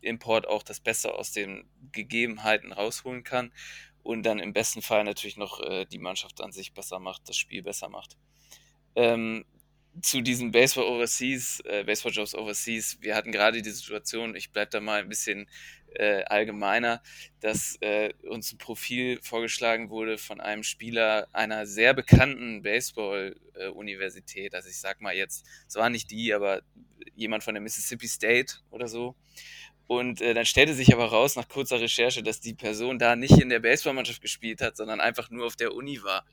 Import 0.00 0.46
auch 0.46 0.62
das 0.62 0.80
Beste 0.80 1.14
aus 1.14 1.32
den 1.32 1.68
Gegebenheiten 1.92 2.72
rausholen 2.72 3.24
kann 3.24 3.52
und 4.02 4.22
dann 4.22 4.38
im 4.38 4.52
besten 4.52 4.82
Fall 4.82 5.04
natürlich 5.04 5.36
noch 5.36 5.60
äh, 5.60 5.84
die 5.86 5.98
Mannschaft 5.98 6.40
an 6.40 6.52
sich 6.52 6.72
besser 6.72 6.98
macht, 6.98 7.28
das 7.28 7.36
Spiel 7.36 7.62
besser 7.62 7.88
macht. 7.88 8.16
Ähm, 8.94 9.44
zu 10.02 10.20
diesen 10.20 10.50
Baseball 10.50 10.84
Overseas, 10.84 11.60
äh, 11.60 11.84
Baseball 11.84 12.12
Jobs 12.12 12.34
Overseas, 12.34 12.98
wir 13.00 13.14
hatten 13.14 13.32
gerade 13.32 13.62
die 13.62 13.70
Situation, 13.70 14.34
ich 14.36 14.52
bleibe 14.52 14.70
da 14.70 14.80
mal 14.80 15.00
ein 15.00 15.08
bisschen 15.08 15.48
äh, 15.94 16.24
allgemeiner, 16.24 17.02
dass 17.40 17.76
äh, 17.80 18.12
uns 18.28 18.52
ein 18.52 18.58
Profil 18.58 19.18
vorgeschlagen 19.22 19.90
wurde 19.90 20.18
von 20.18 20.40
einem 20.40 20.62
Spieler 20.62 21.28
einer 21.32 21.66
sehr 21.66 21.94
bekannten 21.94 22.62
Baseball-Universität. 22.62 24.54
also 24.54 24.68
ich 24.68 24.78
sag 24.78 25.00
mal 25.00 25.14
jetzt, 25.14 25.46
es 25.66 25.74
war 25.76 25.88
nicht 25.88 26.10
die, 26.10 26.34
aber 26.34 26.62
jemand 27.14 27.44
von 27.44 27.54
der 27.54 27.62
Mississippi 27.62 28.08
State 28.08 28.56
oder 28.70 28.88
so. 28.88 29.16
Und 29.86 30.20
äh, 30.20 30.34
dann 30.34 30.44
stellte 30.46 30.74
sich 30.74 30.92
aber 30.92 31.06
raus 31.06 31.36
nach 31.36 31.48
kurzer 31.48 31.80
Recherche, 31.80 32.22
dass 32.22 32.40
die 32.40 32.54
Person 32.54 32.98
da 32.98 33.14
nicht 33.14 33.40
in 33.40 33.48
der 33.48 33.60
Baseballmannschaft 33.60 34.20
gespielt 34.20 34.60
hat, 34.60 34.76
sondern 34.76 35.00
einfach 35.00 35.30
nur 35.30 35.46
auf 35.46 35.56
der 35.56 35.74
Uni 35.74 36.02
war. 36.02 36.24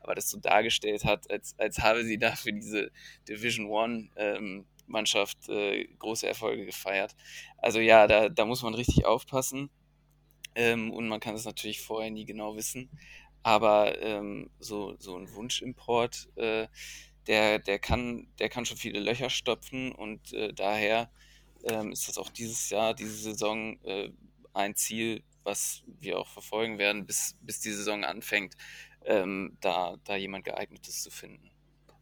Aber 0.00 0.14
das 0.14 0.30
so 0.30 0.38
dargestellt 0.38 1.04
hat, 1.04 1.30
als, 1.30 1.58
als 1.58 1.78
habe 1.80 2.04
sie 2.04 2.18
da 2.18 2.32
für 2.32 2.52
diese 2.52 2.90
Division 3.28 3.66
One 3.66 4.08
ähm, 4.16 4.64
Mannschaft 4.86 5.48
äh, 5.48 5.84
große 5.98 6.26
Erfolge 6.26 6.64
gefeiert. 6.64 7.14
Also 7.58 7.80
ja, 7.80 8.06
da, 8.06 8.28
da 8.28 8.44
muss 8.46 8.62
man 8.62 8.74
richtig 8.74 9.04
aufpassen. 9.04 9.70
Ähm, 10.54 10.90
und 10.90 11.08
man 11.08 11.20
kann 11.20 11.34
es 11.34 11.44
natürlich 11.44 11.80
vorher 11.80 12.10
nie 12.10 12.24
genau 12.24 12.56
wissen. 12.56 12.88
Aber 13.42 14.00
ähm, 14.00 14.50
so, 14.58 14.94
so 14.98 15.16
ein 15.16 15.34
Wunschimport, 15.34 16.28
äh, 16.36 16.68
der, 17.26 17.58
der, 17.58 17.78
kann, 17.78 18.28
der 18.38 18.48
kann 18.48 18.64
schon 18.64 18.76
viele 18.76 19.00
Löcher 19.00 19.30
stopfen 19.30 19.92
und 19.92 20.32
äh, 20.32 20.52
daher 20.52 21.10
ähm, 21.64 21.92
ist 21.92 22.08
das 22.08 22.18
auch 22.18 22.30
dieses 22.30 22.70
Jahr, 22.70 22.94
diese 22.94 23.14
Saison 23.14 23.78
äh, 23.84 24.10
ein 24.54 24.74
Ziel, 24.74 25.22
was 25.44 25.82
wir 26.00 26.18
auch 26.18 26.28
verfolgen 26.28 26.78
werden, 26.78 27.06
bis, 27.06 27.36
bis 27.40 27.60
die 27.60 27.72
Saison 27.72 28.04
anfängt, 28.04 28.54
ähm, 29.04 29.56
da, 29.60 29.96
da 30.04 30.16
jemand 30.16 30.44
geeignetes 30.44 31.02
zu 31.02 31.10
finden. 31.10 31.50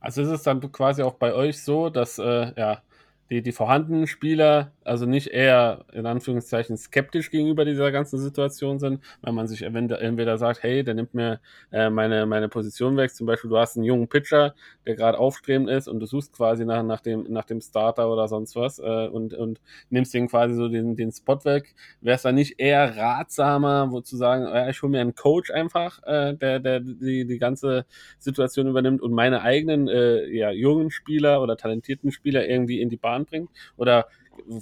Also 0.00 0.22
ist 0.22 0.28
es 0.28 0.42
dann 0.42 0.60
quasi 0.72 1.02
auch 1.02 1.14
bei 1.14 1.34
euch 1.34 1.62
so, 1.62 1.90
dass 1.90 2.18
äh, 2.18 2.52
ja, 2.56 2.82
die, 3.30 3.42
die 3.42 3.52
vorhandenen 3.52 4.06
Spieler 4.06 4.72
also 4.90 5.06
nicht 5.06 5.28
eher 5.28 5.84
in 5.92 6.04
Anführungszeichen 6.04 6.76
skeptisch 6.76 7.30
gegenüber 7.30 7.64
dieser 7.64 7.92
ganzen 7.92 8.18
Situation 8.18 8.80
sind, 8.80 9.00
weil 9.20 9.32
man 9.32 9.46
sich 9.46 9.62
entweder 9.62 10.36
sagt, 10.36 10.64
hey, 10.64 10.82
der 10.82 10.94
nimmt 10.94 11.14
mir 11.14 11.40
äh, 11.70 11.90
meine, 11.90 12.26
meine 12.26 12.48
Position 12.48 12.96
weg. 12.96 13.14
Zum 13.14 13.28
Beispiel, 13.28 13.50
du 13.50 13.56
hast 13.56 13.76
einen 13.76 13.84
jungen 13.84 14.08
Pitcher, 14.08 14.54
der 14.86 14.96
gerade 14.96 15.16
aufstrebend 15.18 15.70
ist 15.70 15.86
und 15.86 16.00
du 16.00 16.06
suchst 16.06 16.32
quasi 16.32 16.64
nach, 16.64 16.82
nach, 16.82 17.00
dem, 17.00 17.24
nach 17.28 17.44
dem 17.44 17.60
Starter 17.60 18.12
oder 18.12 18.26
sonst 18.26 18.56
was 18.56 18.80
äh, 18.80 19.06
und, 19.06 19.32
und 19.34 19.60
nimmst 19.90 20.12
den 20.12 20.26
quasi 20.26 20.54
so 20.54 20.68
den, 20.68 20.96
den 20.96 21.12
Spot 21.12 21.38
weg. 21.44 21.74
Wäre 22.00 22.16
es 22.16 22.22
dann 22.22 22.34
nicht 22.34 22.58
eher 22.58 22.96
ratsamer, 22.96 23.92
wo 23.92 24.00
zu 24.00 24.16
sagen, 24.16 24.42
ja, 24.44 24.68
ich 24.68 24.82
hole 24.82 24.90
mir 24.90 25.00
einen 25.00 25.14
Coach 25.14 25.52
einfach, 25.52 26.02
äh, 26.02 26.34
der, 26.34 26.58
der 26.58 26.80
die, 26.80 27.26
die 27.26 27.38
ganze 27.38 27.86
Situation 28.18 28.66
übernimmt 28.66 29.00
und 29.02 29.12
meine 29.12 29.42
eigenen 29.42 29.86
äh, 29.86 30.26
ja, 30.30 30.50
jungen 30.50 30.90
Spieler 30.90 31.42
oder 31.42 31.56
talentierten 31.56 32.10
Spieler 32.10 32.48
irgendwie 32.48 32.80
in 32.80 32.88
die 32.88 32.96
Bahn 32.96 33.19
bringt? 33.24 33.50
Oder 33.76 34.06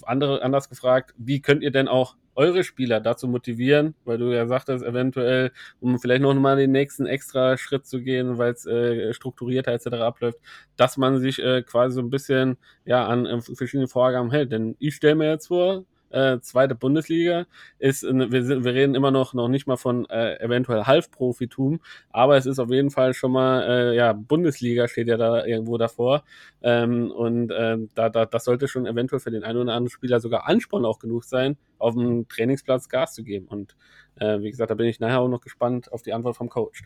andere, 0.02 0.42
anders 0.42 0.68
gefragt, 0.68 1.14
wie 1.16 1.40
könnt 1.40 1.62
ihr 1.62 1.70
denn 1.70 1.88
auch 1.88 2.16
eure 2.34 2.62
Spieler 2.62 3.00
dazu 3.00 3.26
motivieren, 3.26 3.96
weil 4.04 4.16
du 4.16 4.32
ja 4.32 4.46
sagtest, 4.46 4.84
eventuell, 4.84 5.50
um 5.80 5.98
vielleicht 5.98 6.22
noch 6.22 6.32
mal 6.34 6.56
den 6.56 6.70
nächsten 6.70 7.04
extra 7.04 7.56
Schritt 7.56 7.84
zu 7.84 8.00
gehen, 8.00 8.38
weil 8.38 8.52
es 8.52 8.64
äh, 8.64 9.12
strukturierter 9.12 9.72
etc. 9.72 9.86
abläuft, 9.94 10.38
dass 10.76 10.96
man 10.96 11.18
sich 11.18 11.42
äh, 11.42 11.62
quasi 11.62 11.96
so 11.96 12.00
ein 12.00 12.10
bisschen 12.10 12.56
ja 12.84 13.06
an 13.06 13.26
äh, 13.26 13.40
verschiedene 13.40 13.88
Vorgaben 13.88 14.30
hält. 14.30 14.52
Denn 14.52 14.76
ich 14.78 14.94
stelle 14.94 15.16
mir 15.16 15.30
jetzt 15.30 15.48
vor, 15.48 15.84
äh, 16.10 16.38
zweite 16.40 16.74
Bundesliga 16.74 17.46
ist, 17.78 18.02
wir, 18.02 18.44
sind, 18.44 18.64
wir 18.64 18.74
reden 18.74 18.94
immer 18.94 19.10
noch, 19.10 19.34
noch 19.34 19.48
nicht 19.48 19.66
mal 19.66 19.76
von 19.76 20.08
äh, 20.10 20.36
eventuell 20.40 20.84
Halbprofitum, 20.84 21.80
aber 22.10 22.36
es 22.36 22.46
ist 22.46 22.58
auf 22.58 22.70
jeden 22.70 22.90
Fall 22.90 23.14
schon 23.14 23.32
mal, 23.32 23.62
äh, 23.62 23.96
ja, 23.96 24.12
Bundesliga 24.12 24.88
steht 24.88 25.08
ja 25.08 25.16
da 25.16 25.44
irgendwo 25.44 25.78
davor 25.78 26.22
ähm, 26.62 27.10
und 27.10 27.50
äh, 27.50 27.78
da, 27.94 28.08
da, 28.08 28.26
das 28.26 28.44
sollte 28.44 28.68
schon 28.68 28.86
eventuell 28.86 29.20
für 29.20 29.30
den 29.30 29.44
einen 29.44 29.58
oder 29.58 29.72
anderen 29.74 29.90
Spieler 29.90 30.20
sogar 30.20 30.48
Ansporn 30.48 30.84
auch 30.84 30.98
genug 30.98 31.24
sein, 31.24 31.56
auf 31.78 31.94
dem 31.94 32.28
Trainingsplatz 32.28 32.88
Gas 32.88 33.14
zu 33.14 33.22
geben 33.22 33.46
und 33.46 33.76
äh, 34.16 34.40
wie 34.40 34.50
gesagt, 34.50 34.70
da 34.70 34.74
bin 34.74 34.86
ich 34.86 35.00
nachher 35.00 35.20
auch 35.20 35.28
noch 35.28 35.40
gespannt 35.40 35.92
auf 35.92 36.02
die 36.02 36.12
Antwort 36.12 36.36
vom 36.36 36.48
Coach. 36.48 36.82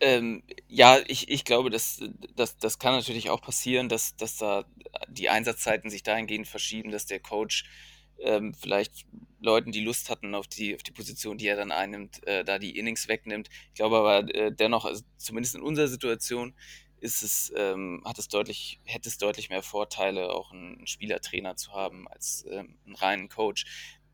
Ähm, 0.00 0.42
ja, 0.68 0.98
ich, 1.06 1.30
ich 1.30 1.44
glaube, 1.44 1.70
das, 1.70 2.02
das, 2.34 2.58
das 2.58 2.78
kann 2.78 2.94
natürlich 2.94 3.30
auch 3.30 3.40
passieren, 3.40 3.88
dass, 3.88 4.14
dass 4.16 4.36
da 4.36 4.64
die 5.08 5.28
Einsatzzeiten 5.28 5.90
sich 5.90 6.02
dahingehend 6.02 6.46
verschieben, 6.46 6.90
dass 6.90 7.06
der 7.06 7.20
Coach 7.20 7.64
ähm, 8.18 8.54
vielleicht 8.54 9.06
Leuten, 9.40 9.72
die 9.72 9.84
Lust 9.84 10.10
hatten 10.10 10.34
auf 10.34 10.46
die, 10.46 10.74
auf 10.74 10.82
die 10.82 10.92
Position, 10.92 11.38
die 11.38 11.46
er 11.46 11.56
dann 11.56 11.72
einnimmt, 11.72 12.26
äh, 12.26 12.44
da 12.44 12.58
die 12.58 12.78
Innings 12.78 13.08
wegnimmt. 13.08 13.48
Ich 13.68 13.74
glaube 13.74 13.96
aber 13.98 14.34
äh, 14.34 14.52
dennoch, 14.52 14.84
also 14.84 15.02
zumindest 15.18 15.54
in 15.54 15.62
unserer 15.62 15.88
Situation, 15.88 16.54
ist 17.00 17.22
es, 17.22 17.52
ähm, 17.56 18.02
hat 18.04 18.18
es 18.18 18.28
deutlich, 18.28 18.80
hätte 18.84 19.08
es 19.08 19.18
deutlich 19.18 19.50
mehr 19.50 19.62
Vorteile, 19.62 20.30
auch 20.32 20.52
einen 20.52 20.86
Spielertrainer 20.86 21.56
zu 21.56 21.72
haben, 21.72 22.08
als 22.08 22.44
ähm, 22.50 22.78
einen 22.86 22.96
reinen 22.96 23.28
Coach. 23.28 23.66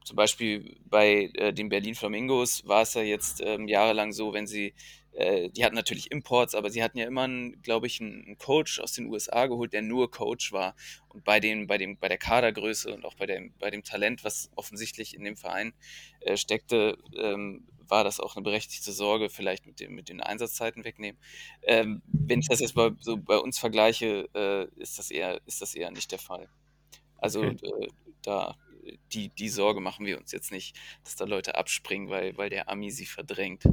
Zum 0.05 0.17
Beispiel 0.17 0.81
bei 0.85 1.31
äh, 1.35 1.53
den 1.53 1.69
Berlin 1.69 1.95
Flamingos 1.95 2.67
war 2.67 2.83
es 2.83 2.95
ja 2.95 3.03
jetzt 3.03 3.41
ähm, 3.41 3.69
jahrelang 3.69 4.13
so, 4.13 4.33
wenn 4.33 4.49
sie 4.49 4.75
äh, 5.13 5.51
die 5.51 5.65
hatten 5.65 5.75
natürlich 5.75 6.11
Imports, 6.11 6.55
aber 6.55 6.71
sie 6.71 6.83
hatten 6.83 6.99
ja 6.99 7.07
immer, 7.07 7.29
glaube 7.63 7.87
ich, 7.87 8.01
einen 8.01 8.39
Coach 8.39 8.81
aus 8.81 8.93
den 8.93 9.07
USA 9.07 9.47
geholt, 9.47 9.73
der 9.73 9.83
nur 9.83 10.11
Coach 10.11 10.53
war. 10.53 10.75
Und 11.09 11.25
bei, 11.25 11.41
den, 11.41 11.67
bei, 11.67 11.79
dem, 11.79 11.99
bei 11.99 12.09
der 12.09 12.19
Kadergröße 12.19 12.93
und 12.95 13.05
auch 13.05 13.15
bei 13.15 13.27
dem, 13.27 13.53
bei 13.59 13.71
dem 13.71 13.85
Talent, 13.85 14.25
was 14.25 14.51
offensichtlich 14.57 15.15
in 15.15 15.25
dem 15.25 15.37
Verein 15.37 15.75
äh, 16.21 16.37
steckte, 16.37 16.99
ähm, 17.17 17.67
war 17.89 18.05
das 18.05 18.21
auch 18.21 18.37
eine 18.37 18.43
berechtigte 18.43 18.91
Sorge, 18.91 19.29
vielleicht 19.29 19.67
mit, 19.67 19.81
dem, 19.81 19.95
mit 19.95 20.09
den 20.09 20.23
Einsatzzeiten 20.23 20.85
wegnehmen. 20.85 21.21
Ähm, 21.63 22.01
wenn 22.07 22.41
ich 22.41 22.49
das 22.49 22.61
jetzt 22.61 22.75
bei, 22.75 22.91
so 23.01 23.19
bei 23.19 23.37
uns 23.37 23.59
vergleiche, 23.59 24.29
äh, 24.35 24.81
ist, 24.81 24.99
das 24.99 25.11
eher, 25.11 25.41
ist 25.47 25.61
das 25.61 25.75
eher 25.75 25.91
nicht 25.91 26.11
der 26.11 26.19
Fall. 26.19 26.49
Also 27.19 27.43
okay. 27.43 27.67
äh, 27.83 27.89
da 28.23 28.57
die, 29.13 29.29
die 29.29 29.49
Sorge 29.49 29.81
machen 29.81 30.07
wir 30.07 30.19
uns 30.19 30.33
jetzt 30.33 30.53
nicht, 30.53 30.77
dass 31.05 31.17
da 31.17 31.25
Leute 31.25 31.57
abspringen, 31.57 32.09
weil, 32.09 32.37
weil 32.37 32.51
der 32.51 32.69
Ami 32.69 32.91
sie 32.91 33.07
verdrängt. 33.07 33.65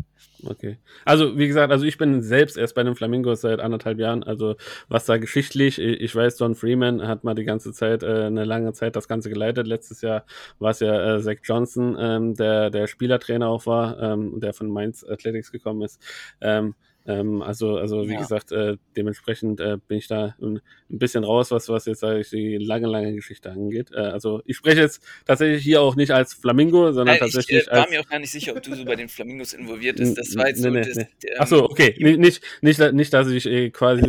Okay. 0.44 0.77
Also, 1.06 1.38
wie 1.38 1.48
gesagt, 1.48 1.72
also 1.72 1.86
ich 1.86 1.98
bin 1.98 2.22
selbst 2.22 2.57
erst 2.57 2.76
bei 2.76 2.84
den 2.84 2.95
Flamingos 2.95 3.41
seit 3.41 3.60
anderthalb 3.60 3.99
Jahren. 3.99 4.23
Also, 4.23 4.56
was 4.88 5.06
da 5.06 5.18
geschichtlich, 5.18 5.80
ich 5.80 6.15
weiß, 6.15 6.38
Don 6.38 6.56
Freeman 6.56 7.07
hat 7.07 7.23
mal 7.23 7.36
die 7.36 7.45
ganze 7.45 7.73
Zeit, 7.73 8.03
äh, 8.03 8.26
eine 8.26 8.45
lange 8.45 8.73
Zeit 8.73 8.95
das 8.95 9.07
Ganze 9.07 9.30
geleitet. 9.30 9.68
Letztes 9.68 10.02
Jahr 10.02 10.26
war 10.60 10.72
es 10.72 10.80
ja 10.80 11.15
äh, 11.15 11.22
Zach 11.22 11.38
Johnson, 11.44 11.98
ähm, 11.99 12.36
der 12.36 12.69
der 12.69 12.88
Spielertrainer 12.88 13.48
auch 13.48 13.65
war, 13.65 13.99
ähm, 14.02 14.40
der 14.40 14.53
von 14.53 14.69
Mainz 14.69 15.03
Athletics 15.03 15.52
gekommen 15.52 15.81
ist. 15.81 16.02
Ähm, 16.41 16.76
ähm, 17.08 17.42
also, 17.42 17.78
also 17.78 18.08
wie 18.08 18.14
ja. 18.14 18.20
gesagt, 18.20 18.52
äh, 18.52 18.78
dementsprechend 18.96 19.60
äh, 19.60 19.78
bin 19.88 19.98
ich 19.98 20.08
da 20.08 20.36
ein, 20.42 20.62
ein, 20.90 21.00
bisschen 21.00 21.24
raus, 21.24 21.50
was, 21.50 21.70
was 21.70 21.86
jetzt 21.86 22.02
sage 22.02 22.20
ich, 22.20 22.30
die 22.30 22.58
lange, 22.58 22.88
lange 22.88 23.14
Geschichte 23.14 23.52
angeht. 23.52 23.92
Äh, 23.94 24.00
also 24.00 24.42
ich 24.46 24.58
spreche 24.58 24.82
jetzt 24.82 25.02
tatsächlich 25.26 25.64
hier 25.64 25.82
auch 25.82 25.96
nicht 25.96 26.12
als 26.12 26.34
Flamingo, 26.34 26.92
sondern 26.92 27.16
Nein, 27.16 27.20
tatsächlich 27.20 27.62
ich 27.62 27.68
äh, 27.68 27.72
war 27.72 27.82
als, 27.84 27.90
mir 27.90 28.02
auch 28.02 28.08
gar 28.08 28.20
nicht 28.20 28.32
sicher, 28.32 28.56
ob 28.56 28.62
du 28.62 28.76
so 28.76 28.84
bei 28.84 28.96
den 28.96 29.08
Flamingos 29.08 29.54
involviert 29.54 29.98
bist. 29.98 30.18
Das 30.18 30.36
war 30.36 30.50
jetzt 30.50 30.60
nee, 30.60 30.64
so. 30.64 30.70
Nee, 30.70 30.82
das, 30.82 30.96
nee. 30.98 31.08
Ähm, 31.24 31.40
Achso, 31.40 31.64
okay. 31.64 31.96
Nicht, 31.98 32.42
nicht, 32.62 32.94
nicht, 32.94 33.14
dass 33.14 33.30
ich 33.30 33.46
äh, 33.46 33.70
quasi 33.70 34.04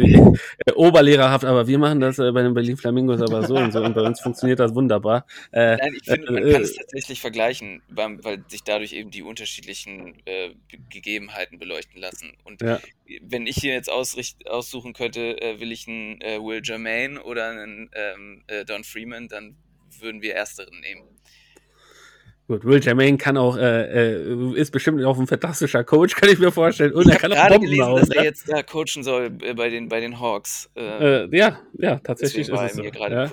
äh, 0.66 0.72
oberlehrerhaft, 0.72 1.44
aber 1.44 1.68
wir 1.68 1.78
machen 1.78 2.00
das 2.00 2.18
äh, 2.18 2.32
bei 2.32 2.42
den 2.42 2.54
Berlin 2.54 2.76
Flamingos 2.76 3.22
aber 3.22 3.46
so 3.46 3.54
und 3.54 3.72
so 3.72 3.82
und 3.82 3.94
bei 3.94 4.02
uns 4.02 4.20
funktioniert 4.20 4.58
das 4.58 4.74
wunderbar. 4.74 5.26
Äh, 5.52 5.76
Nein, 5.76 5.96
ich 6.00 6.04
finde, 6.04 6.32
man 6.32 6.50
kann 6.50 6.62
es 6.62 6.74
tatsächlich 6.74 7.20
vergleichen, 7.20 7.82
weil, 7.88 8.22
weil, 8.24 8.44
sich 8.48 8.64
dadurch 8.64 8.92
eben 8.92 9.10
die 9.10 9.22
unterschiedlichen 9.22 10.14
Gegebenheiten 10.90 11.58
beleuchten 11.58 12.00
lassen. 12.00 12.32
Und 12.44 12.60
ja 12.62 12.79
wenn 13.22 13.46
ich 13.46 13.56
hier 13.56 13.72
jetzt 13.72 13.90
aussuchen 13.90 14.92
könnte, 14.92 15.40
äh, 15.40 15.60
will 15.60 15.72
ich 15.72 15.88
einen 15.88 16.20
äh, 16.20 16.38
Will 16.38 16.62
Germain 16.62 17.18
oder 17.18 17.50
einen 17.50 17.90
ähm, 17.94 18.44
äh, 18.46 18.64
Don 18.64 18.84
Freeman, 18.84 19.28
dann 19.28 19.56
würden 19.98 20.22
wir 20.22 20.34
ersteren 20.34 20.80
nehmen. 20.80 21.20
Gut, 22.50 22.64
Will 22.64 22.82
Jermaine 22.82 23.16
kann 23.16 23.36
auch, 23.36 23.56
äh, 23.56 24.16
äh, 24.16 24.54
ist 24.56 24.72
bestimmt 24.72 25.04
auch 25.04 25.16
ein 25.20 25.28
fantastischer 25.28 25.84
Coach, 25.84 26.16
kann 26.16 26.28
ich 26.28 26.40
mir 26.40 26.50
vorstellen. 26.50 26.92
Und 26.92 27.06
ich 27.06 27.12
er 27.12 27.16
kann 27.16 27.32
auch 27.32 27.46
Bomben 27.46 27.66
gelesen, 27.66 27.86
hauen, 27.86 28.00
dass 28.00 28.10
er 28.10 28.24
jetzt 28.24 28.50
da 28.50 28.64
coachen 28.64 29.04
soll 29.04 29.30
äh, 29.42 29.54
bei 29.54 29.68
den, 29.68 29.88
bei 29.88 30.00
den 30.00 30.18
Hawks. 30.18 30.68
Ja, 30.74 31.60
ja, 31.78 32.00
tatsächlich 32.00 32.48
ist 32.48 32.60
es 32.60 32.72
so. 32.72 32.82
Ja. 32.82 33.30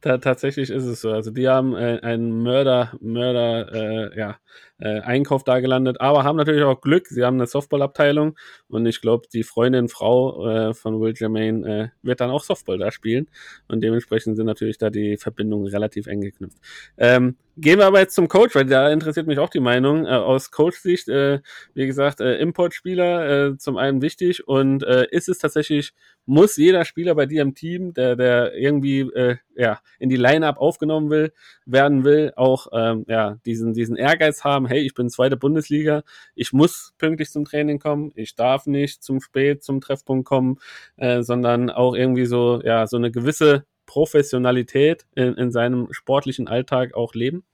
Ta 0.00 0.18
tatsächlich 0.18 0.70
ist 0.70 0.84
es 0.84 1.00
so. 1.00 1.10
Also 1.10 1.32
die 1.32 1.48
haben 1.48 1.74
einen 1.74 2.44
Mörder, 2.44 2.96
Mörder, 3.00 4.16
ja, 4.16 4.38
Einkauf 4.82 5.44
da 5.44 5.60
gelandet, 5.60 6.00
aber 6.00 6.24
haben 6.24 6.36
natürlich 6.36 6.64
auch 6.64 6.80
Glück. 6.80 7.06
Sie 7.08 7.24
haben 7.24 7.36
eine 7.36 7.46
Softball-Abteilung 7.46 8.36
und 8.68 8.86
ich 8.86 9.00
glaube, 9.00 9.26
die 9.32 9.42
Freundin, 9.42 9.88
Frau 9.88 10.72
von 10.74 11.00
Will 11.00 11.14
Jermaine 11.16 11.92
wird 12.02 12.20
dann 12.20 12.30
auch 12.30 12.42
Softball 12.42 12.78
da 12.78 12.90
spielen 12.90 13.28
und 13.68 13.82
dementsprechend 13.82 14.36
sind 14.36 14.46
natürlich 14.46 14.78
da 14.78 14.90
die 14.90 15.16
Verbindungen 15.16 15.68
relativ 15.68 16.06
eng 16.06 16.20
geknüpft. 16.20 16.58
Ähm, 16.96 17.36
Gehen 17.58 17.78
wir 17.78 17.86
aber 17.86 18.00
jetzt 18.00 18.14
zum 18.14 18.28
Coach, 18.28 18.54
weil 18.54 18.64
da 18.64 18.90
interessiert 18.90 19.26
mich 19.26 19.38
auch 19.38 19.50
die 19.50 19.60
Meinung. 19.60 20.06
Äh, 20.06 20.10
aus 20.10 20.50
Coach-Sicht, 20.50 21.08
äh, 21.10 21.40
wie 21.74 21.86
gesagt, 21.86 22.20
äh, 22.20 22.36
Importspieler 22.38 23.50
äh, 23.50 23.58
zum 23.58 23.76
einen 23.76 24.00
wichtig 24.00 24.48
und 24.48 24.82
äh, 24.84 25.06
ist 25.10 25.28
es 25.28 25.36
tatsächlich, 25.36 25.92
muss 26.26 26.56
jeder 26.56 26.84
Spieler 26.84 27.14
bei 27.14 27.26
dir 27.26 27.42
im 27.42 27.54
Team, 27.54 27.94
der, 27.94 28.16
der 28.16 28.54
irgendwie 28.54 29.00
äh, 29.00 29.36
ja, 29.56 29.80
in 29.98 30.08
die 30.08 30.16
Line-Up 30.16 30.58
aufgenommen 30.58 31.10
will, 31.10 31.32
werden 31.66 32.04
will, 32.04 32.32
auch 32.36 32.68
ähm, 32.72 33.04
ja, 33.08 33.38
diesen, 33.44 33.74
diesen 33.74 33.96
Ehrgeiz 33.96 34.44
haben, 34.44 34.66
hey, 34.66 34.80
ich 34.80 34.94
bin 34.94 35.10
zweite 35.10 35.36
Bundesliga, 35.36 36.02
ich 36.34 36.52
muss 36.52 36.94
pünktlich 36.98 37.30
zum 37.30 37.44
Training 37.44 37.78
kommen, 37.78 38.12
ich 38.14 38.34
darf 38.34 38.66
nicht 38.66 39.02
zum 39.02 39.20
Spät 39.20 39.62
zum 39.62 39.80
Treffpunkt 39.80 40.26
kommen, 40.26 40.58
äh, 40.96 41.22
sondern 41.22 41.70
auch 41.70 41.94
irgendwie 41.94 42.26
so, 42.26 42.60
ja, 42.62 42.86
so 42.86 42.96
eine 42.96 43.10
gewisse 43.10 43.64
Professionalität 43.86 45.06
in, 45.14 45.34
in 45.34 45.50
seinem 45.50 45.88
sportlichen 45.92 46.48
Alltag 46.48 46.94
auch 46.94 47.14
leben? 47.14 47.44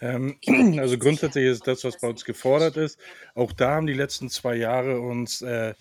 Ähm, 0.00 0.36
also 0.78 0.98
grundsätzlich 0.98 1.46
ist 1.46 1.66
das, 1.66 1.84
was 1.84 1.98
bei 2.00 2.08
uns 2.08 2.24
gefordert 2.24 2.76
ist. 2.76 2.98
Auch 3.34 3.52
da 3.52 3.76
haben 3.76 3.86
die 3.86 3.94
letzten 3.94 4.28
zwei 4.28 4.56
Jahre 4.56 5.00
uns, 5.00 5.42
äh, 5.42 5.74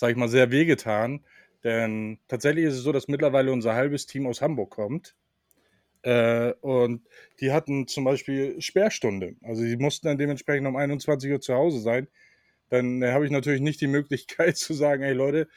sag 0.00 0.12
ich 0.12 0.16
mal, 0.16 0.28
sehr 0.28 0.50
wehgetan. 0.50 1.20
Denn 1.62 2.18
tatsächlich 2.26 2.64
ist 2.64 2.74
es 2.74 2.82
so, 2.82 2.90
dass 2.90 3.06
mittlerweile 3.06 3.52
unser 3.52 3.74
halbes 3.74 4.06
Team 4.06 4.26
aus 4.26 4.40
Hamburg 4.40 4.70
kommt. 4.70 5.14
Äh, 6.00 6.54
und 6.62 7.06
die 7.40 7.52
hatten 7.52 7.86
zum 7.86 8.04
Beispiel 8.04 8.58
Sperrstunde. 8.62 9.36
Also 9.42 9.62
die 9.62 9.76
mussten 9.76 10.06
dann 10.06 10.16
dementsprechend 10.16 10.66
um 10.66 10.76
21 10.76 11.30
Uhr 11.30 11.40
zu 11.42 11.54
Hause 11.54 11.80
sein. 11.80 12.08
Dann 12.70 13.02
äh, 13.02 13.12
habe 13.12 13.26
ich 13.26 13.30
natürlich 13.30 13.60
nicht 13.60 13.82
die 13.82 13.88
Möglichkeit 13.88 14.56
zu 14.56 14.72
sagen, 14.72 15.02
hey 15.02 15.12
Leute, 15.12 15.48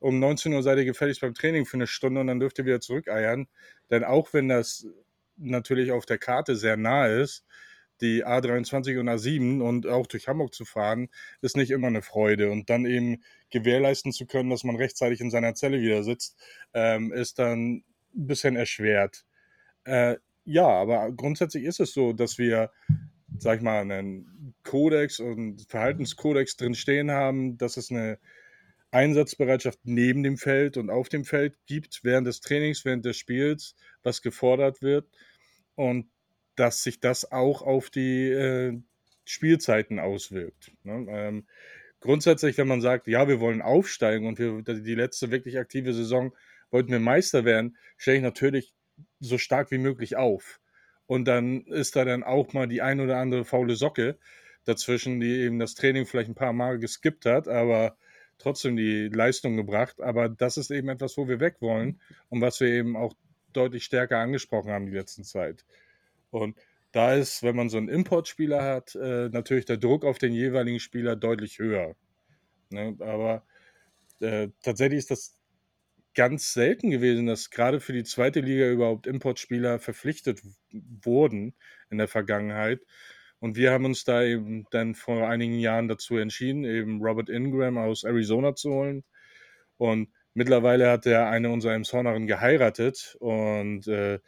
um 0.00 0.18
19 0.18 0.52
Uhr 0.52 0.64
seid 0.64 0.78
ihr 0.78 0.84
gefälligst 0.84 1.20
beim 1.20 1.34
Training 1.34 1.64
für 1.64 1.76
eine 1.76 1.86
Stunde 1.86 2.20
und 2.20 2.26
dann 2.26 2.40
dürft 2.40 2.58
ihr 2.58 2.64
wieder 2.64 2.80
zurückeiern. 2.80 3.46
Denn 3.88 4.02
auch 4.02 4.32
wenn 4.32 4.48
das 4.48 4.84
natürlich 5.36 5.92
auf 5.92 6.06
der 6.06 6.18
Karte 6.18 6.56
sehr 6.56 6.76
nah 6.76 7.06
ist, 7.06 7.46
die 8.02 8.24
A23 8.26 8.98
und 8.98 9.08
A7 9.08 9.62
und 9.62 9.86
auch 9.86 10.06
durch 10.06 10.28
Hamburg 10.28 10.54
zu 10.54 10.64
fahren, 10.64 11.08
ist 11.40 11.56
nicht 11.56 11.70
immer 11.70 11.86
eine 11.86 12.02
Freude. 12.02 12.50
Und 12.50 12.68
dann 12.68 12.84
eben 12.84 13.22
gewährleisten 13.50 14.12
zu 14.12 14.26
können, 14.26 14.50
dass 14.50 14.64
man 14.64 14.76
rechtzeitig 14.76 15.20
in 15.20 15.30
seiner 15.30 15.54
Zelle 15.54 15.80
wieder 15.80 16.02
sitzt, 16.02 16.36
ähm, 16.74 17.12
ist 17.12 17.38
dann 17.38 17.76
ein 18.14 18.26
bisschen 18.26 18.56
erschwert. 18.56 19.24
Äh, 19.84 20.16
ja, 20.44 20.66
aber 20.66 21.12
grundsätzlich 21.12 21.64
ist 21.64 21.80
es 21.80 21.94
so, 21.94 22.12
dass 22.12 22.38
wir 22.38 22.70
sag 23.38 23.58
ich 23.58 23.62
mal, 23.62 23.80
einen 23.80 24.54
Kodex 24.62 25.20
und 25.20 25.64
Verhaltenskodex 25.68 26.56
drin 26.56 26.74
stehen 26.74 27.10
haben, 27.10 27.56
dass 27.58 27.76
es 27.76 27.90
eine 27.90 28.18
Einsatzbereitschaft 28.90 29.80
neben 29.84 30.22
dem 30.22 30.36
Feld 30.36 30.76
und 30.76 30.90
auf 30.90 31.08
dem 31.08 31.24
Feld 31.24 31.56
gibt, 31.66 32.00
während 32.04 32.26
des 32.26 32.40
Trainings, 32.40 32.84
während 32.84 33.04
des 33.04 33.16
Spiels, 33.16 33.74
was 34.02 34.20
gefordert 34.22 34.82
wird. 34.82 35.08
Und 35.74 36.10
dass 36.56 36.82
sich 36.82 37.00
das 37.00 37.30
auch 37.32 37.62
auf 37.62 37.90
die 37.90 38.28
äh, 38.28 38.78
Spielzeiten 39.24 39.98
auswirkt. 39.98 40.72
Ne? 40.84 41.06
Ähm, 41.08 41.46
grundsätzlich, 42.00 42.58
wenn 42.58 42.68
man 42.68 42.80
sagt, 42.80 43.06
ja, 43.06 43.28
wir 43.28 43.40
wollen 43.40 43.62
aufsteigen 43.62 44.26
und 44.26 44.38
wir 44.38 44.62
die 44.62 44.94
letzte 44.94 45.30
wirklich 45.30 45.58
aktive 45.58 45.94
Saison 45.94 46.34
wollten 46.70 46.90
wir 46.90 47.00
Meister 47.00 47.44
werden, 47.44 47.76
stelle 47.96 48.16
ich 48.16 48.22
natürlich 48.22 48.74
so 49.20 49.38
stark 49.38 49.70
wie 49.70 49.78
möglich 49.78 50.16
auf. 50.16 50.60
Und 51.06 51.26
dann 51.26 51.62
ist 51.66 51.96
da 51.96 52.04
dann 52.04 52.22
auch 52.22 52.52
mal 52.52 52.66
die 52.66 52.82
ein 52.82 53.00
oder 53.00 53.18
andere 53.18 53.44
faule 53.44 53.76
Socke 53.76 54.18
dazwischen, 54.64 55.20
die 55.20 55.40
eben 55.40 55.58
das 55.58 55.74
Training 55.74 56.06
vielleicht 56.06 56.30
ein 56.30 56.34
paar 56.34 56.52
Mal 56.52 56.78
geskippt 56.78 57.26
hat, 57.26 57.48
aber 57.48 57.96
trotzdem 58.38 58.76
die 58.76 59.08
Leistung 59.08 59.56
gebracht. 59.56 60.00
Aber 60.00 60.28
das 60.28 60.56
ist 60.56 60.70
eben 60.70 60.88
etwas, 60.88 61.16
wo 61.16 61.28
wir 61.28 61.40
weg 61.40 61.56
wollen 61.60 62.00
und 62.30 62.40
was 62.40 62.60
wir 62.60 62.68
eben 62.68 62.96
auch 62.96 63.14
deutlich 63.52 63.84
stärker 63.84 64.18
angesprochen 64.18 64.70
haben 64.70 64.86
die 64.86 64.96
letzten 64.96 65.24
Zeit. 65.24 65.64
Und 66.32 66.58
da 66.92 67.14
ist, 67.14 67.42
wenn 67.42 67.56
man 67.56 67.68
so 67.68 67.78
einen 67.78 67.88
Importspieler 67.88 68.62
hat, 68.62 68.94
äh, 68.94 69.28
natürlich 69.28 69.64
der 69.64 69.76
Druck 69.76 70.04
auf 70.04 70.18
den 70.18 70.32
jeweiligen 70.32 70.80
Spieler 70.80 71.16
deutlich 71.16 71.58
höher. 71.58 71.94
Ne? 72.70 72.96
Aber 73.00 73.44
äh, 74.20 74.48
tatsächlich 74.62 74.98
ist 74.98 75.10
das 75.10 75.38
ganz 76.14 76.52
selten 76.52 76.90
gewesen, 76.90 77.26
dass 77.26 77.50
gerade 77.50 77.80
für 77.80 77.92
die 77.92 78.04
zweite 78.04 78.40
Liga 78.40 78.68
überhaupt 78.68 79.06
Importspieler 79.06 79.78
verpflichtet 79.78 80.42
wurden 80.70 81.54
in 81.90 81.98
der 81.98 82.08
Vergangenheit. 82.08 82.80
Und 83.40 83.56
wir 83.56 83.72
haben 83.72 83.86
uns 83.86 84.04
da 84.04 84.22
eben 84.22 84.66
dann 84.70 84.94
vor 84.94 85.28
einigen 85.28 85.58
Jahren 85.58 85.88
dazu 85.88 86.16
entschieden, 86.16 86.64
eben 86.64 87.02
Robert 87.02 87.28
Ingram 87.28 87.78
aus 87.78 88.04
Arizona 88.04 88.54
zu 88.54 88.70
holen. 88.70 89.04
Und 89.78 90.12
mittlerweile 90.34 90.90
hat 90.90 91.06
er 91.06 91.28
eine 91.28 91.50
unserer 91.50 91.74
Emshornerin 91.74 92.26
geheiratet 92.26 93.16
und 93.18 93.88
äh, 93.88 94.20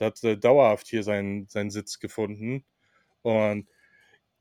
hat 0.00 0.22
äh, 0.24 0.36
dauerhaft 0.36 0.88
hier 0.88 1.02
seinen, 1.02 1.46
seinen 1.48 1.70
Sitz 1.70 1.98
gefunden. 1.98 2.64
Und 3.22 3.66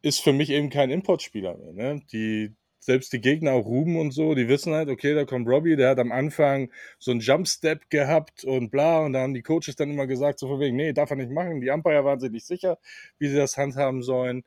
ist 0.02 0.20
für 0.22 0.34
mich 0.34 0.52
eben 0.52 0.70
kein 0.70 0.92
Importspieler 0.92 1.58
mehr. 1.58 1.74
Ne? 1.74 2.02
Die, 2.12 2.56
selbst 2.80 3.12
die 3.14 3.22
Gegner, 3.22 3.54
auch 3.54 3.66
Ruben 3.66 4.00
und 4.00 4.12
so, 4.12 4.36
die 4.36 4.48
wissen 4.48 4.74
halt, 4.74 4.90
okay, 4.90 5.16
da 5.16 5.26
kommt 5.26 5.48
Robbie, 5.48 5.76
der 5.76 5.90
hat 5.90 6.00
am 6.00 6.12
Anfang 6.12 6.72
so 7.00 7.10
einen 7.10 7.20
Jumpstep 7.20 7.90
gehabt 7.90 8.44
und 8.44 8.70
bla, 8.70 9.00
und 9.00 9.14
da 9.14 9.22
haben 9.22 9.34
die 9.34 9.42
Coaches 9.42 9.76
dann 9.76 9.90
immer 9.90 10.06
gesagt, 10.06 10.38
so 10.38 10.48
von 10.48 10.60
wegen, 10.60 10.76
nee, 10.76 10.94
darf 10.94 11.10
er 11.10 11.16
nicht 11.16 11.32
machen. 11.32 11.62
Die 11.62 11.72
Umpire 11.72 12.06
waren 12.06 12.20
sich 12.20 12.30
nicht 12.32 12.46
sicher, 12.46 12.78
wie 13.18 13.28
sie 13.28 13.38
das 13.38 13.58
handhaben 13.58 14.04
sollen. 14.04 14.44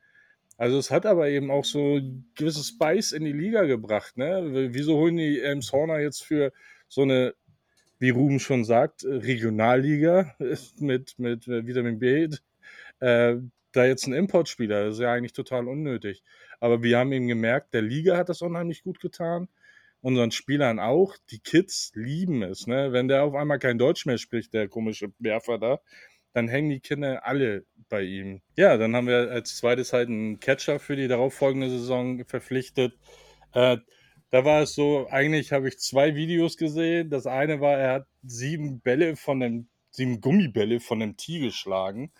Also 0.57 0.79
es 0.79 0.91
hat 0.93 1.07
aber 1.07 1.29
eben 1.29 1.51
auch 1.51 1.65
so 1.65 2.01
gewisses 2.37 2.69
Spice 2.69 3.13
in 3.13 3.25
die 3.25 3.33
Liga 3.33 3.65
gebracht, 3.65 4.17
ne? 4.17 4.71
Wieso 4.73 4.97
holen 4.97 5.17
die 5.17 5.41
Elms 5.41 5.73
Horner 5.73 5.99
jetzt 5.99 6.23
für 6.23 6.53
so 6.89 7.03
eine, 7.03 7.35
wie 7.99 8.11
Ruben 8.11 8.41
schon 8.41 8.65
sagt, 8.65 9.05
Regionalliga 9.05 10.35
mit, 10.79 11.19
mit 11.19 11.49
Vitamin 11.49 11.99
B, 11.99 12.29
äh, 13.01 13.37
da 13.73 13.85
jetzt 13.85 14.07
ein 14.07 14.13
Importspieler, 14.13 14.87
das 14.87 14.95
ist 14.95 15.01
ja 15.01 15.13
eigentlich 15.13 15.33
total 15.33 15.69
unnötig. 15.69 16.23
Aber 16.61 16.83
wir 16.83 16.99
haben 16.99 17.13
eben 17.13 17.29
gemerkt, 17.29 17.75
der 17.75 17.83
Liga 17.83 18.17
hat 18.17 18.29
das 18.29 18.43
unheimlich 18.43 18.83
gut 18.83 19.01
getan. 19.01 19.49
Unseren 20.01 20.31
Spielern 20.31 20.79
auch. 20.79 21.17
Die 21.31 21.41
Kids 21.41 21.93
lieben 21.95 22.43
es. 22.43 22.67
Ne? 22.67 22.93
Wenn 22.93 23.09
der 23.09 23.25
auf 23.25 23.35
einmal 23.35 23.59
kein 23.59 23.79
Deutsch 23.79 24.07
mehr 24.07 24.19
spricht, 24.19 24.55
der 24.55 24.69
komische 24.69 25.13
Werfer 25.19 25.59
da, 25.59 25.81
dann 26.33 26.49
hängen 26.49 26.71
die 26.71 26.81
Kinder 26.81 27.27
alle 27.27 27.65
bei 27.89 28.03
ihm. 28.03 28.41
Ja, 28.57 28.77
dann 28.77 28.95
haben 28.95 29.07
wir 29.07 29.31
als 29.31 29.57
zweites 29.57 29.93
halt 29.93 30.09
einen 30.09 30.41
Catcher 30.41 30.79
für 30.79 30.97
die 30.97 31.09
darauffolgende 31.09 31.69
Saison 31.69 32.25
verpflichtet. 32.25 32.97
Äh, 33.55 33.79
da 34.31 34.45
war 34.45 34.63
es 34.63 34.75
so, 34.75 35.09
eigentlich 35.11 35.53
habe 35.53 35.69
ich 35.69 35.79
zwei 35.79 36.15
Videos 36.15 36.57
gesehen. 36.57 37.11
Das 37.11 37.27
eine 37.27 37.61
war, 37.61 37.79
er 37.79 37.93
hat 37.95 38.07
sieben 38.23 38.81
Bälle 38.81 39.17
von 39.17 39.43
einem, 39.43 39.69
sieben 39.91 40.21
Gummibälle 40.21 40.81
von 40.81 41.03
einem 41.03 41.17
Tee 41.17 41.41
geschlagen. 41.41 42.13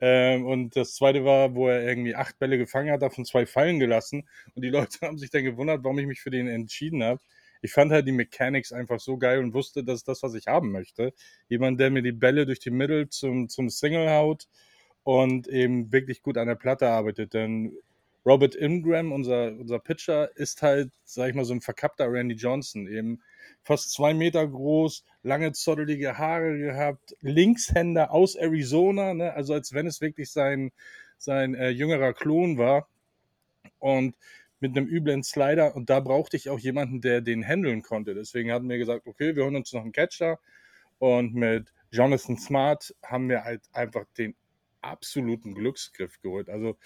Ähm, 0.00 0.46
und 0.46 0.76
das 0.76 0.94
zweite 0.94 1.24
war, 1.24 1.54
wo 1.54 1.68
er 1.68 1.82
irgendwie 1.86 2.14
acht 2.16 2.38
Bälle 2.38 2.58
gefangen 2.58 2.90
hat, 2.90 3.02
davon 3.02 3.24
zwei 3.24 3.46
fallen 3.46 3.78
gelassen. 3.78 4.28
Und 4.54 4.62
die 4.62 4.70
Leute 4.70 5.06
haben 5.06 5.18
sich 5.18 5.30
dann 5.30 5.44
gewundert, 5.44 5.84
warum 5.84 5.98
ich 5.98 6.06
mich 6.06 6.20
für 6.20 6.30
den 6.30 6.48
entschieden 6.48 7.02
habe. 7.04 7.20
Ich 7.62 7.72
fand 7.72 7.92
halt 7.92 8.08
die 8.08 8.12
Mechanics 8.12 8.72
einfach 8.72 8.98
so 8.98 9.18
geil 9.18 9.38
und 9.38 9.54
wusste, 9.54 9.84
das 9.84 10.00
ist 10.00 10.08
das, 10.08 10.22
was 10.24 10.34
ich 10.34 10.48
haben 10.48 10.72
möchte. 10.72 11.12
Jemand, 11.48 11.78
der 11.78 11.90
mir 11.90 12.02
die 12.02 12.12
Bälle 12.12 12.46
durch 12.46 12.58
die 12.58 12.70
Mittel 12.72 13.08
zum, 13.08 13.48
zum 13.48 13.70
Single 13.70 14.10
haut 14.10 14.48
und 15.04 15.46
eben 15.48 15.92
wirklich 15.92 16.22
gut 16.22 16.38
an 16.38 16.48
der 16.48 16.56
Platte 16.56 16.88
arbeitet. 16.88 17.34
Denn 17.34 17.76
Robert 18.24 18.54
Ingram, 18.54 19.12
unser, 19.12 19.52
unser 19.58 19.78
Pitcher, 19.78 20.36
ist 20.36 20.62
halt, 20.62 20.90
sag 21.04 21.30
ich 21.30 21.34
mal, 21.34 21.44
so 21.44 21.54
ein 21.54 21.60
verkappter 21.60 22.10
Randy 22.10 22.34
Johnson. 22.34 22.86
Eben 22.86 23.20
fast 23.62 23.92
zwei 23.92 24.14
Meter 24.14 24.46
groß, 24.46 25.04
lange 25.22 25.52
zottelige 25.52 26.18
Haare 26.18 26.58
gehabt, 26.58 27.16
Linkshänder 27.20 28.12
aus 28.12 28.34
Arizona, 28.36 29.14
ne? 29.14 29.32
also 29.34 29.54
als 29.54 29.72
wenn 29.72 29.86
es 29.86 30.00
wirklich 30.00 30.30
sein, 30.30 30.72
sein 31.18 31.54
äh, 31.54 31.70
jüngerer 31.70 32.12
Klon 32.12 32.58
war. 32.58 32.88
Und 33.78 34.14
mit 34.60 34.76
einem 34.76 34.86
üblen 34.86 35.24
Slider 35.24 35.74
und 35.74 35.90
da 35.90 35.98
brauchte 35.98 36.36
ich 36.36 36.48
auch 36.48 36.58
jemanden, 36.58 37.00
der 37.00 37.20
den 37.20 37.44
handeln 37.44 37.82
konnte. 37.82 38.14
Deswegen 38.14 38.52
hatten 38.52 38.68
wir 38.68 38.78
gesagt, 38.78 39.08
okay, 39.08 39.34
wir 39.34 39.44
holen 39.44 39.56
uns 39.56 39.72
noch 39.72 39.82
einen 39.82 39.90
Catcher 39.90 40.38
und 41.00 41.34
mit 41.34 41.72
Jonathan 41.90 42.38
Smart 42.38 42.94
haben 43.02 43.28
wir 43.28 43.42
halt 43.42 43.62
einfach 43.72 44.04
den 44.16 44.36
absoluten 44.80 45.54
Glücksgriff 45.54 46.20
geholt. 46.22 46.48
Also 46.48 46.76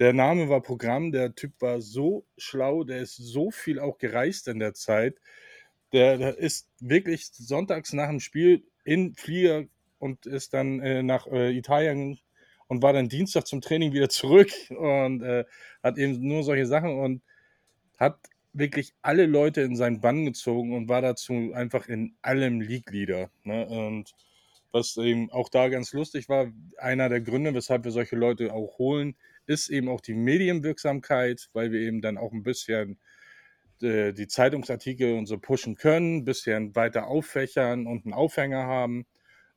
der 0.00 0.12
Name 0.12 0.48
war 0.48 0.60
Programm, 0.60 1.12
der 1.12 1.34
Typ 1.34 1.52
war 1.60 1.80
so 1.80 2.26
schlau, 2.36 2.84
der 2.84 3.00
ist 3.00 3.16
so 3.16 3.50
viel 3.50 3.78
auch 3.78 3.98
gereist 3.98 4.48
in 4.48 4.58
der 4.58 4.74
Zeit. 4.74 5.18
Der, 5.92 6.18
der 6.18 6.38
ist 6.38 6.68
wirklich 6.80 7.26
sonntags 7.32 7.92
nach 7.92 8.08
dem 8.08 8.20
Spiel 8.20 8.64
in 8.84 9.14
Flieger 9.14 9.64
und 9.98 10.26
ist 10.26 10.52
dann 10.54 10.80
äh, 10.80 11.02
nach 11.02 11.26
äh, 11.28 11.56
Italien 11.56 12.18
und 12.66 12.82
war 12.82 12.92
dann 12.92 13.08
Dienstag 13.08 13.46
zum 13.46 13.60
Training 13.60 13.92
wieder 13.92 14.08
zurück 14.08 14.50
und 14.70 15.22
äh, 15.22 15.44
hat 15.82 15.98
eben 15.98 16.26
nur 16.26 16.42
solche 16.42 16.66
Sachen 16.66 16.98
und 16.98 17.22
hat 17.98 18.18
wirklich 18.52 18.94
alle 19.02 19.26
Leute 19.26 19.62
in 19.62 19.76
seinen 19.76 20.00
Bann 20.00 20.24
gezogen 20.24 20.74
und 20.74 20.88
war 20.88 21.02
dazu 21.02 21.52
einfach 21.54 21.88
in 21.88 22.16
allem 22.22 22.60
League-Leader. 22.60 23.30
Ne? 23.42 23.66
Und 23.66 24.14
was 24.72 24.96
eben 24.96 25.30
auch 25.30 25.48
da 25.48 25.68
ganz 25.68 25.92
lustig 25.92 26.28
war, 26.28 26.52
einer 26.78 27.08
der 27.08 27.20
Gründe, 27.20 27.54
weshalb 27.54 27.84
wir 27.84 27.92
solche 27.92 28.16
Leute 28.16 28.52
auch 28.52 28.78
holen, 28.78 29.16
ist 29.46 29.68
eben 29.68 29.88
auch 29.88 30.00
die 30.00 30.14
Medienwirksamkeit, 30.14 31.48
weil 31.52 31.72
wir 31.72 31.80
eben 31.80 32.00
dann 32.00 32.18
auch 32.18 32.32
ein 32.32 32.42
bisschen 32.42 32.98
äh, 33.82 34.12
die 34.12 34.28
Zeitungsartikel 34.28 35.14
und 35.14 35.26
so 35.26 35.38
pushen 35.38 35.76
können, 35.76 36.18
ein 36.18 36.24
bisschen 36.24 36.74
weiter 36.76 37.06
auffächern 37.06 37.86
und 37.86 38.04
einen 38.04 38.14
Aufhänger 38.14 38.64
haben. 38.66 39.06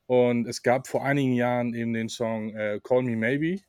Und 0.08 0.48
es 0.48 0.64
gab 0.64 0.88
vor 0.88 1.04
einigen 1.04 1.34
Jahren 1.34 1.74
eben 1.74 1.94
den 1.94 2.10
Song 2.10 2.56
äh, 2.56 2.80
Call 2.82 3.04
Me 3.04 3.16
Maybe, 3.16 3.60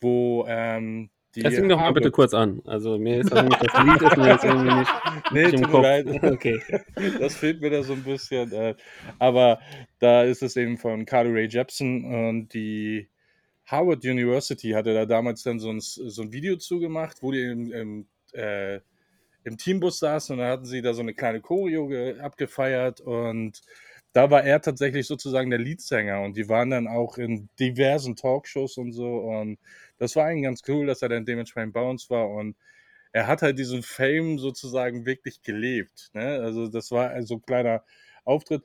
wo 0.00 0.46
ähm, 0.48 1.10
die. 1.34 1.42
Das 1.42 1.54
fing 1.54 1.68
doch 1.68 1.78
mal 1.78 1.92
bitte 1.92 2.10
kurz 2.10 2.34
an. 2.34 2.62
Also 2.64 2.98
mir 2.98 3.20
ist 3.20 3.32
das, 3.32 3.42
nicht, 3.44 3.62
das 3.62 3.84
Lied 3.84 4.02
ist 4.02 4.16
mir 4.16 4.28
jetzt 4.28 4.44
irgendwie 4.44 4.74
nicht, 4.74 4.92
nee, 5.32 5.44
nicht 5.44 5.54
im 5.54 5.70
Kopf. 5.70 5.82
Leid. 5.82 6.06
Okay. 6.22 6.60
Das 7.20 7.34
fehlt 7.36 7.60
mir 7.60 7.70
da 7.70 7.82
so 7.82 7.92
ein 7.92 8.02
bisschen. 8.02 8.52
Äh, 8.52 8.74
aber 9.18 9.60
da 9.98 10.22
ist 10.22 10.42
es 10.42 10.56
eben 10.56 10.78
von 10.78 11.04
Carly 11.04 11.30
Ray 11.30 11.48
Jepsen 11.48 12.04
und 12.04 12.54
die 12.54 13.08
Harvard 13.72 14.04
University 14.04 14.70
hatte 14.70 14.92
da 14.92 15.06
damals 15.06 15.42
dann 15.42 15.58
so 15.58 15.70
ein, 15.70 15.80
so 15.80 16.22
ein 16.22 16.30
Video 16.30 16.56
zugemacht, 16.56 17.22
wo 17.22 17.32
die 17.32 17.42
im, 17.42 17.72
im, 17.72 18.06
äh, 18.34 18.80
im 19.44 19.56
Teambus 19.56 19.98
saßen 19.98 20.34
und 20.34 20.40
dann 20.40 20.50
hatten 20.50 20.66
sie 20.66 20.82
da 20.82 20.92
so 20.92 21.00
eine 21.00 21.14
kleine 21.14 21.40
Choreo 21.40 22.14
abgefeiert 22.20 23.00
und 23.00 23.62
da 24.12 24.30
war 24.30 24.44
er 24.44 24.60
tatsächlich 24.60 25.06
sozusagen 25.06 25.48
der 25.48 25.58
Leadsänger 25.58 26.20
und 26.20 26.36
die 26.36 26.50
waren 26.50 26.68
dann 26.68 26.86
auch 26.86 27.16
in 27.16 27.48
diversen 27.58 28.14
Talkshows 28.14 28.76
und 28.76 28.92
so 28.92 29.20
und 29.20 29.58
das 29.98 30.16
war 30.16 30.26
eigentlich 30.26 30.44
ganz 30.44 30.62
cool, 30.68 30.86
dass 30.86 31.00
er 31.00 31.08
dann 31.08 31.24
dementsprechend 31.24 31.72
bei 31.72 31.82
uns 31.82 32.10
war 32.10 32.28
und 32.28 32.56
er 33.12 33.26
hat 33.26 33.40
halt 33.40 33.58
diesen 33.58 33.82
Fame 33.82 34.38
sozusagen 34.38 35.06
wirklich 35.06 35.42
gelebt. 35.42 36.10
Ne? 36.12 36.40
Also 36.42 36.68
das 36.68 36.90
war 36.90 37.22
so 37.22 37.36
ein 37.36 37.42
kleiner 37.42 37.84
Auftritt. 38.24 38.64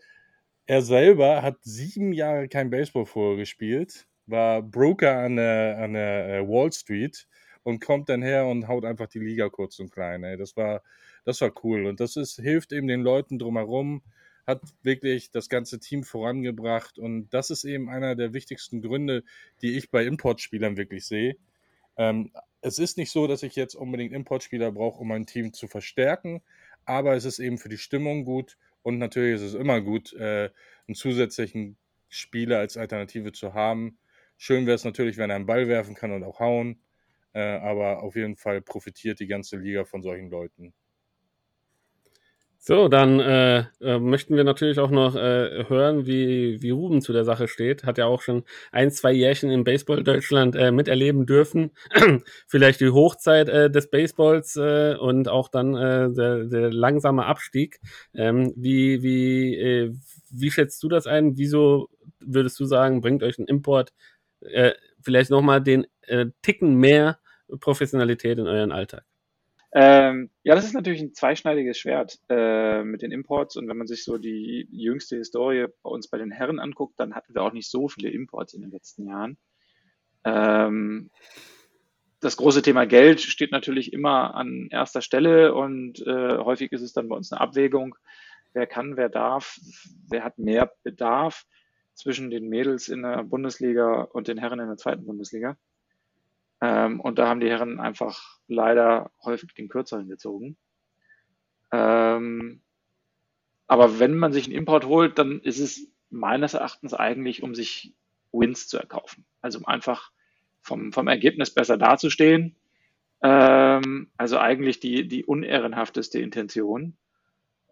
Er 0.65 0.81
selber 0.81 1.41
hat 1.43 1.57
sieben 1.61 2.11
Jahre 2.13 2.49
kein 2.49 2.69
Baseball 2.69 3.05
vorher 3.05 3.37
gespielt, 3.37 4.05
war 4.27 4.61
Broker 4.61 5.17
an 5.17 5.37
der, 5.37 5.79
an 5.79 5.93
der 5.93 6.27
äh, 6.29 6.47
Wall 6.47 6.71
Street 6.71 7.27
und 7.63 7.83
kommt 7.83 8.09
dann 8.09 8.21
her 8.21 8.45
und 8.45 8.67
haut 8.67 8.85
einfach 8.85 9.07
die 9.07 9.19
Liga 9.19 9.49
kurz 9.49 9.79
und 9.79 9.91
klein. 9.91 10.23
Ey. 10.23 10.37
Das 10.37 10.55
war, 10.55 10.83
das 11.25 11.41
war 11.41 11.51
cool 11.63 11.85
und 11.85 11.99
das 11.99 12.15
ist, 12.15 12.39
hilft 12.39 12.71
eben 12.71 12.87
den 12.87 13.01
Leuten 13.01 13.39
drumherum, 13.39 14.01
hat 14.45 14.61
wirklich 14.83 15.31
das 15.31 15.49
ganze 15.49 15.79
Team 15.79 16.03
vorangebracht 16.03 16.99
und 16.99 17.29
das 17.29 17.49
ist 17.49 17.65
eben 17.65 17.89
einer 17.89 18.15
der 18.15 18.33
wichtigsten 18.33 18.81
Gründe, 18.81 19.23
die 19.61 19.77
ich 19.77 19.91
bei 19.91 20.05
Importspielern 20.05 20.77
wirklich 20.77 21.05
sehe. 21.05 21.35
Ähm, 21.97 22.31
es 22.61 22.79
ist 22.79 22.97
nicht 22.97 23.11
so, 23.11 23.27
dass 23.27 23.43
ich 23.43 23.55
jetzt 23.55 23.75
unbedingt 23.75 24.13
Importspieler 24.13 24.71
brauche, 24.71 25.01
um 25.01 25.09
mein 25.09 25.25
Team 25.25 25.53
zu 25.53 25.67
verstärken, 25.67 26.41
aber 26.85 27.15
es 27.15 27.25
ist 27.25 27.39
eben 27.39 27.57
für 27.57 27.69
die 27.69 27.77
Stimmung 27.77 28.23
gut 28.23 28.57
und 28.83 28.97
natürlich 28.97 29.35
ist 29.35 29.41
es 29.41 29.53
immer 29.53 29.81
gut, 29.81 30.13
äh, 30.13 30.49
einen 30.87 30.95
zusätzlichen 30.95 31.77
Spieler 32.07 32.59
als 32.59 32.77
Alternative 32.77 33.33
zu 33.33 33.53
haben 33.53 33.97
Schön 34.37 34.65
wäre 34.65 34.75
es 34.75 34.83
natürlich, 34.83 35.17
wenn 35.17 35.29
er 35.29 35.35
einen 35.35 35.45
Ball 35.45 35.67
werfen 35.67 35.95
kann 35.95 36.11
und 36.11 36.23
auch 36.23 36.39
hauen. 36.39 36.79
Äh, 37.33 37.59
aber 37.59 38.03
auf 38.03 38.15
jeden 38.15 38.35
Fall 38.35 38.61
profitiert 38.61 39.19
die 39.19 39.27
ganze 39.27 39.57
Liga 39.57 39.85
von 39.85 40.01
solchen 40.01 40.29
Leuten. 40.29 40.73
So, 42.59 42.89
dann 42.89 43.19
äh, 43.21 43.59
äh, 43.79 43.97
möchten 43.99 44.35
wir 44.35 44.43
natürlich 44.43 44.79
auch 44.79 44.89
noch 44.89 45.15
äh, 45.15 45.65
hören, 45.69 46.05
wie, 46.05 46.61
wie 46.61 46.71
Ruben 46.71 47.01
zu 47.01 47.13
der 47.13 47.23
Sache 47.23 47.47
steht. 47.47 47.85
Hat 47.85 47.97
ja 47.97 48.07
auch 48.07 48.21
schon 48.21 48.43
ein, 48.71 48.91
zwei 48.91 49.13
Jährchen 49.13 49.51
im 49.51 49.63
Baseball 49.63 50.03
Deutschland 50.03 50.55
äh, 50.55 50.71
miterleben 50.71 51.25
dürfen. 51.25 51.71
Vielleicht 52.47 52.81
die 52.81 52.89
Hochzeit 52.89 53.47
äh, 53.47 53.69
des 53.69 53.89
Baseballs 53.89 54.57
äh, 54.57 54.95
und 54.99 55.29
auch 55.29 55.47
dann 55.47 55.75
äh, 55.75 56.11
der, 56.11 56.43
der 56.45 56.73
langsame 56.73 57.25
Abstieg. 57.25 57.79
Ähm, 58.13 58.51
wie, 58.57 59.01
wie, 59.01 59.55
äh, 59.55 59.93
wie 60.31 60.51
schätzt 60.51 60.83
du 60.83 60.89
das 60.89 61.07
ein? 61.07 61.37
Wieso 61.37 61.87
würdest 62.19 62.59
du 62.59 62.65
sagen, 62.65 62.99
bringt 62.99 63.23
euch 63.23 63.37
ein 63.37 63.47
Import 63.47 63.93
äh, 64.41 64.73
vielleicht 65.01 65.29
nochmal 65.29 65.61
den 65.61 65.87
äh, 66.01 66.27
Ticken 66.41 66.75
mehr 66.75 67.19
Professionalität 67.59 68.37
in 68.37 68.47
euren 68.47 68.71
Alltag? 68.71 69.05
Ähm, 69.73 70.29
ja, 70.43 70.55
das 70.55 70.65
ist 70.65 70.73
natürlich 70.73 71.01
ein 71.01 71.13
zweischneidiges 71.13 71.77
Schwert 71.77 72.19
äh, 72.29 72.83
mit 72.83 73.01
den 73.01 73.11
Imports. 73.11 73.57
Und 73.57 73.67
wenn 73.67 73.77
man 73.77 73.87
sich 73.87 74.03
so 74.03 74.17
die 74.17 74.67
jüngste 74.71 75.17
Historie 75.17 75.67
bei 75.83 75.89
uns 75.89 76.07
bei 76.07 76.17
den 76.17 76.31
Herren 76.31 76.59
anguckt, 76.59 76.99
dann 76.99 77.13
hatten 77.13 77.35
wir 77.35 77.43
auch 77.43 77.53
nicht 77.53 77.69
so 77.69 77.87
viele 77.87 78.09
Imports 78.09 78.53
in 78.53 78.61
den 78.61 78.71
letzten 78.71 79.05
Jahren. 79.05 79.37
Ähm, 80.23 81.09
das 82.19 82.37
große 82.37 82.61
Thema 82.61 82.85
Geld 82.85 83.21
steht 83.21 83.51
natürlich 83.51 83.93
immer 83.93 84.33
an 84.35 84.69
erster 84.71 85.01
Stelle 85.01 85.53
und 85.53 86.05
äh, 86.07 86.37
häufig 86.37 86.71
ist 86.71 86.81
es 86.81 86.93
dann 86.93 87.09
bei 87.09 87.15
uns 87.15 87.31
eine 87.31 87.41
Abwägung, 87.41 87.95
wer 88.53 88.65
kann, 88.65 88.97
wer 88.97 89.09
darf, 89.09 89.59
wer 90.09 90.23
hat 90.23 90.39
mehr 90.39 90.71
Bedarf 90.83 91.45
zwischen 91.97 92.29
den 92.29 92.47
Mädels 92.47 92.89
in 92.89 93.01
der 93.01 93.23
Bundesliga 93.23 94.03
und 94.03 94.27
den 94.27 94.37
Herren 94.37 94.59
in 94.59 94.67
der 94.67 94.77
zweiten 94.77 95.05
Bundesliga. 95.05 95.57
Ähm, 96.61 96.99
und 96.99 97.17
da 97.17 97.27
haben 97.27 97.39
die 97.39 97.49
Herren 97.49 97.79
einfach 97.79 98.37
leider 98.47 99.11
häufig 99.23 99.53
den 99.55 99.67
kürzeren 99.67 100.07
gezogen. 100.07 100.57
Ähm, 101.71 102.61
aber 103.65 103.99
wenn 103.99 104.15
man 104.15 104.31
sich 104.31 104.45
einen 104.45 104.55
Import 104.55 104.85
holt, 104.85 105.17
dann 105.17 105.41
ist 105.41 105.59
es 105.59 105.87
meines 106.09 106.53
Erachtens 106.53 106.93
eigentlich, 106.93 107.41
um 107.41 107.55
sich 107.55 107.95
Wins 108.31 108.67
zu 108.67 108.77
erkaufen. 108.77 109.25
Also 109.41 109.57
um 109.57 109.65
einfach 109.65 110.11
vom, 110.61 110.93
vom 110.93 111.07
Ergebnis 111.07 111.51
besser 111.51 111.77
dazustehen. 111.77 112.55
Ähm, 113.23 114.11
also 114.17 114.37
eigentlich 114.37 114.79
die, 114.79 115.07
die 115.07 115.25
unehrenhafteste 115.25 116.19
Intention, 116.19 116.95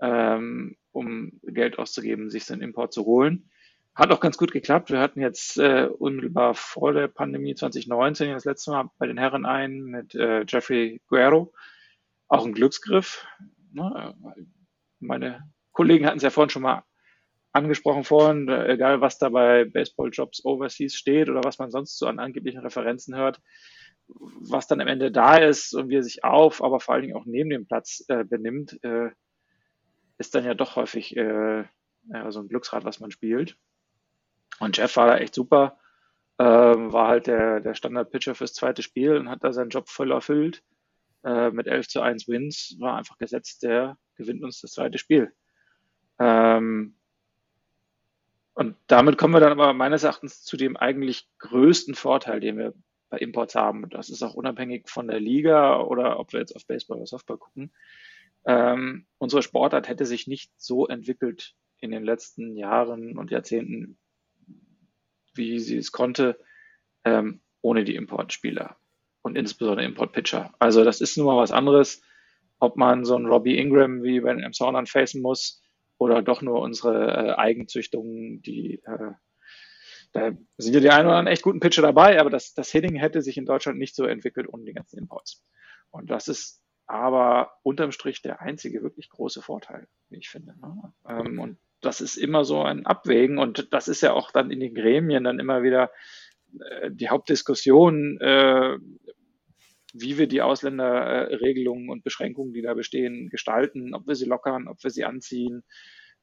ähm, 0.02 0.78
um 0.92 1.40
Geld 1.44 1.78
auszugeben, 1.78 2.32
sich 2.32 2.46
so 2.46 2.54
einen 2.54 2.64
Import 2.64 2.92
zu 2.92 3.06
holen. 3.06 3.50
Hat 3.96 4.12
auch 4.12 4.20
ganz 4.20 4.38
gut 4.38 4.52
geklappt. 4.52 4.92
Wir 4.92 5.00
hatten 5.00 5.22
jetzt 5.22 5.58
äh, 5.58 5.86
unmittelbar 5.86 6.54
vor 6.54 6.92
der 6.92 7.08
Pandemie 7.08 7.56
2019 7.56 8.34
das 8.34 8.44
letzte 8.44 8.72
Mal 8.72 8.90
bei 8.98 9.08
den 9.08 9.18
Herren 9.18 9.46
ein 9.46 9.84
mit 9.84 10.14
äh, 10.16 10.44
Jeffrey 10.46 11.02
Guerrero. 11.08 11.54
Auch 12.28 12.46
ein 12.46 12.54
Glücksgriff. 12.54 13.26
Ne? 13.72 14.14
Meine 15.00 15.50
Kollegen 15.72 16.06
hatten 16.06 16.18
es 16.18 16.24
ja 16.24 16.30
vorhin 16.30 16.50
schon 16.50 16.64
mal 16.64 16.84
angesprochen 17.54 18.04
vorhin, 18.04 18.50
äh, 18.50 18.74
egal 18.74 19.00
was 19.00 19.18
da 19.18 19.30
bei 19.30 19.64
Baseball 19.64 20.10
Jobs 20.12 20.44
Overseas 20.44 20.94
steht 20.94 21.30
oder 21.30 21.46
was 21.46 21.58
man 21.58 21.72
sonst 21.72 21.98
so 21.98 22.08
an 22.08 22.20
angeblichen 22.20 22.60
Referenzen 22.60 23.16
hört, 23.16 23.42
was 24.08 24.68
dann 24.68 24.82
am 24.82 24.90
Ende 24.90 25.10
da 25.10 25.38
ist 25.38 25.74
und 25.74 25.88
wie 25.88 25.96
er 25.96 26.04
sich 26.04 26.26
auf, 26.26 26.62
aber 26.62 26.82
vor 26.82 26.94
allen 26.96 27.04
Dingen 27.04 27.16
auch 27.16 27.26
neben 27.26 27.50
dem 27.50 27.66
Platz 27.66 28.04
äh, 28.10 28.26
benimmt, 28.26 28.78
äh, 28.84 29.12
ist 30.18 30.36
dann 30.36 30.44
ja 30.44 30.54
doch 30.54 30.76
häufig 30.76 31.16
äh, 31.16 31.64
so 32.28 32.42
ein 32.42 32.50
Glücksrad, 32.50 32.84
was 32.84 33.00
man 33.00 33.12
spielt. 33.12 33.58
Und 34.60 34.78
Jeff 34.78 34.96
war 34.96 35.08
da 35.08 35.18
echt 35.18 35.36
super. 35.36 35.78
Ähm, 36.38 36.92
war 36.92 37.08
halt 37.08 37.28
der, 37.28 37.62
der 37.62 37.76
Standard-Pitcher 37.76 38.36
fürs 38.36 38.54
zweite 38.54 38.82
Spiel 38.84 39.16
und 39.16 39.30
hat 39.30 39.44
da 39.44 39.54
seinen 39.54 39.70
Job 39.70 39.90
voll 39.90 40.12
erfüllt. 40.12 40.64
Äh, 41.24 41.52
mit 41.52 41.68
11 41.68 41.88
zu 41.88 42.02
1 42.02 42.28
Wins 42.28 42.76
war 42.80 42.98
einfach 42.98 43.18
gesetzt, 43.18 43.64
der 43.64 43.98
gewinnt 44.16 44.44
uns 44.44 44.62
das 44.62 44.74
zweite 44.74 44.98
Spiel. 44.98 45.32
Ähm, 46.20 46.96
und 48.54 48.78
damit 48.88 49.18
kommen 49.18 49.34
wir 49.34 49.42
dann 49.42 49.52
aber 49.52 49.74
meines 49.74 50.04
Erachtens 50.04 50.44
zu 50.44 50.56
dem 50.56 50.78
eigentlich 50.78 51.28
größten 51.40 51.96
Vorteil, 51.96 52.40
den 52.40 52.58
wir 52.58 52.74
bei 53.10 53.18
Imports 53.18 53.56
haben. 53.56 53.84
Und 53.84 53.94
das 53.94 54.10
ist 54.10 54.24
auch 54.24 54.34
unabhängig 54.34 54.90
von 54.90 55.08
der 55.08 55.20
Liga 55.20 55.82
oder 55.82 56.20
ob 56.20 56.34
wir 56.34 56.40
jetzt 56.40 56.56
auf 56.56 56.66
Baseball 56.66 56.98
oder 56.98 57.08
Softball 57.08 57.38
gucken. 57.38 57.72
Ähm, 58.46 59.08
unsere 59.18 59.42
Sportart 59.42 59.88
hätte 59.90 60.06
sich 60.06 60.28
nicht 60.28 60.52
so 60.58 60.88
entwickelt 60.88 61.56
in 61.80 61.92
den 61.92 62.04
letzten 62.04 62.56
Jahren 62.56 63.18
und 63.18 63.32
Jahrzehnten, 63.32 63.98
wie 65.38 65.60
sie 65.60 65.78
es 65.78 65.92
konnte, 65.92 66.40
ähm, 67.04 67.42
ohne 67.62 67.84
die 67.84 67.96
Importspieler 67.96 68.78
und 69.22 69.38
insbesondere 69.38 69.86
Import-Pitcher. 69.86 70.54
Also 70.60 70.84
das 70.84 71.02
ist 71.02 71.18
nun 71.18 71.28
mal 71.28 71.38
was 71.38 71.52
anderes, 71.52 72.02
ob 72.60 72.78
man 72.78 73.06
so 73.06 73.16
einen 73.16 73.26
Robbie 73.26 73.58
Ingram 73.58 74.04
wie 74.04 74.20
bei 74.22 74.34
den 74.34 74.54
Saunern 74.54 74.86
facen 74.86 75.22
muss 75.22 75.62
oder 75.98 76.22
doch 76.22 76.42
nur 76.42 76.62
unsere 76.62 77.08
äh, 77.08 77.36
Eigenzüchtungen, 77.36 78.42
die 78.42 78.82
äh, 78.86 79.12
da 80.16 80.32
sind 80.58 80.74
ja 80.74 80.80
die 80.80 80.90
einen 80.90 81.08
oder 81.08 81.18
anderen 81.18 81.34
echt 81.34 81.44
guten 81.44 81.60
Pitcher 81.60 81.82
dabei, 81.82 82.22
aber 82.22 82.30
das, 82.30 82.54
das 82.54 82.72
Hitting 82.72 82.96
hätte 82.96 83.22
sich 83.22 83.38
in 83.38 83.46
Deutschland 83.46 83.78
nicht 83.78 83.96
so 83.96 84.06
entwickelt 84.06 84.48
ohne 84.48 84.64
die 84.64 84.74
ganzen 84.74 84.98
Imports. 84.98 85.44
Und 85.92 86.10
das 86.10 86.30
ist 86.30 86.62
aber 86.88 87.52
unterm 87.64 87.92
Strich 87.92 88.22
der 88.22 88.42
einzige 88.42 88.82
wirklich 88.82 89.10
große 89.10 89.42
Vorteil, 89.42 89.88
wie 90.10 90.20
ich 90.20 90.30
finde. 90.30 90.56
Ne? 90.58 90.94
Ähm, 91.10 91.40
und 91.40 91.58
das 91.82 92.02
ist 92.02 92.18
immer 92.18 92.46
so 92.46 92.62
ein 92.62 92.86
Abwägen 92.86 93.38
und 93.38 93.74
das 93.74 93.88
ist 93.88 94.02
ja 94.02 94.14
auch 94.14 94.32
dann 94.32 94.52
in 94.52 94.60
den 94.60 94.74
Gremien 94.74 95.24
dann 95.24 95.40
immer 95.40 95.64
wieder 95.64 95.92
äh, 96.60 96.92
die 96.92 97.10
Hauptdiskussion, 97.10 98.20
äh, 98.20 98.78
wie 99.94 100.18
wir 100.18 100.28
die 100.28 100.42
Ausländerregelungen 100.42 101.90
und 101.90 102.04
Beschränkungen, 102.04 102.54
die 102.54 102.62
da 102.62 102.74
bestehen, 102.74 103.30
gestalten, 103.30 103.94
ob 103.94 104.08
wir 104.08 104.16
sie 104.16 104.26
lockern, 104.26 104.68
ob 104.68 104.84
wir 104.84 104.92
sie 104.92 105.06
anziehen. 105.06 105.64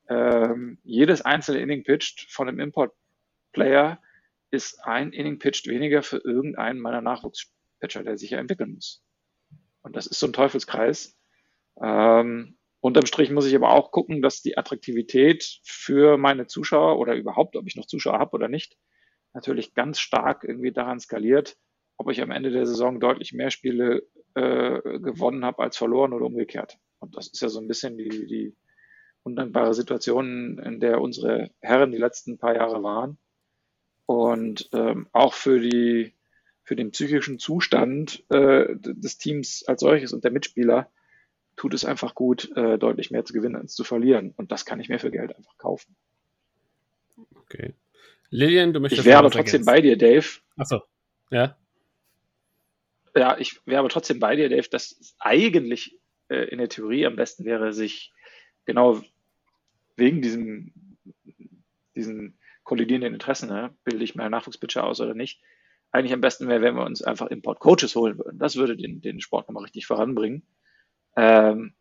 Ähm, 0.08 0.78
jedes 0.84 1.22
einzelne 1.22 1.60
Inning 1.60 1.84
pitched 1.84 2.26
von 2.30 2.48
einem 2.48 2.60
Import-Player 2.60 4.00
ist 4.50 4.84
ein 4.84 5.12
Inning 5.12 5.38
pitched 5.38 5.68
weniger 5.68 6.02
für 6.02 6.18
irgendeinen 6.18 6.80
meiner 6.80 7.00
Nachwuchspitcher, 7.00 8.02
der 8.02 8.18
sich 8.18 8.30
ja 8.30 8.38
entwickeln 8.38 8.74
muss. 8.74 9.02
Und 9.80 9.96
das 9.96 10.06
ist 10.06 10.20
so 10.20 10.26
ein 10.26 10.34
Teufelskreis. 10.34 11.18
Ähm, 11.80 12.58
Unterm 12.82 13.06
Strich 13.06 13.30
muss 13.30 13.46
ich 13.46 13.54
aber 13.54 13.70
auch 13.70 13.92
gucken, 13.92 14.22
dass 14.22 14.42
die 14.42 14.58
Attraktivität 14.58 15.60
für 15.62 16.16
meine 16.16 16.48
Zuschauer 16.48 16.98
oder 16.98 17.14
überhaupt, 17.14 17.54
ob 17.54 17.68
ich 17.68 17.76
noch 17.76 17.86
Zuschauer 17.86 18.18
habe 18.18 18.32
oder 18.32 18.48
nicht, 18.48 18.76
natürlich 19.32 19.72
ganz 19.72 20.00
stark 20.00 20.42
irgendwie 20.42 20.72
daran 20.72 20.98
skaliert, 20.98 21.56
ob 21.96 22.10
ich 22.10 22.20
am 22.20 22.32
Ende 22.32 22.50
der 22.50 22.66
Saison 22.66 22.98
deutlich 22.98 23.32
mehr 23.32 23.52
Spiele 23.52 24.02
äh, 24.34 24.80
gewonnen 24.98 25.44
habe 25.44 25.62
als 25.62 25.76
verloren 25.76 26.12
oder 26.12 26.26
umgekehrt. 26.26 26.76
Und 26.98 27.16
das 27.16 27.28
ist 27.28 27.40
ja 27.40 27.48
so 27.48 27.60
ein 27.60 27.68
bisschen 27.68 27.96
die, 27.96 28.26
die 28.26 28.56
undankbare 29.22 29.74
Situation, 29.74 30.58
in 30.58 30.80
der 30.80 31.00
unsere 31.00 31.50
Herren 31.60 31.92
die 31.92 31.98
letzten 31.98 32.36
paar 32.36 32.56
Jahre 32.56 32.82
waren. 32.82 33.16
Und 34.06 34.68
ähm, 34.72 35.08
auch 35.12 35.34
für 35.34 35.60
die 35.60 36.14
für 36.64 36.74
den 36.74 36.90
psychischen 36.90 37.38
Zustand 37.38 38.24
äh, 38.30 38.74
des 38.76 39.18
Teams 39.18 39.62
als 39.68 39.82
solches 39.82 40.12
und 40.12 40.24
der 40.24 40.32
Mitspieler 40.32 40.90
tut 41.56 41.74
es 41.74 41.84
einfach 41.84 42.14
gut, 42.14 42.50
äh, 42.56 42.78
deutlich 42.78 43.10
mehr 43.10 43.24
zu 43.24 43.32
gewinnen 43.32 43.56
als 43.56 43.74
zu 43.74 43.84
verlieren. 43.84 44.32
Und 44.36 44.52
das 44.52 44.64
kann 44.64 44.80
ich 44.80 44.88
mir 44.88 44.98
für 44.98 45.10
Geld 45.10 45.36
einfach 45.36 45.56
kaufen. 45.58 45.94
Okay. 47.34 47.74
Lilian, 48.30 48.72
du 48.72 48.80
möchtest. 48.80 49.00
Ich 49.00 49.06
wäre 49.06 49.18
aber 49.18 49.30
trotzdem 49.30 49.64
bei 49.64 49.80
dir, 49.80 49.96
Dave. 49.98 50.26
Achso, 50.56 50.82
ja. 51.30 51.56
Ja, 53.14 53.36
ich 53.38 53.60
wäre 53.66 53.80
aber 53.80 53.90
trotzdem 53.90 54.18
bei 54.18 54.36
dir, 54.36 54.48
Dave, 54.48 54.68
dass 54.70 54.92
es 54.92 55.14
eigentlich 55.18 55.98
äh, 56.28 56.48
in 56.48 56.58
der 56.58 56.70
Theorie 56.70 57.04
am 57.04 57.16
besten 57.16 57.44
wäre, 57.44 57.74
sich 57.74 58.12
genau 58.64 59.02
wegen 59.96 60.22
diesem, 60.22 60.72
diesen 61.94 62.38
kollidierenden 62.64 63.12
Interessen, 63.12 63.50
ne, 63.50 63.74
bilde 63.84 64.02
ich 64.02 64.14
mehr 64.14 64.30
Nachwuchspitcher 64.30 64.84
aus 64.84 65.00
oder 65.00 65.14
nicht, 65.14 65.42
eigentlich 65.90 66.14
am 66.14 66.22
besten 66.22 66.48
wäre, 66.48 66.62
wenn 66.62 66.74
wir 66.74 66.86
uns 66.86 67.02
einfach 67.02 67.26
Import-Coaches 67.26 67.94
holen 67.96 68.16
würden. 68.16 68.38
Das 68.38 68.56
würde 68.56 68.76
den, 68.76 69.02
den 69.02 69.20
Sport 69.20 69.48
nochmal 69.48 69.64
richtig 69.64 69.86
voranbringen. 69.86 70.42
Ähm, 71.16 71.74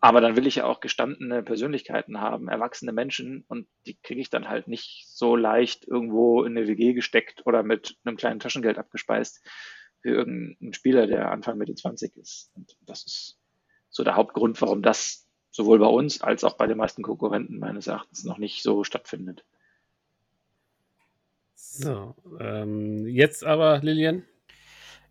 aber 0.00 0.20
dann 0.20 0.36
will 0.36 0.48
ich 0.48 0.56
ja 0.56 0.64
auch 0.64 0.80
gestandene 0.80 1.44
Persönlichkeiten 1.44 2.20
haben, 2.20 2.48
erwachsene 2.48 2.92
Menschen 2.92 3.44
und 3.46 3.68
die 3.86 3.96
kriege 4.02 4.20
ich 4.20 4.30
dann 4.30 4.48
halt 4.48 4.66
nicht 4.66 5.06
so 5.08 5.36
leicht 5.36 5.86
irgendwo 5.86 6.42
in 6.42 6.56
eine 6.56 6.66
WG 6.66 6.92
gesteckt 6.92 7.46
oder 7.46 7.62
mit 7.62 7.96
einem 8.04 8.16
kleinen 8.16 8.40
Taschengeld 8.40 8.78
abgespeist 8.78 9.46
wie 10.02 10.08
irgendein 10.08 10.72
Spieler, 10.72 11.06
der 11.06 11.30
Anfang 11.30 11.56
Mitte 11.56 11.74
20 11.74 12.16
ist. 12.16 12.50
Und 12.56 12.76
das 12.80 13.04
ist 13.04 13.38
so 13.90 14.02
der 14.02 14.16
Hauptgrund, 14.16 14.60
warum 14.60 14.82
das 14.82 15.28
sowohl 15.52 15.78
bei 15.78 15.86
uns 15.86 16.20
als 16.20 16.44
auch 16.44 16.56
bei 16.56 16.66
den 16.66 16.78
meisten 16.78 17.02
Konkurrenten 17.02 17.58
meines 17.58 17.86
Erachtens 17.86 18.24
noch 18.24 18.38
nicht 18.38 18.62
so 18.62 18.84
stattfindet. 18.84 19.44
So, 21.54 22.16
ähm, 22.40 23.06
jetzt 23.06 23.44
aber, 23.44 23.78
Lilian? 23.82 24.24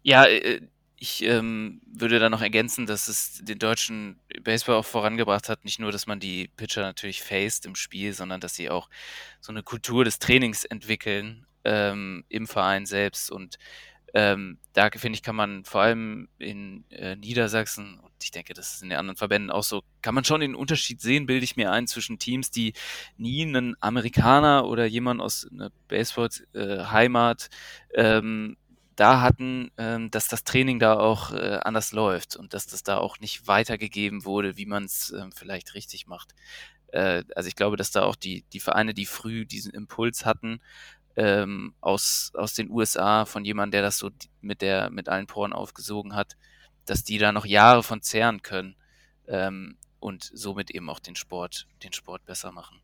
Ja, 0.03 0.25
äh, 0.25 0.61
ich 1.01 1.23
ähm, 1.23 1.81
würde 1.83 2.19
da 2.19 2.29
noch 2.29 2.43
ergänzen, 2.43 2.85
dass 2.85 3.07
es 3.07 3.39
den 3.43 3.57
deutschen 3.57 4.19
Baseball 4.43 4.75
auch 4.75 4.85
vorangebracht 4.85 5.49
hat, 5.49 5.65
nicht 5.65 5.79
nur, 5.79 5.91
dass 5.91 6.05
man 6.05 6.19
die 6.19 6.49
Pitcher 6.49 6.83
natürlich 6.83 7.23
faced 7.23 7.65
im 7.65 7.73
Spiel, 7.73 8.13
sondern 8.13 8.39
dass 8.39 8.53
sie 8.53 8.69
auch 8.69 8.87
so 9.39 9.51
eine 9.51 9.63
Kultur 9.63 10.05
des 10.05 10.19
Trainings 10.19 10.63
entwickeln 10.63 11.47
ähm, 11.63 12.23
im 12.29 12.45
Verein 12.45 12.85
selbst. 12.85 13.31
Und 13.31 13.57
ähm, 14.13 14.59
da 14.73 14.91
finde 14.91 15.15
ich, 15.15 15.23
kann 15.23 15.35
man 15.35 15.65
vor 15.65 15.81
allem 15.81 16.27
in 16.37 16.85
äh, 16.91 17.15
Niedersachsen, 17.15 17.97
und 17.97 18.11
ich 18.21 18.29
denke, 18.29 18.53
das 18.53 18.75
ist 18.75 18.83
in 18.83 18.89
den 18.89 18.99
anderen 18.99 19.17
Verbänden 19.17 19.49
auch 19.49 19.63
so, 19.63 19.81
kann 20.03 20.13
man 20.13 20.23
schon 20.23 20.41
den 20.41 20.53
Unterschied 20.53 21.01
sehen, 21.01 21.25
bilde 21.25 21.43
ich 21.43 21.55
mir 21.55 21.71
ein, 21.71 21.87
zwischen 21.87 22.19
Teams, 22.19 22.51
die 22.51 22.73
nie 23.17 23.41
einen 23.41 23.75
Amerikaner 23.79 24.67
oder 24.67 24.85
jemand 24.85 25.19
aus 25.19 25.47
einer 25.51 25.71
Baseball-Heimat 25.87 27.49
äh, 27.93 28.17
ähm, 28.17 28.57
da 28.95 29.21
hatten, 29.21 29.71
ähm, 29.77 30.11
dass 30.11 30.27
das 30.27 30.43
Training 30.43 30.79
da 30.79 30.99
auch 30.99 31.31
äh, 31.31 31.59
anders 31.63 31.91
läuft 31.91 32.35
und 32.35 32.53
dass 32.53 32.67
das 32.67 32.83
da 32.83 32.97
auch 32.97 33.19
nicht 33.19 33.47
weitergegeben 33.47 34.25
wurde, 34.25 34.57
wie 34.57 34.65
man 34.65 34.83
es 34.83 35.11
äh, 35.11 35.25
vielleicht 35.33 35.73
richtig 35.75 36.07
macht. 36.07 36.35
Äh, 36.87 37.23
also 37.35 37.47
ich 37.47 37.55
glaube, 37.55 37.77
dass 37.77 37.91
da 37.91 38.03
auch 38.03 38.15
die, 38.15 38.43
die 38.53 38.59
Vereine, 38.59 38.93
die 38.93 39.05
früh 39.05 39.45
diesen 39.45 39.73
Impuls 39.73 40.25
hatten, 40.25 40.61
ähm, 41.15 41.73
aus, 41.81 42.31
aus 42.35 42.53
den 42.53 42.69
USA 42.69 43.25
von 43.25 43.45
jemandem, 43.45 43.71
der 43.71 43.81
das 43.81 43.97
so 43.97 44.11
mit 44.41 44.61
der 44.61 44.89
mit 44.89 45.09
allen 45.09 45.27
Poren 45.27 45.53
aufgesogen 45.53 46.15
hat, 46.15 46.37
dass 46.85 47.03
die 47.03 47.17
da 47.17 47.31
noch 47.31 47.45
Jahre 47.45 47.83
von 47.83 48.01
zehren 48.01 48.41
können 48.41 48.75
ähm, 49.27 49.77
und 49.99 50.29
somit 50.33 50.71
eben 50.71 50.89
auch 50.89 50.99
den 50.99 51.15
Sport, 51.15 51.67
den 51.83 51.93
Sport 51.93 52.25
besser 52.25 52.51
machen. 52.51 52.81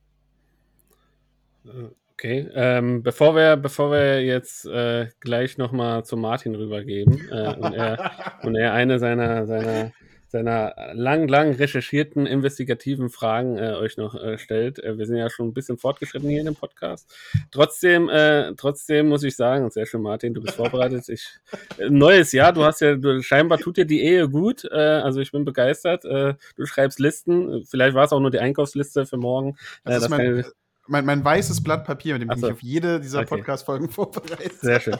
Okay, 2.19 2.47
ähm, 2.55 3.03
bevor 3.03 3.35
wir 3.35 3.57
bevor 3.57 3.91
wir 3.91 4.23
jetzt 4.25 4.65
äh, 4.65 5.07
gleich 5.19 5.59
noch 5.59 5.71
mal 5.71 6.03
zu 6.03 6.17
Martin 6.17 6.55
rübergeben 6.55 7.29
äh, 7.31 7.53
und, 7.55 7.73
er, 7.75 8.11
und 8.41 8.55
er 8.55 8.73
eine 8.73 8.97
seiner 8.97 9.45
seiner 9.45 9.91
seiner 10.29 10.73
lang, 10.93 11.27
lang 11.27 11.53
recherchierten, 11.53 12.25
investigativen 12.25 13.09
Fragen 13.09 13.57
äh, 13.59 13.73
euch 13.75 13.97
noch 13.97 14.15
äh, 14.15 14.37
stellt. 14.39 14.83
Äh, 14.83 14.97
wir 14.97 15.05
sind 15.05 15.15
ja 15.17 15.29
schon 15.29 15.47
ein 15.49 15.53
bisschen 15.53 15.77
fortgeschritten 15.77 16.27
hier 16.27 16.39
in 16.39 16.47
dem 16.47 16.55
Podcast. 16.55 17.07
Trotzdem, 17.51 18.09
äh, 18.09 18.53
trotzdem 18.57 19.07
muss 19.09 19.23
ich 19.23 19.35
sagen, 19.35 19.69
sehr 19.69 19.85
schön, 19.85 20.01
Martin, 20.01 20.33
du 20.33 20.41
bist 20.41 20.55
vorbereitet. 20.57 21.07
Ich, 21.09 21.29
äh, 21.77 21.87
neues 21.89 22.31
Jahr, 22.33 22.51
du 22.51 22.63
hast 22.65 22.81
ja, 22.81 22.95
du, 22.95 23.21
scheinbar 23.21 23.59
tut 23.59 23.77
dir 23.77 23.85
die 23.85 24.01
Ehe 24.01 24.27
gut. 24.27 24.65
Äh, 24.65 24.75
also 24.75 25.21
ich 25.21 25.31
bin 25.31 25.45
begeistert. 25.45 26.03
Äh, 26.03 26.33
du 26.57 26.65
schreibst 26.65 26.99
Listen. 26.99 27.63
Vielleicht 27.65 27.93
war 27.93 28.03
es 28.05 28.11
auch 28.11 28.19
nur 28.19 28.31
die 28.31 28.39
Einkaufsliste 28.39 29.05
für 29.05 29.17
morgen. 29.17 29.55
Das, 29.85 29.93
Äh, 29.93 29.95
ist 29.97 30.01
das 30.01 30.09
mein, 30.09 30.41
kann- 30.41 30.51
mein, 30.87 31.05
mein 31.05 31.23
weißes 31.23 31.61
Blatt 31.63 31.85
Papier, 31.85 32.13
mit 32.13 32.23
dem 32.23 32.29
bin 32.29 32.37
Ach 32.37 32.41
so. 32.41 32.47
ich 32.47 32.53
auf 32.53 32.63
jede 32.63 32.99
dieser 32.99 33.19
Okay. 33.19 33.27
Podcast-Folgen 33.29 33.89
vorbereitet. 33.91 34.59
Sehr 34.61 34.79
schön. 34.79 34.97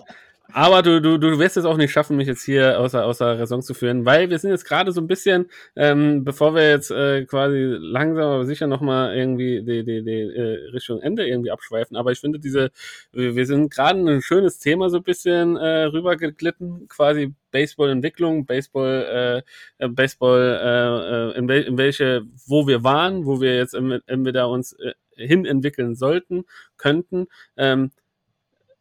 Aber 0.53 0.81
du, 0.81 1.01
du, 1.01 1.17
du 1.17 1.39
wirst 1.39 1.57
es 1.57 1.65
auch 1.65 1.75
nicht 1.75 1.91
schaffen, 1.91 2.15
mich 2.15 2.27
jetzt 2.27 2.43
hier 2.43 2.79
außer, 2.79 3.05
außer 3.05 3.37
Raison 3.39 3.61
zu 3.61 3.73
führen, 3.73 4.05
weil 4.05 4.29
wir 4.29 4.39
sind 4.39 4.51
jetzt 4.51 4.63
gerade 4.63 4.91
so 4.93 5.01
ein 5.01 5.07
bisschen, 5.07 5.49
ähm, 5.75 6.23
bevor 6.23 6.55
wir 6.55 6.69
jetzt 6.69 6.89
äh, 6.89 7.25
quasi 7.25 7.57
langsam 7.79 8.23
aber 8.23 8.45
sicher 8.45 8.67
nochmal 8.67 9.15
irgendwie 9.15 9.61
die, 9.61 9.83
die, 9.83 10.03
die 10.03 10.21
äh, 10.21 10.69
Richtung 10.71 11.01
Ende 11.01 11.27
irgendwie 11.27 11.51
abschweifen. 11.51 11.97
Aber 11.97 12.11
ich 12.11 12.19
finde 12.19 12.39
diese, 12.39 12.71
wir 13.11 13.45
sind 13.45 13.73
gerade 13.73 13.99
in 13.99 14.07
ein 14.07 14.21
schönes 14.21 14.59
Thema 14.59 14.89
so 14.89 14.97
ein 14.97 15.03
bisschen 15.03 15.57
äh, 15.57 15.83
rübergeglitten, 15.83 16.87
quasi 16.87 17.33
Baseball-Entwicklung, 17.51 18.45
Baseball, 18.45 19.43
äh, 19.79 19.85
äh, 19.85 19.89
Baseball, 19.89 20.59
äh, 20.61 21.35
äh, 21.35 21.37
in, 21.37 21.47
wel 21.47 21.63
in 21.63 21.77
welche, 21.77 22.23
wo 22.45 22.67
wir 22.67 22.83
waren, 22.83 23.25
wo 23.25 23.41
wir 23.41 23.57
jetzt 23.57 23.73
entweder 23.73 24.49
uns 24.49 24.73
äh, 24.73 24.93
hin 25.15 25.45
entwickeln 25.45 25.95
sollten, 25.95 26.45
könnten. 26.77 27.27
Ähm, 27.57 27.91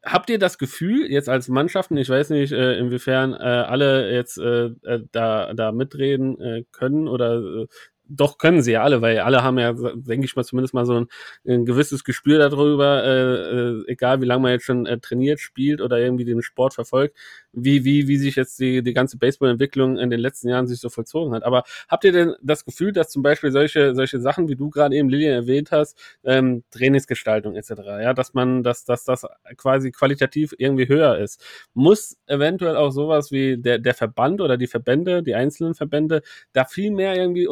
habt 0.07 0.31
ihr 0.31 0.39
das 0.39 0.59
Gefühl, 0.59 1.11
jetzt 1.11 1.29
als 1.29 1.49
Mannschaften, 1.49 1.97
ich 1.97 2.09
weiß 2.09 2.31
nicht, 2.31 2.53
äh, 2.53 2.79
inwiefern 2.79 3.35
äh, 3.35 3.37
alle 3.37 4.13
jetzt 4.13 4.39
äh, 4.39 4.67
äh, 4.85 5.03
da, 5.13 5.53
da 5.55 5.73
mitreden 5.73 6.41
äh, 6.41 6.65
können 6.73 7.09
oder 7.09 7.41
äh, 7.41 7.67
doch 8.09 8.39
können 8.39 8.63
sie 8.63 8.73
ja 8.73 8.83
alle, 8.83 9.03
weil 9.03 9.19
alle 9.21 9.43
haben 9.43 9.59
ja, 9.59 9.73
denke 9.73 10.25
ich 10.25 10.37
mal, 10.37 10.45
zumindest 10.45 10.75
mal 10.75 10.87
so 10.87 11.01
ein, 11.01 11.09
ein 11.47 11.65
gewisses 11.65 12.05
Gespür 12.05 12.39
darüber, 12.39 13.03
äh, 13.05 13.81
äh, 13.81 13.85
egal 13.89 14.21
wie 14.21 14.27
lange 14.27 14.43
man 14.43 14.53
jetzt 14.53 14.65
schon 14.65 14.87
äh, 14.87 14.99
trainiert, 14.99 15.41
spielt 15.41 15.81
oder 15.81 15.99
irgendwie 15.99 16.25
den 16.25 16.43
Sport 16.43 16.75
verfolgt, 16.75 17.17
wie, 17.53 17.85
wie, 17.85 18.07
wie 18.07 18.17
sich 18.19 18.37
jetzt 18.37 18.59
die, 18.61 18.83
die 18.83 18.93
ganze 18.93 19.19
Baseballentwicklung 19.19 19.99
in 19.99 20.11
den 20.11 20.21
letzten 20.21 20.49
Jahren 20.49 20.67
sich 20.67 20.81
so 20.81 20.89
vollzogen 20.91 21.35
hat. 21.35 21.43
Aber 21.43 21.65
habt 21.89 22.05
ihr 22.05 22.13
denn 22.13 22.35
das 22.43 22.65
Gefühl, 22.65 22.93
dass 22.93 23.09
zum 23.09 23.23
Beispiel 23.23 23.51
solche, 23.51 23.95
solche 23.95 24.21
Sachen, 24.21 24.49
wie 24.49 24.57
du 24.57 24.71
gerade 24.71 24.95
eben 24.95 25.09
Lilian 25.09 25.33
erwähnt 25.33 25.71
hast, 25.73 25.99
ähm, 26.25 26.65
Trainingsgestaltung 26.71 27.57
etc., 27.57 27.71
ja, 28.01 28.15
dass 28.15 28.35
man, 28.35 28.63
dass, 28.63 28.85
dass 28.85 29.05
das 29.05 29.27
quasi 29.57 29.91
qualitativ 29.91 30.55
irgendwie 30.59 30.89
höher 30.89 31.19
ist, 31.19 31.43
muss 31.75 32.19
eventuell 32.27 32.77
auch 32.77 32.91
sowas 32.91 33.33
wie 33.33 33.57
der, 33.57 33.79
der 33.79 33.95
Verband 33.95 34.41
oder 34.41 34.57
die 34.57 34.67
Verbände, 34.67 35.23
die 35.23 35.35
einzelnen 35.35 35.75
Verbände, 35.75 36.23
da 36.53 36.65
viel 36.65 36.91
mehr 36.91 37.17
irgendwie 37.17 37.47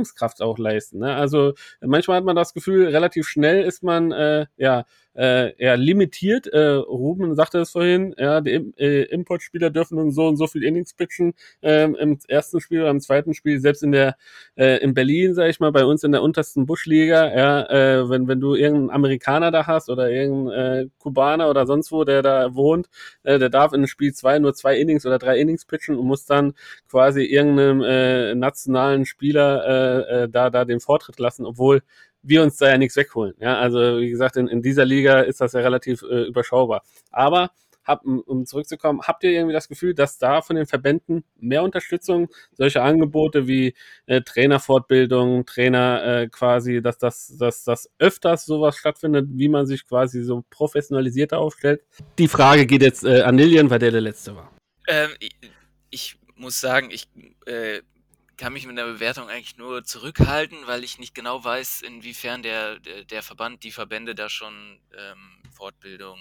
Unterstützungskraft 0.00 0.42
auch 0.42 0.58
leisten. 0.58 0.98
Ne? 0.98 1.14
Also 1.14 1.52
manchmal 1.80 2.18
hat 2.18 2.24
man 2.24 2.36
das 2.36 2.54
Gefühl, 2.54 2.88
relativ 2.88 3.28
schnell 3.28 3.62
ist 3.62 3.82
man 3.82 4.12
äh, 4.12 4.46
ja 4.56 4.84
äh, 5.14 5.54
eher 5.56 5.76
limitiert. 5.76 6.46
Äh, 6.46 6.74
Ruben 6.74 7.34
sagte 7.34 7.58
es 7.58 7.70
vorhin, 7.70 8.14
ja, 8.18 8.40
die 8.40 8.72
äh, 8.78 9.02
Importspieler 9.04 9.70
dürfen 9.70 9.96
nun 9.96 10.12
so 10.12 10.26
und 10.26 10.36
so 10.36 10.46
viel 10.46 10.64
Innings 10.64 10.94
pitchen 10.94 11.34
ähm, 11.62 11.94
im 11.96 12.18
ersten 12.28 12.60
Spiel 12.60 12.80
oder 12.80 12.90
im 12.90 13.00
zweiten 13.00 13.34
Spiel, 13.34 13.60
selbst 13.60 13.82
in 13.82 13.92
der 13.92 14.16
äh, 14.56 14.78
in 14.78 14.94
Berlin, 14.94 15.34
sag 15.34 15.48
ich 15.48 15.60
mal, 15.60 15.72
bei 15.72 15.84
uns 15.84 16.04
in 16.04 16.12
der 16.12 16.22
untersten 16.22 16.66
Buschliga, 16.66 17.36
ja, 17.36 17.62
äh, 17.70 18.08
wenn, 18.08 18.28
wenn 18.28 18.40
du 18.40 18.54
irgendeinen 18.54 18.90
Amerikaner 18.90 19.50
da 19.50 19.66
hast 19.66 19.90
oder 19.90 20.10
irgendeinen 20.10 20.86
äh, 20.86 20.88
Kubaner 20.98 21.50
oder 21.50 21.66
sonst 21.66 21.92
wo, 21.92 22.04
der 22.04 22.22
da 22.22 22.54
wohnt, 22.54 22.88
äh, 23.22 23.38
der 23.38 23.50
darf 23.50 23.72
in 23.72 23.86
Spiel 23.86 24.12
zwei 24.12 24.38
nur 24.38 24.54
zwei 24.54 24.78
Innings 24.78 25.06
oder 25.06 25.18
drei 25.18 25.38
Innings 25.38 25.64
pitchen 25.64 25.96
und 25.96 26.06
muss 26.06 26.24
dann 26.26 26.54
quasi 26.88 27.22
irgendeinem 27.24 27.82
äh, 27.82 28.34
nationalen 28.34 29.04
Spieler 29.06 29.64
äh, 29.66 30.24
äh, 30.24 30.28
da, 30.28 30.50
da 30.50 30.64
den 30.64 30.80
Vortritt 30.80 31.18
lassen, 31.18 31.44
obwohl 31.44 31.82
wir 32.22 32.42
uns 32.42 32.56
da 32.56 32.68
ja 32.68 32.78
nichts 32.78 32.96
wegholen. 32.96 33.34
Ja, 33.38 33.58
also 33.58 34.00
wie 34.00 34.10
gesagt, 34.10 34.36
in, 34.36 34.48
in 34.48 34.62
dieser 34.62 34.84
Liga 34.84 35.20
ist 35.20 35.40
das 35.40 35.52
ja 35.52 35.60
relativ 35.60 36.02
äh, 36.02 36.24
überschaubar. 36.24 36.82
Aber 37.10 37.50
hab, 37.84 38.04
um- 38.04 38.46
zurückzukommen, 38.46 39.02
habt 39.02 39.24
ihr 39.24 39.30
irgendwie 39.30 39.54
das 39.54 39.68
Gefühl, 39.68 39.94
dass 39.94 40.18
da 40.18 40.42
von 40.42 40.56
den 40.56 40.66
Verbänden 40.66 41.24
mehr 41.38 41.62
Unterstützung, 41.62 42.28
solche 42.52 42.82
Angebote 42.82 43.46
wie 43.46 43.74
äh, 44.06 44.20
Trainerfortbildung, 44.20 45.46
Trainer 45.46 46.04
äh, 46.04 46.28
quasi, 46.28 46.82
dass 46.82 46.98
das, 46.98 47.36
dass 47.38 47.64
das 47.64 47.90
öfters 47.98 48.44
sowas 48.44 48.76
stattfindet, 48.76 49.26
wie 49.30 49.48
man 49.48 49.66
sich 49.66 49.86
quasi 49.86 50.22
so 50.22 50.44
professionalisierter 50.50 51.38
aufstellt? 51.38 51.82
Die 52.18 52.28
Frage 52.28 52.66
geht 52.66 52.82
jetzt 52.82 53.04
äh, 53.04 53.22
an 53.22 53.36
Lilian, 53.36 53.70
weil 53.70 53.78
der 53.78 53.90
der 53.90 54.00
letzte 54.02 54.36
war. 54.36 54.52
Ähm, 54.86 55.10
ich, 55.18 55.32
ich 55.90 56.16
muss 56.36 56.60
sagen, 56.60 56.90
ich 56.90 57.08
äh, 57.46 57.80
kann 58.40 58.54
mich 58.54 58.66
mit 58.66 58.78
der 58.78 58.86
Bewertung 58.86 59.28
eigentlich 59.28 59.58
nur 59.58 59.84
zurückhalten, 59.84 60.66
weil 60.66 60.82
ich 60.82 60.98
nicht 60.98 61.14
genau 61.14 61.44
weiß, 61.44 61.82
inwiefern 61.82 62.42
der, 62.42 62.78
der, 62.80 63.22
Verband, 63.22 63.64
die 63.64 63.70
Verbände 63.70 64.14
da 64.14 64.30
schon 64.30 64.80
ähm, 64.96 65.42
Fortbildung, 65.52 66.18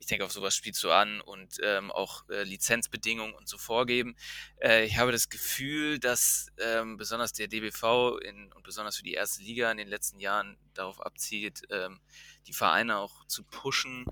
ich 0.00 0.06
denke, 0.06 0.24
auf 0.24 0.32
sowas 0.32 0.56
spielst 0.56 0.82
du 0.82 0.90
an 0.90 1.20
und 1.20 1.58
ähm, 1.62 1.92
auch 1.92 2.28
äh, 2.28 2.42
Lizenzbedingungen 2.42 3.34
und 3.34 3.48
so 3.48 3.56
vorgeben. 3.56 4.16
Äh, 4.60 4.84
ich 4.84 4.98
habe 4.98 5.12
das 5.12 5.28
Gefühl, 5.28 6.00
dass 6.00 6.48
ähm, 6.58 6.96
besonders 6.96 7.32
der 7.32 7.46
DBV 7.46 8.18
in, 8.18 8.52
und 8.52 8.64
besonders 8.64 8.96
für 8.96 9.04
die 9.04 9.14
erste 9.14 9.44
Liga 9.44 9.70
in 9.70 9.78
den 9.78 9.88
letzten 9.88 10.18
Jahren 10.18 10.58
darauf 10.74 11.00
abzielt, 11.00 11.62
ähm, 11.70 12.00
die 12.48 12.52
Vereine 12.52 12.98
auch 12.98 13.24
zu 13.26 13.44
pushen, 13.44 14.06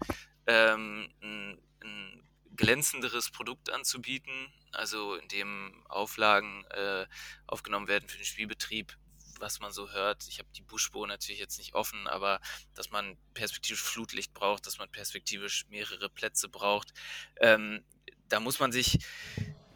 ähm, 0.46 1.12
ein, 1.20 1.58
ein 1.82 2.22
glänzenderes 2.56 3.30
Produkt 3.30 3.70
anzubieten, 3.70 4.52
also 4.72 5.14
in 5.14 5.28
dem 5.28 5.84
Auflagen 5.88 6.64
äh, 6.70 7.06
aufgenommen 7.46 7.88
werden 7.88 8.08
für 8.08 8.18
den 8.18 8.26
Spielbetrieb, 8.26 8.96
was 9.38 9.60
man 9.60 9.72
so 9.72 9.90
hört. 9.90 10.26
Ich 10.28 10.38
habe 10.38 10.48
die 10.56 10.62
Buschspur 10.62 11.06
natürlich 11.06 11.40
jetzt 11.40 11.58
nicht 11.58 11.74
offen, 11.74 12.06
aber 12.06 12.40
dass 12.74 12.90
man 12.90 13.16
perspektivisch 13.34 13.82
Flutlicht 13.82 14.32
braucht, 14.34 14.66
dass 14.66 14.78
man 14.78 14.90
perspektivisch 14.90 15.66
mehrere 15.68 16.08
Plätze 16.08 16.48
braucht. 16.48 16.92
Ähm, 17.40 17.84
da 18.28 18.40
muss 18.40 18.60
man 18.60 18.72
sich, 18.72 19.00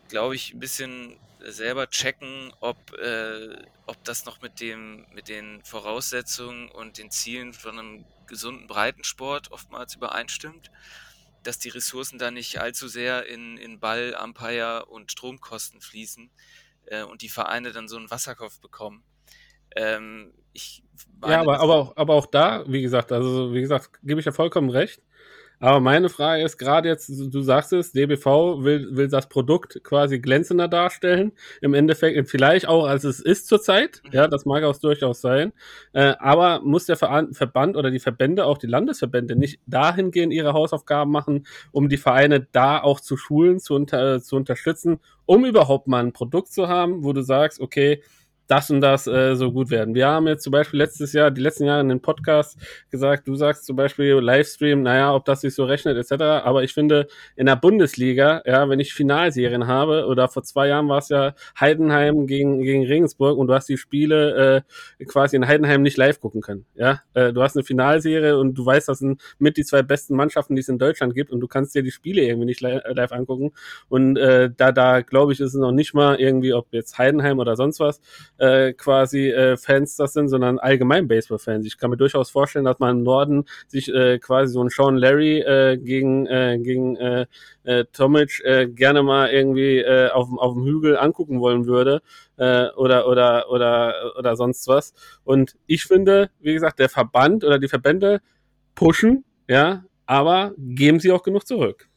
glaube 0.09 0.37
ich, 0.37 0.55
ein 0.55 0.61
bisschen 0.61 1.19
selber 1.41 1.91
checken, 1.91 2.53
ob, 2.61 2.93
äh, 2.95 3.65
ob 3.87 4.03
das 4.05 4.25
noch 4.25 4.41
mit, 4.41 4.61
dem, 4.61 5.07
mit 5.13 5.29
den 5.29 5.63
Voraussetzungen 5.65 6.71
und 6.71 6.99
den 6.99 7.11
Zielen 7.11 7.53
von 7.53 7.79
einem 7.79 8.05
gesunden 8.27 8.67
Breitensport 8.67 9.53
oftmals 9.53 9.95
übereinstimmt 9.95 10.71
dass 11.47 11.59
die 11.59 11.69
Ressourcen 11.69 12.19
da 12.19 12.31
nicht 12.31 12.61
allzu 12.61 12.89
sehr 12.89 13.27
in, 13.27 13.57
in 13.59 13.81
Ball, 13.81 14.17
Umpire 14.23 14.87
und 14.87 15.11
Stromkosten 15.13 15.81
fließen 15.81 16.31
äh, 16.87 17.03
und 17.03 17.23
die 17.23 17.29
Vereine 17.29 17.73
dann 17.73 17.89
so 17.89 17.97
einen 17.97 18.11
Wasserkopf 18.11 18.61
bekommen. 18.61 19.03
Ähm, 19.75 20.33
ich 20.53 20.83
meine, 21.21 21.35
Ja, 21.35 21.41
aber, 21.41 21.61
aber, 21.61 21.75
auch, 21.75 21.97
aber 21.97 22.15
auch 22.15 22.27
da, 22.27 22.65
wie 22.67 22.83
gesagt, 22.83 23.13
also 23.13 23.53
wie 23.53 23.61
gesagt, 23.61 24.01
gebe 24.03 24.21
ich 24.21 24.27
ja 24.27 24.33
vollkommen 24.33 24.71
recht. 24.71 25.03
Aber 25.59 25.81
meine 25.81 26.09
Frage 26.11 26.43
ist 26.45 26.59
gerade 26.59 26.89
jetzt, 26.89 27.09
du 27.09 27.41
sagst 27.41 27.73
es, 27.73 27.93
DBV 27.93 28.63
will, 28.63 28.89
will 28.95 29.09
das 29.09 29.29
Produkt 29.29 29.83
quasi 29.83 30.19
glänzender 30.19 30.69
darstellen. 30.69 31.33
Im 31.63 31.73
Endeffekt 31.73 32.29
vielleicht 32.29 32.69
auch, 32.69 32.87
als 32.87 33.05
es 33.05 33.21
ist 33.21 33.47
zurzeit. 33.47 34.03
Mhm. 34.05 34.11
Ja, 34.13 34.29
das 34.29 34.45
mag 34.45 34.65
auch 34.65 34.77
durchaus 34.77 35.21
sein. 35.23 35.53
Äh, 35.95 36.15
aber 36.19 36.61
muss 36.61 36.85
der 36.87 36.97
Veran- 36.97 37.33
Verband 37.33 37.77
oder 37.77 37.91
die 37.91 38.01
Verbände, 38.01 38.45
auch 38.45 38.59
die 38.59 38.67
Landesverbände, 38.67 39.35
nicht 39.35 39.61
dahingehend 39.67 40.33
ihre 40.33 40.53
Hausaufgaben 40.53 41.11
machen, 41.11 41.47
um 41.73 41.89
die 41.89 41.97
Vereine 41.97 42.47
da 42.53 42.83
auch 42.83 43.01
zu 43.01 43.17
schulen, 43.17 43.59
zu, 43.59 43.75
unter, 43.75 44.21
zu 44.21 44.37
unterstützen, 44.37 45.01
um 45.25 45.47
überhaupt 45.47 45.89
mal 45.89 46.05
ein 46.05 46.13
Produkt 46.13 46.53
zu 46.53 46.69
haben, 46.69 47.03
wo 47.03 47.13
du 47.15 47.23
sagst, 47.23 47.61
okay, 47.61 48.03
das 48.47 48.71
und 48.71 48.81
das 48.81 49.07
äh, 49.07 49.35
so 49.35 49.53
gut 49.53 49.71
werden. 49.71 49.95
Wir 49.95 50.07
haben 50.09 50.27
jetzt 50.27 50.45
zum 50.45 50.53
Beispiel 50.53 50.79
letztes 50.79 51.13
Jahr, 51.13 51.31
die 51.31 51.41
letzten 51.41 51.65
Jahre 51.65 51.81
in 51.81 51.89
den 51.89 52.01
Podcast 52.01 52.59
gesagt, 52.91 53.27
du 53.27 53.35
sagst 53.35 53.67
zum 53.67 53.77
Beispiel 53.77 54.15
Livestream, 54.15 54.83
naja, 54.83 55.15
ob 55.15 55.25
das 55.25 55.41
sich 55.41 55.55
so 55.55 55.65
rechnet 55.65 55.97
etc. 55.97 56.23
Aber 56.45 56.63
ich 56.63 56.73
finde, 56.73 57.09
in 57.35 57.47
der 57.47 57.57
Bundesliga, 57.57 58.43
ja, 58.47 58.69
wenn 58.69 58.81
ich 58.81 58.95
Finalserien 58.95 59.67
habe, 59.67 60.07
oder 60.07 60.29
vor 60.29 60.43
zwei 60.43 60.69
Jahren 60.69 60.89
war 60.89 60.99
es 60.99 61.09
ja 61.09 61.35
Heidenheim 61.59 62.27
gegen, 62.27 62.63
gegen 62.63 62.87
Regensburg 62.87 63.37
und 63.39 63.49
du 63.49 63.55
hast 63.55 63.69
die 63.69 63.77
Spiele 63.77 64.65
äh, 64.99 65.05
quasi 65.05 65.37
in 65.37 65.47
Heidenheim 65.47 65.83
nicht 65.83 65.97
live 65.97 66.21
gucken 66.21 66.41
können. 66.41 66.67
Ja, 66.75 67.01
äh, 67.15 67.33
du 67.33 67.43
hast 67.43 67.57
eine 67.57 67.65
Finalserie 67.65 68.39
und 68.39 68.55
du 68.55 68.65
weißt, 68.65 68.89
das 68.89 68.99
sind 68.99 69.21
mit 69.39 69.57
die 69.57 69.65
zwei 69.65 69.83
besten 69.83 70.15
Mannschaften, 70.17 70.55
die 70.55 70.61
es 70.61 70.69
in 70.69 70.79
Deutschland 70.79 71.15
gibt 71.15 71.33
und 71.33 71.41
du 71.41 71.49
kannst 71.49 71.75
dir 71.75 71.83
die 71.83 71.91
Spiele 71.91 72.23
irgendwie 72.23 72.47
nicht 72.47 72.61
li 72.61 72.81
live 72.85 73.13
angucken. 73.13 73.53
Und 73.89 74.17
äh, 74.17 74.51
da, 74.57 74.73
da 74.73 75.01
glaube 75.01 75.33
ich, 75.33 75.41
ist 75.41 75.55
es 75.55 75.61
noch 75.61 75.73
nicht 75.73 75.95
mal 75.95 76.17
irgendwie, 76.17 76.53
ob 76.53 76.73
jetzt 76.73 76.99
Heidenheim 76.99 77.39
oder 77.39 77.57
sonst 77.57 77.81
was, 77.81 78.01
äh, 78.39 78.73
quasi 78.73 79.31
äh, 79.31 79.57
Fans 79.57 79.97
das 79.97 80.13
sind, 80.13 80.29
sondern 80.29 80.59
allgemein 80.59 81.09
Baseball-Fans. 81.09 81.67
Ich 81.67 81.79
kann 81.79 81.91
mir 81.91 81.97
durchaus 81.97 82.31
vorstellen, 82.31 82.65
dass 82.65 82.79
man 82.79 82.99
im 82.99 83.03
Norden 83.03 83.45
sich 83.67 83.93
äh, 83.93 84.19
quasi 84.19 84.53
so 84.53 84.63
ein 84.63 84.69
Sean 84.69 84.97
Larry 84.97 85.41
äh, 85.41 85.77
gegen, 85.79 86.27
äh, 86.27 86.59
gegen 86.61 86.97
äh, 86.97 87.27
äh, 87.65 87.85
Tomic 87.93 88.41
äh, 88.45 88.67
gerne 88.67 89.03
mal 89.03 89.31
irgendwie 89.31 89.79
äh, 89.79 90.11
auf, 90.11 90.29
auf 90.37 90.55
dem 90.55 90.65
Hügel 90.65 90.97
angucken 90.99 91.41
wollen 91.41 91.67
würde 91.67 92.03
äh, 92.37 92.69
oder, 92.71 93.09
oder, 93.09 93.51
oder, 93.51 94.13
oder 94.19 94.37
sonst 94.37 94.67
was. 94.69 94.93
Und 95.25 95.57
ich 95.67 95.85
finde, 95.85 96.31
wie 96.41 96.55
gesagt, 96.55 96.79
der 96.79 96.89
Verband 96.89 97.45
oder 97.45 97.59
die 97.59 97.69
Verbände 97.69 98.21
pushen, 98.75 99.25
ja, 99.49 99.85
aber 100.07 100.55
geben 100.57 101.01
sie 101.01 101.11
auch 101.13 101.23
genug 101.23 101.47
zurück. 101.47 101.89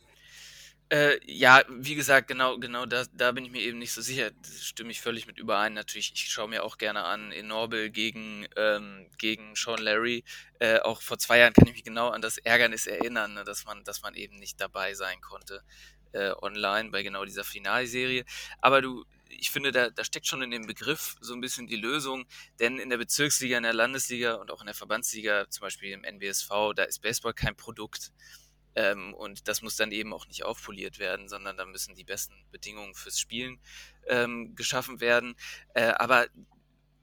Äh, 0.91 1.20
ja, 1.32 1.64
wie 1.70 1.94
gesagt, 1.94 2.28
genau, 2.28 2.57
genau, 2.57 2.88
da, 2.88 3.06
da 3.14 3.32
bin 3.32 3.45
ich 3.45 3.52
mir 3.52 3.61
eben 3.61 3.78
nicht 3.78 3.91
so 3.91 4.02
sicher. 4.02 4.32
Das 4.41 4.64
stimme 4.64 4.90
ich 4.90 5.02
völlig 5.02 5.28
mit 5.28 5.38
überein. 5.38 5.74
Natürlich, 5.76 6.11
ich 6.16 6.32
schaue 6.32 6.48
mir 6.49 6.64
auch 6.64 6.80
gerne 6.80 7.03
an 7.03 7.32
Enorbel 7.32 7.91
gegen, 7.91 8.48
ähm, 8.56 9.07
gegen 9.20 9.56
Sean 9.56 9.80
Larry. 9.80 10.24
Äh, 10.60 10.80
auch 10.80 11.02
vor 11.03 11.20
zwei 11.20 11.38
Jahren 11.40 11.53
kann 11.53 11.68
ich 11.68 11.74
mich 11.74 11.84
genau 11.84 12.10
an 12.10 12.24
das 12.24 12.40
Ärgernis 12.40 12.88
erinnern, 12.88 13.36
ne, 13.36 13.44
dass 13.44 13.66
man, 13.66 13.84
dass 13.84 14.02
man 14.02 14.16
eben 14.16 14.38
nicht 14.38 14.60
dabei 14.60 14.95
sein 14.95 15.22
konnte 15.22 15.61
äh, 16.14 16.32
online 16.41 16.90
bei 16.90 17.03
genau 17.03 17.26
dieser 17.26 17.44
Finalserie. 17.44 18.26
Aber 18.60 18.82
du, 18.82 19.06
ich 19.30 19.52
finde, 19.52 19.72
da, 19.72 19.90
da 19.91 20.03
steckt 20.03 20.28
schon 20.28 20.41
in 20.41 20.52
dem 20.52 20.66
Begriff 20.66 21.16
so 21.22 21.34
ein 21.34 21.41
bisschen 21.41 21.68
die 21.68 21.76
Lösung, 21.76 22.26
denn 22.60 22.80
in 22.80 22.90
der 22.90 22.98
Bezirksliga, 22.98 23.57
in 23.57 23.64
der 23.64 23.74
Landesliga 23.74 24.34
und 24.36 24.52
auch 24.52 24.61
in 24.61 24.66
der 24.66 24.76
Verbandsliga, 24.76 25.49
zum 25.49 25.61
Beispiel 25.61 25.91
im 25.91 26.02
NWSV, 26.03 26.74
da 26.76 26.84
ist 26.84 27.02
Baseball 27.02 27.34
kein 27.34 27.56
Produkt. 27.56 28.11
Ähm, 28.76 29.14
und 29.14 29.48
das 29.48 29.62
muss 29.62 29.76
dann 29.76 29.91
eben 29.91 30.14
auch 30.14 30.28
nicht 30.28 30.44
aufpoliert 30.44 31.00
werden, 31.00 31.28
sondern 31.28 31.58
da 31.58 31.66
müssen 31.66 31.96
die 31.96 32.04
besten 32.04 32.36
Bedingungen 32.52 32.94
fürs 32.94 33.20
Spielen 33.20 33.60
ähm, 34.08 34.56
geschaffen 34.56 35.00
werden. 35.00 35.36
Äh, 35.74 35.94
aber 35.98 36.28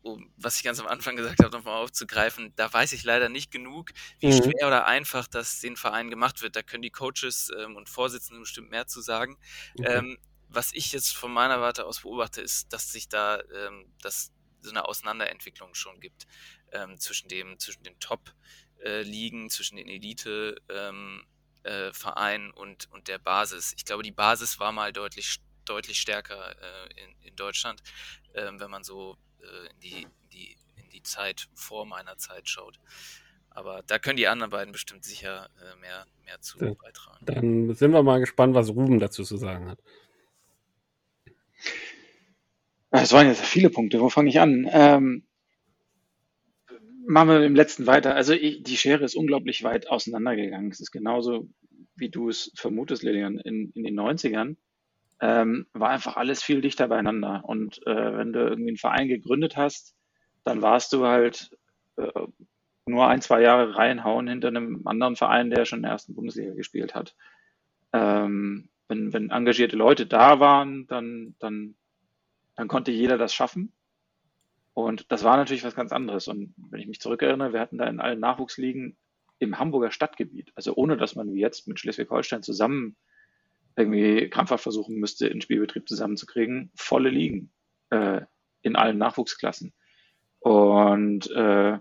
um, 0.02 0.32
was 0.36 0.56
ich 0.56 0.62
ganz 0.62 0.78
am 0.78 0.86
Anfang 0.86 1.16
gesagt 1.16 1.42
habe, 1.42 1.56
nochmal 1.56 1.82
aufzugreifen, 1.82 2.52
da 2.56 2.72
weiß 2.72 2.92
ich 2.92 3.02
leider 3.02 3.28
nicht 3.28 3.50
genug, 3.50 3.90
wie 4.20 4.28
mhm. 4.28 4.42
schwer 4.42 4.68
oder 4.68 4.86
einfach 4.86 5.26
das 5.26 5.60
den 5.60 5.76
Verein 5.76 6.10
gemacht 6.10 6.42
wird. 6.42 6.54
Da 6.54 6.62
können 6.62 6.82
die 6.82 6.90
Coaches 6.90 7.50
ähm, 7.58 7.76
und 7.76 7.88
Vorsitzenden 7.88 8.42
bestimmt 8.42 8.70
mehr 8.70 8.86
zu 8.86 9.00
sagen. 9.00 9.36
Ähm, 9.82 10.18
was 10.48 10.72
ich 10.72 10.92
jetzt 10.92 11.16
von 11.16 11.32
meiner 11.32 11.60
Warte 11.60 11.84
aus 11.84 12.02
beobachte, 12.02 12.40
ist, 12.40 12.72
dass 12.72 12.92
sich 12.92 13.08
da 13.08 13.40
ähm, 13.52 13.92
dass 14.00 14.32
so 14.60 14.70
eine 14.70 14.86
Auseinanderentwicklung 14.86 15.74
schon 15.74 16.00
gibt 16.00 16.26
ähm, 16.72 16.98
zwischen 16.98 17.28
dem 17.28 17.58
zwischen 17.58 17.82
den 17.82 17.98
Top-Ligen, 17.98 19.46
äh, 19.46 19.48
zwischen 19.48 19.76
den 19.76 19.88
Elite 19.88 20.56
ähm, 20.68 21.24
äh, 21.66 21.92
Verein 21.92 22.50
und, 22.52 22.90
und 22.92 23.08
der 23.08 23.18
Basis. 23.18 23.74
Ich 23.76 23.84
glaube, 23.84 24.02
die 24.02 24.12
Basis 24.12 24.58
war 24.60 24.72
mal 24.72 24.92
deutlich, 24.92 25.40
deutlich 25.64 26.00
stärker 26.00 26.50
äh, 26.50 27.02
in, 27.02 27.28
in 27.28 27.36
Deutschland, 27.36 27.82
äh, 28.32 28.50
wenn 28.56 28.70
man 28.70 28.84
so 28.84 29.16
äh, 29.40 29.70
in, 29.70 29.80
die, 29.80 30.02
in, 30.02 30.10
die, 30.32 30.56
in 30.76 30.90
die 30.90 31.02
Zeit 31.02 31.48
vor 31.54 31.86
meiner 31.86 32.16
Zeit 32.16 32.48
schaut. 32.48 32.78
Aber 33.50 33.82
da 33.86 33.98
können 33.98 34.18
die 34.18 34.28
anderen 34.28 34.50
beiden 34.50 34.72
bestimmt 34.72 35.04
sicher 35.04 35.48
äh, 35.60 35.80
mehr, 35.80 36.06
mehr 36.24 36.40
zu 36.40 36.58
ja. 36.58 36.74
beitragen. 36.74 37.24
Dann 37.24 37.74
sind 37.74 37.92
wir 37.92 38.02
mal 38.02 38.20
gespannt, 38.20 38.54
was 38.54 38.68
Ruben 38.68 38.98
dazu 38.98 39.24
zu 39.24 39.36
sagen 39.36 39.68
hat. 39.70 39.78
Es 42.90 43.12
waren 43.12 43.26
jetzt 43.26 43.44
viele 43.44 43.70
Punkte. 43.70 44.00
Wo 44.00 44.08
fange 44.08 44.28
ich 44.28 44.40
an? 44.40 44.68
Ähm, 44.70 45.26
machen 47.06 47.28
wir 47.28 47.44
im 47.44 47.54
letzten 47.54 47.86
weiter. 47.86 48.14
Also 48.14 48.32
ich, 48.32 48.62
die 48.62 48.76
Schere 48.76 49.04
ist 49.04 49.16
unglaublich 49.16 49.62
weit 49.62 49.88
auseinandergegangen. 49.88 50.70
Es 50.70 50.80
ist 50.80 50.90
genauso, 50.90 51.48
wie 51.94 52.08
du 52.08 52.28
es 52.28 52.52
vermutest, 52.56 53.02
Lilian, 53.02 53.38
in, 53.38 53.70
in 53.72 53.84
den 53.84 53.98
90ern. 53.98 54.56
Ähm, 55.20 55.66
war 55.72 55.90
einfach 55.90 56.16
alles 56.16 56.42
viel 56.42 56.60
dichter 56.60 56.88
beieinander. 56.88 57.42
Und 57.44 57.80
äh, 57.86 58.16
wenn 58.16 58.32
du 58.32 58.40
irgendwie 58.40 58.70
einen 58.70 58.76
Verein 58.76 59.08
gegründet 59.08 59.56
hast, 59.56 59.94
dann 60.44 60.62
warst 60.62 60.92
du 60.92 61.06
halt 61.06 61.50
äh, 61.96 62.26
nur 62.86 63.08
ein, 63.08 63.22
zwei 63.22 63.40
Jahre 63.40 63.76
reinhauen 63.76 64.28
hinter 64.28 64.48
einem 64.48 64.86
anderen 64.86 65.16
Verein, 65.16 65.50
der 65.50 65.64
schon 65.64 65.80
in 65.80 65.84
der 65.84 65.92
ersten 65.92 66.14
Bundesliga 66.14 66.54
gespielt 66.54 66.94
hat. 66.94 67.14
Ähm, 67.92 68.68
wenn, 68.88 69.12
wenn 69.12 69.30
engagierte 69.30 69.76
Leute 69.76 70.06
da 70.06 70.38
waren, 70.38 70.86
dann, 70.86 71.34
dann, 71.38 71.74
dann 72.54 72.68
konnte 72.68 72.92
jeder 72.92 73.18
das 73.18 73.34
schaffen. 73.34 73.72
Und 74.76 75.10
das 75.10 75.24
war 75.24 75.38
natürlich 75.38 75.64
was 75.64 75.74
ganz 75.74 75.90
anderes. 75.90 76.28
Und 76.28 76.52
wenn 76.58 76.80
ich 76.80 76.86
mich 76.86 77.00
zurückerinnere, 77.00 77.54
wir 77.54 77.60
hatten 77.60 77.78
da 77.78 77.86
in 77.86 77.98
allen 77.98 78.20
Nachwuchsligen 78.20 78.98
im 79.38 79.58
Hamburger 79.58 79.90
Stadtgebiet, 79.90 80.52
also 80.54 80.74
ohne 80.74 80.98
dass 80.98 81.16
man 81.16 81.32
wie 81.32 81.40
jetzt 81.40 81.66
mit 81.66 81.80
Schleswig-Holstein 81.80 82.42
zusammen 82.42 82.94
irgendwie 83.74 84.28
krampfhaft 84.28 84.62
versuchen 84.62 84.96
müsste, 84.96 85.30
den 85.30 85.40
Spielbetrieb 85.40 85.88
zusammenzukriegen, 85.88 86.70
volle 86.74 87.08
Ligen 87.08 87.50
äh, 87.88 88.20
in 88.60 88.76
allen 88.76 88.98
Nachwuchsklassen. 88.98 89.72
Und 90.40 91.30
äh, 91.30 91.78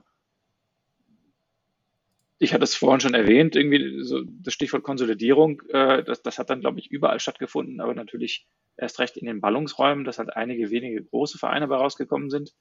ich 2.37 2.53
hatte 2.53 2.63
es 2.63 2.75
vorhin 2.75 3.01
schon 3.01 3.13
erwähnt, 3.13 3.57
irgendwie 3.57 4.03
so 4.03 4.21
das 4.23 4.53
Stichwort 4.53 4.83
Konsolidierung, 4.83 5.61
äh, 5.67 6.01
das, 6.01 6.21
das 6.21 6.39
hat 6.39 6.49
dann, 6.49 6.61
glaube 6.61 6.79
ich, 6.79 6.89
überall 6.89 7.19
stattgefunden, 7.19 7.81
aber 7.81 7.93
natürlich 7.93 8.47
erst 8.77 8.99
recht 8.99 9.17
in 9.17 9.25
den 9.25 9.41
Ballungsräumen, 9.41 10.05
dass 10.05 10.17
halt 10.17 10.33
einige 10.33 10.69
wenige 10.69 11.03
große 11.03 11.37
Vereine 11.37 11.67
bei 11.67 11.75
rausgekommen 11.75 12.29
sind 12.29 12.53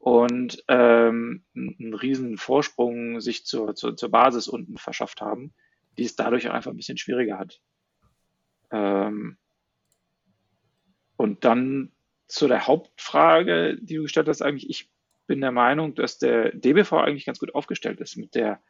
und 0.00 0.64
ähm, 0.68 1.44
einen 1.54 1.92
riesen 1.92 2.38
Vorsprung 2.38 3.20
sich 3.20 3.44
zur, 3.44 3.74
zur, 3.74 3.96
zur 3.96 4.10
Basis 4.10 4.48
unten 4.48 4.78
verschafft 4.78 5.20
haben, 5.20 5.52
die 5.98 6.04
es 6.04 6.16
dadurch 6.16 6.48
auch 6.48 6.54
einfach 6.54 6.70
ein 6.70 6.76
bisschen 6.78 6.96
schwieriger 6.96 7.38
hat. 7.38 7.60
Ähm, 8.70 9.36
und 11.16 11.44
dann 11.44 11.92
zu 12.28 12.48
der 12.48 12.66
Hauptfrage, 12.66 13.76
die 13.78 13.96
du 13.96 14.02
gestellt 14.02 14.28
hast, 14.28 14.40
eigentlich, 14.40 14.70
ich 14.70 14.90
bin 15.26 15.42
der 15.42 15.52
Meinung, 15.52 15.94
dass 15.94 16.18
der 16.18 16.52
DBV 16.52 16.94
eigentlich 16.94 17.26
ganz 17.26 17.38
gut 17.38 17.54
aufgestellt 17.54 18.00
ist 18.00 18.16
mit 18.16 18.34
der 18.34 18.62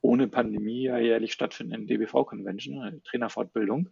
ohne 0.00 0.26
Pandemie 0.26 0.82
ja 0.82 0.98
jährlich 0.98 1.32
stattfindenden 1.32 1.86
DBV-Convention, 1.86 3.00
Trainerfortbildung. 3.04 3.90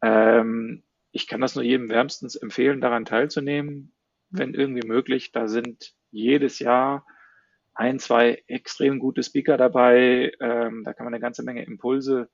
Ähm, 0.00 0.82
ich 1.12 1.26
kann 1.26 1.42
das 1.42 1.56
nur 1.56 1.64
jedem 1.64 1.90
wärmstens 1.90 2.36
empfehlen, 2.36 2.80
daran 2.80 3.04
teilzunehmen, 3.04 3.92
wenn 4.30 4.54
irgendwie 4.54 4.86
möglich. 4.86 5.30
Da 5.32 5.46
sind 5.46 5.94
jedes 6.16 6.58
Jahr 6.58 7.06
ein, 7.74 7.98
zwei 7.98 8.42
extrem 8.46 8.98
gute 8.98 9.22
Speaker 9.22 9.56
dabei. 9.56 10.32
Ähm, 10.40 10.82
da 10.84 10.92
kann 10.92 11.04
man 11.04 11.14
eine 11.14 11.20
ganze 11.20 11.42
Menge 11.42 11.64
Impulse, 11.64 12.28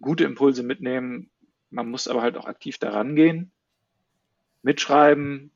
gute 0.00 0.24
Impulse 0.24 0.62
mitnehmen. 0.62 1.30
Man 1.70 1.88
muss 1.90 2.08
aber 2.08 2.22
halt 2.22 2.36
auch 2.36 2.46
aktiv 2.46 2.78
daran 2.78 3.14
gehen, 3.16 3.52
mitschreiben, 4.62 5.52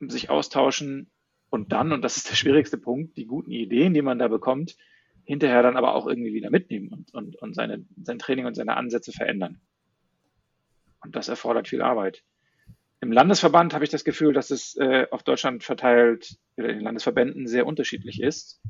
sich 0.00 0.30
austauschen 0.30 1.10
und 1.50 1.72
dann, 1.72 1.92
und 1.92 2.02
das 2.02 2.16
ist 2.16 2.30
der 2.30 2.36
schwierigste 2.36 2.78
Punkt, 2.78 3.16
die 3.16 3.26
guten 3.26 3.50
Ideen, 3.50 3.94
die 3.94 4.02
man 4.02 4.18
da 4.18 4.28
bekommt, 4.28 4.76
hinterher 5.24 5.62
dann 5.62 5.76
aber 5.76 5.94
auch 5.94 6.06
irgendwie 6.06 6.32
wieder 6.32 6.50
mitnehmen 6.50 6.88
und, 6.92 7.14
und, 7.14 7.36
und 7.36 7.54
seine, 7.54 7.84
sein 8.02 8.18
Training 8.18 8.46
und 8.46 8.54
seine 8.54 8.76
Ansätze 8.76 9.12
verändern. 9.12 9.60
Und 11.00 11.16
das 11.16 11.28
erfordert 11.28 11.68
viel 11.68 11.82
Arbeit. 11.82 12.24
Im 13.00 13.12
Landesverband 13.12 13.74
habe 13.74 13.84
ich 13.84 13.90
das 13.90 14.04
Gefühl, 14.04 14.32
dass 14.32 14.50
es 14.50 14.76
äh, 14.76 15.06
auf 15.10 15.22
Deutschland 15.22 15.62
verteilt, 15.62 16.38
in 16.66 16.76
den 16.76 16.84
Landesverbänden 16.84 17.46
sehr 17.46 17.66
unterschiedlich 17.66 18.22
ist. 18.22 18.60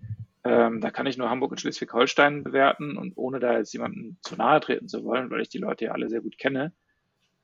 Ähm, 0.44 0.80
da 0.80 0.90
kann 0.90 1.06
ich 1.06 1.18
nur 1.18 1.30
Hamburg 1.30 1.50
und 1.50 1.60
Schleswig-Holstein 1.60 2.44
bewerten 2.44 2.96
und 2.96 3.16
ohne 3.16 3.40
da 3.40 3.58
jetzt 3.58 3.72
jemanden 3.72 4.18
zu 4.22 4.36
nahe 4.36 4.60
treten 4.60 4.88
zu 4.88 5.04
wollen, 5.04 5.30
weil 5.30 5.40
ich 5.40 5.48
die 5.48 5.58
Leute 5.58 5.86
ja 5.86 5.92
alle 5.92 6.08
sehr 6.08 6.20
gut 6.20 6.38
kenne, 6.38 6.72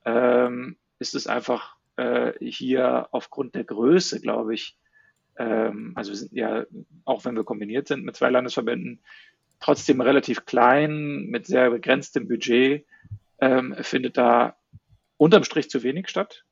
ähm, 0.05 0.77
ist 0.99 1.15
es 1.15 1.27
einfach 1.27 1.77
äh, 1.97 2.33
hier 2.41 3.09
aufgrund 3.11 3.55
der 3.55 3.65
Größe, 3.65 4.21
glaube 4.21 4.55
ich, 4.55 4.79
ähm, 5.37 5.93
also 5.97 6.13
wir 6.13 6.17
sind 6.17 6.33
ja, 6.33 6.65
auch 7.05 7.25
wenn 7.25 7.37
wir 7.37 7.45
kombiniert 7.45 7.89
sind 7.89 8.05
mit 8.05 8.17
zwei 8.17 8.31
Landesverbänden, 8.31 9.01
trotzdem 9.61 10.01
relativ 10.01 10.47
klein, 10.47 11.27
mit 11.27 11.47
sehr 11.47 11.71
begrenztem 11.71 12.29
Budget, 12.29 12.87
ähm, 13.41 13.75
findet 13.81 14.17
da 14.17 14.57
unterm 15.17 15.45
Strich 15.45 15.69
zu 15.69 15.83
wenig 15.83 16.09
statt 16.09 16.45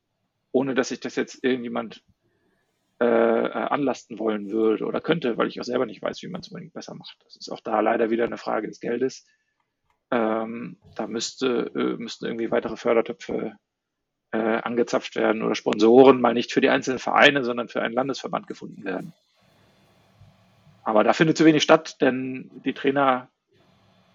ohne 0.52 0.74
dass 0.74 0.90
ich 0.90 1.00
das 1.00 1.16
jetzt 1.16 1.42
irgendjemand 1.42 2.02
äh, 3.02 3.46
äh, 3.46 3.50
anlasten 3.50 4.20
wollen 4.20 4.52
würde 4.52 4.84
oder 4.84 5.00
könnte, 5.00 5.36
weil 5.36 5.48
ich 5.48 5.60
auch 5.60 5.64
selber 5.64 5.86
nicht 5.86 6.00
weiß, 6.00 6.22
wie 6.22 6.28
man 6.28 6.40
es 6.40 6.48
unbedingt 6.48 6.72
besser 6.72 6.94
macht. 6.94 7.16
Das 7.24 7.34
ist 7.34 7.50
auch 7.50 7.58
da 7.58 7.80
leider 7.80 8.10
wieder 8.10 8.26
eine 8.26 8.36
Frage 8.36 8.68
des 8.68 8.78
Geldes. 8.78 9.26
Ähm, 10.12 10.76
da 10.94 11.08
müsste, 11.08 11.72
äh, 11.74 12.00
müssten 12.00 12.26
irgendwie 12.26 12.52
weitere 12.52 12.76
Fördertöpfe 12.76 13.56
äh, 14.30 14.38
angezapft 14.38 15.16
werden 15.16 15.42
oder 15.42 15.56
Sponsoren 15.56 16.20
mal 16.20 16.32
nicht 16.32 16.52
für 16.52 16.60
die 16.60 16.68
einzelnen 16.68 17.00
Vereine, 17.00 17.42
sondern 17.42 17.68
für 17.68 17.82
einen 17.82 17.94
Landesverband 17.94 18.46
gefunden 18.46 18.84
werden. 18.84 19.12
Aber 20.84 21.02
da 21.02 21.12
findet 21.12 21.36
zu 21.36 21.44
wenig 21.44 21.64
statt, 21.64 22.00
denn 22.00 22.52
die 22.64 22.72
Trainer, 22.72 23.30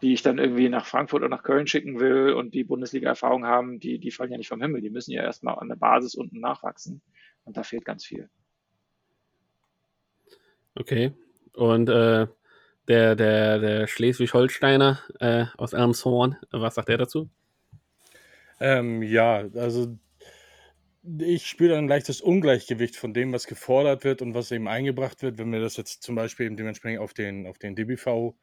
die 0.02 0.14
ich 0.14 0.22
dann 0.22 0.38
irgendwie 0.38 0.70
nach 0.70 0.86
Frankfurt 0.86 1.24
oder 1.24 1.36
nach 1.36 1.44
Köln 1.44 1.68
schicken 1.68 2.00
will 2.00 2.32
und 2.32 2.54
die 2.54 2.64
Bundesliga-Erfahrung 2.64 3.46
haben, 3.46 3.82
die, 3.82 4.00
die 4.00 4.12
fallen 4.12 4.32
ja 4.32 4.38
nicht 4.38 4.48
vom 4.48 4.62
Himmel. 4.62 4.80
Die 4.80 4.90
müssen 4.90 5.12
ja 5.12 5.24
erstmal 5.24 5.60
an 5.60 5.68
der 5.68 5.76
Basis 5.76 6.16
unten 6.16 6.40
nachwachsen. 6.40 7.02
Und 7.44 7.58
da 7.58 7.64
fehlt 7.64 7.84
ganz 7.84 8.06
viel. 8.06 8.30
Okay. 10.80 11.12
Und 11.54 11.90
äh, 11.90 12.28
der, 12.88 13.16
der, 13.16 13.60
der 13.60 13.88
Schleswig-Holsteiner 13.88 14.99
äh, 15.20 15.45
aus 15.58 15.74
Elmshorn, 15.74 16.38
was 16.52 16.76
sagt 16.76 16.90
der 16.90 16.99
dazu? 16.99 17.30
Ähm, 18.60 19.02
ja, 19.02 19.48
also 19.56 19.98
ich 21.20 21.48
spüre 21.48 21.78
ein 21.78 21.88
leichtes 21.88 22.22
Ungleichgewicht 22.22 22.95
von 22.95 23.14
dem, 23.14 23.34
was 23.34 23.48
gefordert 23.48 24.04
wird 24.04 24.22
und 24.22 24.34
was 24.34 24.52
eben 24.52 24.68
eingebracht 24.68 25.22
wird, 25.22 25.38
wenn 25.38 25.52
wir 25.52 25.62
das 25.62 25.78
jetzt 25.78 26.04
zum 26.04 26.16
Beispiel 26.16 26.54
dementsprechend 26.56 26.99
auf 26.99 27.14
den, 27.14 27.48
auf 27.48 27.58
den 27.58 27.76
DBV, 27.76 28.36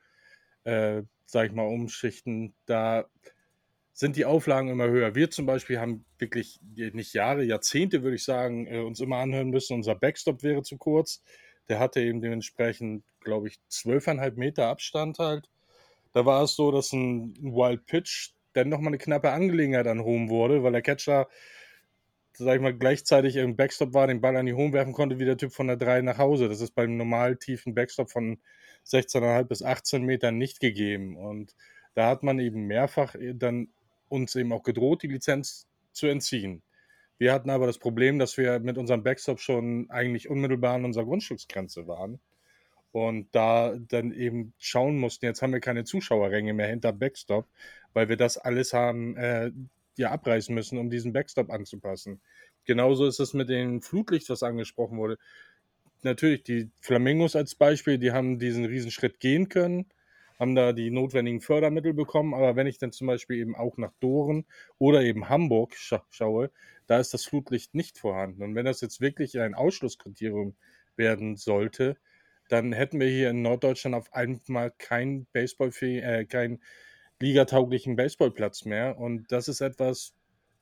äh, 0.65 1.03
sag 1.27 1.47
ich 1.47 1.53
mal, 1.53 1.67
umschichten. 1.67 2.55
Da 2.67 3.05
sind 3.93 4.17
die 4.17 4.25
Auflagen 4.25 4.69
immer 4.69 4.89
höher. 4.89 5.15
Wir 5.15 5.31
zum 5.31 5.47
Beispiel 5.47 5.79
haben 5.79 6.05
wirklich 6.19 6.59
nicht 6.63 7.15
Jahre, 7.15 7.45
Jahrzehnte, 7.45 8.03
würde 8.03 8.17
ich 8.17 8.25
sagen, 8.25 8.67
äh, 8.67 8.81
uns 8.81 8.99
immer 9.01 9.19
anhören 9.19 9.51
müssen, 9.51 9.75
unser 9.75 9.95
Backstop 9.95 10.43
wäre 10.43 10.63
zu 10.63 10.79
kurz. 10.79 11.23
Der 11.69 11.79
hatte 11.79 12.01
eben 12.01 12.21
dementsprechend, 12.21 13.05
glaube 13.21 13.49
ich, 13.49 13.59
zwölfeinhalb 13.69 14.37
Meter 14.37 14.69
Abstand 14.69 15.19
halt. 15.19 15.49
Da 16.13 16.27
war 16.27 16.43
es 16.45 16.55
so, 16.57 16.71
dass 16.71 16.93
ein 16.93 17.35
Wild 17.41 17.87
Pitch 17.87 18.33
dann 18.53 18.69
nochmal 18.69 18.89
eine 18.89 18.99
knappe 18.99 19.31
Angelegenheit 19.31 19.87
an 19.87 20.05
Home 20.05 20.29
wurde, 20.29 20.63
weil 20.63 20.73
der 20.73 20.83
Catcher, 20.83 21.29
sag 22.35 22.57
ich 22.57 22.63
mal, 22.63 22.77
gleichzeitig 22.77 23.37
im 23.37 23.57
Backstop 23.57 23.95
war, 23.95 24.07
den 24.07 24.21
Ball 24.21 24.37
an 24.37 24.47
die 24.47 24.55
Home 24.55 24.73
werfen 24.73 24.93
konnte, 24.93 25.19
wie 25.19 25.25
der 25.25 25.37
Typ 25.37 25.53
von 25.53 25.67
der 25.67 25.77
3 25.77 26.03
nach 26.03 26.19
Hause. 26.19 26.49
Das 26.49 26.61
ist 26.61 26.75
beim 26.75 26.97
normal 26.97 27.37
tiefen 27.37 27.75
Backstop 27.75 28.11
von 28.11 28.39
16,5 28.87 29.45
bis 29.45 29.63
18 29.63 30.03
Metern 30.03 30.39
nicht 30.39 30.61
gegeben. 30.61 31.17
Und 31.17 31.57
da 31.95 32.09
hat 32.09 32.23
man 32.23 32.39
eben 32.39 32.67
mehrfach 32.67 33.15
dann 33.35 33.69
uns 34.09 34.35
eben 34.37 34.53
auch 34.53 34.63
gedroht, 34.63 35.03
die 35.03 35.09
Lizenz 35.09 35.67
zu 35.93 36.07
entziehen. 36.07 36.63
Wir 37.25 37.33
hatten 37.33 37.49
aber 37.49 37.67
das 37.67 37.79
Problem, 37.79 38.19
dass 38.19 38.37
wir 38.37 38.59
mit 38.61 38.77
unserem 38.77 39.03
Backstop 39.03 39.41
schon 39.41 39.89
eigentlich 39.89 40.29
unmittelbar 40.29 40.75
an 40.75 40.85
unserer 40.85 41.07
Grundstücksgrenze 41.07 41.87
waren 41.87 42.21
und 42.93 43.35
da 43.35 43.79
dann 43.79 44.13
eben 44.13 44.53
schauen 44.59 44.99
mussten, 44.99 45.25
jetzt 45.25 45.41
haben 45.41 45.55
wir 45.55 45.61
keine 45.61 45.85
Zuschauerränge 45.85 46.53
mehr 46.53 46.67
hinter 46.67 46.93
Backstop, 46.93 47.49
weil 47.95 48.11
wir 48.11 48.19
das 48.19 48.37
alles 48.37 48.75
haben 48.75 49.17
äh, 49.17 49.53
ja 49.97 50.11
abreißen 50.11 50.55
müssen, 50.55 50.77
um 50.77 50.91
diesen 50.91 51.15
Backstop 51.15 51.51
anzupassen. 51.51 52.21
Genauso 52.67 53.07
ist 53.07 53.21
es 53.21 53.33
mit 53.33 53.49
dem 53.49 53.81
Flutlicht, 53.81 54.29
was 54.29 54.43
angesprochen 54.43 54.99
wurde. 54.99 55.17
Natürlich, 56.03 56.43
die 56.43 56.69
Flamingos 56.81 57.37
als 57.37 57.55
Beispiel, 57.55 57.97
die 57.97 58.13
haben 58.13 58.39
diesen 58.39 58.67
Riesenschritt 58.67 59.19
gehen 59.19 59.49
können, 59.49 59.87
haben 60.45 60.55
da 60.55 60.75
die 60.75 60.91
notwendigen 60.91 61.41
Fördermittel 61.41 61.95
bekommen, 61.95 62.35
aber 62.35 62.55
wenn 62.55 62.67
ich 62.67 62.77
dann 62.77 62.93
zum 62.93 63.07
Beispiel 63.07 63.39
eben 63.39 63.57
auch 63.57 63.79
nach 63.79 63.95
Doren 63.99 64.45
oder 64.77 65.01
eben 65.01 65.31
Hamburg 65.31 65.75
scha 65.75 66.05
schaue, 66.11 66.51
da 66.87 67.01
ist 67.01 67.15
das 67.15 67.25
Flutlicht 67.25 67.75
nicht 67.75 67.97
vorhanden. 67.97 68.43
Und 68.43 68.55
wenn 68.55 68.67
das 68.67 68.83
jetzt 68.83 69.01
wirklich 69.01 69.41
ein 69.41 69.55
Ausschlusskriterium 69.55 70.55
werden 70.97 71.37
sollte, 71.37 71.97
dann 72.51 72.75
hätten 72.75 73.01
wir 73.01 73.09
hier 73.09 73.31
in 73.31 73.41
Norddeutschland 73.41 73.97
auf 73.97 74.13
einmal 74.13 74.71
keinen 74.77 75.25
Baseball, 75.33 75.71
äh, 75.81 76.27
keinen 76.27 76.63
ligatauglichen 77.21 77.97
Baseballplatz 77.97 78.67
mehr. 78.67 78.99
Und 78.99 79.33
das 79.33 79.49
ist 79.49 79.63
etwas, 79.63 80.13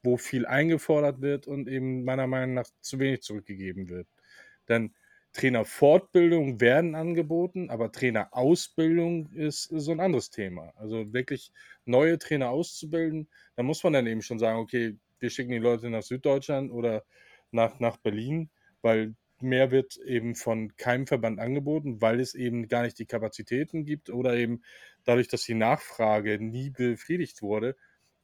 wo 0.05 0.17
viel 0.17 0.47
eingefordert 0.47 1.23
wird 1.23 1.49
und 1.49 1.67
eben 1.67 2.05
meiner 2.05 2.29
Meinung 2.29 2.55
nach 2.55 2.69
zu 2.83 3.01
wenig 3.01 3.23
zurückgegeben 3.23 3.89
wird. 3.89 4.07
Denn 4.69 4.95
Trainerfortbildung 5.33 6.61
werden 6.61 6.95
angeboten, 6.95 7.71
aber 7.71 7.91
Trainerausbildung 7.91 9.31
ist 9.33 9.65
so 9.65 9.93
ein 9.93 10.01
anderes 10.01 10.31
Thema. 10.31 10.73
Also 10.77 11.13
wirklich 11.13 11.53
neue 11.87 12.19
Trainer 12.19 12.51
auszubilden, 12.51 13.29
da 13.57 13.63
muss 13.63 13.83
man 13.83 13.95
dann 13.95 14.07
eben 14.07 14.23
schon 14.23 14.39
sagen, 14.39 14.59
okay, 14.59 14.97
wir 15.21 15.31
schicken 15.31 15.53
die 15.53 15.59
Leute 15.59 15.89
nach 15.91 16.03
Süddeutschland 16.03 16.71
oder 16.71 17.05
nach, 17.51 17.81
nach 17.81 17.97
Berlin, 17.97 18.51
weil 18.83 19.15
mehr 19.41 19.71
wird 19.71 19.97
eben 19.99 20.35
von 20.35 20.77
keinem 20.77 21.07
Verband 21.07 21.41
angeboten, 21.41 22.01
weil 22.01 22.21
es 22.21 22.35
eben 22.35 22.69
gar 22.69 22.83
nicht 22.83 22.99
die 22.99 23.07
Kapazitäten 23.07 23.85
gibt 23.85 24.11
oder 24.11 24.35
eben 24.35 24.63
dadurch, 25.05 25.29
dass 25.29 25.45
die 25.45 25.55
Nachfrage 25.55 26.39
nie 26.39 26.71
befriedigt 26.71 27.43
wurde, 27.43 27.77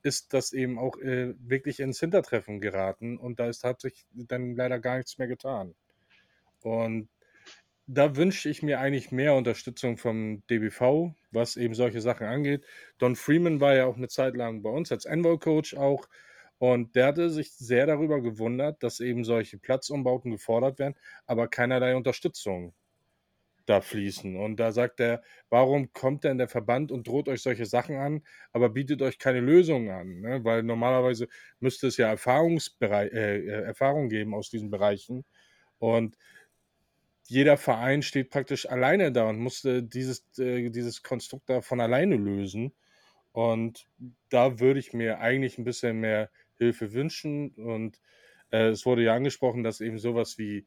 ist 0.02 0.32
das 0.32 0.52
eben 0.52 0.78
auch 0.78 0.96
äh, 0.98 1.34
wirklich 1.38 1.80
ins 1.80 2.00
Hintertreffen 2.00 2.60
geraten 2.60 3.18
und 3.18 3.40
da 3.40 3.48
ist 3.48 3.60
tatsächlich 3.60 4.06
dann 4.12 4.54
leider 4.54 4.78
gar 4.78 4.96
nichts 4.98 5.18
mehr 5.18 5.28
getan. 5.28 5.74
Und 6.68 7.08
da 7.86 8.16
wünsche 8.16 8.50
ich 8.50 8.62
mir 8.62 8.80
eigentlich 8.80 9.12
mehr 9.12 9.34
Unterstützung 9.34 9.96
vom 9.96 10.42
DBV, 10.48 11.14
was 11.30 11.56
eben 11.56 11.74
solche 11.74 12.00
Sachen 12.02 12.26
angeht. 12.26 12.66
Don 12.98 13.16
Freeman 13.16 13.60
war 13.60 13.74
ja 13.74 13.86
auch 13.86 13.96
eine 13.96 14.08
Zeit 14.08 14.36
lang 14.36 14.62
bei 14.62 14.70
uns 14.70 14.92
als 14.92 15.06
Envoy-Coach 15.06 15.74
auch. 15.74 16.08
Und 16.58 16.96
der 16.96 17.06
hatte 17.06 17.30
sich 17.30 17.52
sehr 17.52 17.86
darüber 17.86 18.20
gewundert, 18.20 18.82
dass 18.82 19.00
eben 19.00 19.24
solche 19.24 19.58
Platzumbauten 19.58 20.30
gefordert 20.32 20.78
werden, 20.78 20.96
aber 21.26 21.48
keinerlei 21.48 21.96
Unterstützung 21.96 22.74
da 23.68 23.80
fließen. 23.80 24.36
Und 24.36 24.58
da 24.60 24.72
sagt 24.72 25.00
er, 25.00 25.22
warum 25.50 25.92
kommt 25.92 26.24
denn 26.24 26.38
der 26.38 26.48
Verband 26.48 26.90
und 26.90 27.06
droht 27.06 27.28
euch 27.28 27.42
solche 27.42 27.66
Sachen 27.66 27.96
an, 27.96 28.22
aber 28.52 28.70
bietet 28.70 29.02
euch 29.02 29.18
keine 29.18 29.40
Lösungen 29.40 29.90
an? 29.90 30.20
Ne? 30.20 30.44
Weil 30.44 30.62
normalerweise 30.62 31.28
müsste 31.60 31.88
es 31.88 31.96
ja 31.96 32.08
Erfahrungsberei 32.08 33.08
äh, 33.08 33.38
äh, 33.38 33.62
Erfahrung 33.64 34.08
geben 34.08 34.34
aus 34.34 34.50
diesen 34.50 34.70
Bereichen. 34.70 35.24
Und 35.78 36.16
jeder 37.28 37.58
Verein 37.58 38.00
steht 38.00 38.30
praktisch 38.30 38.66
alleine 38.66 39.12
da 39.12 39.28
und 39.28 39.38
musste 39.38 39.82
dieses, 39.82 40.24
äh, 40.38 40.70
dieses 40.70 41.02
Konstrukt 41.02 41.50
da 41.50 41.60
von 41.60 41.78
alleine 41.78 42.16
lösen. 42.16 42.72
Und 43.32 43.86
da 44.30 44.58
würde 44.60 44.80
ich 44.80 44.94
mir 44.94 45.20
eigentlich 45.20 45.58
ein 45.58 45.64
bisschen 45.64 46.00
mehr 46.00 46.30
Hilfe 46.56 46.94
wünschen. 46.94 47.50
Und 47.50 48.00
äh, 48.50 48.68
es 48.68 48.86
wurde 48.86 49.02
ja 49.02 49.14
angesprochen, 49.14 49.62
dass 49.62 49.82
eben 49.82 49.98
sowas 49.98 50.38
wie 50.38 50.66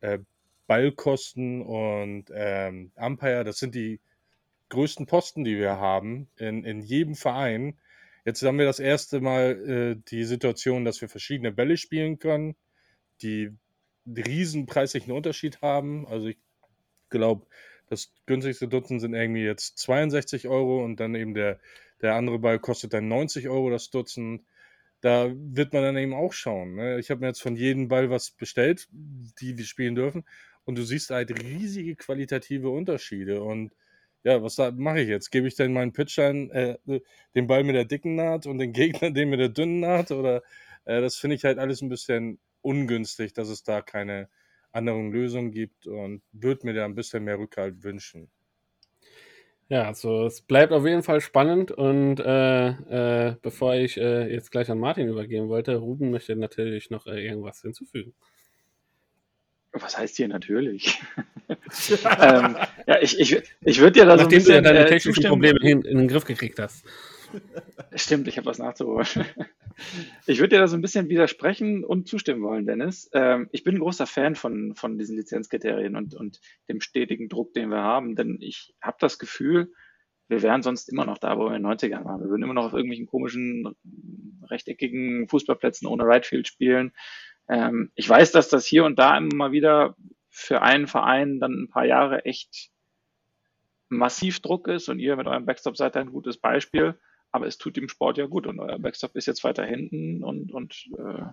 äh, 0.00 0.18
Ballkosten 0.66 1.60
und 1.60 2.32
ähm, 2.32 2.90
Umpire, 2.96 3.44
das 3.44 3.58
sind 3.58 3.74
die 3.74 4.00
größten 4.70 5.04
Posten, 5.04 5.44
die 5.44 5.58
wir 5.58 5.78
haben 5.78 6.30
in, 6.36 6.64
in 6.64 6.80
jedem 6.80 7.16
Verein. 7.16 7.78
Jetzt 8.24 8.42
haben 8.42 8.58
wir 8.58 8.66
das 8.66 8.80
erste 8.80 9.20
Mal 9.20 9.98
äh, 9.98 10.02
die 10.10 10.24
Situation, 10.24 10.86
dass 10.86 11.02
wir 11.02 11.10
verschiedene 11.10 11.52
Bälle 11.52 11.76
spielen 11.76 12.18
können, 12.18 12.56
die 13.20 13.52
riesen 14.16 14.66
preislichen 14.66 15.12
Unterschied 15.12 15.62
haben. 15.62 16.06
Also 16.06 16.28
ich 16.28 16.38
glaube, 17.10 17.46
das 17.88 18.12
günstigste 18.26 18.68
Dutzend 18.68 19.00
sind 19.00 19.14
irgendwie 19.14 19.44
jetzt 19.44 19.78
62 19.78 20.48
Euro 20.48 20.84
und 20.84 21.00
dann 21.00 21.14
eben 21.14 21.34
der, 21.34 21.58
der 22.02 22.14
andere 22.14 22.38
Ball 22.38 22.58
kostet 22.58 22.92
dann 22.92 23.08
90 23.08 23.48
Euro 23.48 23.70
das 23.70 23.90
Dutzend 23.90 24.42
da 25.00 25.30
wird 25.32 25.72
man 25.72 25.82
dann 25.82 25.96
eben 25.96 26.14
auch 26.14 26.32
schauen. 26.32 26.74
Ne? 26.74 26.98
Ich 26.98 27.10
habe 27.10 27.20
mir 27.20 27.28
jetzt 27.28 27.42
von 27.42 27.56
jedem 27.56 27.88
Ball 27.88 28.10
was 28.10 28.30
bestellt, 28.30 28.88
die 28.92 29.56
wir 29.56 29.64
spielen 29.64 29.94
dürfen. 29.94 30.24
Und 30.64 30.76
du 30.76 30.82
siehst 30.82 31.10
halt 31.10 31.42
riesige 31.42 31.96
qualitative 31.96 32.68
Unterschiede. 32.68 33.42
Und 33.42 33.72
ja, 34.24 34.42
was 34.42 34.58
mache 34.76 35.00
ich 35.00 35.08
jetzt? 35.08 35.30
Gebe 35.30 35.46
ich 35.46 35.54
denn 35.54 35.72
meinen 35.72 35.92
Pitchern 35.92 36.50
äh, 36.50 36.78
den 37.34 37.46
Ball 37.46 37.64
mit 37.64 37.76
der 37.76 37.84
dicken 37.84 38.16
Naht 38.16 38.46
und 38.46 38.58
den 38.58 38.72
Gegner 38.72 39.10
den 39.10 39.30
mit 39.30 39.40
der 39.40 39.48
dünnen 39.48 39.80
Naht? 39.80 40.10
Oder 40.10 40.42
äh, 40.84 41.00
das 41.00 41.16
finde 41.16 41.36
ich 41.36 41.44
halt 41.44 41.58
alles 41.58 41.80
ein 41.80 41.88
bisschen 41.88 42.38
ungünstig, 42.68 43.32
dass 43.32 43.48
es 43.48 43.62
da 43.62 43.80
keine 43.80 44.28
anderen 44.72 45.10
Lösungen 45.10 45.50
gibt 45.50 45.86
und 45.86 46.22
würde 46.32 46.66
mir 46.66 46.74
da 46.74 46.84
ein 46.84 46.94
bisschen 46.94 47.24
mehr 47.24 47.38
Rückhalt 47.38 47.82
wünschen. 47.82 48.30
Ja, 49.70 49.84
also 49.84 50.26
es 50.26 50.40
bleibt 50.42 50.72
auf 50.72 50.86
jeden 50.86 51.02
Fall 51.02 51.20
spannend 51.20 51.70
und 51.70 52.20
äh, 52.20 52.68
äh, 52.68 53.36
bevor 53.42 53.74
ich 53.74 53.98
äh, 53.98 54.32
jetzt 54.32 54.50
gleich 54.50 54.70
an 54.70 54.78
Martin 54.78 55.08
übergeben 55.08 55.48
wollte, 55.48 55.76
Ruben 55.76 56.10
möchte 56.10 56.36
natürlich 56.36 56.90
noch 56.90 57.06
äh, 57.06 57.26
irgendwas 57.26 57.60
hinzufügen. 57.60 58.14
Was 59.72 59.98
heißt 59.98 60.16
hier 60.16 60.28
natürlich? 60.28 60.98
ähm, 61.48 62.56
ja, 62.86 63.00
ich, 63.02 63.18
ich, 63.18 63.42
ich 63.60 63.78
würde 63.80 63.92
dir 63.92 64.06
da 64.06 64.16
Nachdem 64.16 64.40
so 64.40 64.52
ein 64.52 64.62
bisschen, 64.62 64.64
du 64.64 64.68
ja 64.68 64.74
deine 64.74 64.86
äh, 64.86 64.88
technischen. 64.88 65.24
Probleme 65.24 65.58
in, 65.60 65.82
in 65.82 65.98
den 65.98 66.08
Griff 66.08 66.24
gekriegt 66.24 66.58
hast. 66.58 66.86
Stimmt, 67.94 68.28
ich 68.28 68.36
habe 68.36 68.46
was 68.46 68.58
nachzuholen. 68.58 69.06
Ich 70.26 70.40
würde 70.40 70.56
dir 70.56 70.58
da 70.58 70.66
so 70.66 70.76
ein 70.76 70.82
bisschen 70.82 71.08
widersprechen 71.08 71.84
und 71.84 72.08
zustimmen 72.08 72.42
wollen, 72.42 72.66
Dennis. 72.66 73.08
Ähm, 73.12 73.48
ich 73.52 73.62
bin 73.62 73.76
ein 73.76 73.80
großer 73.80 74.06
Fan 74.06 74.34
von, 74.34 74.74
von 74.74 74.98
diesen 74.98 75.16
Lizenzkriterien 75.16 75.94
und, 75.94 76.14
und 76.14 76.40
dem 76.68 76.80
stetigen 76.80 77.28
Druck, 77.28 77.54
den 77.54 77.70
wir 77.70 77.78
haben, 77.78 78.16
denn 78.16 78.38
ich 78.40 78.74
habe 78.82 78.96
das 79.00 79.18
Gefühl, 79.18 79.72
wir 80.26 80.42
wären 80.42 80.62
sonst 80.62 80.88
immer 80.88 81.06
noch 81.06 81.18
da, 81.18 81.38
wo 81.38 81.48
wir 81.48 81.56
in 81.56 81.62
den 81.62 81.72
90ern 81.72 82.04
waren. 82.04 82.20
Wir 82.20 82.28
würden 82.28 82.42
immer 82.42 82.54
noch 82.54 82.66
auf 82.66 82.72
irgendwelchen 82.72 83.06
komischen, 83.06 83.74
rechteckigen 84.42 85.28
Fußballplätzen 85.28 85.86
ohne 85.86 86.04
Rightfield 86.04 86.48
spielen. 86.48 86.92
Ähm, 87.48 87.90
ich 87.94 88.08
weiß, 88.08 88.32
dass 88.32 88.48
das 88.48 88.66
hier 88.66 88.84
und 88.84 88.98
da 88.98 89.16
immer 89.16 89.34
mal 89.34 89.52
wieder 89.52 89.96
für 90.28 90.60
einen 90.60 90.86
Verein 90.86 91.40
dann 91.40 91.52
ein 91.52 91.68
paar 91.68 91.86
Jahre 91.86 92.24
echt 92.24 92.70
massiv 93.88 94.40
Druck 94.40 94.68
ist 94.68 94.88
und 94.88 94.98
ihr 94.98 95.16
mit 95.16 95.26
eurem 95.26 95.46
Backstop 95.46 95.76
seid 95.76 95.96
ein 95.96 96.12
gutes 96.12 96.36
Beispiel 96.36 96.98
aber 97.30 97.46
es 97.46 97.58
tut 97.58 97.76
dem 97.76 97.88
Sport 97.88 98.18
ja 98.18 98.26
gut 98.26 98.46
und 98.46 98.60
euer 98.60 98.78
Backstop 98.78 99.14
ist 99.16 99.26
jetzt 99.26 99.44
weiter 99.44 99.64
hinten 99.64 100.24
und, 100.24 100.52
und 100.52 100.88
äh, 100.98 101.24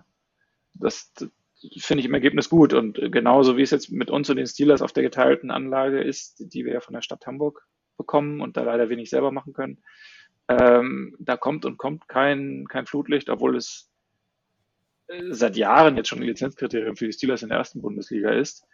das, 0.74 1.12
das 1.14 1.30
finde 1.78 2.00
ich 2.00 2.06
im 2.06 2.14
Ergebnis 2.14 2.48
gut. 2.48 2.74
Und 2.74 3.00
genauso 3.12 3.56
wie 3.56 3.62
es 3.62 3.70
jetzt 3.70 3.90
mit 3.90 4.10
uns 4.10 4.28
und 4.28 4.36
den 4.36 4.46
Steelers 4.46 4.82
auf 4.82 4.92
der 4.92 5.02
geteilten 5.02 5.50
Anlage 5.50 6.02
ist, 6.02 6.52
die 6.52 6.64
wir 6.64 6.74
ja 6.74 6.80
von 6.80 6.94
der 6.94 7.02
Stadt 7.02 7.26
Hamburg 7.26 7.66
bekommen 7.96 8.40
und 8.40 8.56
da 8.56 8.62
leider 8.62 8.88
wenig 8.88 9.08
selber 9.08 9.32
machen 9.32 9.54
können, 9.54 9.82
ähm, 10.48 11.16
da 11.18 11.36
kommt 11.36 11.64
und 11.64 11.78
kommt 11.78 12.08
kein, 12.08 12.66
kein 12.68 12.86
Flutlicht, 12.86 13.30
obwohl 13.30 13.56
es 13.56 13.90
äh, 15.08 15.22
seit 15.30 15.56
Jahren 15.56 15.96
jetzt 15.96 16.08
schon 16.08 16.20
ein 16.20 16.26
Lizenzkriterium 16.26 16.96
für 16.96 17.06
die 17.06 17.12
Steelers 17.12 17.42
in 17.42 17.48
der 17.48 17.58
ersten 17.58 17.80
Bundesliga 17.80 18.30
ist. 18.30 18.64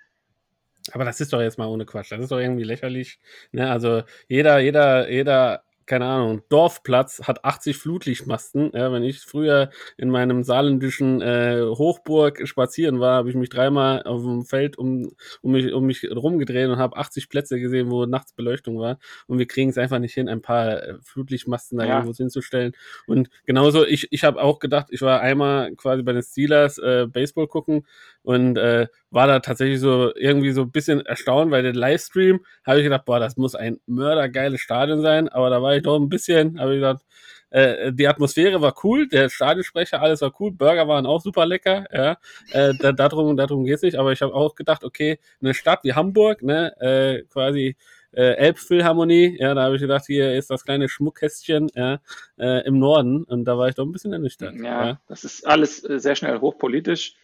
Aber 0.91 1.05
das 1.05 1.21
ist 1.21 1.33
doch 1.33 1.41
jetzt 1.41 1.59
mal 1.59 1.69
ohne 1.69 1.87
Quatsch. 1.87 2.11
Das 2.11 2.21
ist 2.21 2.33
doch 2.33 2.41
irgendwie 2.41 2.65
lächerlich. 2.65 3.21
Ne? 3.53 3.71
Also 3.71 4.03
jeder, 4.29 4.59
jeder, 4.59 5.09
jeder 5.09 5.63
keine 5.87 6.07
Ahnung, 6.07 6.43
Dorfplatz 6.49 7.23
hat 7.25 7.45
80 7.45 7.77
Flutlichtmasten. 7.77 8.71
Ja, 8.75 8.93
wenn 8.93 9.03
ich 9.03 9.21
früher 9.21 9.71
in 9.97 10.11
meinem 10.11 10.43
saarländischen 10.43 11.21
äh, 11.21 11.63
Hochburg 11.63 12.47
spazieren 12.47 13.01
war, 13.01 13.17
habe 13.17 13.31
ich 13.31 13.37
mich 13.37 13.49
dreimal 13.49 14.03
auf 14.03 14.23
dem 14.23 14.45
Feld 14.45 14.79
um, 14.79 15.13
um, 15.41 15.53
mich, 15.53 15.73
um 15.73 15.85
mich 15.85 16.09
rumgedreht 16.11 16.69
und 16.69 16.79
habe 16.79 16.97
80 16.97 17.29
Plätze 17.29 17.61
gesehen, 17.61 17.91
wo 17.91 18.07
nachts 18.07 18.33
Beleuchtung 18.33 18.79
war. 18.79 18.99
Und 19.27 19.39
wir 19.39 19.47
kriegen 19.47 19.71
es 19.71 19.79
einfach 19.79 19.99
nicht 19.99 20.15
hin, 20.15 20.29
ein 20.29 20.43
paar 20.43 20.83
äh, 20.83 20.95
Flutlichtmasten 21.03 21.79
da 21.79 21.85
ja. 21.85 21.99
irgendwo 21.99 22.15
hinzustellen. 22.15 22.73
Und 23.07 23.29
genauso, 23.45 23.87
ich, 23.87 24.09
ich 24.13 24.25
habe 24.25 24.43
auch 24.43 24.59
gedacht, 24.59 24.89
ich 24.91 25.03
war 25.03 25.21
einmal 25.21 25.75
quasi 25.77 26.03
bei 26.03 26.13
den 26.13 26.23
Steelers 26.23 26.79
äh, 26.79 27.07
Baseball 27.07 27.47
gucken 27.47 27.87
und 28.23 28.57
äh, 28.57 28.87
war 29.11 29.27
da 29.27 29.41
tatsächlich 29.41 29.81
so 29.81 30.15
irgendwie 30.17 30.53
so 30.53 30.63
ein 30.63 30.71
bisschen 30.71 31.05
erstaunt, 31.05 31.51
weil 31.51 31.63
den 31.63 31.75
Livestream 31.75 32.45
habe 32.65 32.79
ich 32.79 32.85
gedacht, 32.85 33.05
boah, 33.05 33.21
das 33.21 33.37
muss 33.37 33.55
ein 33.55 33.79
mördergeiles 33.87 34.61
Stadion 34.61 35.03
sein, 35.03 35.29
aber 35.29 35.51
da 35.51 35.63
war 35.63 35.77
ich 35.77 35.82
doch 35.83 35.99
ein 35.99 36.09
bisschen, 36.09 36.59
habe 36.61 36.75
ich 36.75 36.77
gedacht, 36.79 37.05
äh, 37.51 37.93
die 37.93 38.09
Atmosphäre 38.09 38.61
war 38.61 38.75
cool, 38.83 39.09
der 39.09 39.29
Stadionsprecher, 39.29 40.01
alles 40.01 40.23
war 40.23 40.33
cool, 40.41 40.53
Burger 40.53 40.89
waren 40.89 41.07
auch 41.07 41.21
super 41.21 41.47
lecker, 41.47 41.85
ja, 41.93 42.17
äh, 42.53 42.75
da, 42.79 42.93
darum, 42.93 43.37
darum 43.37 43.65
geht's 43.65 43.83
nicht, 43.83 43.97
aber 43.97 44.13
ich 44.13 44.23
habe 44.23 44.35
auch 44.35 44.55
gedacht, 44.55 44.85
okay, 44.85 45.19
eine 45.41 45.55
Stadt 45.55 45.81
wie 45.85 45.93
Hamburg, 45.93 46.43
ne, 46.43 46.75
äh, 46.81 47.23
quasi 47.25 47.77
äh, 48.13 48.35
Elbphilharmonie, 48.37 49.37
ja, 49.39 49.55
da 49.55 49.65
habe 49.65 49.77
ich 49.77 49.83
gedacht, 49.83 50.07
hier 50.07 50.35
ist 50.35 50.51
das 50.51 50.65
kleine 50.65 50.89
Schmuckkästchen 50.89 51.69
ja, 51.75 52.01
äh, 52.39 52.67
im 52.67 52.79
Norden 52.79 53.25
und 53.25 53.45
da 53.45 53.59
war 53.59 53.69
ich 53.69 53.75
doch 53.75 53.85
ein 53.85 53.93
bisschen 53.93 54.13
ernüchtert. 54.13 54.55
Ja, 54.57 54.87
ja. 54.87 55.01
das 55.09 55.25
ist 55.25 55.47
alles 55.47 55.85
äh, 55.85 55.99
sehr 55.99 56.15
schnell 56.15 56.41
hochpolitisch. 56.41 57.17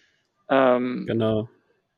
Ähm, 0.50 1.04
genau 1.06 1.48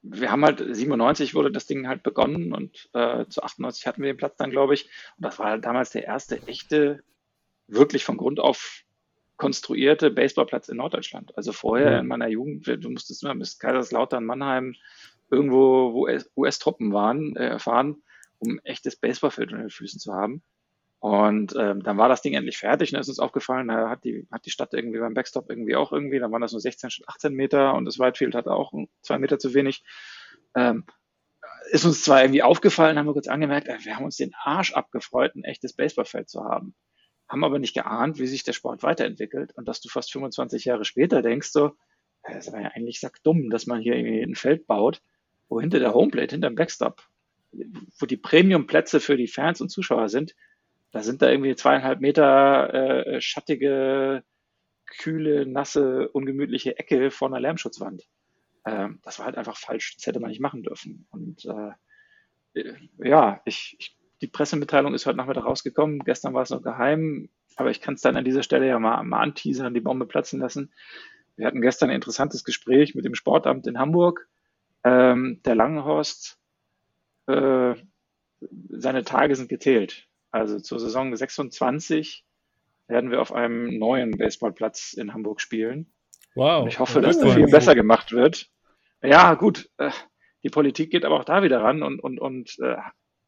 wir 0.02 0.30
haben 0.30 0.44
halt 0.44 0.64
97 0.66 1.34
wurde 1.34 1.52
das 1.52 1.66
Ding 1.66 1.86
halt 1.86 2.02
begonnen 2.02 2.52
und 2.52 2.88
äh, 2.94 3.26
zu 3.26 3.42
98 3.42 3.86
hatten 3.86 4.02
wir 4.02 4.12
den 4.12 4.16
Platz 4.16 4.36
dann, 4.36 4.50
glaube 4.50 4.74
ich. 4.74 4.84
Und 5.16 5.24
das 5.24 5.38
war 5.38 5.46
halt 5.46 5.64
damals 5.64 5.90
der 5.90 6.04
erste 6.04 6.46
echte, 6.46 7.02
wirklich 7.66 8.04
von 8.04 8.16
Grund 8.16 8.40
auf 8.40 8.84
konstruierte 9.36 10.10
Baseballplatz 10.10 10.68
in 10.68 10.76
Norddeutschland. 10.76 11.36
Also 11.36 11.52
vorher 11.52 12.00
in 12.00 12.06
meiner 12.06 12.28
Jugend, 12.28 12.66
du 12.66 12.90
musstest 12.90 13.22
immer 13.22 13.34
bis 13.34 13.58
Kaiserslautern, 13.58 14.24
Mannheim, 14.24 14.74
irgendwo, 15.30 15.94
wo 15.94 16.08
US-Truppen 16.36 16.92
waren, 16.92 17.36
äh, 17.36 17.58
fahren, 17.58 18.02
um 18.38 18.52
ein 18.52 18.64
echtes 18.64 18.96
Baseballfeld 18.96 19.52
unter 19.52 19.64
den 19.64 19.70
Füßen 19.70 19.98
zu 20.00 20.12
haben. 20.12 20.42
Und 21.00 21.54
ähm, 21.58 21.82
dann 21.82 21.96
war 21.96 22.10
das 22.10 22.20
Ding 22.20 22.34
endlich 22.34 22.58
fertig 22.58 22.92
und 22.92 23.00
ist 23.00 23.08
uns 23.08 23.20
aufgefallen, 23.20 23.68
da 23.68 23.88
hat 23.88 24.04
die, 24.04 24.28
hat 24.30 24.44
die 24.44 24.50
Stadt 24.50 24.74
irgendwie 24.74 24.98
beim 24.98 25.14
Backstop 25.14 25.48
irgendwie 25.48 25.74
auch 25.74 25.92
irgendwie, 25.92 26.18
dann 26.18 26.30
waren 26.30 26.42
das 26.42 26.52
nur 26.52 26.60
16 26.60 26.90
statt 26.90 27.08
18 27.08 27.32
Meter 27.32 27.72
und 27.74 27.86
das 27.86 27.98
Whitefield 27.98 28.34
hatte 28.34 28.52
auch 28.52 28.74
zwei 29.00 29.18
Meter 29.18 29.38
zu 29.38 29.54
wenig. 29.54 29.82
Ähm, 30.54 30.84
ist 31.70 31.86
uns 31.86 32.02
zwar 32.02 32.22
irgendwie 32.22 32.42
aufgefallen, 32.42 32.98
haben 32.98 33.06
wir 33.06 33.14
kurz 33.14 33.28
angemerkt, 33.28 33.68
äh, 33.68 33.78
wir 33.82 33.96
haben 33.96 34.04
uns 34.04 34.16
den 34.16 34.34
Arsch 34.42 34.74
abgefreut, 34.74 35.34
ein 35.34 35.44
echtes 35.44 35.72
Baseballfeld 35.72 36.28
zu 36.28 36.44
haben. 36.44 36.74
Haben 37.28 37.44
aber 37.44 37.58
nicht 37.58 37.74
geahnt, 37.74 38.18
wie 38.18 38.26
sich 38.26 38.44
der 38.44 38.52
Sport 38.52 38.82
weiterentwickelt 38.82 39.52
und 39.56 39.66
dass 39.68 39.80
du 39.80 39.88
fast 39.88 40.12
25 40.12 40.66
Jahre 40.66 40.84
später 40.84 41.22
denkst 41.22 41.50
so, 41.50 41.72
das 42.24 42.52
war 42.52 42.60
ja 42.60 42.72
eigentlich 42.74 43.00
sackdumm, 43.00 43.48
dass 43.48 43.66
man 43.66 43.80
hier 43.80 43.96
irgendwie 43.96 44.20
ein 44.20 44.34
Feld 44.34 44.66
baut, 44.66 45.00
wo 45.48 45.62
hinter 45.62 45.78
der 45.78 45.94
Homeplate, 45.94 46.34
hinter 46.34 46.50
dem 46.50 46.56
Backstop, 46.56 47.02
wo 47.52 48.04
die 48.04 48.18
Premium-Plätze 48.18 49.00
für 49.00 49.16
die 49.16 49.28
Fans 49.28 49.62
und 49.62 49.70
Zuschauer 49.70 50.10
sind, 50.10 50.34
da 50.92 51.02
sind 51.02 51.22
da 51.22 51.30
irgendwie 51.30 51.54
zweieinhalb 51.54 52.00
Meter 52.00 52.74
äh, 52.74 53.20
schattige, 53.20 54.24
kühle, 54.86 55.46
nasse, 55.46 56.08
ungemütliche 56.08 56.78
Ecke 56.78 57.10
vor 57.10 57.28
einer 57.28 57.40
Lärmschutzwand. 57.40 58.08
Ähm, 58.66 58.98
das 59.02 59.18
war 59.18 59.26
halt 59.26 59.38
einfach 59.38 59.56
falsch. 59.56 59.96
Das 59.96 60.06
hätte 60.06 60.20
man 60.20 60.30
nicht 60.30 60.40
machen 60.40 60.62
dürfen. 60.62 61.06
Und 61.10 61.44
äh, 61.44 62.72
ja, 62.98 63.40
ich, 63.44 63.76
ich, 63.78 63.96
die 64.20 64.26
Pressemitteilung 64.26 64.94
ist 64.94 65.06
heute 65.06 65.16
Nachmittag 65.16 65.44
rausgekommen. 65.44 66.00
Gestern 66.00 66.34
war 66.34 66.42
es 66.42 66.50
noch 66.50 66.62
geheim, 66.62 67.30
aber 67.56 67.70
ich 67.70 67.80
kann 67.80 67.94
es 67.94 68.00
dann 68.00 68.16
an 68.16 68.24
dieser 68.24 68.42
Stelle 68.42 68.66
ja 68.66 68.78
mal, 68.78 69.02
mal 69.04 69.20
anteasern, 69.20 69.74
die 69.74 69.80
Bombe 69.80 70.06
platzen 70.06 70.40
lassen. 70.40 70.72
Wir 71.36 71.46
hatten 71.46 71.62
gestern 71.62 71.90
ein 71.90 71.96
interessantes 71.96 72.44
Gespräch 72.44 72.94
mit 72.94 73.04
dem 73.04 73.14
Sportamt 73.14 73.66
in 73.66 73.78
Hamburg. 73.78 74.28
Ähm, 74.82 75.40
der 75.44 75.54
Langenhorst, 75.54 76.38
äh, 77.26 77.74
seine 78.70 79.04
Tage 79.04 79.36
sind 79.36 79.48
gezählt. 79.48 80.09
Also 80.30 80.60
zur 80.60 80.78
Saison 80.78 81.14
26 81.14 82.24
werden 82.86 83.10
wir 83.10 83.20
auf 83.20 83.32
einem 83.32 83.78
neuen 83.78 84.12
Baseballplatz 84.12 84.92
in 84.92 85.14
Hamburg 85.14 85.40
spielen. 85.40 85.92
Wow. 86.34 86.62
Und 86.62 86.68
ich 86.68 86.78
hoffe, 86.78 87.00
dass 87.00 87.18
der 87.18 87.32
viel 87.32 87.46
besser 87.46 87.74
gemacht 87.74 88.12
wird. 88.12 88.48
Ja, 89.02 89.34
gut. 89.34 89.68
Äh, 89.78 89.90
die 90.42 90.50
Politik 90.50 90.90
geht 90.90 91.04
aber 91.04 91.18
auch 91.18 91.24
da 91.24 91.42
wieder 91.42 91.62
ran 91.62 91.82
und, 91.82 92.00
und, 92.00 92.20
und 92.20 92.58
äh, 92.60 92.76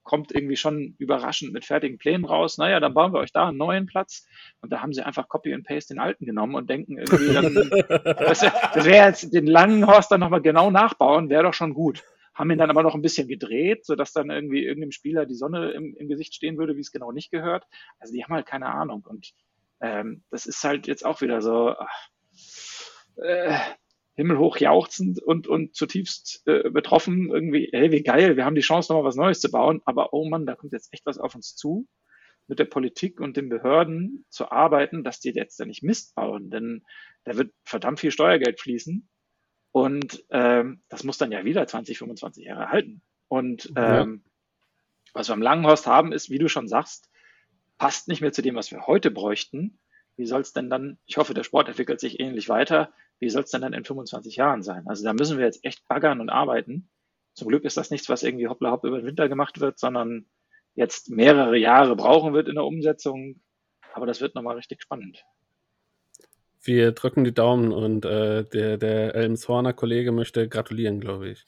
kommt 0.02 0.32
irgendwie 0.32 0.56
schon 0.56 0.94
überraschend 0.98 1.52
mit 1.52 1.64
fertigen 1.64 1.98
Plänen 1.98 2.24
raus. 2.24 2.58
Naja, 2.58 2.80
dann 2.80 2.94
bauen 2.94 3.12
wir 3.12 3.20
euch 3.20 3.32
da 3.32 3.48
einen 3.48 3.58
neuen 3.58 3.86
Platz. 3.86 4.26
Und 4.60 4.72
da 4.72 4.80
haben 4.80 4.92
sie 4.92 5.02
einfach 5.02 5.28
Copy 5.28 5.52
and 5.54 5.66
Paste 5.66 5.94
den 5.94 6.00
alten 6.00 6.26
genommen 6.26 6.54
und 6.54 6.70
denken 6.70 6.98
irgendwie, 6.98 7.32
dann, 7.32 7.54
das, 8.18 8.40
das 8.40 8.84
wäre 8.84 9.06
jetzt 9.06 9.32
den 9.32 9.46
langen 9.46 9.86
Horst 9.86 10.10
dann 10.10 10.20
nochmal 10.20 10.42
genau 10.42 10.70
nachbauen, 10.70 11.28
wäre 11.28 11.44
doch 11.44 11.54
schon 11.54 11.74
gut 11.74 12.02
haben 12.34 12.50
ihn 12.50 12.58
dann 12.58 12.70
aber 12.70 12.82
noch 12.82 12.94
ein 12.94 13.02
bisschen 13.02 13.28
gedreht, 13.28 13.84
sodass 13.84 14.12
dann 14.12 14.30
irgendwie 14.30 14.64
irgendeinem 14.64 14.92
Spieler 14.92 15.26
die 15.26 15.34
Sonne 15.34 15.72
im, 15.72 15.94
im 15.96 16.08
Gesicht 16.08 16.34
stehen 16.34 16.56
würde, 16.58 16.76
wie 16.76 16.80
es 16.80 16.92
genau 16.92 17.12
nicht 17.12 17.30
gehört. 17.30 17.66
Also 17.98 18.14
die 18.14 18.24
haben 18.24 18.34
halt 18.34 18.46
keine 18.46 18.66
Ahnung. 18.66 19.04
Und 19.06 19.32
ähm, 19.80 20.22
das 20.30 20.46
ist 20.46 20.64
halt 20.64 20.86
jetzt 20.86 21.04
auch 21.04 21.20
wieder 21.20 21.42
so 21.42 21.74
äh, 23.16 23.58
himmelhoch 24.14 24.56
jauchzend 24.58 25.22
und, 25.22 25.46
und 25.46 25.74
zutiefst 25.74 26.42
äh, 26.46 26.70
betroffen. 26.70 27.30
Irgendwie, 27.30 27.68
hey, 27.72 27.92
wie 27.92 28.02
geil, 28.02 28.36
wir 28.36 28.44
haben 28.44 28.54
die 28.54 28.62
Chance, 28.62 28.92
nochmal 28.92 29.08
was 29.08 29.16
Neues 29.16 29.40
zu 29.40 29.50
bauen. 29.50 29.82
Aber 29.84 30.12
oh 30.14 30.28
Mann, 30.28 30.46
da 30.46 30.54
kommt 30.54 30.72
jetzt 30.72 30.92
echt 30.92 31.04
was 31.04 31.18
auf 31.18 31.34
uns 31.34 31.54
zu 31.54 31.86
mit 32.48 32.58
der 32.58 32.64
Politik 32.64 33.20
und 33.20 33.36
den 33.36 33.48
Behörden 33.48 34.24
zu 34.28 34.50
arbeiten, 34.50 35.04
dass 35.04 35.20
die 35.20 35.30
jetzt 35.30 35.60
da 35.60 35.64
nicht 35.64 35.82
Mist 35.82 36.14
bauen, 36.14 36.50
denn 36.50 36.82
da 37.24 37.36
wird 37.36 37.52
verdammt 37.64 38.00
viel 38.00 38.10
Steuergeld 38.10 38.60
fließen 38.60 39.08
und 39.72 40.22
ähm, 40.30 40.82
das 40.88 41.02
muss 41.02 41.18
dann 41.18 41.32
ja 41.32 41.44
wieder 41.44 41.66
20, 41.66 41.98
25 41.98 42.44
Jahre 42.44 42.68
halten. 42.68 43.02
Und 43.28 43.72
ähm, 43.74 44.22
ja. 44.24 44.30
was 45.14 45.28
wir 45.28 45.34
am 45.34 45.42
Langenhorst 45.42 45.86
haben, 45.86 46.12
ist, 46.12 46.28
wie 46.28 46.38
du 46.38 46.48
schon 46.48 46.68
sagst, 46.68 47.10
passt 47.78 48.06
nicht 48.06 48.20
mehr 48.20 48.32
zu 48.32 48.42
dem, 48.42 48.54
was 48.54 48.70
wir 48.70 48.86
heute 48.86 49.10
bräuchten. 49.10 49.80
Wie 50.16 50.26
soll 50.26 50.42
es 50.42 50.52
denn 50.52 50.68
dann, 50.68 50.98
ich 51.06 51.16
hoffe, 51.16 51.32
der 51.32 51.42
Sport 51.42 51.68
entwickelt 51.68 52.00
sich 52.00 52.20
ähnlich 52.20 52.50
weiter, 52.50 52.92
wie 53.18 53.30
soll 53.30 53.44
es 53.44 53.50
denn 53.50 53.62
dann 53.62 53.72
in 53.72 53.84
25 53.84 54.36
Jahren 54.36 54.62
sein? 54.62 54.86
Also 54.86 55.04
da 55.04 55.14
müssen 55.14 55.38
wir 55.38 55.46
jetzt 55.46 55.64
echt 55.64 55.88
baggern 55.88 56.20
und 56.20 56.28
arbeiten. 56.28 56.90
Zum 57.32 57.48
Glück 57.48 57.64
ist 57.64 57.78
das 57.78 57.90
nichts, 57.90 58.10
was 58.10 58.22
irgendwie 58.22 58.48
hoppla 58.48 58.72
hopp 58.72 58.84
über 58.84 58.98
den 58.98 59.06
Winter 59.06 59.28
gemacht 59.30 59.60
wird, 59.60 59.78
sondern 59.78 60.26
jetzt 60.74 61.08
mehrere 61.08 61.56
Jahre 61.56 61.96
brauchen 61.96 62.34
wird 62.34 62.48
in 62.48 62.56
der 62.56 62.64
Umsetzung. 62.64 63.40
Aber 63.94 64.04
das 64.04 64.20
wird 64.20 64.34
nochmal 64.34 64.56
richtig 64.56 64.82
spannend 64.82 65.24
wir 66.62 66.92
drücken 66.92 67.24
die 67.24 67.34
Daumen 67.34 67.72
und 67.72 68.04
äh, 68.04 68.44
der, 68.44 68.78
der 68.78 69.14
Elmshorner 69.14 69.72
Kollege 69.72 70.12
möchte 70.12 70.48
gratulieren, 70.48 71.00
glaube 71.00 71.30
ich. 71.30 71.46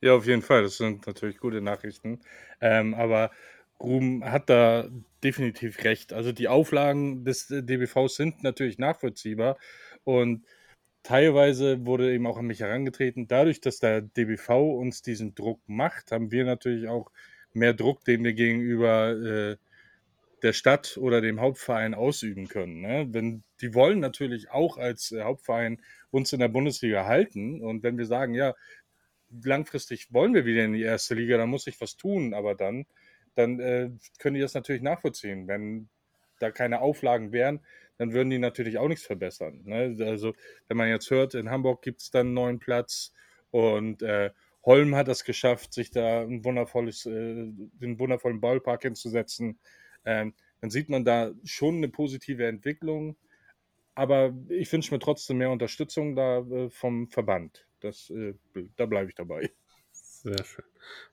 Ja, 0.00 0.14
auf 0.14 0.26
jeden 0.26 0.42
Fall. 0.42 0.62
Das 0.62 0.76
sind 0.76 1.06
natürlich 1.06 1.38
gute 1.38 1.60
Nachrichten. 1.60 2.20
Ähm, 2.60 2.94
aber 2.94 3.30
Ruhm 3.80 4.24
hat 4.24 4.48
da 4.48 4.88
definitiv 5.22 5.84
recht. 5.84 6.12
Also 6.12 6.32
die 6.32 6.48
Auflagen 6.48 7.24
des 7.24 7.48
DBVs 7.48 8.16
sind 8.16 8.42
natürlich 8.42 8.78
nachvollziehbar 8.78 9.58
und 10.04 10.44
teilweise 11.02 11.84
wurde 11.84 12.12
eben 12.12 12.26
auch 12.26 12.38
an 12.38 12.46
mich 12.46 12.60
herangetreten. 12.60 13.26
Dadurch, 13.28 13.60
dass 13.60 13.78
der 13.78 14.02
DBV 14.02 14.50
uns 14.50 15.02
diesen 15.02 15.34
Druck 15.34 15.60
macht, 15.66 16.12
haben 16.12 16.30
wir 16.30 16.44
natürlich 16.44 16.88
auch 16.88 17.10
mehr 17.52 17.74
Druck, 17.74 18.04
den 18.04 18.24
wir 18.24 18.32
gegenüber 18.34 19.10
äh, 19.10 19.56
der 20.42 20.52
Stadt 20.52 20.96
oder 20.96 21.20
dem 21.20 21.40
Hauptverein 21.40 21.94
ausüben 21.94 22.48
können. 22.48 22.80
Ne? 22.80 23.06
Wenn, 23.10 23.44
die 23.60 23.74
wollen 23.74 24.00
natürlich 24.00 24.50
auch 24.50 24.76
als 24.76 25.12
äh, 25.12 25.22
Hauptverein 25.22 25.80
uns 26.10 26.32
in 26.32 26.40
der 26.40 26.48
Bundesliga 26.48 27.06
halten. 27.06 27.62
Und 27.62 27.82
wenn 27.82 27.96
wir 27.96 28.06
sagen, 28.06 28.34
ja, 28.34 28.54
langfristig 29.42 30.12
wollen 30.12 30.34
wir 30.34 30.44
wieder 30.44 30.64
in 30.64 30.72
die 30.72 30.82
erste 30.82 31.14
Liga, 31.14 31.38
dann 31.38 31.48
muss 31.48 31.66
ich 31.66 31.80
was 31.80 31.96
tun, 31.96 32.34
aber 32.34 32.54
dann, 32.54 32.86
dann 33.34 33.60
äh, 33.60 33.90
können 34.18 34.34
die 34.34 34.40
das 34.40 34.54
natürlich 34.54 34.82
nachvollziehen. 34.82 35.46
Wenn 35.46 35.88
da 36.40 36.50
keine 36.50 36.80
Auflagen 36.80 37.32
wären, 37.32 37.60
dann 37.98 38.12
würden 38.12 38.30
die 38.30 38.38
natürlich 38.38 38.78
auch 38.78 38.88
nichts 38.88 39.06
verbessern. 39.06 39.62
Ne? 39.64 39.96
Also, 40.00 40.34
wenn 40.66 40.76
man 40.76 40.88
jetzt 40.88 41.10
hört, 41.10 41.34
in 41.34 41.50
Hamburg 41.50 41.82
gibt 41.82 42.00
es 42.02 42.10
dann 42.10 42.28
einen 42.28 42.34
neuen 42.34 42.58
Platz 42.58 43.12
und 43.50 44.02
äh, 44.02 44.30
Holm 44.64 44.94
hat 44.94 45.08
es 45.08 45.24
geschafft, 45.24 45.72
sich 45.72 45.90
da 45.90 46.22
ein 46.22 46.44
wundervolles, 46.44 47.06
äh, 47.06 47.46
den 47.46 47.98
wundervollen 47.98 48.40
Ballpark 48.40 48.82
hinzusetzen 48.82 49.58
ähm, 50.04 50.34
dann 50.60 50.70
sieht 50.70 50.88
man 50.88 51.04
da 51.04 51.32
schon 51.44 51.76
eine 51.76 51.88
positive 51.88 52.46
Entwicklung. 52.46 53.16
aber 53.94 54.34
ich 54.48 54.72
wünsche 54.72 54.94
mir 54.94 55.00
trotzdem 55.00 55.38
mehr 55.38 55.50
Unterstützung 55.50 56.16
da 56.16 56.38
äh, 56.38 56.70
vom 56.70 57.08
Verband. 57.08 57.66
Das, 57.80 58.10
äh, 58.10 58.34
da 58.76 58.86
bleibe 58.86 59.08
ich 59.10 59.14
dabei. 59.14 59.50
Sehr 59.90 60.44
schön. 60.44 60.64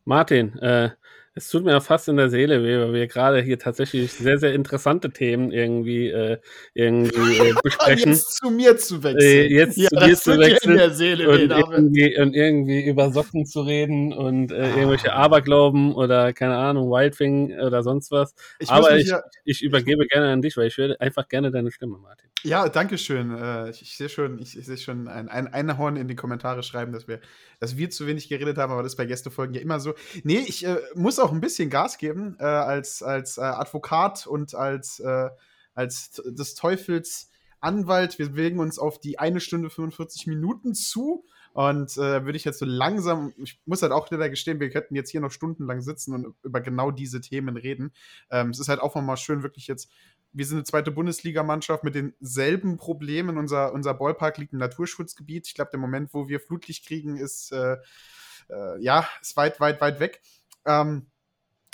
Martin, 0.06 0.58
äh, 0.60 0.92
es 1.40 1.50
tut 1.50 1.64
mir 1.64 1.72
ja 1.72 1.80
fast 1.80 2.10
in 2.10 2.18
der 2.18 2.30
Seele 2.30 2.62
weh, 2.64 2.78
weil 2.78 2.94
wir 2.94 3.08
gerade 3.08 3.42
hier 3.42 3.58
tatsächlich 3.58 4.12
sehr, 4.12 4.38
sehr 4.38 4.54
interessante 4.54 5.10
Themen 5.10 5.52
irgendwie, 5.52 6.10
äh, 6.10 6.38
irgendwie 6.74 7.38
äh, 7.38 7.54
besprechen. 7.64 8.12
Jetzt 8.12 8.36
zu 8.38 8.50
mir 8.52 8.76
zu 8.78 9.02
wechseln. 9.02 9.22
Äh, 9.22 9.48
jetzt 9.48 9.78
Ja, 9.78 9.88
zu 9.90 9.96
das 9.96 10.24
zu 10.24 10.32
dir 10.32 10.36
in 10.36 10.52
wechseln 10.52 10.78
der 10.78 10.92
Seele 10.92 11.30
und, 11.30 11.38
weh, 11.40 11.48
David. 11.48 11.66
irgendwie, 11.72 12.20
und 12.22 12.34
irgendwie 12.36 12.86
über 12.86 13.12
Socken 13.12 13.46
zu 13.46 13.62
reden 13.62 14.12
und 14.12 14.52
äh, 14.52 14.70
irgendwelche 14.76 15.14
Aberglauben 15.14 15.94
oder 15.96 16.34
keine 16.34 16.58
Ahnung, 16.58 16.90
Wildwing 16.92 17.58
oder 17.58 17.82
sonst 17.84 18.12
was. 18.12 18.34
Ich 18.60 18.70
Aber 18.70 18.98
ich, 18.98 19.08
ja- 19.08 19.24
ich 19.46 19.62
übergebe 19.64 20.06
gerne 20.08 20.32
an 20.34 20.42
dich, 20.42 20.58
weil 20.58 20.68
ich 20.68 20.78
höre 20.78 21.00
einfach 21.00 21.28
gerne 21.30 21.52
deine 21.52 21.72
Stimme, 21.72 21.98
Martin. 22.00 22.30
Ja, 22.44 22.70
danke 22.70 22.98
schön. 22.98 23.36
Äh, 23.36 23.70
ich 23.70 23.82
ich 23.82 23.98
sehe 23.98 24.10
schon, 24.10 24.40
ich, 24.40 24.58
ich 24.58 24.66
sehe 24.66 24.78
schon 24.78 25.08
ein, 25.08 25.30
ein 25.30 25.48
Einhorn 25.48 25.96
in 25.96 26.08
die 26.08 26.16
Kommentare 26.16 26.64
schreiben, 26.64 26.92
dass 26.94 27.08
wir, 27.08 27.20
dass 27.60 27.78
wir 27.78 27.90
zu 27.90 28.08
wenig 28.08 28.30
geredet 28.30 28.58
haben, 28.58 28.72
aber 28.72 28.84
das 28.84 28.94
ist 28.94 28.98
bei 28.98 29.06
Gästefolgen 29.06 29.54
ja 29.56 29.62
immer 29.62 29.80
so. 29.80 29.94
Nee, 30.24 30.44
ich 30.48 30.66
äh, 30.66 30.78
muss 30.96 31.20
auch 31.20 31.29
ein 31.32 31.42
bisschen 31.42 31.70
Gas 31.70 31.98
geben 31.98 32.38
äh, 32.40 32.44
als, 32.44 33.04
als 33.04 33.38
äh, 33.38 33.42
Advokat 33.42 34.28
und 34.28 34.56
als, 34.56 35.00
äh, 35.00 35.30
als 35.74 36.22
des 36.26 36.56
Teufels 36.56 37.30
Anwalt. 37.62 38.20
Wir 38.20 38.30
bewegen 38.30 38.60
uns 38.60 38.80
auf 38.80 39.00
die 39.00 39.20
eine 39.20 39.40
Stunde 39.40 39.70
45 39.70 40.28
Minuten 40.28 40.74
zu. 40.74 41.26
Und 41.52 41.98
äh, 41.98 42.24
würde 42.26 42.38
ich 42.38 42.46
jetzt 42.46 42.60
so 42.60 42.66
langsam, 42.66 43.34
ich 43.38 43.60
muss 43.66 43.82
halt 43.82 43.92
auch 43.92 44.10
leider 44.12 44.30
gestehen, 44.30 44.60
wir 44.60 44.70
könnten 44.70 44.96
jetzt 44.96 45.10
hier 45.10 45.20
noch 45.20 45.32
stundenlang 45.32 45.82
sitzen 45.82 46.14
und 46.14 46.36
über 46.44 46.62
genau 46.62 46.92
diese 46.92 47.22
Themen 47.22 47.58
reden. 47.58 47.92
Ähm, 48.30 48.52
es 48.52 48.60
ist 48.60 48.70
halt 48.70 48.80
auch 48.80 48.96
mal 48.96 49.18
schön, 49.18 49.42
wirklich 49.42 49.68
jetzt 49.68 49.90
wir 50.32 50.46
sind 50.46 50.58
eine 50.58 50.64
zweite 50.64 50.92
Bundesligamannschaft 50.92 51.84
mit 51.84 51.96
denselben 51.96 52.78
Problemen. 52.78 53.38
Unser, 53.38 53.74
unser 53.74 53.94
Ballpark 53.94 54.38
liegt 54.38 54.54
im 54.54 54.60
Naturschutzgebiet. 54.60 55.48
Ich 55.48 55.56
glaube, 55.56 55.72
der 55.72 55.80
Moment, 55.80 56.14
wo 56.14 56.28
wir 56.28 56.40
Flutlicht 56.40 56.86
kriegen, 56.86 57.18
ist, 57.18 57.52
äh, 57.52 57.78
äh, 58.50 58.80
ja, 58.80 59.08
ist 59.22 59.36
weit, 59.38 59.60
weit, 59.60 59.82
weit 59.82 60.00
weg. 60.00 60.22
Ähm, 60.66 61.08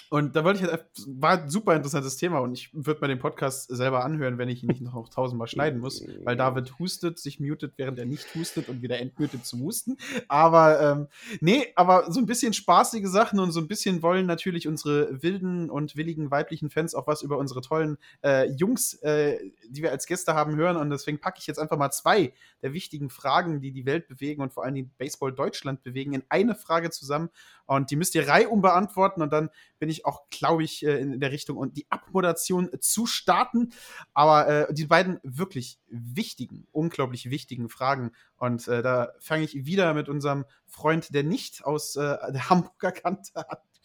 und 0.10 0.36
da 0.36 0.44
wollte 0.44 0.64
ich 0.64 0.70
halt, 0.70 0.86
war 1.08 1.42
ein 1.42 1.50
super 1.50 1.76
interessantes 1.76 2.18
Thema 2.18 2.40
und 2.40 2.54
ich 2.54 2.70
würde 2.74 3.02
mir 3.02 3.08
den 3.08 3.20
Podcast 3.20 3.70
selber 3.70 4.04
anhören, 4.04 4.38
wenn 4.38 4.50
ich 4.50 4.64
ihn 4.64 4.68
nicht 4.68 4.82
noch 4.82 5.10
tausendmal 5.10 5.48
schneiden 5.48 5.80
muss, 5.80 6.04
weil 6.24 6.36
David 6.36 6.78
hustet, 6.80 7.20
sich 7.20 7.40
mutet, 7.40 7.74
während 7.78 7.98
er 7.98 8.06
nicht 8.06 8.34
hustet 8.36 8.70
und 8.70 8.82
wieder 8.82 9.00
entmutet 9.00 9.46
zu 9.46 9.60
husten. 9.60 9.98
Aber 10.28 10.80
ähm, 10.80 11.08
nee, 11.42 11.68
aber 11.76 12.12
so 12.12 12.20
ein 12.20 12.26
bisschen 12.26 12.54
spaßige 12.54 13.08
Sachen 13.08 13.40
und 13.40 13.52
so 13.52 13.60
ein 13.60 13.68
bisschen 13.68 14.02
wollen 14.04 14.26
natürlich 14.26 14.68
unsere 14.68 15.24
wilden 15.24 15.70
und 15.70 15.96
willigen 15.96 16.32
weiblichen 16.32 16.70
Fans 16.70 16.96
auch 16.96 17.08
was 17.08 17.22
über 17.22 17.38
unsere 17.38 17.62
tollen 17.62 17.98
äh, 18.24 18.50
Jungs, 18.52 18.94
äh, 19.02 19.40
die 19.68 19.82
wir 19.82 19.92
als 19.92 20.06
Gäste 20.06 20.34
haben, 20.34 20.56
hören. 20.56 20.78
Und 20.78 20.90
deswegen 20.90 21.20
packe 21.20 21.40
ich 21.40 21.48
jetzt 21.48 21.60
einfach 21.60 21.78
mal 21.78 21.92
zwei 21.92 22.34
der 22.62 22.74
wichtigen 22.74 23.10
Fragen, 23.10 23.62
die 23.62 23.72
die 23.72 23.86
Welt 23.86 24.08
bewegen 24.08 24.42
und 24.42 24.54
vor 24.54 24.64
allem 24.64 24.76
die 24.76 24.84
Baseball 24.84 25.32
Deutschland 25.32 25.84
bewegen, 25.84 26.14
in 26.14 26.24
eine 26.30 26.56
Frage 26.56 26.90
zusammen. 26.90 27.30
Und 27.66 27.90
die 27.92 27.96
müsst 27.96 28.16
ihr 28.16 28.28
reihum 28.28 28.62
beantworten. 28.62 29.22
Und 29.22 29.34
dann 29.34 29.50
bin 29.80 29.90
ich 29.90 30.06
auch, 30.06 30.30
glaube 30.30 30.64
ich, 30.64 30.86
äh, 30.86 31.00
in 31.00 31.20
der 31.20 31.32
Richtung 31.32 31.58
und 31.58 31.78
die 31.78 31.86
Abmoderation 31.90 32.70
zu 32.80 33.06
starten. 33.06 33.72
Aber 34.14 34.48
äh, 34.48 34.74
die 34.74 34.86
beiden 34.86 35.20
wirklich 35.24 35.80
wichtigen, 35.88 36.68
unglaublich 36.72 37.30
wichtigen 37.30 37.70
Fragen. 37.70 38.12
Und 38.38 38.68
äh, 38.68 38.82
da 38.82 39.14
fange 39.20 39.44
ich 39.44 39.66
wieder 39.66 39.94
mit 39.94 40.10
unserem 40.10 40.46
Freund, 40.66 41.14
der 41.14 41.24
nicht 41.24 41.66
aus 41.66 41.96
äh, 41.96 42.18
der 42.32 42.50
Hamburger 42.50 42.92
Kante 42.92 43.32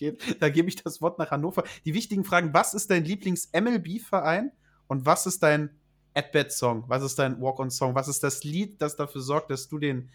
geht. 0.01 0.43
Da 0.43 0.49
gebe 0.49 0.69
ich 0.69 0.77
das 0.77 1.01
Wort 1.01 1.19
nach 1.19 1.31
Hannover. 1.31 1.65
Die 1.85 1.95
wichtigen 1.95 2.25
Fragen: 2.25 2.53
Was 2.53 2.75
ist 2.75 2.91
dein 2.91 3.05
Lieblings-MLB-Verein 3.05 4.53
und 4.89 5.07
was 5.07 5.27
ist 5.27 5.43
dein 5.43 5.71
At-Bat-Song? 6.15 6.85
Was 6.89 7.05
ist 7.05 7.19
dein 7.19 7.41
Walk-on-Song? 7.41 7.95
Was 7.95 8.09
ist 8.09 8.25
das 8.25 8.43
Lied, 8.43 8.81
das 8.83 8.97
dafür 8.97 9.21
sorgt, 9.21 9.51
dass 9.51 9.69
du 9.69 9.79
den 9.79 10.11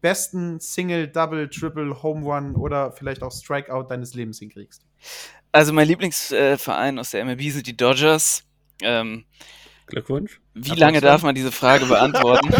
besten 0.00 0.60
Single, 0.60 1.08
Double, 1.08 1.48
Triple, 1.48 2.02
Home 2.02 2.24
Run 2.24 2.56
oder 2.56 2.92
vielleicht 2.92 3.22
auch 3.22 3.32
Strikeout 3.32 3.84
deines 3.88 4.14
Lebens 4.14 4.38
hinkriegst? 4.38 4.86
Also 5.52 5.72
mein 5.72 5.86
Lieblingsverein 5.86 6.98
aus 6.98 7.10
der 7.10 7.24
MLB 7.24 7.42
sind 7.50 7.66
die 7.66 7.76
Dodgers. 7.76 8.44
Ähm, 8.82 9.24
Glückwunsch. 9.86 10.40
wie 10.54 10.70
lange 10.70 11.00
darf 11.00 11.22
man 11.22 11.34
diese 11.34 11.52
Frage 11.52 11.86
beantworten? 11.86 12.50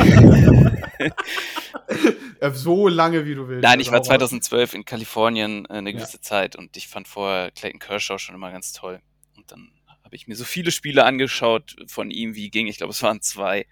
Äh, 2.41 2.51
so 2.53 2.89
lange, 2.89 3.25
wie 3.25 3.35
du 3.35 3.49
willst. 3.49 3.62
Nein, 3.62 3.81
ich 3.81 3.89
war 3.89 3.95
Also 3.99 4.11
raus. 4.11 4.19
2012 4.21 4.75
in 4.75 4.85
Kalifornien 4.85 5.66
äh, 5.66 5.75
eine 5.75 5.91
Ja. 5.91 5.97
gewisse 5.97 6.21
Zeit 6.21 6.57
und 6.57 6.77
ich 6.77 6.89
fand 6.89 7.09
vorher 7.09 7.51
Clayton 7.51 7.81
Kershaw 7.81 8.19
schon 8.19 8.35
immer 8.35 8.51
ganz 8.53 8.73
toll. 8.73 9.01
Und 9.37 9.51
dann 9.51 9.73
habe 10.15 10.20
ich 10.20 10.28
mir 10.28 10.36
so 10.36 10.45
viele 10.45 10.70
Spiele 10.70 11.05
angeschaut 11.05 11.74
von 11.89 12.09
ihm, 12.12 12.36
wie 12.36 12.49
ging. 12.49 12.69
Ich 12.69 12.77
glaube, 12.77 12.93
es 12.93 13.03
waren 13.03 13.20
zwei. 13.20 13.66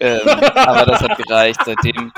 Ähm, 0.00 0.18
aber 0.26 0.84
das 0.84 1.00
hat 1.00 1.16
gereicht. 1.16 1.60
Seitdem 1.64 2.12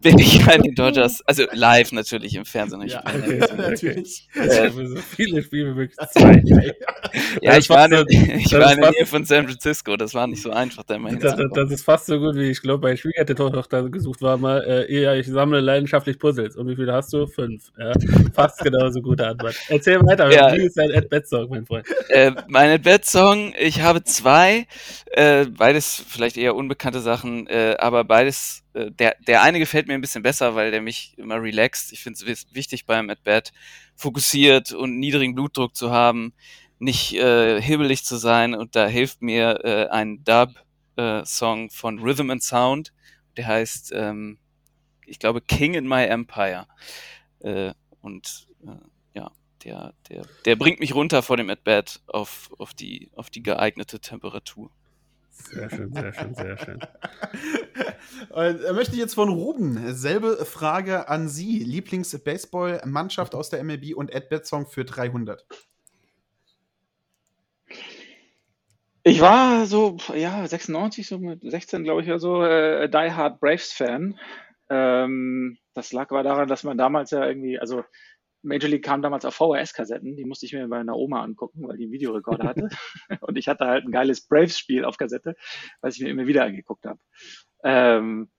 bin 0.00 0.18
ich 0.20 0.46
bei 0.46 0.56
den 0.56 0.74
Dodgers. 0.76 1.18
Also 1.26 1.44
live 1.52 1.90
natürlich 1.92 2.34
im 2.36 2.44
Fernsehen. 2.44 2.80
Ich 2.82 2.92
Ja, 2.92 3.00
bin- 3.02 3.42
okay. 3.42 3.54
natürlich. 3.56 4.28
Äh, 4.34 4.70
so 4.70 4.96
viele 4.96 5.42
Spiele 5.42 5.66
wie 5.70 5.74
möglich. 5.74 5.96
Zwei. 6.12 6.42
ja, 7.42 7.54
das 7.54 7.64
ich 7.64 7.70
war, 7.70 7.86
in, 7.86 7.98
so- 7.98 8.06
ich 8.08 8.52
war 8.52 8.72
in 8.72 8.80
der 8.80 8.90
Nähe 8.92 9.04
von 9.04 9.24
San 9.24 9.46
Francisco. 9.48 9.96
Das 9.96 10.14
war 10.14 10.26
nicht 10.28 10.40
so 10.42 10.50
einfach, 10.52 10.84
da 10.84 10.94
immer 10.94 11.12
Das, 11.16 11.34
das, 11.54 11.70
ist 11.72 11.82
fast 11.84 12.06
so 12.06 12.18
gut 12.20 12.36
wie, 12.36 12.50
ich 12.50 12.62
glaube, 12.62 12.78
bei 12.82 12.96
Schwiegertochter 12.96 13.90
gesucht 13.90 14.22
war 14.22 14.36
mal, 14.38 14.62
äh, 14.64 15.02
ja, 15.02 15.14
ich 15.14 15.26
sammle 15.26 15.60
leidenschaftlich 15.60 16.18
Puzzles. 16.20 16.54
Und 16.56 16.68
wie 16.68 16.76
viele 16.76 16.92
hast 16.92 17.12
du? 17.12 17.26
Fünf. 17.26 17.64
Ja, 17.78 17.92
fast 18.32 18.60
genauso 18.60 19.02
gute 19.02 19.26
Antwort. 19.26 19.56
Erzähl 19.68 20.00
weiter, 20.06 20.30
Ja. 20.32 20.54
wie 20.54 20.66
ist 20.66 20.76
dein 20.78 20.92
Ad-Bed-Song, 20.92 21.48
mein 21.50 21.66
Freund? 21.66 21.84
Äh, 22.10 22.30
mein 22.46 22.70
At-Bat-Song, 23.08 23.54
ich 23.58 23.80
habe 23.80 24.04
zwei, 24.04 24.66
äh, 25.06 25.46
beides 25.46 26.04
vielleicht 26.06 26.36
eher 26.36 26.54
unbekannte 26.54 27.00
Sachen, 27.00 27.46
äh, 27.46 27.74
aber 27.78 28.04
beides, 28.04 28.64
äh, 28.74 28.90
der, 28.90 29.16
der 29.26 29.40
eine 29.40 29.58
gefällt 29.58 29.88
mir 29.88 29.94
ein 29.94 30.02
bisschen 30.02 30.22
besser, 30.22 30.54
weil 30.54 30.70
der 30.70 30.82
mich 30.82 31.16
immer 31.16 31.40
relaxt. 31.40 31.90
Ich 31.92 32.02
finde 32.02 32.18
es 32.30 32.46
wichtig 32.52 32.84
beim 32.84 33.08
At-Bat, 33.08 33.52
fokussiert 33.96 34.72
und 34.72 34.98
niedrigen 34.98 35.34
Blutdruck 35.34 35.74
zu 35.74 35.90
haben, 35.90 36.34
nicht 36.78 37.14
äh, 37.14 37.62
hibbelig 37.62 38.04
zu 38.04 38.16
sein 38.16 38.54
und 38.54 38.76
da 38.76 38.86
hilft 38.86 39.22
mir 39.22 39.64
äh, 39.64 39.88
ein 39.88 40.22
Dub-Song 40.24 41.70
von 41.70 42.00
Rhythm 42.00 42.30
and 42.30 42.42
Sound, 42.42 42.92
der 43.38 43.46
heißt, 43.46 43.92
ähm, 43.94 44.38
ich 45.06 45.18
glaube, 45.18 45.40
King 45.40 45.72
in 45.72 45.88
My 45.88 46.04
Empire. 46.04 46.66
Äh, 47.40 47.72
und 48.02 48.48
äh, 48.66 48.72
der, 49.64 49.94
der, 50.08 50.24
der 50.44 50.56
bringt 50.56 50.80
mich 50.80 50.94
runter 50.94 51.22
vor 51.22 51.36
dem 51.36 51.50
At-Bat 51.50 52.00
auf, 52.06 52.50
auf, 52.58 52.74
die, 52.74 53.10
auf 53.14 53.30
die 53.30 53.42
geeignete 53.42 54.00
Temperatur. 54.00 54.70
Sehr 55.30 55.70
schön, 55.70 55.92
sehr 55.92 56.12
schön, 56.12 56.34
sehr 56.34 56.58
schön. 56.58 56.80
Und 58.30 58.64
äh, 58.64 58.72
möchte 58.72 58.94
ich 58.94 58.98
jetzt 58.98 59.14
von 59.14 59.28
Ruben 59.28 59.94
selbe 59.94 60.44
Frage 60.44 61.08
an 61.08 61.28
Sie. 61.28 61.60
Lieblings-Baseball-Mannschaft 61.60 63.34
aus 63.34 63.48
der 63.48 63.62
MLB 63.62 63.94
und 63.94 64.14
Ad-Bet-Song 64.14 64.66
für 64.66 64.84
300. 64.84 65.46
Ich 69.04 69.20
war 69.20 69.66
so, 69.66 69.96
ja, 70.14 70.46
96, 70.46 71.06
so 71.06 71.18
mit 71.18 71.40
16, 71.42 71.84
glaube 71.84 72.02
ich, 72.02 72.08
oder 72.08 72.18
so, 72.18 72.44
äh, 72.44 72.88
Die 72.90 73.12
Hard 73.12 73.40
Braves 73.40 73.72
Fan. 73.72 74.18
Ähm, 74.68 75.58
das 75.72 75.92
lag 75.92 76.10
aber 76.10 76.22
daran, 76.22 76.48
dass 76.48 76.64
man 76.64 76.76
damals 76.76 77.10
ja 77.10 77.26
irgendwie, 77.26 77.58
also 77.58 77.84
Major 78.42 78.70
League 78.70 78.84
kam 78.84 79.02
damals 79.02 79.24
auf 79.24 79.34
VHS-Kassetten, 79.34 80.16
die 80.16 80.24
musste 80.24 80.46
ich 80.46 80.52
mir 80.52 80.66
bei 80.68 80.78
einer 80.78 80.96
Oma 80.96 81.22
angucken, 81.22 81.66
weil 81.66 81.76
die 81.76 81.84
einen 81.84 81.92
Videorekorder 81.92 82.48
hatte. 82.48 82.68
Und 83.20 83.36
ich 83.36 83.48
hatte 83.48 83.66
halt 83.66 83.84
ein 83.84 83.92
geiles 83.92 84.26
Braves-Spiel 84.26 84.84
auf 84.84 84.96
Kassette, 84.96 85.34
was 85.80 85.96
ich 85.96 86.02
mir 86.02 86.10
immer 86.10 86.26
wieder 86.26 86.44
angeguckt 86.44 86.86
habe. 86.86 87.00
Ähm, 87.64 88.30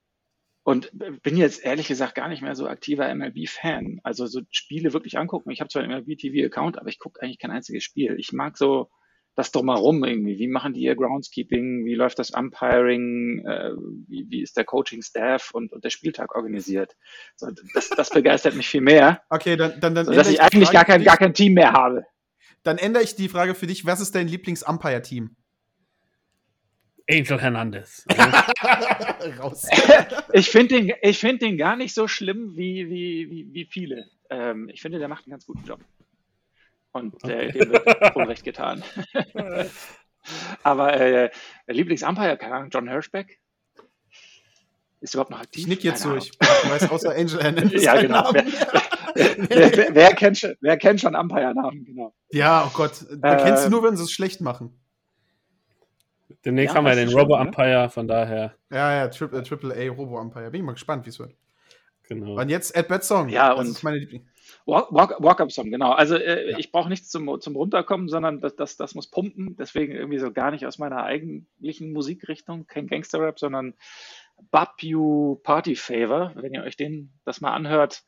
und 0.64 0.92
bin 1.24 1.36
jetzt 1.36 1.64
ehrlich 1.64 1.88
gesagt 1.88 2.14
gar 2.14 2.28
nicht 2.28 2.44
mehr 2.44 2.54
so 2.54 2.68
aktiver 2.68 3.14
MLB-Fan. 3.14 4.02
Also 4.04 4.28
so 4.28 4.42
Spiele 4.52 4.94
wirklich 4.94 5.18
angucken. 5.18 5.50
Ich 5.50 5.62
habe 5.62 5.70
zwar 5.70 5.82
einen 5.82 5.92
MLB-TV-Account, 5.92 6.78
aber 6.78 6.90
ich 6.90 7.00
gucke 7.00 7.22
eigentlich 7.22 7.40
kein 7.40 7.50
einziges 7.50 7.84
Spiel. 7.84 8.20
Ich 8.20 8.34
mag 8.34 8.56
so 8.56 8.92
das 9.36 9.52
drumherum 9.52 10.04
irgendwie. 10.04 10.38
Wie 10.38 10.48
machen 10.48 10.74
die 10.74 10.82
ihr 10.82 10.96
Groundskeeping? 10.96 11.86
Wie 11.86 11.96
läuft 11.96 12.20
das 12.20 12.32
Umpiring? 12.32 13.46
Äh, 13.46 13.72
wie, 14.08 14.26
wie 14.30 14.42
ist 14.42 14.58
der 14.58 14.66
Coaching-Staff 14.66 15.52
und, 15.52 15.72
und 15.72 15.84
der 15.84 15.90
Spieltag 15.90 16.36
organisiert? 16.36 16.96
So, 17.36 17.48
das, 17.74 17.90
das 17.90 18.10
begeistert 18.10 18.56
mich 18.56 18.68
viel 18.68 18.82
mehr, 18.82 19.22
Okay, 19.30 19.56
dann, 19.56 19.80
dann, 19.80 19.96
dann 19.96 20.06
so, 20.06 20.12
dass 20.14 20.30
ich 20.30 20.42
eigentlich 20.42 20.72
gar 20.72 20.86
kein, 20.86 21.04
gar 21.04 21.18
kein 21.18 21.34
Team 21.34 21.54
mehr 21.54 21.72
habe. 21.72 22.06
Dann 22.64 22.78
ändere 22.78 23.04
ich 23.04 23.16
die 23.16 23.30
Frage 23.30 23.56
für 23.56 23.68
dich. 23.68 23.86
Was 23.86 24.02
ist 24.02 24.16
dein 24.16 24.28
Lieblings-Umpire-Team? 24.28 25.36
Angel 27.10 27.42
Hernandez. 27.42 28.06
Raus. 29.40 29.68
Ich 30.32 30.50
finde 30.50 30.76
den, 30.76 30.94
ich 31.02 31.18
find 31.18 31.42
den 31.42 31.58
gar 31.58 31.76
nicht 31.76 31.96
so 31.96 32.08
schlimm 32.08 32.56
wie, 32.56 32.88
wie, 32.88 33.30
wie, 33.32 33.48
wie 33.52 33.66
viele. 33.66 34.06
Ähm, 34.30 34.70
ich 34.72 34.82
finde, 34.82 35.00
der 35.00 35.08
macht 35.08 35.26
einen 35.26 35.32
ganz 35.32 35.46
guten 35.46 35.64
Job. 35.66 35.80
Und 36.92 37.24
äh, 37.24 37.52
dem 37.52 37.72
wird 37.72 38.16
Unrecht 38.16 38.44
getan. 38.44 38.84
Aber 40.64 40.94
äh, 41.00 41.30
Lieblingsumpire, 41.68 42.38
keine 42.38 42.56
Ahnung, 42.56 42.70
John 42.72 42.90
Hirschbeck? 42.90 43.40
Ist 45.02 45.14
überhaupt 45.14 45.32
noch 45.32 45.40
aktiv? 45.40 45.62
Ich 45.64 45.68
nick 45.68 45.84
jetzt 45.84 46.02
so. 46.02 46.10
Keine 46.10 46.20
Ich 46.20 46.32
weiß 46.40 46.90
außer 46.92 47.12
Angel 47.16 47.42
Hernandez. 47.42 47.84
Ja, 47.84 48.00
genau. 48.02 48.32
Namen. 48.32 48.54
Wer, 49.16 49.76
wer, 49.76 49.96
wer, 49.96 50.14
kennt 50.14 50.38
schon, 50.38 50.54
wer 50.62 50.78
kennt 50.78 51.02
schon 51.02 51.16
Umpire-Namen, 51.16 51.84
genau. 51.84 52.14
Ja, 52.32 52.64
oh 52.68 52.72
Gott. 52.74 53.06
Man 53.22 53.40
Äh, 53.40 53.44
kennst 53.44 53.66
du 53.66 53.70
nur, 53.70 53.84
wenn 53.84 53.98
sie 53.98 54.04
es 54.04 54.12
schlecht 54.12 54.40
machen. 54.40 54.80
demnächst 56.46 56.74
Ja, 56.74 56.78
haben 56.78 56.86
wir 56.86 56.96
den 56.96 57.10
Robo-Umpire, 57.10 57.90
von 57.90 58.08
daher, 58.08 58.56
Ja, 58.70 58.94
ja, 58.94 59.08
Tri 59.08 59.26
äh, 59.36 59.42
Triple 59.42 59.74
A 59.76 59.92
Robo 59.92 60.20
Umpire. 60.22 60.52
Bin 60.52 60.62
ich 60.62 60.66
mal 60.66 60.74
gespannt, 60.74 61.06
wie 61.06 61.10
es 61.10 61.20
wird. 61.20 61.34
genau. 62.04 62.40
Und 62.40 62.50
jetzt 62.50 62.76
Ed 62.78 62.88
Bad 62.88 63.04
Song. 63.04 63.30
Ja, 63.30 63.50
das 63.56 63.60
und- 63.68 63.72
ist 63.72 63.84
meine 63.84 63.98
Liebling. 63.98 64.28
Walk- 64.70 64.92
Walk- 64.92 65.18
Walk-Up-Song, 65.24 65.72
genau. 65.72 65.92
Also 65.92 66.16
äh, 66.16 66.52
Ja. 66.52 66.58
ich 66.58 66.72
brauche 66.72 66.90
nichts 66.90 67.10
zum, 67.10 67.40
zum 67.42 67.56
Runterkommen, 67.56 68.08
sondern 68.10 68.40
das, 68.42 68.56
das, 68.56 68.78
das 68.78 68.96
muss 68.96 69.10
pumpen. 69.10 69.56
Deswegen 69.58 69.94
irgendwie 69.94 70.20
so 70.20 70.32
gar 70.32 70.52
nicht 70.52 70.66
aus 70.66 70.78
meiner 70.78 71.04
eigentlichen 71.04 71.92
Musikrichtung, 71.92 72.68
kein 72.68 72.88
Gangster-Rap, 72.88 73.40
sondern 73.40 73.76
Bop 74.52 74.82
You 74.82 75.36
Party 75.44 75.76
Favor. 75.76 76.32
Wenn 76.36 76.54
ihr 76.54 76.64
euch 76.64 76.78
den 76.78 77.12
das 77.26 77.42
mal 77.42 77.54
anhört, 77.54 78.04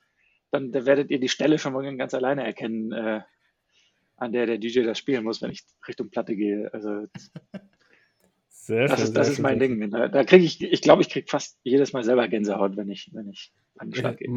dann 0.52 0.72
da 0.72 0.86
werdet 0.86 1.12
ihr 1.12 1.20
die 1.20 1.30
Stelle 1.30 1.58
schon 1.58 1.74
mal 1.74 1.98
ganz 1.98 2.14
alleine 2.14 2.46
erkennen, 2.46 2.92
äh, 2.92 3.22
an 4.18 4.32
der 4.32 4.46
der 4.46 4.58
DJ 4.58 4.84
das 4.84 4.98
spielen 5.00 5.24
muss, 5.24 5.42
wenn 5.42 5.52
ich 5.52 5.64
Richtung 5.88 6.10
Platte 6.10 6.36
gehe. 6.36 6.70
Also 6.74 7.08
Sehr 8.50 8.88
das 8.88 9.00
schön, 9.00 9.08
ist, 9.08 9.18
das 9.18 9.30
ist 9.30 9.36
schön, 9.38 9.44
mein 9.44 9.60
sehr 9.60 9.68
Ding. 9.70 9.90
Da, 9.92 10.08
da 10.08 10.24
kriege 10.24 10.46
ich, 10.46 10.62
ich 10.62 10.82
glaube, 10.82 11.02
ich 11.02 11.10
kriege 11.10 11.28
fast 11.28 11.58
jedes 11.64 11.94
Mal 11.94 12.04
selber 12.04 12.28
Gänsehaut, 12.28 12.78
wenn 12.78 12.90
ich, 12.90 13.10
wenn 13.14 13.30
ich 13.30 13.52
an 13.78 13.90
den 13.90 13.96
Schlag 13.96 14.18
gehe. 14.18 14.30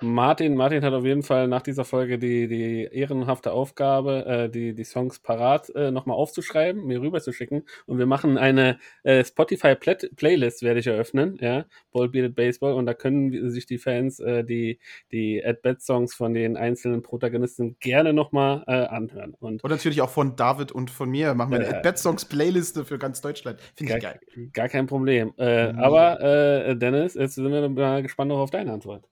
Ma- 0.00 0.28
Martin, 0.28 0.54
Martin 0.56 0.84
hat 0.84 0.92
auf 0.92 1.04
jeden 1.06 1.22
Fall 1.22 1.48
nach 1.48 1.62
dieser 1.62 1.84
Folge 1.86 2.18
die, 2.18 2.48
die 2.48 2.82
ehrenhafte 2.92 3.50
Aufgabe, 3.52 4.26
äh, 4.26 4.48
die, 4.50 4.74
die 4.74 4.84
Songs 4.84 5.18
parat 5.20 5.70
äh, 5.74 5.90
nochmal 5.90 6.16
aufzuschreiben, 6.18 6.84
mir 6.84 7.00
rüberzuschicken. 7.00 7.62
Und 7.86 7.98
wir 7.98 8.04
machen 8.06 8.36
eine 8.36 8.78
äh, 9.04 9.24
Spotify-Playlist, 9.24 10.62
werde 10.62 10.80
ich 10.80 10.86
eröffnen, 10.86 11.38
ja, 11.40 11.64
Ball 11.92 12.08
Bearded 12.08 12.34
Baseball. 12.34 12.74
Und 12.74 12.86
da 12.86 12.94
können 12.94 13.50
sich 13.50 13.66
die 13.66 13.78
Fans 13.78 14.20
äh, 14.20 14.44
die, 14.44 14.78
die 15.12 15.44
At-Bat-Songs 15.44 16.14
von 16.14 16.34
den 16.34 16.56
einzelnen 16.56 17.02
Protagonisten 17.02 17.76
gerne 17.80 18.12
nochmal 18.12 18.64
äh, 18.66 18.72
anhören. 18.72 19.34
Und 19.40 19.64
Und 19.64 19.70
natürlich 19.70 20.00
auch 20.02 20.10
von 20.10 20.36
David 20.36 20.72
und 20.72 20.90
von 20.90 21.08
mir. 21.08 21.34
Machen 21.34 21.52
wir 21.52 21.58
eine 21.60 21.68
Ja. 21.70 21.76
Ed 21.78 21.82
Bad 21.82 21.98
Songs 21.98 22.24
Playliste 22.24 22.84
für 22.84 22.98
ganz 22.98 23.20
Deutschland. 23.20 23.60
Finde 23.74 23.96
ich 23.96 24.02
Gar- 24.02 24.12
geil. 24.34 24.48
gar 24.52 24.68
kein 24.68 24.86
Problem. 24.86 25.32
Äh, 25.38 25.72
Mega. 25.72 25.82
aber 25.82 26.20
äh, 26.20 26.76
Dennis, 26.76 27.14
jetzt 27.14 27.34
sind 27.36 27.50
wir 27.50 27.68
mal 27.68 28.02
gespannt 28.02 28.28
noch 28.28 28.38
auf 28.38 28.50
deine 28.50 28.72
Antwort. 28.72 29.04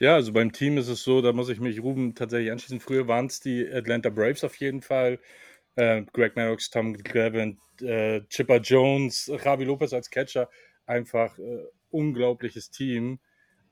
Ja, 0.00 0.14
also 0.14 0.32
beim 0.32 0.52
Team 0.52 0.78
ist 0.78 0.88
es 0.88 1.02
so, 1.04 1.20
da 1.20 1.32
muss 1.32 1.50
ich 1.50 1.60
mich 1.60 1.82
Ruben 1.82 2.14
tatsächlich 2.14 2.50
anschließen. 2.50 2.80
Früher 2.80 3.06
waren 3.06 3.26
es 3.26 3.40
die 3.40 3.68
Atlanta 3.70 4.08
Braves 4.08 4.44
auf 4.44 4.54
jeden 4.56 4.80
Fall. 4.80 5.18
Äh, 5.76 6.02
Greg 6.12 6.36
Maddox, 6.36 6.70
Tom 6.70 6.94
Glavin, 6.94 7.58
äh, 7.82 8.22
Chipper 8.30 8.58
Jones, 8.60 9.30
Javi 9.44 9.64
Lopez 9.64 9.92
als 9.92 10.10
Catcher. 10.10 10.48
Einfach 10.86 11.38
äh, 11.38 11.64
unglaubliches 11.90 12.70
Team. 12.70 13.20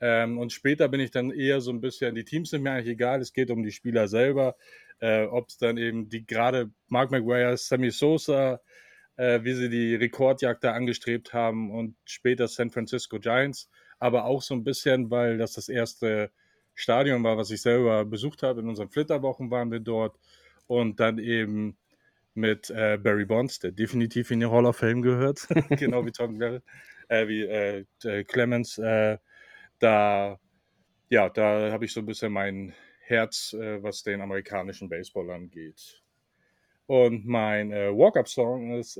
Ähm, 0.01 0.37
und 0.37 0.53
später 0.53 0.87
bin 0.87 0.99
ich 0.99 1.11
dann 1.11 1.31
eher 1.31 1.61
so 1.61 1.71
ein 1.71 1.81
bisschen, 1.81 2.15
die 2.15 2.25
Teams 2.25 2.51
sind 2.51 2.61
mir 2.63 2.71
eigentlich 2.71 2.93
egal, 2.93 3.21
es 3.21 3.33
geht 3.33 3.49
um 3.51 3.63
die 3.63 3.71
Spieler 3.71 4.07
selber. 4.07 4.55
Äh, 4.99 5.25
Ob 5.25 5.49
es 5.49 5.57
dann 5.57 5.77
eben 5.77 6.09
die 6.09 6.25
gerade 6.27 6.71
Mark 6.89 7.11
McGuire, 7.11 7.57
Sammy 7.57 7.89
Sosa, 7.91 8.61
äh, 9.17 9.43
wie 9.43 9.53
sie 9.53 9.69
die 9.69 9.95
Rekordjagd 9.95 10.63
da 10.63 10.73
angestrebt 10.73 11.33
haben 11.33 11.71
und 11.71 11.95
später 12.05 12.47
San 12.47 12.69
Francisco 12.69 13.19
Giants 13.19 13.69
aber 13.99 14.25
auch 14.25 14.41
so 14.41 14.53
ein 14.53 14.63
bisschen, 14.63 15.11
weil 15.11 15.37
das 15.37 15.53
das 15.53 15.69
erste 15.69 16.31
Stadion 16.73 17.23
war, 17.23 17.37
was 17.37 17.51
ich 17.51 17.61
selber 17.61 18.05
besucht 18.05 18.43
habe. 18.43 18.61
In 18.61 18.69
unseren 18.69 18.89
Flitterwochen 18.89 19.51
waren 19.51 19.71
wir 19.71 19.81
dort 19.81 20.17
und 20.67 20.99
dann 20.99 21.19
eben 21.19 21.77
mit 22.33 22.69
äh, 22.69 22.97
Barry 22.97 23.25
Bonds, 23.25 23.59
der 23.59 23.71
definitiv 23.71 24.31
in 24.31 24.39
die 24.39 24.45
Hall 24.45 24.65
of 24.65 24.77
Fame 24.77 25.01
gehört, 25.01 25.47
genau 25.71 26.05
wie 26.05 26.11
Tom 26.11 26.39
Glavine, 26.39 26.63
äh, 27.09 27.27
wie 27.27 27.43
äh, 27.43 27.85
äh, 28.03 28.23
Clemens. 28.23 28.77
Äh, 28.77 29.17
da, 29.79 30.39
ja, 31.09 31.29
da 31.29 31.71
habe 31.71 31.85
ich 31.85 31.93
so 31.93 31.99
ein 31.99 32.05
bisschen 32.05 32.31
mein 32.31 32.73
Herz, 33.01 33.53
äh, 33.53 33.83
was 33.83 34.03
den 34.03 34.21
amerikanischen 34.21 34.87
Baseball 34.89 35.29
angeht. 35.31 36.01
Und 36.85 37.25
mein 37.27 37.69
Walk-Up-Song 37.69 38.79
ist 38.79 38.99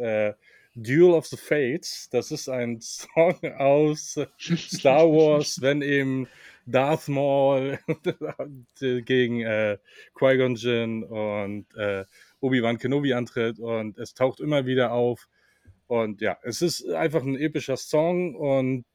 Duel 0.84 1.14
of 1.14 1.27
the 1.27 1.38
Fates. 1.38 2.10
Das 2.10 2.31
ist 2.31 2.49
ein 2.49 2.80
Song 2.81 3.39
aus 3.57 4.19
Star 4.39 5.06
Wars, 5.06 5.60
wenn 5.61 5.81
eben 5.81 6.27
Darth 6.65 7.07
Maul 7.07 7.80
gegen 8.80 9.41
äh, 9.41 9.77
Qui-Gon 10.15 10.56
Jinn 10.56 11.03
und 11.03 11.65
äh, 11.76 12.06
Obi-Wan 12.41 12.77
Kenobi 12.77 13.14
antritt 13.14 13.60
und 13.60 13.97
es 13.97 14.14
taucht 14.14 14.39
immer 14.39 14.65
wieder 14.65 14.91
auf. 14.91 15.27
Und 15.88 16.22
ja, 16.22 16.38
es 16.43 16.61
ist 16.61 16.88
einfach 16.89 17.23
ein 17.23 17.35
epischer 17.35 17.77
Song 17.77 18.35
und 18.35 18.85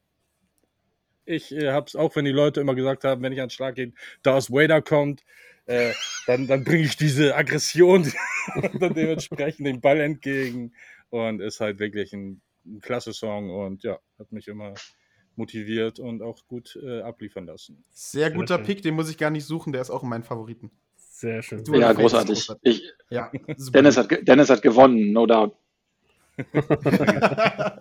ich 1.27 1.53
äh, 1.53 1.73
habe 1.73 1.87
es 1.87 1.97
auch, 1.97 2.15
wenn 2.17 2.25
die 2.25 2.31
Leute 2.31 2.61
immer 2.61 2.75
gesagt 2.75 3.05
haben, 3.05 3.23
wenn 3.23 3.33
ich 3.33 3.41
an 3.41 3.49
den 3.49 3.51
Schlag 3.51 3.75
gehe, 3.75 3.93
Darth 4.23 4.51
Vader 4.51 4.81
kommt, 4.81 5.25
äh, 5.67 5.93
dann, 6.27 6.47
dann 6.47 6.63
bringe 6.63 6.85
ich 6.85 6.97
diese 6.97 7.35
Aggression 7.35 8.13
und 8.55 8.83
dann 8.83 8.95
dementsprechend 8.95 9.67
den 9.67 9.81
Ball 9.81 10.01
entgegen 10.01 10.73
und 11.15 11.41
ist 11.41 11.61
halt 11.61 11.79
wirklich 11.79 12.13
ein, 12.13 12.41
ein 12.67 12.81
klasse 12.81 13.13
Song 13.13 13.51
und 13.51 13.83
ja, 13.85 13.99
hat 14.19 14.33
mich 14.33 14.49
immer 14.49 14.75
motiviert 15.37 15.99
und 16.01 16.23
auch 16.23 16.47
gut 16.47 16.77
äh, 16.83 17.01
abliefern 17.03 17.47
lassen. 17.47 17.85
Sehr 17.91 18.31
guter. 18.31 18.59
Pick, 18.59 18.83
den 18.83 18.95
muss 18.95 19.11
ich 19.11 19.19
gar 19.19 19.31
nicht 19.31 19.45
suchen, 19.45 19.73
der 19.73 19.83
ist 19.83 19.91
auch 19.91 20.03
in 20.03 20.09
meinen 20.09 20.25
Favoriten. 20.25 20.71
Sehr 20.97 21.43
schön. 21.43 21.63
Du- 21.65 21.75
Ja, 21.75 21.93
großartig. 21.93 22.35
großartig. 22.35 22.83
Ich, 22.85 22.93
Ja. 23.11 23.31
Dennis, 23.73 23.97
hat, 23.97 24.11
Dennis 24.27 24.51
hat 24.51 24.63
gewonnen, 24.63 25.13
no 25.13 25.27
doubt. 25.27 25.57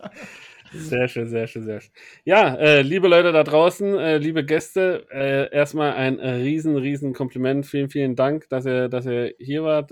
Sehr 0.75 1.07
schön, 1.07 1.27
sehr 1.27 1.45
schön, 1.45 1.63
sehr 1.65 1.81
schön. 1.81 1.91
Ja, 2.25 2.55
äh, 2.55 2.81
liebe 2.81 3.07
Leute 3.07 3.31
da 3.31 3.43
draußen, 3.43 3.95
äh, 3.95 4.17
liebe 4.17 4.43
Gäste, 4.43 5.05
äh, 5.11 5.53
erstmal 5.55 5.93
ein 5.93 6.17
äh, 6.17 6.31
riesen, 6.31 6.75
riesen 6.75 7.13
Kompliment. 7.13 7.67
Vielen, 7.67 7.89
vielen 7.89 8.15
Dank, 8.15 8.49
dass 8.49 8.65
ihr, 8.65 8.89
dass 8.89 9.05
ihr 9.05 9.35
hier 9.37 9.63
wart. 9.63 9.91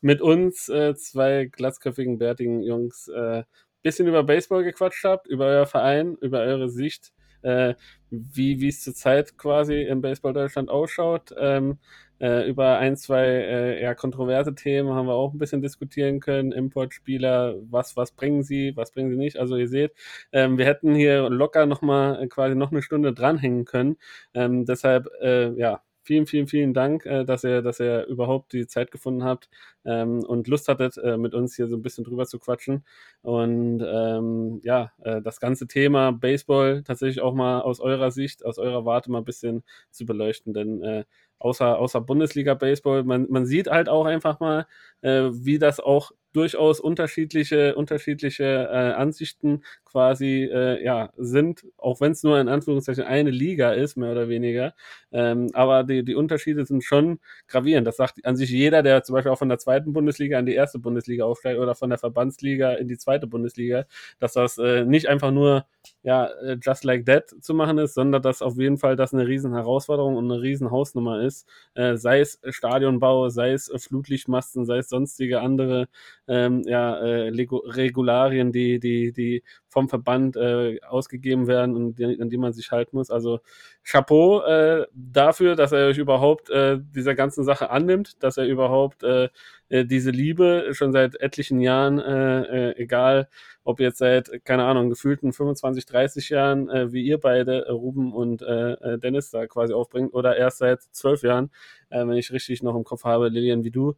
Mit 0.00 0.20
uns, 0.20 0.68
äh, 0.68 0.94
zwei 0.94 1.46
glatzköpfigen, 1.46 2.18
bärtigen 2.18 2.62
Jungs, 2.62 3.08
äh, 3.08 3.44
bisschen 3.82 4.08
über 4.08 4.24
Baseball 4.24 4.64
gequatscht 4.64 5.04
habt, 5.04 5.26
über 5.28 5.46
euer 5.46 5.66
Verein, 5.66 6.16
über 6.20 6.40
eure 6.40 6.68
Sicht, 6.68 7.12
äh, 7.42 7.74
wie 8.10 8.66
es 8.68 8.82
zurzeit 8.82 9.38
quasi 9.38 9.82
im 9.82 10.00
Baseball 10.00 10.32
Deutschland 10.32 10.68
ausschaut. 10.70 11.32
Ähm, 11.38 11.78
äh, 12.20 12.48
über 12.48 12.78
ein, 12.78 12.96
zwei 12.96 13.24
äh, 13.26 13.82
ja, 13.82 13.94
kontroverse 13.94 14.54
Themen 14.54 14.90
haben 14.94 15.06
wir 15.06 15.14
auch 15.14 15.32
ein 15.34 15.38
bisschen 15.38 15.62
diskutieren 15.62 16.20
können. 16.20 16.52
Importspieler, 16.52 17.56
was, 17.70 17.96
was 17.96 18.12
bringen 18.12 18.42
sie, 18.42 18.72
was 18.76 18.90
bringen 18.92 19.10
sie 19.10 19.16
nicht. 19.16 19.36
Also 19.38 19.56
ihr 19.56 19.68
seht, 19.68 19.92
ähm, 20.32 20.58
wir 20.58 20.64
hätten 20.66 20.94
hier 20.94 21.28
locker 21.30 21.66
nochmal 21.66 22.22
äh, 22.22 22.26
quasi 22.28 22.54
noch 22.54 22.72
eine 22.72 22.82
Stunde 22.82 23.12
dranhängen 23.12 23.64
können. 23.66 23.96
Ähm, 24.34 24.64
deshalb, 24.64 25.08
äh, 25.20 25.52
ja, 25.58 25.82
vielen, 26.06 26.26
vielen, 26.26 26.46
vielen 26.46 26.72
Dank, 26.72 27.04
äh, 27.04 27.24
dass 27.24 27.44
ihr, 27.44 27.62
dass 27.62 27.80
ihr 27.80 28.06
überhaupt 28.06 28.52
die 28.52 28.66
Zeit 28.66 28.90
gefunden 28.90 29.24
habt 29.24 29.50
ähm, 29.84 30.20
und 30.24 30.48
Lust 30.48 30.68
hattet, 30.68 30.96
äh, 30.98 31.16
mit 31.16 31.34
uns 31.34 31.56
hier 31.56 31.66
so 31.68 31.76
ein 31.76 31.82
bisschen 31.82 32.04
drüber 32.04 32.26
zu 32.26 32.38
quatschen. 32.38 32.84
Und 33.22 33.84
ähm, 33.86 34.60
ja, 34.62 34.92
äh, 35.02 35.20
das 35.20 35.40
ganze 35.40 35.66
Thema 35.66 36.12
Baseball 36.12 36.82
tatsächlich 36.84 37.20
auch 37.20 37.34
mal 37.34 37.60
aus 37.60 37.80
eurer 37.80 38.10
Sicht, 38.10 38.44
aus 38.44 38.58
eurer 38.58 38.84
Warte 38.84 39.10
mal 39.10 39.18
ein 39.18 39.24
bisschen 39.24 39.64
zu 39.90 40.06
beleuchten. 40.06 40.54
Denn 40.54 40.82
äh, 40.82 41.04
außer, 41.38 41.78
außer 41.78 42.00
Bundesliga-Baseball, 42.00 43.04
man, 43.04 43.26
man 43.28 43.46
sieht 43.46 43.68
halt 43.68 43.88
auch 43.88 44.06
einfach 44.06 44.40
mal, 44.40 44.66
äh, 45.02 45.28
wie 45.32 45.58
das 45.58 45.80
auch 45.80 46.12
durchaus 46.36 46.80
unterschiedliche, 46.80 47.74
unterschiedliche 47.74 48.44
äh, 48.44 48.92
Ansichten 48.92 49.62
quasi 49.84 50.44
äh, 50.52 50.84
ja, 50.84 51.10
sind, 51.16 51.64
auch 51.78 52.02
wenn 52.02 52.12
es 52.12 52.22
nur 52.22 52.38
in 52.38 52.48
Anführungszeichen 52.48 53.04
eine 53.04 53.30
Liga 53.30 53.72
ist, 53.72 53.96
mehr 53.96 54.12
oder 54.12 54.28
weniger. 54.28 54.74
Ähm, 55.12 55.48
aber 55.54 55.84
die, 55.84 56.04
die 56.04 56.14
Unterschiede 56.14 56.66
sind 56.66 56.84
schon 56.84 57.18
gravierend. 57.48 57.86
Das 57.86 57.96
sagt 57.96 58.24
an 58.26 58.36
sich 58.36 58.50
jeder, 58.50 58.82
der 58.82 59.02
zum 59.02 59.14
Beispiel 59.14 59.32
auch 59.32 59.38
von 59.38 59.48
der 59.48 59.58
zweiten 59.58 59.94
Bundesliga 59.94 60.38
in 60.38 60.44
die 60.44 60.54
erste 60.54 60.78
Bundesliga 60.78 61.24
aufsteigt 61.24 61.58
oder 61.58 61.74
von 61.74 61.88
der 61.88 61.98
Verbandsliga 61.98 62.74
in 62.74 62.88
die 62.88 62.98
zweite 62.98 63.26
Bundesliga, 63.26 63.86
dass 64.18 64.34
das 64.34 64.58
äh, 64.58 64.84
nicht 64.84 65.08
einfach 65.08 65.30
nur 65.30 65.64
ja, 66.02 66.26
äh, 66.26 66.58
just 66.60 66.84
like 66.84 67.06
that 67.06 67.30
zu 67.40 67.54
machen 67.54 67.78
ist, 67.78 67.94
sondern 67.94 68.20
dass 68.22 68.42
auf 68.42 68.56
jeden 68.58 68.78
Fall 68.78 68.96
das 68.96 69.14
eine 69.14 69.26
riesen 69.26 69.54
Herausforderung 69.54 70.16
und 70.16 70.30
eine 70.30 70.42
riesen 70.42 70.70
Hausnummer 70.70 71.22
ist. 71.22 71.48
Äh, 71.74 71.96
sei 71.96 72.20
es 72.20 72.40
Stadionbau, 72.48 73.28
sei 73.28 73.52
es 73.52 73.70
Flutlichtmasten, 73.76 74.64
sei 74.66 74.78
es 74.78 74.88
sonstige 74.88 75.40
andere 75.40 75.88
ähm, 76.28 76.62
ja, 76.66 76.96
äh, 76.98 77.28
Regularien, 77.28 78.52
die, 78.52 78.78
die, 78.80 79.12
die 79.12 79.42
vom 79.68 79.88
Verband 79.88 80.36
äh, 80.36 80.80
ausgegeben 80.88 81.46
werden 81.46 81.76
und 81.76 81.98
die, 81.98 82.20
an 82.20 82.30
die 82.30 82.38
man 82.38 82.52
sich 82.52 82.70
halten 82.70 82.96
muss. 82.96 83.10
Also 83.10 83.40
Chapeau 83.84 84.42
äh, 84.42 84.86
dafür, 84.94 85.54
dass 85.54 85.72
er 85.72 85.88
euch 85.88 85.98
überhaupt 85.98 86.50
äh, 86.50 86.78
dieser 86.80 87.14
ganzen 87.14 87.44
Sache 87.44 87.70
annimmt, 87.70 88.22
dass 88.22 88.38
er 88.38 88.46
überhaupt 88.46 89.02
äh, 89.02 89.28
äh, 89.68 89.84
diese 89.84 90.10
Liebe 90.10 90.70
schon 90.72 90.92
seit 90.92 91.20
etlichen 91.20 91.60
Jahren, 91.60 91.98
äh, 91.98 92.70
äh, 92.70 92.76
egal 92.76 93.28
ob 93.64 93.80
jetzt 93.80 93.98
seit, 93.98 94.44
keine 94.44 94.64
Ahnung, 94.64 94.90
gefühlten 94.90 95.32
25, 95.32 95.86
30 95.86 96.28
Jahren, 96.30 96.70
äh, 96.70 96.92
wie 96.92 97.04
ihr 97.04 97.18
beide, 97.18 97.66
äh, 97.66 97.70
Ruben 97.72 98.12
und 98.12 98.42
äh, 98.42 98.72
äh, 98.72 98.98
Dennis 98.98 99.30
da 99.30 99.46
quasi 99.46 99.74
aufbringt, 99.74 100.14
oder 100.14 100.36
erst 100.36 100.58
seit 100.58 100.82
zwölf 100.92 101.22
Jahren, 101.22 101.50
äh, 101.90 101.98
wenn 102.06 102.12
ich 102.14 102.32
richtig 102.32 102.62
noch 102.62 102.76
im 102.76 102.84
Kopf 102.84 103.04
habe, 103.04 103.28
Lilian, 103.28 103.64
wie 103.64 103.70
du. 103.72 103.94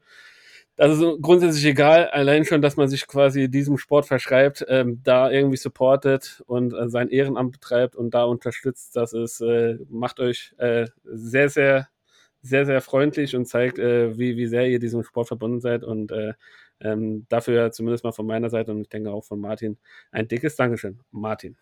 Das 0.78 0.96
ist 0.96 1.04
grundsätzlich 1.22 1.64
egal, 1.64 2.06
allein 2.10 2.44
schon, 2.44 2.62
dass 2.62 2.76
man 2.76 2.88
sich 2.88 3.08
quasi 3.08 3.50
diesem 3.50 3.78
Sport 3.78 4.06
verschreibt, 4.06 4.64
ähm, 4.68 5.00
da 5.02 5.28
irgendwie 5.28 5.56
supportet 5.56 6.40
und 6.46 6.72
äh, 6.72 6.88
sein 6.88 7.08
Ehrenamt 7.08 7.50
betreibt 7.50 7.96
und 7.96 8.14
da 8.14 8.22
unterstützt, 8.22 8.94
das 8.94 9.12
äh, 9.40 9.76
macht 9.90 10.20
euch 10.20 10.54
äh, 10.58 10.86
sehr, 11.02 11.48
sehr, 11.48 11.88
sehr, 12.42 12.64
sehr 12.64 12.80
freundlich 12.80 13.34
und 13.34 13.46
zeigt, 13.46 13.80
äh, 13.80 14.16
wie, 14.16 14.36
wie 14.36 14.46
sehr 14.46 14.68
ihr 14.68 14.78
diesem 14.78 15.02
Sport 15.02 15.26
verbunden 15.26 15.60
seid 15.60 15.82
und 15.82 16.12
äh, 16.12 16.34
ähm, 16.78 17.26
dafür 17.28 17.72
zumindest 17.72 18.04
mal 18.04 18.12
von 18.12 18.28
meiner 18.28 18.48
Seite 18.48 18.70
und 18.70 18.82
ich 18.82 18.88
denke 18.88 19.10
auch 19.10 19.24
von 19.24 19.40
Martin 19.40 19.78
ein 20.12 20.28
dickes 20.28 20.54
Dankeschön. 20.54 21.00
Martin. 21.10 21.56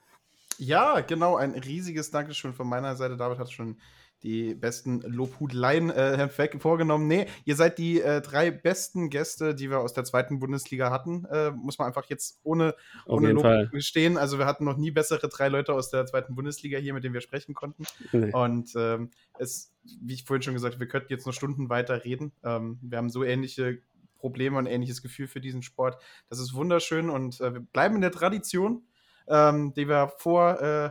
Ja, 0.58 1.00
genau, 1.00 1.36
ein 1.36 1.52
riesiges 1.52 2.10
Dankeschön 2.10 2.52
von 2.52 2.68
meiner 2.68 2.96
Seite. 2.96 3.16
David 3.16 3.38
hat 3.38 3.50
schon 3.50 3.78
die 4.26 4.54
besten 4.56 5.00
Lobhudeleien 5.02 5.88
äh, 5.90 6.28
vorgenommen. 6.58 7.06
Nee, 7.06 7.26
ihr 7.44 7.54
seid 7.54 7.78
die 7.78 8.00
äh, 8.00 8.20
drei 8.20 8.50
besten 8.50 9.08
Gäste, 9.08 9.54
die 9.54 9.70
wir 9.70 9.78
aus 9.78 9.94
der 9.94 10.04
zweiten 10.04 10.40
Bundesliga 10.40 10.90
hatten. 10.90 11.24
Äh, 11.26 11.52
muss 11.52 11.78
man 11.78 11.86
einfach 11.86 12.06
jetzt 12.06 12.40
ohne, 12.42 12.74
ohne 13.06 13.30
Lob 13.30 13.42
Fall. 13.42 13.68
gestehen. 13.68 14.18
Also 14.18 14.38
wir 14.38 14.46
hatten 14.46 14.64
noch 14.64 14.76
nie 14.76 14.90
bessere 14.90 15.28
drei 15.28 15.48
Leute 15.48 15.72
aus 15.72 15.90
der 15.90 16.06
zweiten 16.06 16.34
Bundesliga 16.34 16.76
hier, 16.78 16.92
mit 16.92 17.04
denen 17.04 17.14
wir 17.14 17.20
sprechen 17.20 17.54
konnten. 17.54 17.84
Nee. 18.12 18.32
Und 18.32 18.72
ähm, 18.76 19.10
es, 19.38 19.72
wie 20.02 20.14
ich 20.14 20.24
vorhin 20.24 20.42
schon 20.42 20.54
gesagt 20.54 20.74
habe, 20.74 20.80
wir 20.80 20.88
könnten 20.88 21.12
jetzt 21.12 21.26
noch 21.26 21.32
Stunden 21.32 21.68
weiter 21.68 22.04
reden. 22.04 22.32
Ähm, 22.42 22.80
wir 22.82 22.98
haben 22.98 23.10
so 23.10 23.22
ähnliche 23.22 23.78
Probleme 24.18 24.58
und 24.58 24.66
ähnliches 24.66 25.02
Gefühl 25.02 25.28
für 25.28 25.40
diesen 25.40 25.62
Sport. 25.62 26.02
Das 26.28 26.40
ist 26.40 26.52
wunderschön 26.52 27.10
und 27.10 27.40
äh, 27.40 27.54
wir 27.54 27.60
bleiben 27.60 27.94
in 27.94 28.00
der 28.00 28.10
Tradition, 28.10 28.82
ähm, 29.28 29.72
die 29.74 29.88
wir 29.88 30.12
vor 30.18 30.60
äh, 30.60 30.90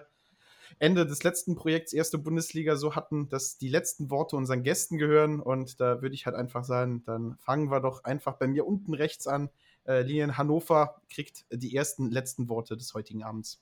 Ende 0.79 1.05
des 1.05 1.23
letzten 1.23 1.55
Projekts 1.55 1.93
Erste 1.93 2.17
Bundesliga 2.17 2.75
so 2.75 2.95
hatten, 2.95 3.29
dass 3.29 3.57
die 3.57 3.69
letzten 3.69 4.09
Worte 4.09 4.35
unseren 4.35 4.63
Gästen 4.63 4.97
gehören. 4.97 5.39
Und 5.39 5.79
da 5.79 6.01
würde 6.01 6.15
ich 6.15 6.25
halt 6.25 6.35
einfach 6.35 6.63
sagen, 6.63 7.03
dann 7.05 7.37
fangen 7.37 7.71
wir 7.71 7.79
doch 7.79 8.03
einfach 8.03 8.33
bei 8.33 8.47
mir 8.47 8.65
unten 8.65 8.93
rechts 8.93 9.27
an. 9.27 9.49
Äh, 9.85 10.01
Lilian 10.01 10.37
Hannover 10.37 11.01
kriegt 11.09 11.45
die 11.51 11.75
ersten 11.75 12.11
letzten 12.11 12.49
Worte 12.49 12.75
des 12.75 12.93
heutigen 12.93 13.23
Abends. 13.23 13.61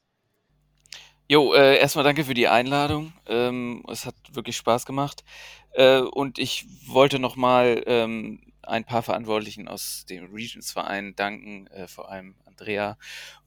Jo, 1.30 1.54
äh, 1.54 1.78
erstmal 1.78 2.04
danke 2.04 2.26
für 2.26 2.34
die 2.34 2.48
Einladung. 2.48 3.14
Ähm, 3.28 3.84
es 3.90 4.06
hat 4.06 4.16
wirklich 4.32 4.58
Spaß 4.58 4.86
gemacht. 4.86 5.24
Äh, 5.72 6.00
und 6.00 6.38
ich 6.38 6.66
wollte 6.88 7.20
nochmal 7.20 7.84
ähm, 7.86 8.42
ein 8.62 8.86
paar 8.86 9.04
Verantwortlichen 9.04 9.68
aus 9.68 10.06
dem 10.10 10.34
Regions-Verein 10.34 11.16
danken, 11.16 11.68
äh, 11.68 11.88
vor 11.88 12.10
allem 12.10 12.36
Andrea 12.64 12.98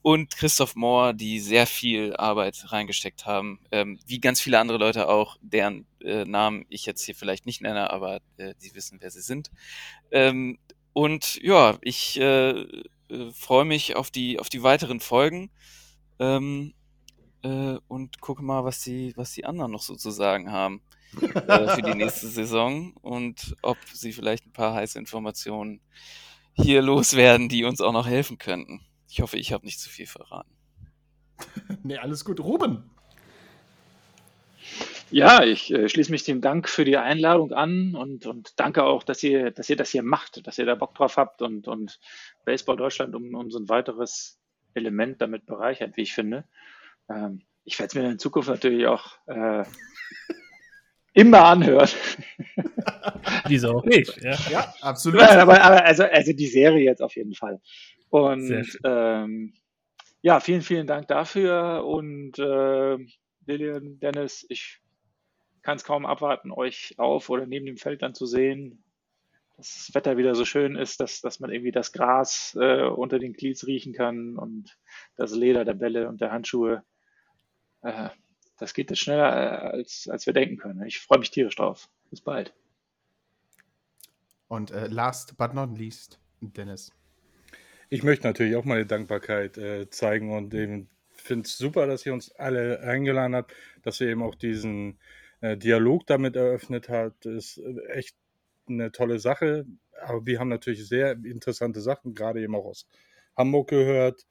und 0.02 0.36
Christoph 0.36 0.76
Mohr, 0.76 1.14
die 1.14 1.40
sehr 1.40 1.66
viel 1.66 2.14
Arbeit 2.16 2.70
reingesteckt 2.70 3.24
haben, 3.24 3.60
ähm, 3.72 3.98
wie 4.06 4.20
ganz 4.20 4.40
viele 4.40 4.58
andere 4.58 4.78
Leute 4.78 5.08
auch, 5.08 5.36
deren 5.40 5.86
äh, 6.02 6.24
Namen 6.24 6.66
ich 6.68 6.86
jetzt 6.86 7.02
hier 7.02 7.14
vielleicht 7.14 7.46
nicht 7.46 7.62
nenne, 7.62 7.90
aber 7.90 8.20
äh, 8.36 8.54
die 8.62 8.74
wissen, 8.74 8.98
wer 9.00 9.10
sie 9.10 9.22
sind. 9.22 9.50
Ähm, 10.10 10.58
und 10.92 11.36
ja, 11.42 11.78
ich 11.80 12.20
äh, 12.20 12.50
äh 12.50 13.32
freue 13.32 13.64
mich 13.64 13.96
auf 13.96 14.10
die, 14.10 14.38
auf 14.38 14.48
die 14.48 14.62
weiteren 14.62 15.00
Folgen 15.00 15.50
ähm, 16.18 16.74
äh, 17.42 17.78
und 17.88 18.20
gucke 18.20 18.44
mal, 18.44 18.64
was 18.64 18.82
die, 18.82 19.12
was 19.16 19.32
die 19.32 19.44
anderen 19.46 19.72
noch 19.72 19.82
so 19.82 19.96
zu 19.96 20.10
sagen 20.10 20.52
haben 20.52 20.82
äh, 21.20 21.74
für 21.74 21.82
die 21.82 21.94
nächste 21.94 22.28
Saison 22.28 22.92
und 23.00 23.56
ob 23.62 23.78
sie 23.92 24.12
vielleicht 24.12 24.46
ein 24.46 24.52
paar 24.52 24.74
heiße 24.74 24.98
Informationen 24.98 25.80
hier 26.54 26.80
loswerden, 26.80 27.48
die 27.48 27.64
uns 27.64 27.80
auch 27.80 27.92
noch 27.92 28.06
helfen 28.06 28.38
könnten. 28.38 28.86
Ich 29.08 29.20
hoffe, 29.20 29.36
ich 29.38 29.52
habe 29.52 29.64
nicht 29.64 29.80
zu 29.80 29.88
viel 29.88 30.06
verraten. 30.06 30.50
nee, 31.82 31.98
alles 31.98 32.24
gut. 32.24 32.40
Ruben. 32.40 32.90
Ja, 35.10 35.44
ich 35.44 35.72
äh, 35.72 35.88
schließe 35.88 36.10
mich 36.10 36.24
dem 36.24 36.40
Dank 36.40 36.68
für 36.68 36.84
die 36.84 36.96
Einladung 36.96 37.52
an 37.52 37.94
und, 37.94 38.26
und 38.26 38.58
danke 38.58 38.82
auch, 38.82 39.04
dass 39.04 39.22
ihr, 39.22 39.52
dass 39.52 39.70
ihr 39.70 39.76
das 39.76 39.90
hier 39.90 40.02
macht, 40.02 40.46
dass 40.46 40.58
ihr 40.58 40.66
da 40.66 40.74
Bock 40.74 40.94
drauf 40.94 41.16
habt 41.16 41.42
und, 41.42 41.68
und 41.68 42.00
Baseball 42.44 42.76
Deutschland 42.76 43.14
um, 43.14 43.34
um 43.34 43.50
so 43.50 43.58
ein 43.58 43.68
weiteres 43.68 44.40
Element 44.74 45.22
damit 45.22 45.46
bereichert, 45.46 45.96
wie 45.96 46.02
ich 46.02 46.12
finde. 46.12 46.44
Ähm, 47.08 47.42
ich 47.64 47.78
werde 47.78 47.88
es 47.88 47.94
mir 47.94 48.10
in 48.10 48.18
Zukunft 48.18 48.48
natürlich 48.48 48.86
auch 48.86 49.12
äh, 49.26 49.64
immer 51.12 51.44
anhören. 51.44 51.88
Wieso 53.46 53.78
auch 53.78 53.84
nicht? 53.84 54.20
Ja, 54.22 54.36
ja 54.50 54.74
absolut. 54.80 55.20
Ja, 55.20 55.40
aber, 55.40 55.60
aber 55.62 55.84
also, 55.84 56.02
also 56.04 56.32
die 56.32 56.48
Serie 56.48 56.84
jetzt 56.84 57.02
auf 57.02 57.14
jeden 57.14 57.34
Fall. 57.34 57.60
Und 58.10 58.78
ähm, 58.84 59.54
ja, 60.22 60.40
vielen, 60.40 60.62
vielen 60.62 60.86
Dank 60.86 61.08
dafür. 61.08 61.84
Und 61.86 62.38
äh, 62.38 62.96
Lilian, 63.46 63.98
Dennis, 64.00 64.46
ich 64.48 64.80
kann 65.62 65.76
es 65.76 65.84
kaum 65.84 66.06
abwarten, 66.06 66.50
euch 66.52 66.94
auf 66.98 67.28
oder 67.28 67.46
neben 67.46 67.66
dem 67.66 67.76
Feld 67.76 68.02
dann 68.02 68.14
zu 68.14 68.26
sehen. 68.26 68.82
Dass 69.56 69.86
das 69.86 69.94
Wetter 69.94 70.16
wieder 70.16 70.34
so 70.34 70.44
schön 70.44 70.76
ist, 70.76 71.00
dass, 71.00 71.20
dass 71.22 71.40
man 71.40 71.50
irgendwie 71.50 71.72
das 71.72 71.92
Gras 71.92 72.56
äh, 72.60 72.82
unter 72.82 73.18
den 73.18 73.32
Glieds 73.32 73.66
riechen 73.66 73.94
kann 73.94 74.36
und 74.36 74.78
das 75.16 75.32
Leder 75.32 75.64
der 75.64 75.74
Bälle 75.74 76.08
und 76.08 76.20
der 76.20 76.30
Handschuhe. 76.30 76.84
Äh, 77.82 78.10
das 78.58 78.74
geht 78.74 78.90
jetzt 78.90 79.00
schneller, 79.00 79.32
äh, 79.32 79.78
als, 79.78 80.08
als 80.08 80.26
wir 80.26 80.32
denken 80.32 80.56
können. 80.56 80.84
Ich 80.84 80.98
freue 80.98 81.18
mich 81.18 81.30
tierisch 81.30 81.56
drauf. 81.56 81.88
Bis 82.10 82.20
bald. 82.20 82.54
Und 84.48 84.70
äh, 84.70 84.86
last 84.88 85.36
but 85.36 85.54
not 85.54 85.76
least, 85.76 86.20
Dennis. 86.40 86.92
Ich 87.88 88.02
möchte 88.02 88.26
natürlich 88.26 88.56
auch 88.56 88.64
meine 88.64 88.86
Dankbarkeit 88.86 89.58
äh, 89.58 89.88
zeigen 89.90 90.32
und 90.32 90.52
eben 90.54 90.88
finde 91.10 91.46
es 91.46 91.56
super, 91.56 91.86
dass 91.86 92.04
ihr 92.04 92.12
uns 92.12 92.32
alle 92.32 92.80
eingeladen 92.80 93.36
habt, 93.36 93.52
dass 93.82 94.00
ihr 94.00 94.08
eben 94.08 94.22
auch 94.22 94.34
diesen 94.34 94.98
äh, 95.40 95.56
Dialog 95.56 96.06
damit 96.06 96.36
eröffnet 96.36 96.88
habt. 96.88 97.26
Ist 97.26 97.58
äh, 97.58 97.86
echt 97.92 98.16
eine 98.68 98.92
tolle 98.92 99.18
Sache. 99.18 99.66
Aber 100.02 100.26
wir 100.26 100.40
haben 100.40 100.48
natürlich 100.48 100.86
sehr 100.86 101.12
interessante 101.12 101.80
Sachen, 101.80 102.14
gerade 102.14 102.42
eben 102.42 102.54
auch 102.54 102.66
aus 102.66 102.88
Hamburg 103.36 103.68
gehört. 103.68 104.26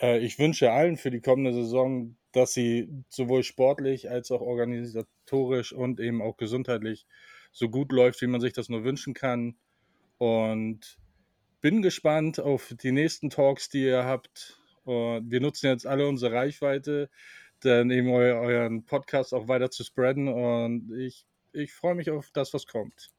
Äh, 0.00 0.18
ich 0.18 0.38
wünsche 0.38 0.72
allen 0.72 0.96
für 0.96 1.10
die 1.10 1.20
kommende 1.20 1.52
Saison, 1.52 2.16
dass 2.32 2.52
sie 2.52 2.88
sowohl 3.08 3.42
sportlich 3.42 4.10
als 4.10 4.30
auch 4.30 4.40
organisatorisch 4.40 5.72
und 5.72 6.00
eben 6.00 6.22
auch 6.22 6.36
gesundheitlich 6.36 7.06
so 7.50 7.68
gut 7.68 7.92
läuft, 7.92 8.20
wie 8.22 8.28
man 8.28 8.40
sich 8.40 8.52
das 8.52 8.68
nur 8.68 8.84
wünschen 8.84 9.14
kann. 9.14 9.56
Und 10.18 10.98
bin 11.60 11.82
gespannt 11.82 12.40
auf 12.40 12.74
die 12.82 12.92
nächsten 12.92 13.30
Talks, 13.30 13.68
die 13.68 13.84
ihr 13.84 14.04
habt. 14.04 14.58
Und 14.84 15.30
wir 15.30 15.40
nutzen 15.40 15.66
jetzt 15.66 15.86
alle 15.86 16.08
unsere 16.08 16.34
Reichweite, 16.34 17.10
dann 17.60 17.90
eben 17.90 18.08
eu 18.08 18.40
euren 18.40 18.84
Podcast 18.84 19.34
auch 19.34 19.48
weiter 19.48 19.70
zu 19.70 19.84
spreaden. 19.84 20.28
Und 20.28 20.92
ich, 20.98 21.26
ich 21.52 21.72
freue 21.72 21.94
mich 21.94 22.10
auf 22.10 22.30
das, 22.32 22.54
was 22.54 22.66
kommt. 22.66 23.10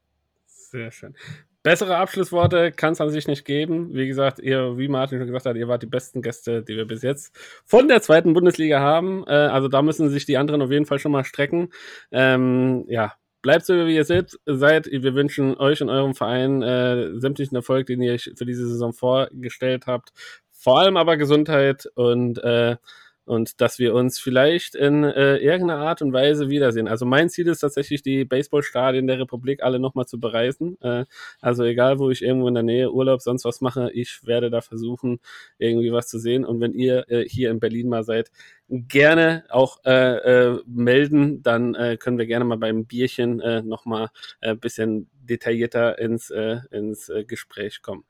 Sehr 0.45 0.91
schön. 0.91 1.15
Bessere 1.63 1.97
Abschlussworte 1.97 2.71
kann 2.71 2.93
es 2.93 3.01
an 3.01 3.11
sich 3.11 3.27
nicht 3.27 3.45
geben. 3.45 3.93
Wie 3.93 4.07
gesagt, 4.07 4.39
ihr, 4.39 4.79
wie 4.79 4.87
Martin 4.87 5.19
schon 5.19 5.27
gesagt 5.27 5.45
hat, 5.45 5.55
ihr 5.55 5.67
wart 5.67 5.83
die 5.83 5.87
besten 5.87 6.23
Gäste, 6.23 6.63
die 6.63 6.75
wir 6.75 6.87
bis 6.87 7.03
jetzt 7.03 7.37
von 7.65 7.87
der 7.87 8.01
zweiten 8.01 8.33
Bundesliga 8.33 8.79
haben. 8.79 9.23
Äh, 9.27 9.33
also 9.33 9.67
da 9.67 9.83
müssen 9.83 10.09
sich 10.09 10.25
die 10.25 10.37
anderen 10.37 10.63
auf 10.63 10.71
jeden 10.71 10.87
Fall 10.87 10.97
schon 10.97 11.11
mal 11.11 11.23
strecken. 11.23 11.69
Ähm, 12.11 12.85
ja, 12.87 13.13
Bleibt 13.41 13.65
so, 13.65 13.73
wie 13.73 13.95
ihr 13.95 14.05
seid. 14.05 14.37
seid. 14.45 14.85
Wir 14.85 15.15
wünschen 15.15 15.55
euch 15.57 15.81
und 15.81 15.89
eurem 15.89 16.13
Verein 16.13 16.61
äh, 16.61 17.19
sämtlichen 17.19 17.55
Erfolg, 17.55 17.87
den 17.87 18.01
ihr 18.01 18.13
euch 18.13 18.31
für 18.35 18.45
diese 18.45 18.67
Saison 18.67 18.93
vorgestellt 18.93 19.87
habt. 19.87 20.11
Vor 20.51 20.79
allem 20.79 20.95
aber 20.97 21.17
Gesundheit 21.17 21.87
und 21.95 22.37
äh, 22.43 22.77
und 23.25 23.61
dass 23.61 23.79
wir 23.79 23.93
uns 23.93 24.19
vielleicht 24.19 24.75
in 24.75 25.03
äh, 25.03 25.37
irgendeiner 25.37 25.79
Art 25.79 26.01
und 26.01 26.11
Weise 26.13 26.49
wiedersehen. 26.49 26.87
Also 26.87 27.05
mein 27.05 27.29
Ziel 27.29 27.47
ist 27.47 27.59
tatsächlich, 27.59 28.01
die 28.01 28.25
Baseballstadien 28.25 29.07
der 29.07 29.19
Republik 29.19 29.63
alle 29.63 29.79
nochmal 29.79 30.05
zu 30.05 30.19
bereisen. 30.19 30.77
Äh, 30.81 31.05
also 31.39 31.63
egal, 31.63 31.99
wo 31.99 32.09
ich 32.09 32.23
irgendwo 32.23 32.47
in 32.47 32.55
der 32.55 32.63
Nähe 32.63 32.91
Urlaub, 32.91 33.21
sonst 33.21 33.45
was 33.45 33.61
mache, 33.61 33.91
ich 33.93 34.21
werde 34.25 34.49
da 34.49 34.61
versuchen, 34.61 35.19
irgendwie 35.59 35.91
was 35.91 36.07
zu 36.07 36.19
sehen. 36.19 36.45
Und 36.45 36.59
wenn 36.59 36.73
ihr 36.73 37.09
äh, 37.09 37.23
hier 37.27 37.51
in 37.51 37.59
Berlin 37.59 37.89
mal 37.89 38.03
seid, 38.03 38.31
gerne 38.67 39.43
auch 39.49 39.79
äh, 39.85 40.51
äh, 40.51 40.59
melden, 40.65 41.43
dann 41.43 41.75
äh, 41.75 41.97
können 41.97 42.17
wir 42.17 42.25
gerne 42.25 42.45
mal 42.45 42.57
beim 42.57 42.85
Bierchen 42.85 43.39
äh, 43.39 43.61
nochmal 43.61 44.09
ein 44.41 44.53
äh, 44.53 44.55
bisschen 44.55 45.09
detaillierter 45.21 45.99
ins, 45.99 46.29
äh, 46.31 46.57
ins 46.71 47.09
äh, 47.09 47.23
Gespräch 47.23 47.81
kommen. 47.81 48.05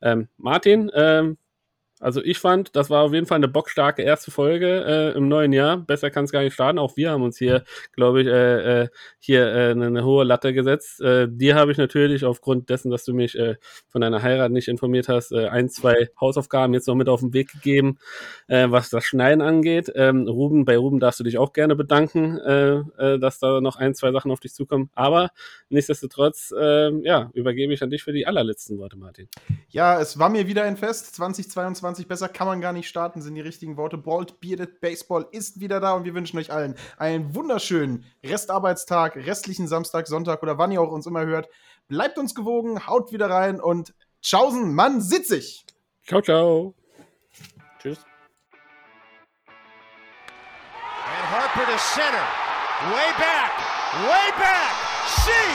Ähm, 0.00 0.28
Martin, 0.36 0.90
ähm, 0.94 1.38
also 2.00 2.22
ich 2.22 2.38
fand, 2.38 2.74
das 2.74 2.90
war 2.90 3.02
auf 3.02 3.12
jeden 3.12 3.26
Fall 3.26 3.36
eine 3.36 3.48
bockstarke 3.48 4.02
erste 4.02 4.30
Folge 4.30 4.84
äh, 4.84 5.16
im 5.16 5.28
neuen 5.28 5.52
Jahr. 5.52 5.76
Besser 5.76 6.10
kann 6.10 6.24
es 6.24 6.32
gar 6.32 6.42
nicht 6.42 6.54
starten. 6.54 6.78
Auch 6.78 6.96
wir 6.96 7.10
haben 7.10 7.22
uns 7.22 7.38
hier, 7.38 7.64
glaube 7.92 8.22
ich, 8.22 8.26
äh, 8.26 8.82
äh, 8.82 8.88
hier 9.18 9.46
äh, 9.46 9.70
eine, 9.70 10.04
hohe 10.04 10.24
Latte 10.24 10.52
gesetzt. 10.52 11.00
Äh, 11.00 11.28
dir 11.30 11.54
habe 11.54 11.72
ich 11.72 11.78
natürlich 11.78 12.24
aufgrund 12.24 12.68
dessen, 12.68 12.90
dass 12.90 13.04
du 13.04 13.14
mich 13.14 13.38
äh, 13.38 13.56
von 13.88 14.00
deiner 14.00 14.22
Heirat 14.22 14.50
nicht 14.50 14.68
informiert 14.68 15.08
hast, 15.08 15.32
ein, 15.32 15.68
zwei 15.68 16.08
Hausaufgaben 16.20 16.74
jetzt 16.74 16.88
noch 16.88 16.94
mit 16.94 17.08
auf 17.08 17.20
den 17.20 17.32
Weg 17.32 17.52
gegeben, 17.52 17.98
was 18.48 18.90
das 18.90 19.04
Schneiden 19.04 19.40
angeht. 19.40 19.90
Ähm, 19.94 20.26
Ruben, 20.28 20.64
bei 20.64 20.76
Ruben 20.76 21.00
darfst 21.00 21.20
du 21.20 21.24
dich 21.24 21.38
auch 21.38 21.52
gerne 21.52 21.76
bedanken, 21.76 22.38
dass 22.96 23.38
da 23.38 23.60
noch 23.60 23.76
ein, 23.76 23.94
zwei 23.94 24.12
Sachen 24.12 24.30
auf 24.30 24.40
dich 24.40 24.52
zukommen. 24.54 24.90
Aber 24.94 25.30
nichtsdestotrotz, 25.68 26.52
äh, 26.56 26.90
ja, 27.02 27.30
übergebe 27.34 27.72
ich 27.72 27.82
an 27.82 27.90
dich 27.90 28.02
für 28.02 28.12
die 28.12 28.26
allerletzten 28.26 28.78
Worte, 28.78 28.96
Martin. 28.96 29.28
Ja, 29.68 30.00
es 30.00 30.18
war 30.18 30.28
mir 30.28 30.46
wieder 30.46 30.64
ein 30.64 30.76
Fest. 30.76 31.14
2022 31.14 31.83
2020. 31.84 32.08
Besser 32.08 32.28
kann 32.28 32.46
man 32.46 32.60
gar 32.60 32.72
nicht 32.72 32.88
starten, 32.88 33.20
sind 33.20 33.34
die 33.34 33.40
richtigen 33.40 33.76
Worte. 33.76 33.98
Bald 33.98 34.40
Bearded 34.40 34.80
Baseball 34.80 35.26
ist 35.32 35.60
wieder 35.60 35.80
da 35.80 35.92
und 35.92 36.04
wir 36.04 36.14
wünschen 36.14 36.38
euch 36.38 36.50
allen 36.50 36.76
einen 36.96 37.34
wunderschönen 37.34 38.04
Restarbeitstag, 38.24 39.16
restlichen 39.16 39.68
Samstag, 39.68 40.06
Sonntag 40.06 40.42
oder 40.42 40.56
wann 40.56 40.72
ihr 40.72 40.80
auch 40.80 40.90
uns 40.90 41.06
immer 41.06 41.26
hört. 41.26 41.48
Bleibt 41.86 42.18
uns 42.18 42.34
gewogen, 42.34 42.86
haut 42.86 43.12
wieder 43.12 43.28
rein 43.28 43.60
und 43.60 43.94
tschaußen, 44.22 44.74
Mann, 44.74 45.02
sitzig. 45.02 45.66
Ciao, 46.06 46.22
ciao. 46.22 46.74
Tschüss. 47.78 47.98
And 51.06 51.26
Harper 51.30 51.70
to 51.70 51.78
center. 51.78 52.26
Way 52.90 53.12
back. 53.18 53.52
Way 54.08 54.30
back. 54.38 54.72
See 55.06 55.50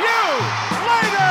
you 0.00 0.20
later. 0.86 1.29